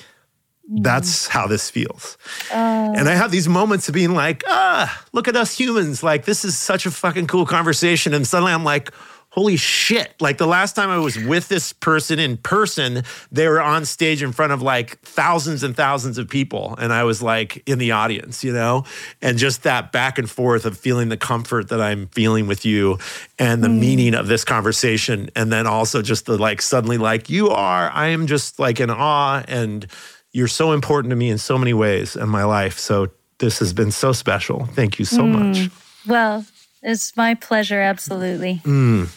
Mm. 0.70 0.82
That's 0.82 1.28
how 1.28 1.46
this 1.46 1.68
feels. 1.70 2.16
Uh, 2.50 2.94
and 2.96 3.08
I 3.08 3.14
have 3.14 3.30
these 3.30 3.48
moments 3.48 3.88
of 3.88 3.94
being 3.94 4.14
like, 4.14 4.42
ah, 4.46 5.04
look 5.12 5.28
at 5.28 5.36
us 5.36 5.56
humans. 5.56 6.02
Like, 6.02 6.24
this 6.24 6.44
is 6.44 6.56
such 6.56 6.86
a 6.86 6.90
fucking 6.90 7.26
cool 7.26 7.44
conversation. 7.44 8.14
And 8.14 8.26
suddenly 8.26 8.52
I'm 8.52 8.64
like, 8.64 8.90
holy 9.34 9.56
shit. 9.56 10.14
Like 10.20 10.38
the 10.38 10.46
last 10.46 10.76
time 10.76 10.90
I 10.90 10.98
was 10.98 11.18
with 11.18 11.48
this 11.48 11.72
person 11.72 12.20
in 12.20 12.36
person, 12.36 13.02
they 13.32 13.48
were 13.48 13.60
on 13.60 13.84
stage 13.84 14.22
in 14.22 14.30
front 14.30 14.52
of 14.52 14.62
like 14.62 15.00
thousands 15.00 15.64
and 15.64 15.76
thousands 15.76 16.18
of 16.18 16.28
people. 16.28 16.76
And 16.78 16.92
I 16.92 17.02
was 17.02 17.20
like 17.20 17.60
in 17.68 17.78
the 17.78 17.90
audience, 17.90 18.44
you 18.44 18.52
know? 18.52 18.84
And 19.20 19.36
just 19.36 19.64
that 19.64 19.90
back 19.90 20.18
and 20.18 20.30
forth 20.30 20.64
of 20.64 20.78
feeling 20.78 21.08
the 21.08 21.16
comfort 21.16 21.68
that 21.70 21.80
I'm 21.80 22.06
feeling 22.08 22.46
with 22.46 22.64
you 22.64 22.98
and 23.36 23.64
the 23.64 23.68
mm. 23.68 23.80
meaning 23.80 24.14
of 24.14 24.28
this 24.28 24.44
conversation. 24.44 25.28
And 25.34 25.52
then 25.52 25.66
also 25.66 26.00
just 26.00 26.26
the 26.26 26.38
like 26.38 26.62
suddenly 26.62 26.96
like, 26.96 27.28
you 27.28 27.50
are, 27.50 27.90
I 27.90 28.08
am 28.08 28.28
just 28.28 28.60
like 28.60 28.78
in 28.78 28.88
awe 28.88 29.42
and 29.48 29.84
you're 30.30 30.46
so 30.46 30.70
important 30.70 31.10
to 31.10 31.16
me 31.16 31.28
in 31.28 31.38
so 31.38 31.58
many 31.58 31.74
ways 31.74 32.14
in 32.14 32.28
my 32.28 32.44
life. 32.44 32.78
So 32.78 33.08
this 33.38 33.58
has 33.58 33.72
been 33.72 33.90
so 33.90 34.12
special. 34.12 34.66
Thank 34.66 35.00
you 35.00 35.04
so 35.04 35.22
mm. 35.22 35.32
much. 35.32 35.70
Well, 36.06 36.46
it's 36.84 37.16
my 37.16 37.34
pleasure, 37.34 37.80
absolutely. 37.80 38.60
Mm. 38.64 39.08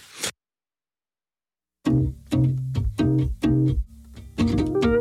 thank 1.87 2.11
you 4.85 4.96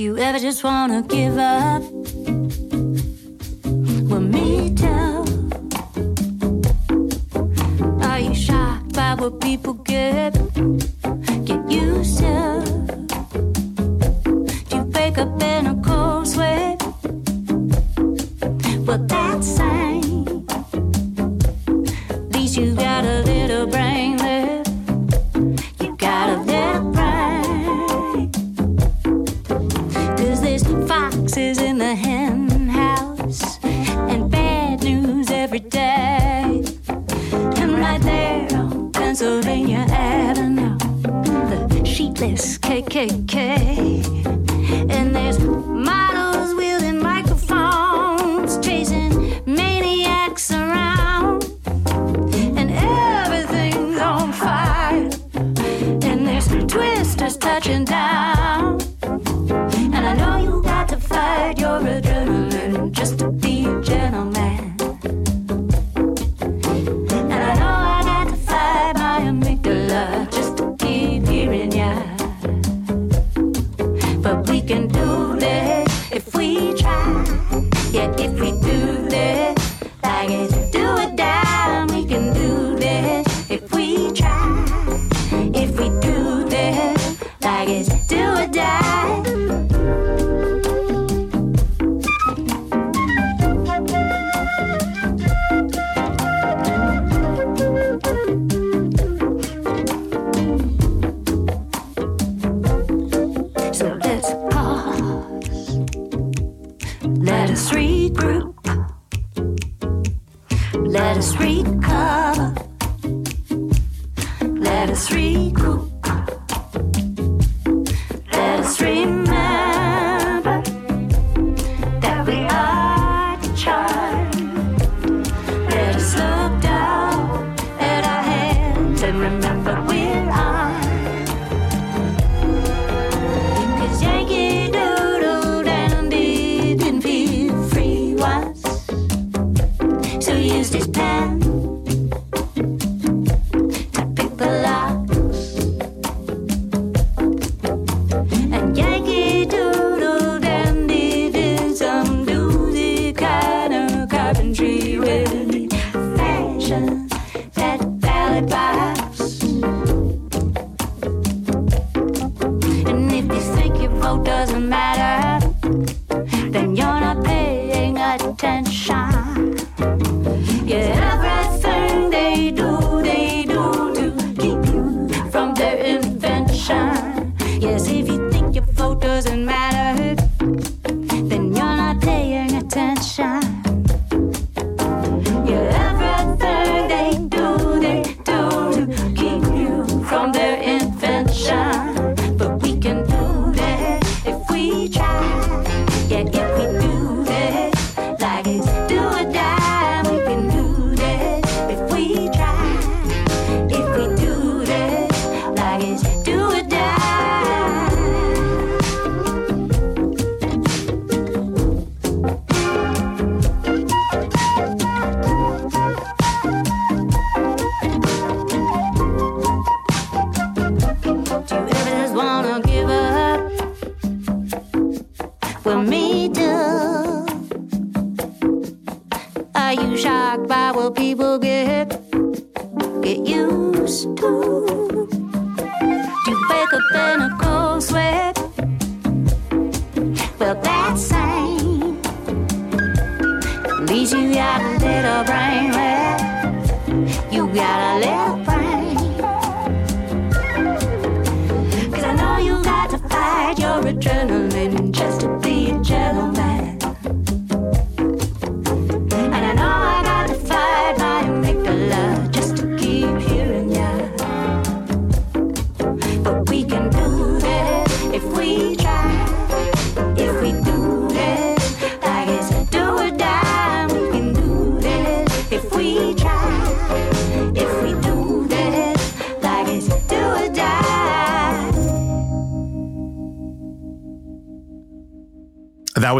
Do 0.00 0.04
you 0.04 0.16
ever 0.16 0.38
just 0.38 0.64
wanna 0.64 1.02
give 1.02 1.36
up? 1.36 1.82
Well, 4.08 4.22
me 4.34 4.72
too. 4.74 5.50
Are 8.08 8.18
you 8.18 8.34
shocked 8.34 8.94
by 8.94 9.14
what 9.20 9.42
people 9.42 9.74
get? 9.74 10.32
Get 11.44 11.70
used 11.70 12.16
to. 12.20 12.64
Do 14.68 14.76
you 14.76 14.84
wake 14.84 15.18
up 15.18 15.42
in 15.42 15.66
a 15.66 15.76
cold 15.84 16.26
sweat? 16.26 16.82
Well, 18.86 19.19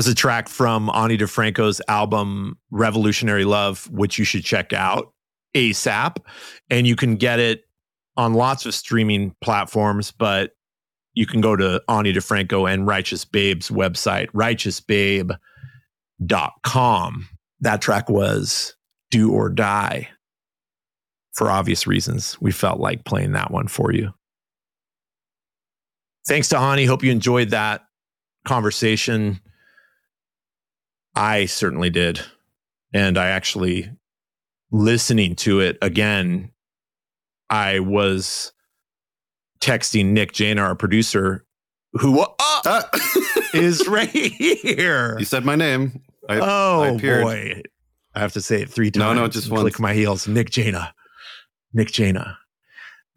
was 0.01 0.09
a 0.09 0.14
track 0.14 0.48
from 0.48 0.89
Ani 0.94 1.18
DiFranco's 1.18 1.82
album 1.86 2.56
Revolutionary 2.70 3.44
Love, 3.44 3.86
which 3.90 4.18
you 4.18 4.24
should 4.24 4.43
check 4.43 4.72
out 4.72 5.12
ASAP. 5.55 6.16
And 6.70 6.86
you 6.86 6.97
can 6.97 7.16
get 7.16 7.39
it 7.39 7.64
on 8.16 8.32
lots 8.32 8.64
of 8.64 8.74
streaming 8.74 9.36
platforms, 9.43 10.10
but 10.10 10.52
you 11.12 11.27
can 11.27 11.43
go 11.43 11.55
to 11.55 11.82
Ani 11.86 12.14
DiFranco 12.14 12.72
and 12.72 12.86
Righteous 12.86 13.27
Babe's 13.27 13.68
website, 13.68 14.28
righteousbabe.com. 14.28 17.28
That 17.60 17.82
track 17.82 18.09
was 18.09 18.74
Do 19.10 19.32
or 19.32 19.51
Die. 19.51 20.09
For 21.35 21.51
obvious 21.51 21.86
reasons, 21.86 22.40
we 22.40 22.52
felt 22.52 22.81
like 22.81 23.05
playing 23.05 23.32
that 23.32 23.51
one 23.51 23.68
for 23.68 23.93
you. 23.93 24.14
Thanks 26.27 26.48
to 26.48 26.56
Ani. 26.56 26.86
Hope 26.86 27.05
you 27.05 27.12
enjoyed 27.12 27.51
that 27.51 27.82
conversation. 28.47 29.43
I 31.14 31.46
certainly 31.46 31.90
did. 31.90 32.20
And 32.92 33.18
I 33.18 33.28
actually, 33.28 33.90
listening 34.70 35.36
to 35.36 35.60
it 35.60 35.78
again, 35.82 36.50
I 37.48 37.80
was 37.80 38.52
texting 39.60 40.06
Nick 40.06 40.32
Jaina, 40.32 40.62
our 40.62 40.74
producer, 40.74 41.44
who 41.92 42.20
uh, 42.20 42.26
uh. 42.64 42.82
is 43.52 43.86
right 43.88 44.08
here. 44.08 45.16
You 45.18 45.24
said 45.24 45.44
my 45.44 45.56
name. 45.56 46.00
I, 46.28 46.38
oh 46.40 46.82
I 46.82 46.96
boy, 46.96 47.62
I 48.14 48.20
have 48.20 48.32
to 48.34 48.40
say 48.40 48.62
it 48.62 48.70
three 48.70 48.90
times. 48.90 49.00
No, 49.00 49.14
no, 49.14 49.28
just 49.28 49.50
one. 49.50 49.62
Click 49.62 49.80
my 49.80 49.94
heels. 49.94 50.28
Nick 50.28 50.50
Jaina, 50.50 50.94
Nick 51.72 51.90
Jaina, 51.90 52.38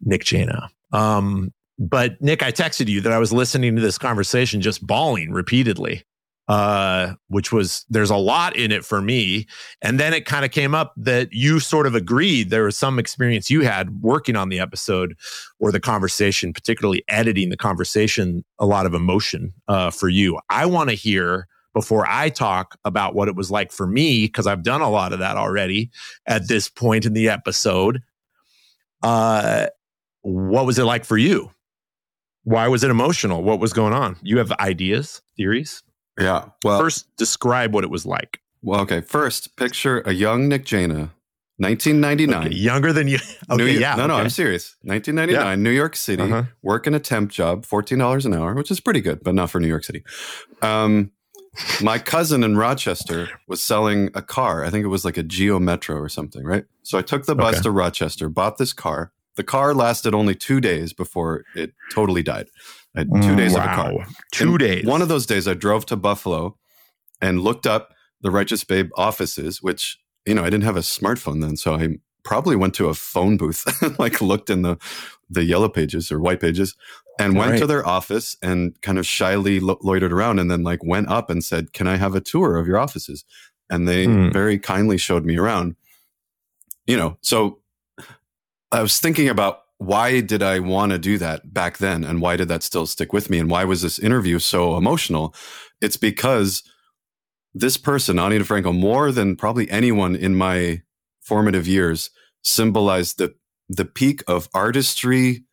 Nick 0.00 0.24
Jaina. 0.24 0.70
Um, 0.92 1.52
but 1.78 2.20
Nick, 2.20 2.42
I 2.42 2.50
texted 2.50 2.88
you 2.88 3.00
that 3.02 3.12
I 3.12 3.18
was 3.18 3.32
listening 3.32 3.76
to 3.76 3.82
this 3.82 3.98
conversation, 3.98 4.60
just 4.60 4.84
bawling 4.84 5.32
repeatedly 5.32 6.04
uh, 6.48 7.14
which 7.28 7.52
was 7.52 7.84
there's 7.88 8.10
a 8.10 8.16
lot 8.16 8.56
in 8.56 8.70
it 8.70 8.84
for 8.84 9.00
me. 9.00 9.46
And 9.80 9.98
then 9.98 10.12
it 10.12 10.26
kind 10.26 10.44
of 10.44 10.50
came 10.50 10.74
up 10.74 10.92
that 10.96 11.32
you 11.32 11.60
sort 11.60 11.86
of 11.86 11.94
agreed 11.94 12.50
there 12.50 12.64
was 12.64 12.76
some 12.76 12.98
experience 12.98 13.50
you 13.50 13.62
had 13.62 14.02
working 14.02 14.36
on 14.36 14.50
the 14.50 14.60
episode 14.60 15.16
or 15.58 15.72
the 15.72 15.80
conversation, 15.80 16.52
particularly 16.52 17.02
editing 17.08 17.48
the 17.48 17.56
conversation, 17.56 18.44
a 18.58 18.66
lot 18.66 18.86
of 18.86 18.94
emotion 18.94 19.54
uh, 19.68 19.90
for 19.90 20.08
you. 20.08 20.38
I 20.50 20.66
want 20.66 20.90
to 20.90 20.96
hear 20.96 21.48
before 21.72 22.06
I 22.08 22.28
talk 22.28 22.78
about 22.84 23.14
what 23.14 23.28
it 23.28 23.34
was 23.34 23.50
like 23.50 23.72
for 23.72 23.86
me, 23.86 24.26
because 24.26 24.46
I've 24.46 24.62
done 24.62 24.80
a 24.80 24.90
lot 24.90 25.12
of 25.12 25.18
that 25.18 25.36
already 25.36 25.90
at 26.26 26.46
this 26.46 26.68
point 26.68 27.04
in 27.04 27.14
the 27.14 27.28
episode. 27.28 28.00
Uh, 29.02 29.66
what 30.22 30.66
was 30.66 30.78
it 30.78 30.84
like 30.84 31.04
for 31.04 31.18
you? 31.18 31.50
Why 32.44 32.68
was 32.68 32.84
it 32.84 32.90
emotional? 32.90 33.42
What 33.42 33.58
was 33.58 33.72
going 33.72 33.92
on? 33.92 34.16
You 34.22 34.38
have 34.38 34.52
ideas, 34.52 35.22
theories? 35.36 35.82
Yeah. 36.18 36.46
Well, 36.64 36.78
first 36.78 37.14
describe 37.16 37.74
what 37.74 37.84
it 37.84 37.90
was 37.90 38.06
like. 38.06 38.40
Well, 38.62 38.80
okay. 38.80 39.00
First, 39.00 39.56
picture 39.56 40.00
a 40.00 40.12
young 40.12 40.48
Nick 40.48 40.64
Jaina, 40.64 41.12
1999. 41.58 42.46
Okay, 42.46 42.54
younger 42.54 42.92
than 42.92 43.08
you. 43.08 43.18
Okay, 43.50 43.62
New, 43.62 43.66
yeah. 43.66 43.94
No, 43.94 44.06
no, 44.06 44.14
okay. 44.14 44.22
I'm 44.22 44.30
serious. 44.30 44.76
1999, 44.82 45.58
yeah. 45.58 45.62
New 45.62 45.76
York 45.76 45.94
City, 45.96 46.22
uh-huh. 46.22 46.44
working 46.62 46.94
a 46.94 46.98
temp 46.98 47.30
job, 47.30 47.66
$14 47.66 48.24
an 48.24 48.32
hour, 48.32 48.54
which 48.54 48.70
is 48.70 48.80
pretty 48.80 49.02
good, 49.02 49.22
but 49.22 49.34
not 49.34 49.50
for 49.50 49.60
New 49.60 49.68
York 49.68 49.84
City. 49.84 50.02
Um, 50.62 51.10
my 51.82 51.98
cousin 51.98 52.42
in 52.42 52.56
Rochester 52.56 53.28
was 53.46 53.62
selling 53.62 54.10
a 54.14 54.22
car. 54.22 54.64
I 54.64 54.70
think 54.70 54.84
it 54.84 54.88
was 54.88 55.04
like 55.04 55.18
a 55.18 55.22
Geo 55.22 55.60
Metro 55.60 55.96
or 55.96 56.08
something, 56.08 56.42
right? 56.42 56.64
So 56.82 56.98
I 56.98 57.02
took 57.02 57.26
the 57.26 57.34
bus 57.34 57.56
okay. 57.56 57.62
to 57.64 57.70
Rochester, 57.70 58.28
bought 58.28 58.56
this 58.56 58.72
car. 58.72 59.12
The 59.36 59.44
car 59.44 59.74
lasted 59.74 60.14
only 60.14 60.34
two 60.34 60.60
days 60.60 60.92
before 60.92 61.44
it 61.54 61.72
totally 61.92 62.22
died. 62.22 62.48
I 62.94 63.00
had 63.00 63.10
two 63.22 63.36
days 63.36 63.54
wow. 63.54 63.64
of 63.64 63.64
a 63.64 63.74
car. 63.74 64.06
Two 64.32 64.50
and 64.50 64.58
days. 64.58 64.84
One 64.86 65.02
of 65.02 65.08
those 65.08 65.26
days, 65.26 65.48
I 65.48 65.54
drove 65.54 65.86
to 65.86 65.96
Buffalo 65.96 66.56
and 67.20 67.40
looked 67.40 67.66
up 67.66 67.94
the 68.20 68.30
Righteous 68.30 68.64
Babe 68.64 68.90
offices, 68.96 69.62
which 69.62 69.98
you 70.26 70.34
know 70.34 70.42
I 70.42 70.50
didn't 70.50 70.64
have 70.64 70.76
a 70.76 70.80
smartphone 70.80 71.40
then, 71.40 71.56
so 71.56 71.74
I 71.74 71.98
probably 72.24 72.56
went 72.56 72.74
to 72.74 72.88
a 72.88 72.94
phone 72.94 73.36
booth, 73.36 73.64
like 73.98 74.20
looked 74.20 74.50
in 74.50 74.62
the 74.62 74.78
the 75.28 75.44
yellow 75.44 75.68
pages 75.68 76.12
or 76.12 76.20
white 76.20 76.40
pages, 76.40 76.74
and 77.18 77.36
went 77.36 77.52
right. 77.52 77.60
to 77.60 77.66
their 77.66 77.86
office 77.86 78.36
and 78.42 78.80
kind 78.82 78.98
of 78.98 79.06
shyly 79.06 79.60
lo- 79.60 79.78
loitered 79.82 80.12
around, 80.12 80.38
and 80.38 80.50
then 80.50 80.62
like 80.62 80.82
went 80.84 81.08
up 81.08 81.30
and 81.30 81.44
said, 81.44 81.72
"Can 81.72 81.86
I 81.86 81.96
have 81.96 82.14
a 82.14 82.20
tour 82.20 82.56
of 82.56 82.66
your 82.66 82.78
offices?" 82.78 83.24
And 83.70 83.88
they 83.88 84.06
mm. 84.06 84.32
very 84.32 84.58
kindly 84.58 84.98
showed 84.98 85.24
me 85.24 85.36
around. 85.36 85.76
You 86.86 86.96
know, 86.96 87.16
so 87.22 87.60
I 88.70 88.82
was 88.82 88.98
thinking 88.98 89.28
about 89.28 89.63
why 89.78 90.20
did 90.20 90.42
I 90.42 90.60
want 90.60 90.92
to 90.92 90.98
do 90.98 91.18
that 91.18 91.52
back 91.52 91.78
then? 91.78 92.04
And 92.04 92.20
why 92.20 92.36
did 92.36 92.48
that 92.48 92.62
still 92.62 92.86
stick 92.86 93.12
with 93.12 93.28
me? 93.28 93.38
And 93.38 93.50
why 93.50 93.64
was 93.64 93.82
this 93.82 93.98
interview 93.98 94.38
so 94.38 94.76
emotional? 94.76 95.34
It's 95.80 95.96
because 95.96 96.62
this 97.52 97.76
person, 97.76 98.18
Ani 98.18 98.38
DiFranco, 98.38 98.76
more 98.76 99.12
than 99.12 99.36
probably 99.36 99.70
anyone 99.70 100.16
in 100.16 100.34
my 100.34 100.82
formative 101.20 101.66
years, 101.66 102.10
symbolized 102.42 103.18
the, 103.18 103.34
the 103.68 103.84
peak 103.84 104.22
of 104.28 104.48
artistry, 104.54 105.44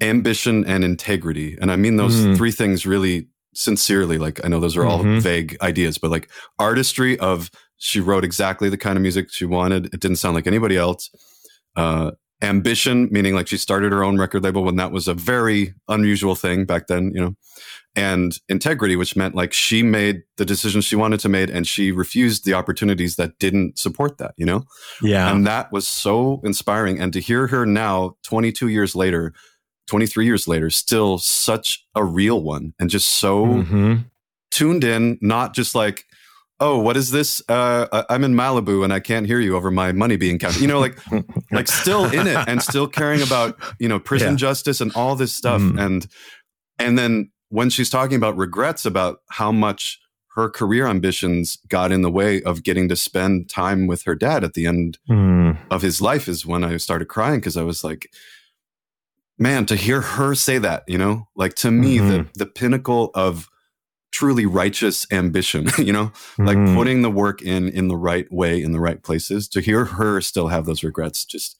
ambition, 0.00 0.64
and 0.64 0.84
integrity. 0.84 1.56
And 1.60 1.70
I 1.70 1.76
mean 1.76 1.96
those 1.96 2.16
mm. 2.16 2.36
three 2.36 2.52
things 2.52 2.86
really 2.86 3.28
sincerely. 3.54 4.18
Like, 4.18 4.44
I 4.44 4.48
know 4.48 4.60
those 4.60 4.76
are 4.76 4.84
all 4.84 5.00
mm-hmm. 5.00 5.18
vague 5.20 5.56
ideas, 5.60 5.98
but 5.98 6.10
like 6.10 6.30
artistry 6.58 7.18
of 7.18 7.50
she 7.76 8.00
wrote 8.00 8.24
exactly 8.24 8.68
the 8.68 8.76
kind 8.76 8.96
of 8.96 9.02
music 9.02 9.32
she 9.32 9.44
wanted. 9.44 9.86
It 9.86 10.00
didn't 10.00 10.16
sound 10.16 10.34
like 10.34 10.46
anybody 10.46 10.76
else. 10.76 11.10
Uh, 11.76 12.12
ambition, 12.42 13.08
meaning 13.10 13.34
like 13.34 13.48
she 13.48 13.56
started 13.56 13.92
her 13.92 14.02
own 14.02 14.18
record 14.18 14.42
label 14.42 14.64
when 14.64 14.76
that 14.76 14.92
was 14.92 15.08
a 15.08 15.14
very 15.14 15.74
unusual 15.88 16.34
thing 16.34 16.64
back 16.64 16.86
then, 16.86 17.12
you 17.14 17.20
know, 17.20 17.34
and 17.96 18.38
integrity, 18.48 18.96
which 18.96 19.16
meant 19.16 19.34
like 19.34 19.52
she 19.52 19.82
made 19.82 20.22
the 20.36 20.44
decisions 20.44 20.84
she 20.84 20.96
wanted 20.96 21.20
to 21.20 21.28
make 21.28 21.50
and 21.50 21.66
she 21.66 21.92
refused 21.92 22.44
the 22.44 22.54
opportunities 22.54 23.16
that 23.16 23.38
didn't 23.38 23.78
support 23.78 24.18
that, 24.18 24.32
you 24.36 24.46
know? 24.46 24.64
Yeah. 25.02 25.30
And 25.30 25.46
that 25.46 25.72
was 25.72 25.86
so 25.86 26.40
inspiring. 26.44 27.00
And 27.00 27.12
to 27.12 27.20
hear 27.20 27.48
her 27.48 27.66
now, 27.66 28.16
22 28.22 28.68
years 28.68 28.94
later, 28.94 29.32
23 29.88 30.24
years 30.24 30.46
later, 30.46 30.70
still 30.70 31.18
such 31.18 31.84
a 31.94 32.04
real 32.04 32.42
one 32.42 32.74
and 32.78 32.88
just 32.88 33.10
so 33.10 33.46
mm-hmm. 33.46 33.96
tuned 34.50 34.84
in, 34.84 35.18
not 35.20 35.52
just 35.54 35.74
like, 35.74 36.04
oh, 36.60 36.78
what 36.78 36.96
is 36.96 37.10
this? 37.10 37.42
Uh, 37.48 38.04
I'm 38.08 38.22
in 38.22 38.34
Malibu 38.34 38.84
and 38.84 38.92
I 38.92 39.00
can't 39.00 39.26
hear 39.26 39.40
you 39.40 39.56
over 39.56 39.70
my 39.70 39.92
money 39.92 40.16
being 40.16 40.38
counted. 40.38 40.60
You 40.60 40.68
know, 40.68 40.78
like, 40.78 40.98
like 41.50 41.66
still 41.68 42.04
in 42.04 42.26
it 42.26 42.36
and 42.46 42.62
still 42.62 42.86
caring 42.86 43.22
about, 43.22 43.58
you 43.78 43.88
know, 43.88 43.98
prison 43.98 44.32
yeah. 44.32 44.36
justice 44.36 44.80
and 44.80 44.92
all 44.94 45.16
this 45.16 45.32
stuff. 45.32 45.60
Mm. 45.60 45.80
And, 45.80 46.06
and 46.78 46.98
then 46.98 47.30
when 47.48 47.70
she's 47.70 47.90
talking 47.90 48.16
about 48.16 48.36
regrets 48.36 48.84
about 48.84 49.22
how 49.30 49.50
much 49.50 50.00
her 50.34 50.48
career 50.48 50.86
ambitions 50.86 51.58
got 51.68 51.90
in 51.90 52.02
the 52.02 52.10
way 52.10 52.42
of 52.42 52.62
getting 52.62 52.88
to 52.88 52.96
spend 52.96 53.48
time 53.48 53.86
with 53.86 54.04
her 54.04 54.14
dad 54.14 54.44
at 54.44 54.54
the 54.54 54.66
end 54.66 54.98
mm. 55.08 55.58
of 55.70 55.82
his 55.82 56.00
life 56.00 56.28
is 56.28 56.46
when 56.46 56.62
I 56.62 56.76
started 56.76 57.08
crying 57.08 57.40
because 57.40 57.56
I 57.56 57.62
was 57.62 57.82
like, 57.82 58.10
man, 59.38 59.66
to 59.66 59.74
hear 59.74 60.02
her 60.02 60.34
say 60.34 60.58
that, 60.58 60.84
you 60.86 60.98
know, 60.98 61.26
like 61.34 61.54
to 61.54 61.70
me, 61.70 61.98
mm-hmm. 61.98 62.08
the, 62.08 62.28
the 62.36 62.46
pinnacle 62.46 63.10
of 63.14 63.49
truly 64.12 64.46
righteous 64.46 65.06
ambition, 65.12 65.68
you 65.78 65.92
know, 65.92 66.12
like 66.38 66.56
mm. 66.56 66.74
putting 66.74 67.02
the 67.02 67.10
work 67.10 67.42
in 67.42 67.68
in 67.68 67.88
the 67.88 67.96
right 67.96 68.30
way 68.32 68.62
in 68.62 68.72
the 68.72 68.80
right 68.80 69.02
places. 69.02 69.48
To 69.48 69.60
hear 69.60 69.84
her 69.84 70.20
still 70.20 70.48
have 70.48 70.66
those 70.66 70.82
regrets, 70.82 71.24
just 71.24 71.58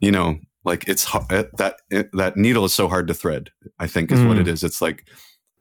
you 0.00 0.10
know, 0.10 0.38
like 0.64 0.88
it's 0.88 1.10
that 1.58 1.80
that 2.12 2.36
needle 2.36 2.64
is 2.64 2.74
so 2.74 2.88
hard 2.88 3.08
to 3.08 3.14
thread. 3.14 3.50
I 3.78 3.86
think 3.86 4.10
is 4.10 4.20
mm. 4.20 4.28
what 4.28 4.38
it 4.38 4.46
mm. 4.46 4.64
It's 4.64 4.82
like 4.82 5.06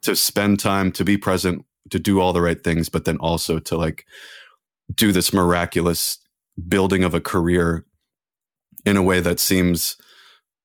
to 0.01 0.15
spend 0.15 0.59
time 0.59 0.91
to 0.93 1.03
be 1.03 1.17
present, 1.17 1.65
to 1.89 1.99
do 1.99 2.19
all 2.19 2.33
the 2.33 2.41
right 2.41 2.63
things, 2.63 2.89
but 2.89 3.05
then 3.05 3.17
also 3.17 3.59
to 3.59 3.77
like 3.77 4.05
do 4.93 5.11
this 5.11 5.33
miraculous 5.33 6.19
building 6.67 7.03
of 7.03 7.13
a 7.13 7.21
career 7.21 7.85
in 8.85 8.97
a 8.97 9.03
way 9.03 9.19
that 9.19 9.39
seems 9.39 9.97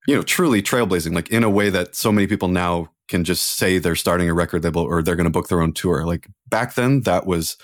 you 0.07 0.15
know, 0.15 0.23
truly 0.23 0.63
trailblazing, 0.63 1.15
like 1.15 1.29
in 1.29 1.45
a 1.45 1.51
way 1.51 1.71
that 1.71 1.95
so 1.95 2.11
many 2.11 2.27
people 2.27 2.49
now 2.49 2.91
can 3.11 3.25
just 3.25 3.59
say 3.59 3.79
they're 3.79 3.97
starting 3.97 4.31
a 4.31 4.35
record 4.35 4.65
label 4.65 4.83
or 4.83 5.03
they're 5.03 5.17
going 5.17 5.25
to 5.25 5.31
book 5.31 5.49
their 5.49 5.61
own 5.61 5.73
tour. 5.73 6.07
Like 6.07 6.29
back 6.49 6.75
then, 6.75 7.03
that 7.03 7.27
was 7.27 7.59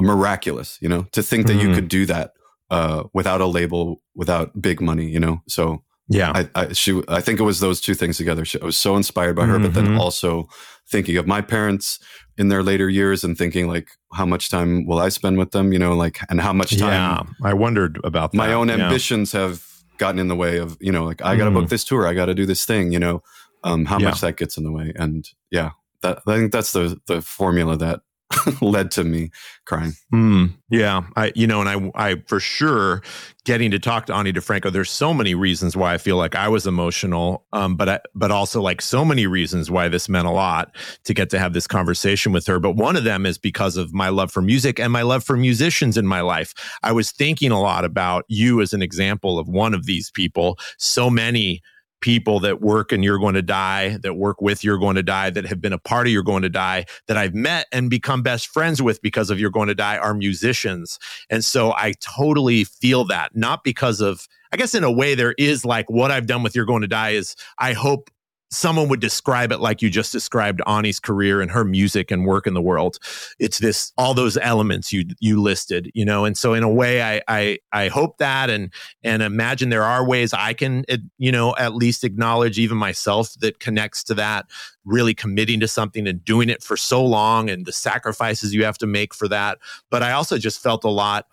miraculous, 0.00 0.76
you 0.82 0.88
know, 0.88 1.06
to 1.12 1.22
think 1.22 1.46
that 1.46 1.54
mm-hmm. 1.54 1.68
you 1.68 1.74
could 1.74 1.88
do 1.88 2.04
that 2.06 2.32
uh, 2.70 3.04
without 3.14 3.40
a 3.40 3.46
label, 3.46 4.02
without 4.14 4.60
big 4.60 4.80
money, 4.80 5.06
you 5.06 5.20
know. 5.20 5.40
So 5.48 5.82
yeah, 6.08 6.32
I, 6.34 6.48
I, 6.54 6.72
she, 6.72 7.00
I 7.08 7.20
think 7.20 7.40
it 7.40 7.44
was 7.44 7.60
those 7.60 7.80
two 7.80 7.94
things 7.94 8.18
together. 8.18 8.44
She, 8.44 8.60
I 8.60 8.64
was 8.64 8.76
so 8.76 8.96
inspired 8.96 9.36
by 9.36 9.46
her, 9.46 9.54
mm-hmm. 9.54 9.62
but 9.62 9.74
then 9.74 9.86
mm-hmm. 9.86 10.00
also 10.00 10.48
thinking 10.90 11.16
of 11.16 11.26
my 11.26 11.40
parents 11.40 11.98
in 12.36 12.48
their 12.48 12.62
later 12.62 12.90
years 12.90 13.24
and 13.24 13.38
thinking 13.38 13.68
like, 13.68 13.88
how 14.12 14.26
much 14.26 14.50
time 14.50 14.84
will 14.86 14.98
I 14.98 15.08
spend 15.08 15.38
with 15.38 15.52
them? 15.52 15.72
You 15.72 15.78
know, 15.78 15.94
like, 15.94 16.18
and 16.28 16.40
how 16.40 16.52
much 16.52 16.76
time? 16.76 16.90
Yeah, 16.90 17.48
I 17.48 17.54
wondered 17.54 18.00
about 18.04 18.32
that. 18.32 18.36
My 18.36 18.52
own 18.52 18.68
yeah. 18.68 18.74
ambitions 18.74 19.32
have 19.32 19.64
gotten 19.96 20.18
in 20.18 20.28
the 20.28 20.36
way 20.36 20.58
of, 20.58 20.76
you 20.80 20.90
know, 20.90 21.04
like 21.04 21.22
I 21.22 21.36
got 21.36 21.44
to 21.44 21.50
mm. 21.50 21.54
book 21.54 21.68
this 21.68 21.84
tour, 21.84 22.06
I 22.06 22.14
got 22.14 22.26
to 22.26 22.34
do 22.34 22.46
this 22.46 22.66
thing. 22.66 22.92
You 22.92 22.98
know, 22.98 23.22
um, 23.64 23.84
how 23.84 23.98
yeah. 23.98 24.10
much 24.10 24.20
that 24.20 24.36
gets 24.36 24.56
in 24.56 24.64
the 24.64 24.72
way, 24.72 24.92
and 24.94 25.28
yeah, 25.50 25.70
that 26.02 26.20
I 26.26 26.36
think 26.36 26.52
that's 26.52 26.72
the 26.72 27.00
the 27.06 27.20
formula 27.20 27.76
that 27.78 28.00
led 28.60 28.90
to 28.92 29.04
me 29.04 29.30
crying. 29.66 29.92
Mm, 30.12 30.54
yeah, 30.70 31.02
I 31.16 31.32
you 31.34 31.46
know, 31.46 31.60
and 31.62 31.68
I 31.68 32.10
I 32.10 32.22
for 32.26 32.40
sure 32.40 33.02
getting 33.44 33.70
to 33.70 33.78
talk 33.78 34.06
to 34.06 34.14
Ani 34.14 34.32
DiFranco. 34.32 34.72
There's 34.72 34.90
so 34.90 35.12
many 35.12 35.34
reasons 35.34 35.76
why 35.76 35.94
I 35.94 35.98
feel 35.98 36.16
like 36.16 36.34
I 36.34 36.48
was 36.48 36.66
emotional, 36.66 37.44
um, 37.52 37.76
but 37.76 37.88
I, 37.88 38.00
but 38.14 38.30
also 38.30 38.60
like 38.60 38.80
so 38.80 39.04
many 39.04 39.26
reasons 39.26 39.70
why 39.70 39.88
this 39.88 40.08
meant 40.08 40.26
a 40.26 40.30
lot 40.30 40.74
to 41.04 41.14
get 41.14 41.30
to 41.30 41.38
have 41.38 41.52
this 41.52 41.66
conversation 41.66 42.32
with 42.32 42.46
her. 42.46 42.58
But 42.58 42.76
one 42.76 42.96
of 42.96 43.04
them 43.04 43.26
is 43.26 43.38
because 43.38 43.76
of 43.76 43.92
my 43.92 44.08
love 44.08 44.32
for 44.32 44.42
music 44.42 44.80
and 44.80 44.92
my 44.92 45.02
love 45.02 45.24
for 45.24 45.36
musicians 45.36 45.96
in 45.96 46.06
my 46.06 46.20
life. 46.20 46.54
I 46.82 46.92
was 46.92 47.12
thinking 47.12 47.50
a 47.50 47.60
lot 47.60 47.84
about 47.84 48.24
you 48.28 48.60
as 48.60 48.72
an 48.72 48.82
example 48.82 49.38
of 49.38 49.48
one 49.48 49.74
of 49.74 49.86
these 49.86 50.10
people. 50.10 50.58
So 50.78 51.10
many 51.10 51.62
people 52.04 52.38
that 52.38 52.60
work 52.60 52.92
and 52.92 53.02
you're 53.02 53.18
going 53.18 53.32
to 53.32 53.40
die, 53.40 53.96
that 54.02 54.12
work 54.12 54.42
with 54.42 54.62
you're 54.62 54.76
going 54.76 54.94
to 54.94 55.02
die, 55.02 55.30
that 55.30 55.46
have 55.46 55.62
been 55.62 55.72
a 55.72 55.78
part 55.78 56.06
of 56.06 56.12
you're 56.12 56.22
going 56.22 56.42
to 56.42 56.50
die, 56.50 56.84
that 57.06 57.16
I've 57.16 57.34
met 57.34 57.66
and 57.72 57.88
become 57.88 58.22
best 58.22 58.48
friends 58.48 58.82
with 58.82 59.00
because 59.00 59.30
of 59.30 59.40
you're 59.40 59.48
going 59.48 59.68
to 59.68 59.74
die 59.74 59.96
are 59.96 60.12
musicians. 60.12 60.98
And 61.30 61.42
so 61.42 61.72
I 61.72 61.94
totally 62.00 62.64
feel 62.64 63.06
that, 63.06 63.34
not 63.34 63.64
because 63.64 64.02
of, 64.02 64.28
I 64.52 64.58
guess 64.58 64.74
in 64.74 64.84
a 64.84 64.92
way 64.92 65.14
there 65.14 65.34
is 65.38 65.64
like 65.64 65.88
what 65.88 66.10
I've 66.10 66.26
done 66.26 66.42
with 66.42 66.54
you're 66.54 66.66
going 66.66 66.82
to 66.82 66.88
die 66.88 67.12
is 67.12 67.36
I 67.56 67.72
hope 67.72 68.10
someone 68.54 68.88
would 68.88 69.00
describe 69.00 69.52
it 69.52 69.60
like 69.60 69.82
you 69.82 69.90
just 69.90 70.12
described 70.12 70.60
Ani's 70.66 71.00
career 71.00 71.40
and 71.40 71.50
her 71.50 71.64
music 71.64 72.10
and 72.10 72.24
work 72.24 72.46
in 72.46 72.54
the 72.54 72.62
world. 72.62 72.98
It's 73.38 73.58
this 73.58 73.92
all 73.98 74.14
those 74.14 74.36
elements 74.36 74.92
you 74.92 75.04
you 75.20 75.40
listed, 75.40 75.90
you 75.94 76.04
know. 76.04 76.24
And 76.24 76.36
so 76.36 76.54
in 76.54 76.62
a 76.62 76.68
way, 76.68 77.02
I 77.02 77.22
I 77.28 77.58
I 77.72 77.88
hope 77.88 78.18
that 78.18 78.50
and 78.50 78.72
and 79.02 79.22
imagine 79.22 79.68
there 79.68 79.84
are 79.84 80.06
ways 80.06 80.32
I 80.32 80.52
can 80.52 80.84
eh, 80.88 80.98
you 81.18 81.32
know 81.32 81.54
at 81.56 81.74
least 81.74 82.04
acknowledge 82.04 82.58
even 82.58 82.76
myself 82.76 83.34
that 83.40 83.60
connects 83.60 84.04
to 84.04 84.14
that. 84.14 84.46
Really 84.84 85.14
committing 85.14 85.60
to 85.60 85.68
something 85.68 86.06
and 86.06 86.24
doing 86.24 86.48
it 86.48 86.62
for 86.62 86.76
so 86.76 87.04
long 87.04 87.48
and 87.50 87.66
the 87.66 87.72
sacrifices 87.72 88.54
you 88.54 88.64
have 88.64 88.78
to 88.78 88.86
make 88.86 89.14
for 89.14 89.28
that. 89.28 89.58
But 89.90 90.02
I 90.02 90.12
also 90.12 90.38
just 90.38 90.62
felt 90.62 90.84
a 90.84 90.90
lot 90.90 91.26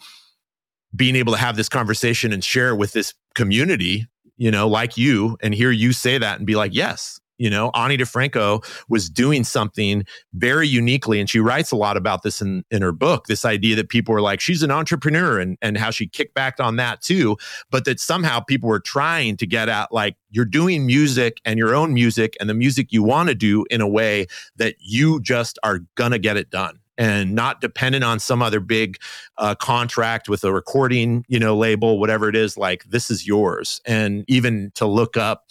being 0.96 1.16
able 1.16 1.34
to 1.34 1.40
have 1.40 1.56
this 1.56 1.70
conversation 1.70 2.34
and 2.34 2.44
share 2.44 2.76
with 2.76 2.94
this 2.94 3.14
community 3.34 4.08
you 4.42 4.50
know, 4.50 4.68
like 4.68 4.98
you, 4.98 5.38
and 5.44 5.54
hear 5.54 5.70
you 5.70 5.94
say 5.94 6.18
that 6.18 6.40
and 6.40 6.48
be 6.48 6.56
like, 6.56 6.74
yes, 6.74 7.20
you 7.38 7.48
know, 7.48 7.70
Ani 7.76 7.96
DiFranco 7.96 8.66
was 8.90 9.08
doing 9.08 9.44
something 9.44 10.04
very 10.34 10.68
uniquely. 10.68 11.20
And 11.20 11.30
she 11.30 11.40
writes 11.40 11.72
a 11.72 11.76
lot 11.76 11.96
about 11.96 12.24
this 12.24 12.42
in, 12.42 12.64
in 12.72 12.82
her 12.82 12.92
book, 12.92 13.28
this 13.28 13.46
idea 13.46 13.76
that 13.76 13.90
people 13.90 14.16
were 14.16 14.22
like, 14.22 14.40
she's 14.40 14.64
an 14.64 14.72
entrepreneur 14.72 15.40
and, 15.40 15.60
and 15.62 15.78
how 15.78 15.92
she 15.92 16.08
kicked 16.08 16.34
back 16.34 16.60
on 16.60 16.78
that 16.78 17.02
too. 17.02 17.38
But 17.70 17.86
that 17.86 18.00
somehow 18.00 18.40
people 18.40 18.68
were 18.68 18.80
trying 18.80 19.38
to 19.38 19.46
get 19.46 19.70
at 19.70 19.92
like, 19.92 20.16
you're 20.32 20.44
doing 20.44 20.88
music 20.88 21.40
and 21.46 21.60
your 21.60 21.76
own 21.76 21.94
music 21.94 22.36
and 22.40 22.50
the 22.50 22.56
music 22.56 22.92
you 22.92 23.04
want 23.04 23.30
to 23.30 23.36
do 23.36 23.64
in 23.70 23.80
a 23.80 23.88
way 23.88 24.26
that 24.56 24.74
you 24.80 25.22
just 25.22 25.60
are 25.62 25.82
going 25.94 26.14
to 26.14 26.20
get 26.20 26.36
it 26.36 26.50
done 26.50 26.81
and 27.02 27.34
not 27.34 27.62
dependent 27.62 28.04
on 28.04 28.20
some 28.20 28.44
other 28.44 28.60
big 28.60 29.00
uh, 29.40 29.56
contract 29.56 30.30
with 30.30 30.44
a 30.44 30.54
recording, 30.54 31.26
you 31.28 31.40
know, 31.40 31.58
label, 31.58 32.00
whatever 32.00 32.30
it 32.30 32.36
is. 32.36 32.58
Like 32.58 32.84
this 32.84 33.10
is 33.10 33.26
yours, 33.26 33.82
and 33.88 34.24
even 34.28 34.72
to 34.76 34.86
look 34.86 35.18
up 35.18 35.46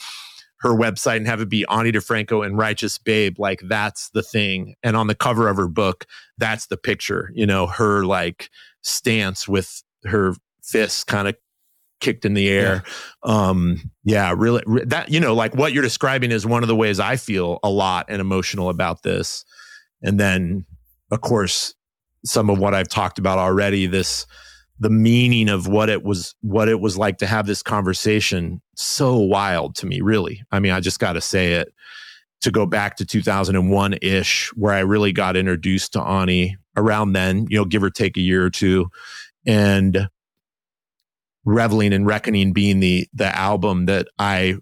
her 0.60 0.70
website 0.70 1.16
and 1.16 1.26
have 1.26 1.40
it 1.40 1.48
be 1.48 1.64
Ani 1.68 1.90
DiFranco 1.90 2.46
and 2.46 2.56
Righteous 2.56 2.98
Babe, 2.98 3.38
like 3.38 3.62
that's 3.64 4.10
the 4.10 4.22
thing. 4.22 4.76
And 4.82 4.96
on 4.96 5.08
the 5.08 5.14
cover 5.14 5.48
of 5.48 5.56
her 5.56 5.68
book, 5.68 6.06
that's 6.38 6.66
the 6.66 6.76
picture. 6.76 7.32
You 7.34 7.46
know, 7.46 7.66
her 7.66 8.04
like 8.04 8.50
stance 8.82 9.48
with 9.48 9.82
her 10.04 10.34
fists 10.62 11.02
kind 11.02 11.26
of 11.26 11.36
kicked 12.00 12.24
in 12.24 12.34
the 12.34 12.48
air. 12.48 12.84
Yeah. 13.26 13.48
Um, 13.48 13.90
yeah, 14.04 14.34
really 14.36 14.62
that, 14.84 15.10
you 15.10 15.18
know, 15.18 15.34
like 15.34 15.56
what 15.56 15.72
you're 15.72 15.82
describing 15.82 16.30
is 16.30 16.46
one 16.46 16.62
of 16.62 16.68
the 16.68 16.76
ways 16.76 17.00
I 17.00 17.16
feel 17.16 17.58
a 17.62 17.70
lot 17.70 18.06
and 18.08 18.20
emotional 18.20 18.68
about 18.68 19.02
this. 19.02 19.44
And 20.02 20.20
then 20.20 20.66
of 21.10 21.20
course, 21.20 21.74
some 22.24 22.50
of 22.50 22.58
what 22.58 22.74
I've 22.74 22.88
talked 22.88 23.18
about 23.18 23.38
already, 23.38 23.86
this 23.86 24.26
the 24.80 24.90
meaning 24.90 25.50
of 25.50 25.68
what 25.68 25.90
it 25.90 26.02
was 26.02 26.34
what 26.40 26.68
it 26.68 26.80
was 26.80 26.96
like 26.96 27.18
to 27.18 27.26
have 27.26 27.46
this 27.46 27.62
conversation 27.62 28.62
so 28.74 29.16
wild 29.18 29.74
to 29.76 29.86
me 29.86 30.00
really. 30.00 30.42
I 30.50 30.58
mean 30.58 30.72
i 30.72 30.80
just 30.80 30.98
got 30.98 31.12
to 31.12 31.20
say 31.20 31.52
it. 31.52 31.72
To 32.42 32.50
go 32.50 32.64
back 32.64 32.96
to 32.96 33.04
2001 33.04 33.98
ish 34.00 34.50
where 34.54 34.72
i 34.72 34.80
really 34.80 35.12
got 35.12 35.36
introduced 35.36 35.92
to 35.92 36.00
ani 36.00 36.56
around 36.74 37.12
then 37.12 37.46
you 37.50 37.58
know 37.58 37.66
give 37.66 37.82
or 37.82 37.90
take 37.90 38.16
a 38.16 38.22
year 38.22 38.42
or 38.42 38.48
two 38.48 38.86
and 39.46 40.08
reveling 41.44 41.92
and 41.92 42.06
reckoning 42.06 42.54
being 42.54 42.80
the 42.80 43.06
the 43.12 43.36
album 43.36 43.84
that 43.84 44.08
i 44.18 44.56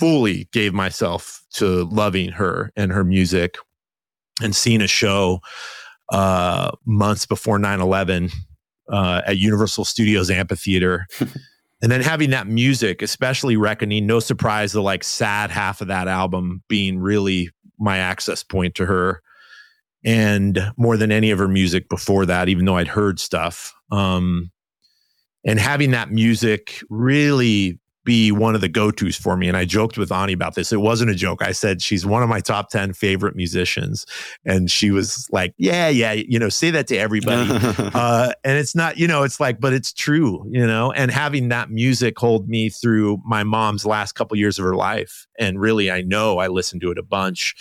fully 0.00 0.48
gave 0.50 0.74
myself 0.74 1.44
to 1.52 1.84
loving 1.84 2.30
her 2.30 2.72
and 2.74 2.90
her 2.90 3.04
music 3.04 3.58
and 4.42 4.54
seeing 4.54 4.82
a 4.82 4.86
show 4.86 5.40
uh, 6.10 6.70
months 6.84 7.26
before 7.26 7.58
9 7.58 7.80
11 7.80 8.30
uh, 8.90 9.22
at 9.26 9.38
Universal 9.38 9.84
Studios 9.84 10.30
Amphitheater. 10.30 11.06
and 11.20 11.90
then 11.90 12.00
having 12.00 12.30
that 12.30 12.46
music, 12.46 13.02
especially 13.02 13.56
Reckoning, 13.56 14.06
no 14.06 14.20
surprise, 14.20 14.72
the 14.72 14.82
like 14.82 15.04
sad 15.04 15.50
half 15.50 15.80
of 15.80 15.88
that 15.88 16.08
album 16.08 16.62
being 16.68 16.98
really 16.98 17.50
my 17.78 17.98
access 17.98 18.42
point 18.42 18.74
to 18.76 18.86
her. 18.86 19.22
And 20.04 20.72
more 20.76 20.98
than 20.98 21.10
any 21.10 21.30
of 21.30 21.38
her 21.38 21.48
music 21.48 21.88
before 21.88 22.26
that, 22.26 22.48
even 22.48 22.66
though 22.66 22.76
I'd 22.76 22.88
heard 22.88 23.18
stuff. 23.18 23.74
Um, 23.90 24.50
and 25.46 25.58
having 25.58 25.92
that 25.92 26.10
music 26.10 26.82
really 26.90 27.78
be 28.04 28.30
one 28.30 28.54
of 28.54 28.60
the 28.60 28.68
go-tos 28.68 29.16
for 29.16 29.36
me. 29.36 29.48
And 29.48 29.56
I 29.56 29.64
joked 29.64 29.98
with 29.98 30.12
Ani 30.12 30.32
about 30.32 30.54
this. 30.54 30.72
It 30.72 30.80
wasn't 30.80 31.10
a 31.10 31.14
joke. 31.14 31.42
I 31.42 31.52
said 31.52 31.82
she's 31.82 32.06
one 32.06 32.22
of 32.22 32.28
my 32.28 32.40
top 32.40 32.70
10 32.70 32.92
favorite 32.92 33.34
musicians. 33.34 34.06
And 34.44 34.70
she 34.70 34.90
was 34.90 35.28
like, 35.32 35.54
yeah, 35.56 35.88
yeah, 35.88 36.12
you 36.12 36.38
know, 36.38 36.48
say 36.48 36.70
that 36.70 36.86
to 36.88 36.96
everybody. 36.96 37.48
uh, 37.94 38.32
and 38.44 38.58
it's 38.58 38.74
not, 38.74 38.98
you 38.98 39.08
know, 39.08 39.22
it's 39.22 39.40
like, 39.40 39.60
but 39.60 39.72
it's 39.72 39.92
true, 39.92 40.46
you 40.50 40.66
know, 40.66 40.92
and 40.92 41.10
having 41.10 41.48
that 41.48 41.70
music 41.70 42.18
hold 42.18 42.48
me 42.48 42.68
through 42.68 43.20
my 43.24 43.42
mom's 43.42 43.86
last 43.86 44.12
couple 44.12 44.36
years 44.36 44.58
of 44.58 44.64
her 44.64 44.76
life. 44.76 45.26
And 45.38 45.60
really, 45.60 45.90
I 45.90 46.02
know 46.02 46.38
I 46.38 46.48
listened 46.48 46.82
to 46.82 46.90
it 46.90 46.98
a 46.98 47.02
bunch 47.02 47.54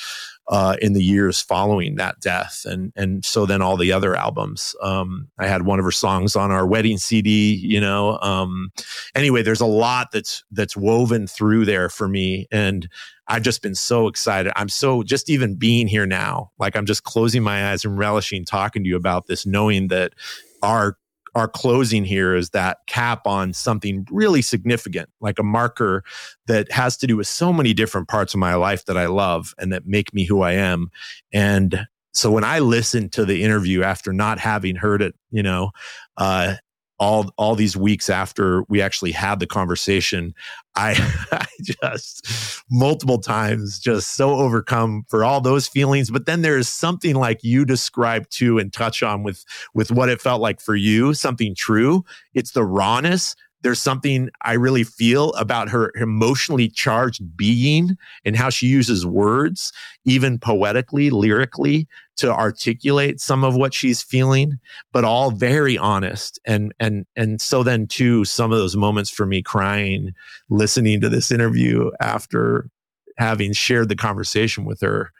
uh, 0.48 0.76
in 0.82 0.94
the 0.94 1.04
years 1.04 1.42
following 1.42 1.96
that 1.96 2.20
death, 2.20 2.64
and 2.66 2.92
and 2.96 3.24
so 3.24 3.46
then 3.46 3.62
all 3.62 3.78
the 3.78 3.92
other 3.92 4.16
albums. 4.16 4.76
Um, 4.82 5.30
I 5.40 5.48
had 5.48 5.64
one 5.64 5.80
of 5.80 5.86
her 5.86 5.92
songs 5.92 6.36
on 6.36 6.52
our 6.52 6.68
wedding 6.68 6.98
CD. 6.98 7.54
You 7.54 7.80
know, 7.80 8.20
um, 8.20 8.72
anyway, 9.16 9.42
there's 9.42 9.62
a 9.62 9.66
lot 9.66 10.12
that's 10.12 10.44
that's 10.52 10.76
woven 10.76 11.28
through 11.28 11.66
there 11.66 11.90
for 11.90 12.08
me, 12.08 12.48
and 12.52 12.90
I've 13.28 13.44
just 13.44 13.62
been 13.62 13.76
so 13.76 14.08
excited. 14.08 14.52
I'm 14.56 14.70
so 14.70 15.02
just 15.04 15.30
even 15.30 15.56
being 15.56 15.88
here 15.88 16.06
now, 16.06 16.52
like 16.60 16.76
I'm 16.76 16.86
just 16.86 17.04
closing 17.04 17.42
my 17.42 17.72
eyes 17.72 17.86
and 17.86 17.98
relishing 17.98 18.44
talking 18.44 18.84
to 18.84 18.90
you 18.90 18.98
about 18.98 19.28
this, 19.28 19.46
knowing 19.46 19.88
that 19.88 20.14
our 20.62 20.98
our 21.36 21.48
closing 21.48 22.06
here 22.06 22.36
is 22.36 22.52
that 22.52 22.80
cap 22.88 23.26
on 23.26 23.54
something 23.54 24.08
really 24.12 24.42
significant, 24.42 25.10
like 25.20 25.40
a 25.40 25.44
marker 25.44 26.04
that 26.48 26.72
has 26.72 26.98
to 26.98 27.08
do 27.08 27.18
with 27.18 27.28
so 27.28 27.52
many 27.52 27.74
different 27.74 28.08
parts 28.08 28.34
of 28.34 28.40
my 28.40 28.56
life 28.56 28.86
that 28.86 28.98
I 28.98 29.08
love 29.08 29.54
and 29.58 29.74
that 29.74 29.88
make 29.88 30.14
me 30.14 30.26
who 30.26 30.42
I 30.42 30.54
am. 30.54 30.92
And 31.32 31.88
so 32.14 32.30
when 32.30 32.44
I 32.44 32.60
listened 32.60 33.12
to 33.14 33.26
the 33.26 33.44
interview 33.44 33.82
after 33.82 34.14
not 34.14 34.38
having 34.38 34.76
heard 34.76 35.02
it, 35.02 35.16
you 35.32 35.42
know, 35.42 35.72
uh, 36.18 36.56
all 37.00 37.32
all 37.38 37.56
these 37.56 37.76
weeks 37.76 38.10
after 38.10 38.64
we 38.70 38.82
actually 38.82 39.12
had 39.12 39.40
the 39.40 39.48
conversation 39.48 40.34
I, 40.76 40.96
I 41.32 41.46
just 41.62 42.64
multiple 42.70 43.20
times 43.20 43.80
just 43.80 44.12
so 44.12 44.36
overcome 44.36 45.06
for 45.08 45.24
all 45.24 45.42
those 45.42 45.68
feelings. 45.68 46.10
But 46.10 46.26
then 46.26 46.42
there 46.42 46.58
is 46.58 46.68
something 46.68 47.16
like 47.16 47.44
you 47.44 47.66
described 47.66 48.32
too 48.32 48.58
and 48.58 48.72
touch 48.74 49.04
on 49.04 49.24
with 49.24 49.46
with 49.74 49.92
what 49.92 50.10
it 50.10 50.22
felt 50.22 50.42
like 50.42 50.60
for 50.60 50.76
you 50.76 51.14
something 51.14 51.56
true. 51.56 52.04
It's 52.34 52.52
the 52.52 52.66
rawness 52.66 53.36
there's 53.64 53.82
something 53.82 54.30
I 54.42 54.54
really 54.54 54.84
feel 54.84 55.34
about 55.34 55.70
her 55.70 55.92
emotionally 55.96 56.68
charged 56.70 57.36
being 57.36 57.98
and 58.26 58.36
how 58.36 58.50
she 58.50 58.68
uses 58.68 59.06
words, 59.06 59.72
even 60.06 60.38
poetically, 60.38 61.10
lyrically, 61.10 61.88
to 62.18 62.32
articulate 62.32 63.20
some 63.20 63.44
of 63.44 63.56
what 63.56 63.74
she's 63.74 64.04
feeling, 64.04 64.60
but 64.92 65.04
all 65.04 65.32
very 65.32 65.78
honest. 65.78 66.40
And, 66.46 66.74
and, 66.80 67.06
and 67.16 67.42
so 67.42 67.64
then 67.64 67.88
too, 67.88 68.26
some 68.26 68.52
of 68.52 68.58
those 68.58 68.76
moments 68.76 69.10
for 69.10 69.26
me 69.26 69.42
crying, 69.42 70.14
listening 70.50 71.02
to 71.02 71.10
this 71.10 71.32
interview 71.32 71.90
after 72.00 72.70
having 73.18 73.54
shared 73.54 73.90
the 73.90 73.96
conversation 73.96 74.66
with 74.66 74.82
her 74.82 75.12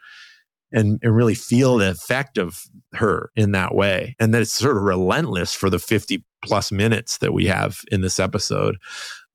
and, 0.74 1.00
and 1.04 1.16
really 1.16 1.36
feel 1.36 1.78
the 1.78 1.92
effect 1.92 2.38
of 2.38 2.64
her 2.94 3.32
in 3.36 3.52
that 3.52 3.76
way. 3.76 4.16
And 4.20 4.34
that 4.34 4.42
it's 4.42 4.52
sort 4.52 4.76
of 4.76 4.84
relentless 4.84 5.54
for 5.54 5.70
the 5.70 5.80
50 5.80 6.26
plus 6.44 6.72
minutes 6.72 7.20
that 7.20 7.34
we 7.34 7.46
have 7.46 7.80
in 7.92 8.02
this 8.02 8.20
episode. 8.20 8.78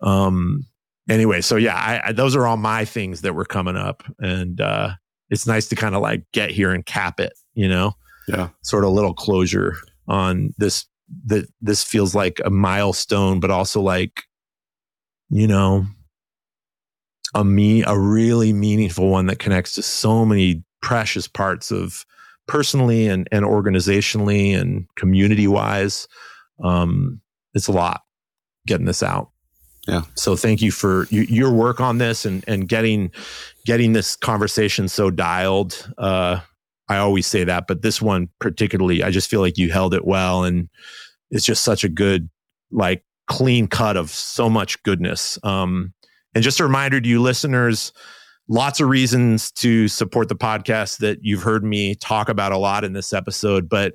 Um, 0.00 0.66
anyway, 1.08 1.40
so 1.40 1.56
yeah, 1.56 1.76
I, 1.76 2.08
I, 2.08 2.12
those 2.12 2.36
are 2.36 2.46
all 2.46 2.56
my 2.56 2.84
things 2.84 3.22
that 3.22 3.34
were 3.34 3.44
coming 3.44 3.76
up. 3.76 4.02
And, 4.18 4.60
uh, 4.60 4.90
it's 5.30 5.46
nice 5.46 5.68
to 5.68 5.76
kind 5.76 5.94
of 5.94 6.02
like 6.02 6.24
get 6.32 6.50
here 6.50 6.72
and 6.72 6.84
cap 6.84 7.20
it, 7.20 7.32
you 7.54 7.68
know? 7.68 7.92
Yeah. 8.26 8.48
Sort 8.62 8.84
of 8.84 8.90
little 8.90 9.14
closure 9.14 9.76
on 10.08 10.54
this, 10.58 10.86
that 11.26 11.46
this 11.60 11.84
feels 11.84 12.14
like 12.14 12.40
a 12.44 12.50
milestone, 12.50 13.40
but 13.40 13.50
also 13.50 13.80
like, 13.80 14.22
you 15.30 15.46
know, 15.46 15.86
a 17.34 17.44
me, 17.44 17.82
a 17.84 17.98
really 17.98 18.52
meaningful 18.52 19.08
one 19.08 19.26
that 19.26 19.38
connects 19.38 19.74
to 19.74 19.82
so 19.82 20.24
many 20.24 20.64
precious 20.80 21.28
parts 21.28 21.70
of 21.70 22.04
personally 22.46 23.06
and, 23.06 23.28
and 23.30 23.44
organizationally 23.44 24.58
and 24.58 24.86
community 24.96 25.46
wise. 25.46 26.08
Um, 26.62 27.20
it's 27.54 27.68
a 27.68 27.72
lot 27.72 28.02
getting 28.66 28.86
this 28.86 29.02
out. 29.02 29.30
Yeah. 29.86 30.02
So 30.14 30.36
thank 30.36 30.60
you 30.60 30.70
for 30.70 31.06
you, 31.10 31.22
your 31.22 31.52
work 31.52 31.80
on 31.80 31.98
this 31.98 32.24
and, 32.24 32.44
and 32.46 32.68
getting, 32.68 33.10
getting 33.64 33.92
this 33.92 34.16
conversation 34.16 34.88
so 34.88 35.10
dialed. 35.10 35.92
Uh, 35.96 36.40
I 36.88 36.98
always 36.98 37.26
say 37.26 37.44
that, 37.44 37.66
but 37.66 37.82
this 37.82 38.00
one 38.00 38.28
particularly, 38.38 39.02
I 39.02 39.10
just 39.10 39.30
feel 39.30 39.40
like 39.40 39.58
you 39.58 39.70
held 39.70 39.94
it 39.94 40.06
well. 40.06 40.44
And 40.44 40.68
it's 41.30 41.44
just 41.44 41.62
such 41.62 41.84
a 41.84 41.88
good, 41.88 42.28
like 42.70 43.04
clean 43.28 43.66
cut 43.66 43.96
of 43.96 44.10
so 44.10 44.50
much 44.50 44.82
goodness. 44.82 45.38
Um, 45.42 45.92
and 46.34 46.44
just 46.44 46.60
a 46.60 46.64
reminder 46.64 47.00
to 47.00 47.08
you 47.08 47.20
listeners, 47.22 47.92
lots 48.48 48.80
of 48.80 48.88
reasons 48.88 49.50
to 49.52 49.88
support 49.88 50.28
the 50.28 50.34
podcast 50.34 50.98
that 50.98 51.18
you've 51.22 51.42
heard 51.42 51.64
me 51.64 51.94
talk 51.94 52.28
about 52.28 52.52
a 52.52 52.58
lot 52.58 52.84
in 52.84 52.92
this 52.92 53.12
episode, 53.12 53.68
but 53.68 53.94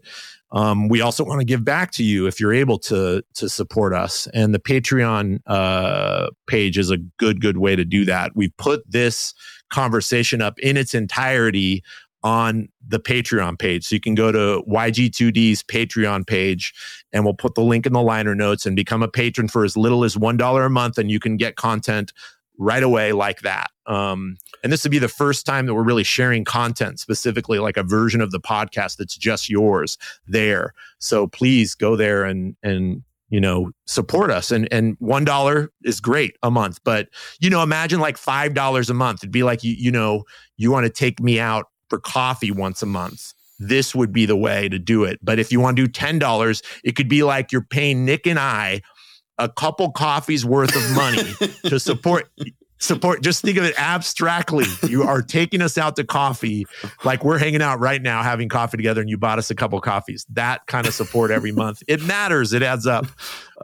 um, 0.52 0.88
we 0.88 1.02
also 1.02 1.24
want 1.24 1.42
to 1.42 1.46
give 1.46 1.66
back 1.66 1.92
to 1.94 2.04
you 2.04 2.28
if 2.28 2.40
you're 2.40 2.54
able 2.54 2.78
to 2.80 3.24
to 3.34 3.50
support 3.50 3.94
us. 3.94 4.28
And 4.34 4.54
the 4.54 4.60
Patreon 4.60 5.40
uh, 5.48 6.30
page 6.48 6.78
is 6.78 6.92
a 6.92 6.98
good 6.98 7.42
good 7.42 7.58
way 7.58 7.76
to 7.76 7.84
do 7.84 8.06
that. 8.06 8.36
We 8.36 8.50
put 8.50 8.90
this 8.90 9.34
conversation 9.72 10.42
up 10.42 10.60
in 10.60 10.78
its 10.78 10.94
entirety 10.94 11.84
on 12.22 12.70
the 12.88 13.00
Patreon 13.00 13.60
page. 13.60 13.86
So 13.86 13.96
you 13.96 14.00
can 14.00 14.16
go 14.16 14.32
to 14.32 14.64
YG2D's 14.68 15.64
Patreon 15.64 16.26
page 16.26 16.74
and 17.12 17.26
we'll 17.26 17.34
put 17.34 17.56
the 17.56 17.64
link 17.64 17.86
in 17.86 17.92
the 17.92 18.02
liner 18.02 18.34
notes 18.34 18.66
and 18.66 18.76
become 18.76 19.04
a 19.04 19.10
patron 19.10 19.50
for 19.50 19.66
as 19.66 19.76
little 19.76 20.06
as 20.06 20.16
$1 20.16 20.66
a 20.66 20.70
month. 20.70 20.98
And 20.98 21.12
you 21.12 21.20
can 21.20 21.36
get 21.36 21.58
content 21.58 22.14
right 22.58 22.84
away 22.84 23.12
like 23.12 23.42
that. 23.42 23.72
Um, 23.86 24.38
and 24.64 24.72
this 24.72 24.84
would 24.84 24.92
be 24.92 25.00
the 25.00 25.08
first 25.08 25.46
time 25.46 25.66
that 25.66 25.74
we're 25.74 25.84
really 25.84 26.04
sharing 26.04 26.44
content, 26.44 27.00
specifically 27.00 27.60
like 27.60 27.78
a 27.78 27.84
version 27.84 28.22
of 28.22 28.32
the 28.32 28.40
podcast 28.40 28.98
that's 28.98 29.18
just 29.18 29.50
yours 29.50 29.98
there. 30.28 30.74
So 31.00 31.28
please 31.28 31.76
go 31.76 31.96
there 31.96 32.24
and 32.24 32.56
and 32.64 33.04
you 33.30 33.42
know 33.42 33.72
support 33.86 34.32
us. 34.32 34.52
And 34.52 34.72
and 34.72 34.96
one 35.00 35.26
dollar 35.26 35.72
is 35.84 36.00
great 36.00 36.38
a 36.44 36.52
month, 36.52 36.80
but 36.84 37.10
you 37.40 37.50
know 37.50 37.64
imagine 37.64 38.00
like 38.00 38.18
five 38.18 38.54
dollars 38.54 38.90
a 38.90 38.94
month. 38.94 39.20
It'd 39.20 39.32
be 39.32 39.44
like 39.44 39.64
you 39.64 39.74
you 39.74 39.92
know 39.92 40.24
you 40.58 40.72
want 40.72 40.86
to 40.86 40.90
take 40.90 41.20
me 41.20 41.40
out 41.40 41.66
for 41.90 42.00
coffee 42.00 42.52
once 42.52 42.82
a 42.82 42.88
month 42.88 43.34
this 43.60 43.96
would 43.96 44.12
be 44.12 44.26
the 44.26 44.36
way 44.36 44.68
to 44.68 44.80
do 44.80 45.04
it. 45.04 45.20
But 45.22 45.40
if 45.40 45.52
you 45.52 45.60
want 45.60 45.78
to 45.78 45.86
do 45.86 45.92
$10, 45.92 46.64
it 46.84 46.96
could 46.96 47.08
be 47.08 47.24
like 47.24 47.52
you're 47.52 47.62
paying 47.62 48.06
Nick 48.06 48.28
and 48.28 48.40
I 48.40 48.82
a 49.38 49.50
couple 49.50 49.92
coffees 49.92 50.46
worth 50.46 50.76
of 50.76 50.96
money 50.96 51.24
to 51.70 51.80
support 51.80 52.30
support 52.84 53.22
just 53.24 53.42
think 53.42 53.58
of 53.58 53.64
it 53.64 53.80
abstractly. 53.80 54.66
You 54.88 55.04
are 55.04 55.22
taking 55.22 55.62
us 55.62 55.78
out 55.78 55.96
to 55.96 56.04
coffee. 56.04 56.68
Like 57.04 57.24
we're 57.24 57.38
hanging 57.38 57.62
out 57.62 57.80
right 57.80 58.02
now 58.02 58.22
having 58.22 58.50
coffee 58.50 58.78
together 58.78 59.02
and 59.02 59.10
you 59.10 59.18
bought 59.18 59.40
us 59.40 59.50
a 59.50 59.56
couple 59.56 59.80
coffees. 59.80 60.26
That 60.32 60.66
kind 60.68 60.86
of 60.86 60.94
support 60.94 61.32
every 61.32 61.52
month. 61.52 61.82
It 61.88 62.04
matters. 62.04 62.54
It 62.54 62.62
adds 62.62 62.86
up. 62.86 63.06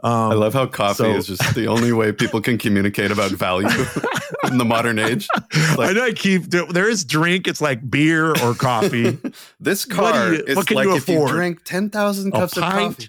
Um, 0.02 0.12
i 0.12 0.34
love 0.34 0.54
how 0.54 0.66
coffee 0.66 1.04
so, 1.04 1.10
is 1.10 1.26
just 1.26 1.54
the 1.54 1.66
only 1.66 1.92
way 1.92 2.10
people 2.12 2.40
can 2.40 2.56
communicate 2.56 3.10
about 3.10 3.32
value 3.32 3.68
in 4.44 4.56
the 4.56 4.64
modern 4.64 4.98
age. 4.98 5.28
Like, 5.76 5.90
i 5.90 5.92
know 5.92 6.04
i 6.04 6.12
keep 6.12 6.44
there 6.44 6.88
is 6.88 7.04
drink. 7.04 7.46
It's 7.46 7.60
like 7.60 7.88
beer 7.88 8.30
or 8.42 8.54
coffee. 8.54 9.18
This 9.62 9.84
car 9.84 10.32
you, 10.32 10.44
is 10.46 10.56
like 10.56 10.86
you 10.86 10.96
if 10.96 11.06
you 11.06 11.26
drink 11.28 11.64
10,000 11.64 12.32
cups 12.32 12.56
of 12.56 12.62
coffee 12.62 13.08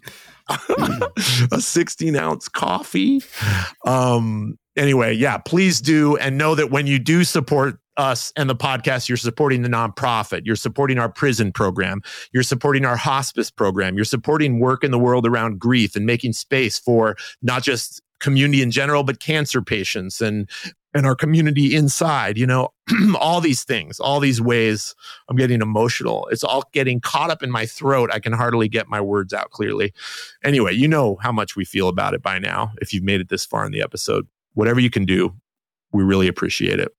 a 1.52 1.62
16 1.62 2.16
ounce 2.16 2.48
coffee. 2.48 3.22
Um, 3.86 4.58
anyway, 4.76 5.14
yeah, 5.14 5.38
please 5.38 5.82
do. 5.82 6.18
And 6.18 6.38
know 6.38 6.56
that 6.56 6.72
when 6.72 6.88
you 6.88 7.00
do 7.00 7.24
support 7.24 7.78
us 7.98 8.32
and 8.36 8.50
the 8.50 8.56
podcast, 8.56 9.10
you're 9.10 9.18
supporting 9.18 9.62
the 9.62 9.70
nonprofit. 9.70 10.42
You're 10.46 10.56
supporting 10.56 10.98
our 10.98 11.10
prison 11.10 11.52
program. 11.52 12.02
You're 12.34 12.44
supporting 12.44 12.86
our 12.86 12.96
hospice 12.96 13.52
program. 13.52 13.96
You're 13.96 14.06
supporting 14.06 14.60
work 14.60 14.84
in 14.84 14.92
the 14.92 15.00
world 15.00 15.28
around 15.28 15.60
grief 15.60 15.96
and 15.96 16.06
making 16.06 16.34
space 16.34 16.80
for 16.80 17.16
not 17.42 17.64
just 17.64 18.02
community 18.20 18.62
in 18.62 18.72
general, 18.72 19.04
but 19.04 19.20
cancer 19.20 19.62
patients 19.62 20.22
and 20.22 20.50
and 20.94 21.06
our 21.06 21.16
community 21.16 21.76
inside, 21.76 22.38
you 22.38 22.46
know, 22.46 22.70
all 23.20 23.40
these 23.42 23.64
things, 23.64 24.00
all 24.00 24.20
these 24.20 24.42
ways 24.42 24.94
I'm 25.30 25.38
getting 25.38 25.62
emotional. 25.62 26.28
It's 26.32 26.44
all 26.44 26.64
getting 26.74 27.00
caught 27.00 27.30
up 27.30 27.42
in 27.42 27.50
my 27.52 27.66
throat. 27.66 28.10
I 28.14 28.20
can 28.20 28.34
hardly 28.34 28.68
get 28.68 28.90
my 28.90 29.00
words 29.00 29.34
out 29.34 29.52
clearly. 29.52 29.94
Anyway, 30.44 30.74
you 30.74 30.88
know 30.88 31.18
how 31.22 31.32
much 31.32 31.56
we 31.56 31.66
feel 31.66 31.88
about 31.88 32.14
it 32.14 32.22
by 32.22 32.40
now 32.40 32.74
if 32.82 32.94
you've 32.94 33.04
made 33.04 33.22
it 33.22 33.30
this 33.30 33.46
far 33.46 33.66
in 33.66 33.72
the 33.72 33.82
episode 33.82 34.28
whatever 34.54 34.80
you 34.80 34.90
can 34.90 35.06
do, 35.06 35.34
we 35.92 36.04
really 36.04 36.28
appreciate 36.28 36.80
it. 36.80 36.94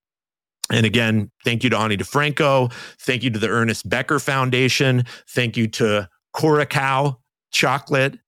And 0.71 0.87
again, 0.87 1.31
thank 1.45 1.65
you 1.65 1.71
to 1.71 1.79
Ani 1.79 1.97
DiFranco. 1.97 2.73
Thank 3.01 3.23
you 3.23 3.31
to 3.31 3.39
the 3.39 3.49
Ernest 3.49 3.89
Becker 3.89 4.19
Foundation. 4.19 5.05
Thank 5.29 5.57
you 5.57 5.67
to 5.69 6.09
Curacao 6.39 7.19
Chocolate. 7.51 8.19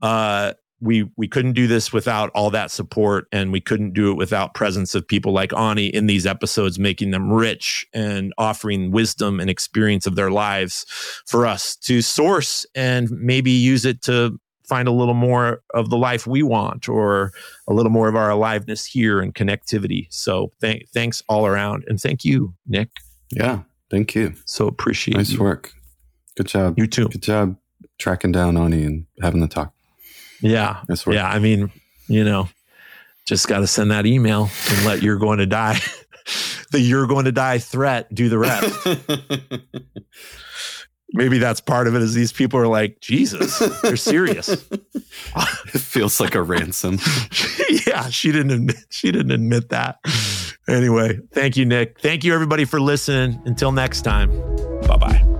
Uh, 0.00 0.52
we 0.80 1.10
we 1.16 1.26
couldn't 1.28 1.52
do 1.54 1.66
this 1.66 1.92
without 1.92 2.30
all 2.34 2.50
that 2.50 2.70
support, 2.70 3.26
and 3.32 3.52
we 3.52 3.60
couldn't 3.60 3.92
do 3.92 4.10
it 4.10 4.14
without 4.16 4.54
presence 4.54 4.94
of 4.94 5.06
people 5.06 5.32
like 5.32 5.52
Ani 5.52 5.86
in 5.86 6.06
these 6.06 6.26
episodes, 6.26 6.78
making 6.78 7.10
them 7.10 7.30
rich 7.32 7.86
and 7.92 8.32
offering 8.38 8.90
wisdom 8.90 9.40
and 9.40 9.50
experience 9.50 10.06
of 10.06 10.14
their 10.14 10.30
lives 10.30 10.86
for 11.26 11.46
us 11.46 11.74
to 11.76 12.00
source 12.02 12.64
and 12.74 13.10
maybe 13.10 13.50
use 13.50 13.84
it 13.84 14.02
to 14.02 14.38
find 14.68 14.86
a 14.86 14.92
little 14.92 15.14
more 15.14 15.62
of 15.72 15.88
the 15.88 15.96
life 15.96 16.26
we 16.26 16.42
want 16.42 16.88
or 16.88 17.32
a 17.68 17.72
little 17.72 17.90
more 17.90 18.06
of 18.06 18.14
our 18.14 18.30
aliveness 18.30 18.84
here 18.84 19.18
and 19.20 19.34
connectivity. 19.34 20.06
So 20.10 20.52
th- 20.60 20.86
thanks 20.92 21.22
all 21.28 21.46
around. 21.46 21.84
And 21.88 21.98
thank 21.98 22.22
you, 22.24 22.54
Nick. 22.66 22.90
Yeah. 23.30 23.60
Thank 23.90 24.14
you. 24.14 24.34
So 24.44 24.66
appreciate 24.68 25.16
Nice 25.16 25.30
you. 25.30 25.40
work. 25.40 25.72
Good 26.36 26.48
job. 26.48 26.78
You 26.78 26.86
too. 26.86 27.08
Good 27.08 27.22
job 27.22 27.56
tracking 27.98 28.30
down 28.32 28.56
Ani 28.58 28.84
and 28.84 29.06
having 29.22 29.40
the 29.40 29.48
talk. 29.48 29.72
Yeah. 30.40 30.82
Work. 30.88 31.06
Yeah. 31.06 31.28
I 31.28 31.38
mean, 31.38 31.70
you 32.06 32.24
know, 32.24 32.48
just 33.26 33.48
got 33.48 33.60
to 33.60 33.66
send 33.66 33.90
that 33.90 34.06
email 34.06 34.50
and 34.70 34.86
let 34.86 35.02
you're 35.02 35.18
going 35.18 35.38
to 35.38 35.46
die. 35.46 35.78
the 36.70 36.80
you're 36.80 37.06
going 37.06 37.24
to 37.24 37.32
die 37.32 37.58
threat 37.58 38.12
do 38.14 38.28
the 38.28 38.38
rest. 38.38 38.86
maybe 41.12 41.38
that's 41.38 41.60
part 41.60 41.86
of 41.86 41.94
it 41.94 42.02
is 42.02 42.14
these 42.14 42.32
people 42.32 42.60
are 42.60 42.66
like 42.66 43.00
jesus 43.00 43.58
they're 43.82 43.96
serious 43.96 44.48
it 44.70 45.80
feels 45.80 46.20
like 46.20 46.34
a 46.34 46.42
ransom 46.42 46.98
yeah 47.86 48.08
she 48.10 48.30
didn't 48.30 48.50
admit 48.50 48.76
she 48.90 49.10
didn't 49.10 49.30
admit 49.30 49.70
that 49.70 49.98
anyway 50.68 51.18
thank 51.32 51.56
you 51.56 51.64
nick 51.64 51.98
thank 52.00 52.24
you 52.24 52.34
everybody 52.34 52.64
for 52.64 52.80
listening 52.80 53.40
until 53.46 53.72
next 53.72 54.02
time 54.02 54.30
bye 54.82 54.96
bye 54.96 55.37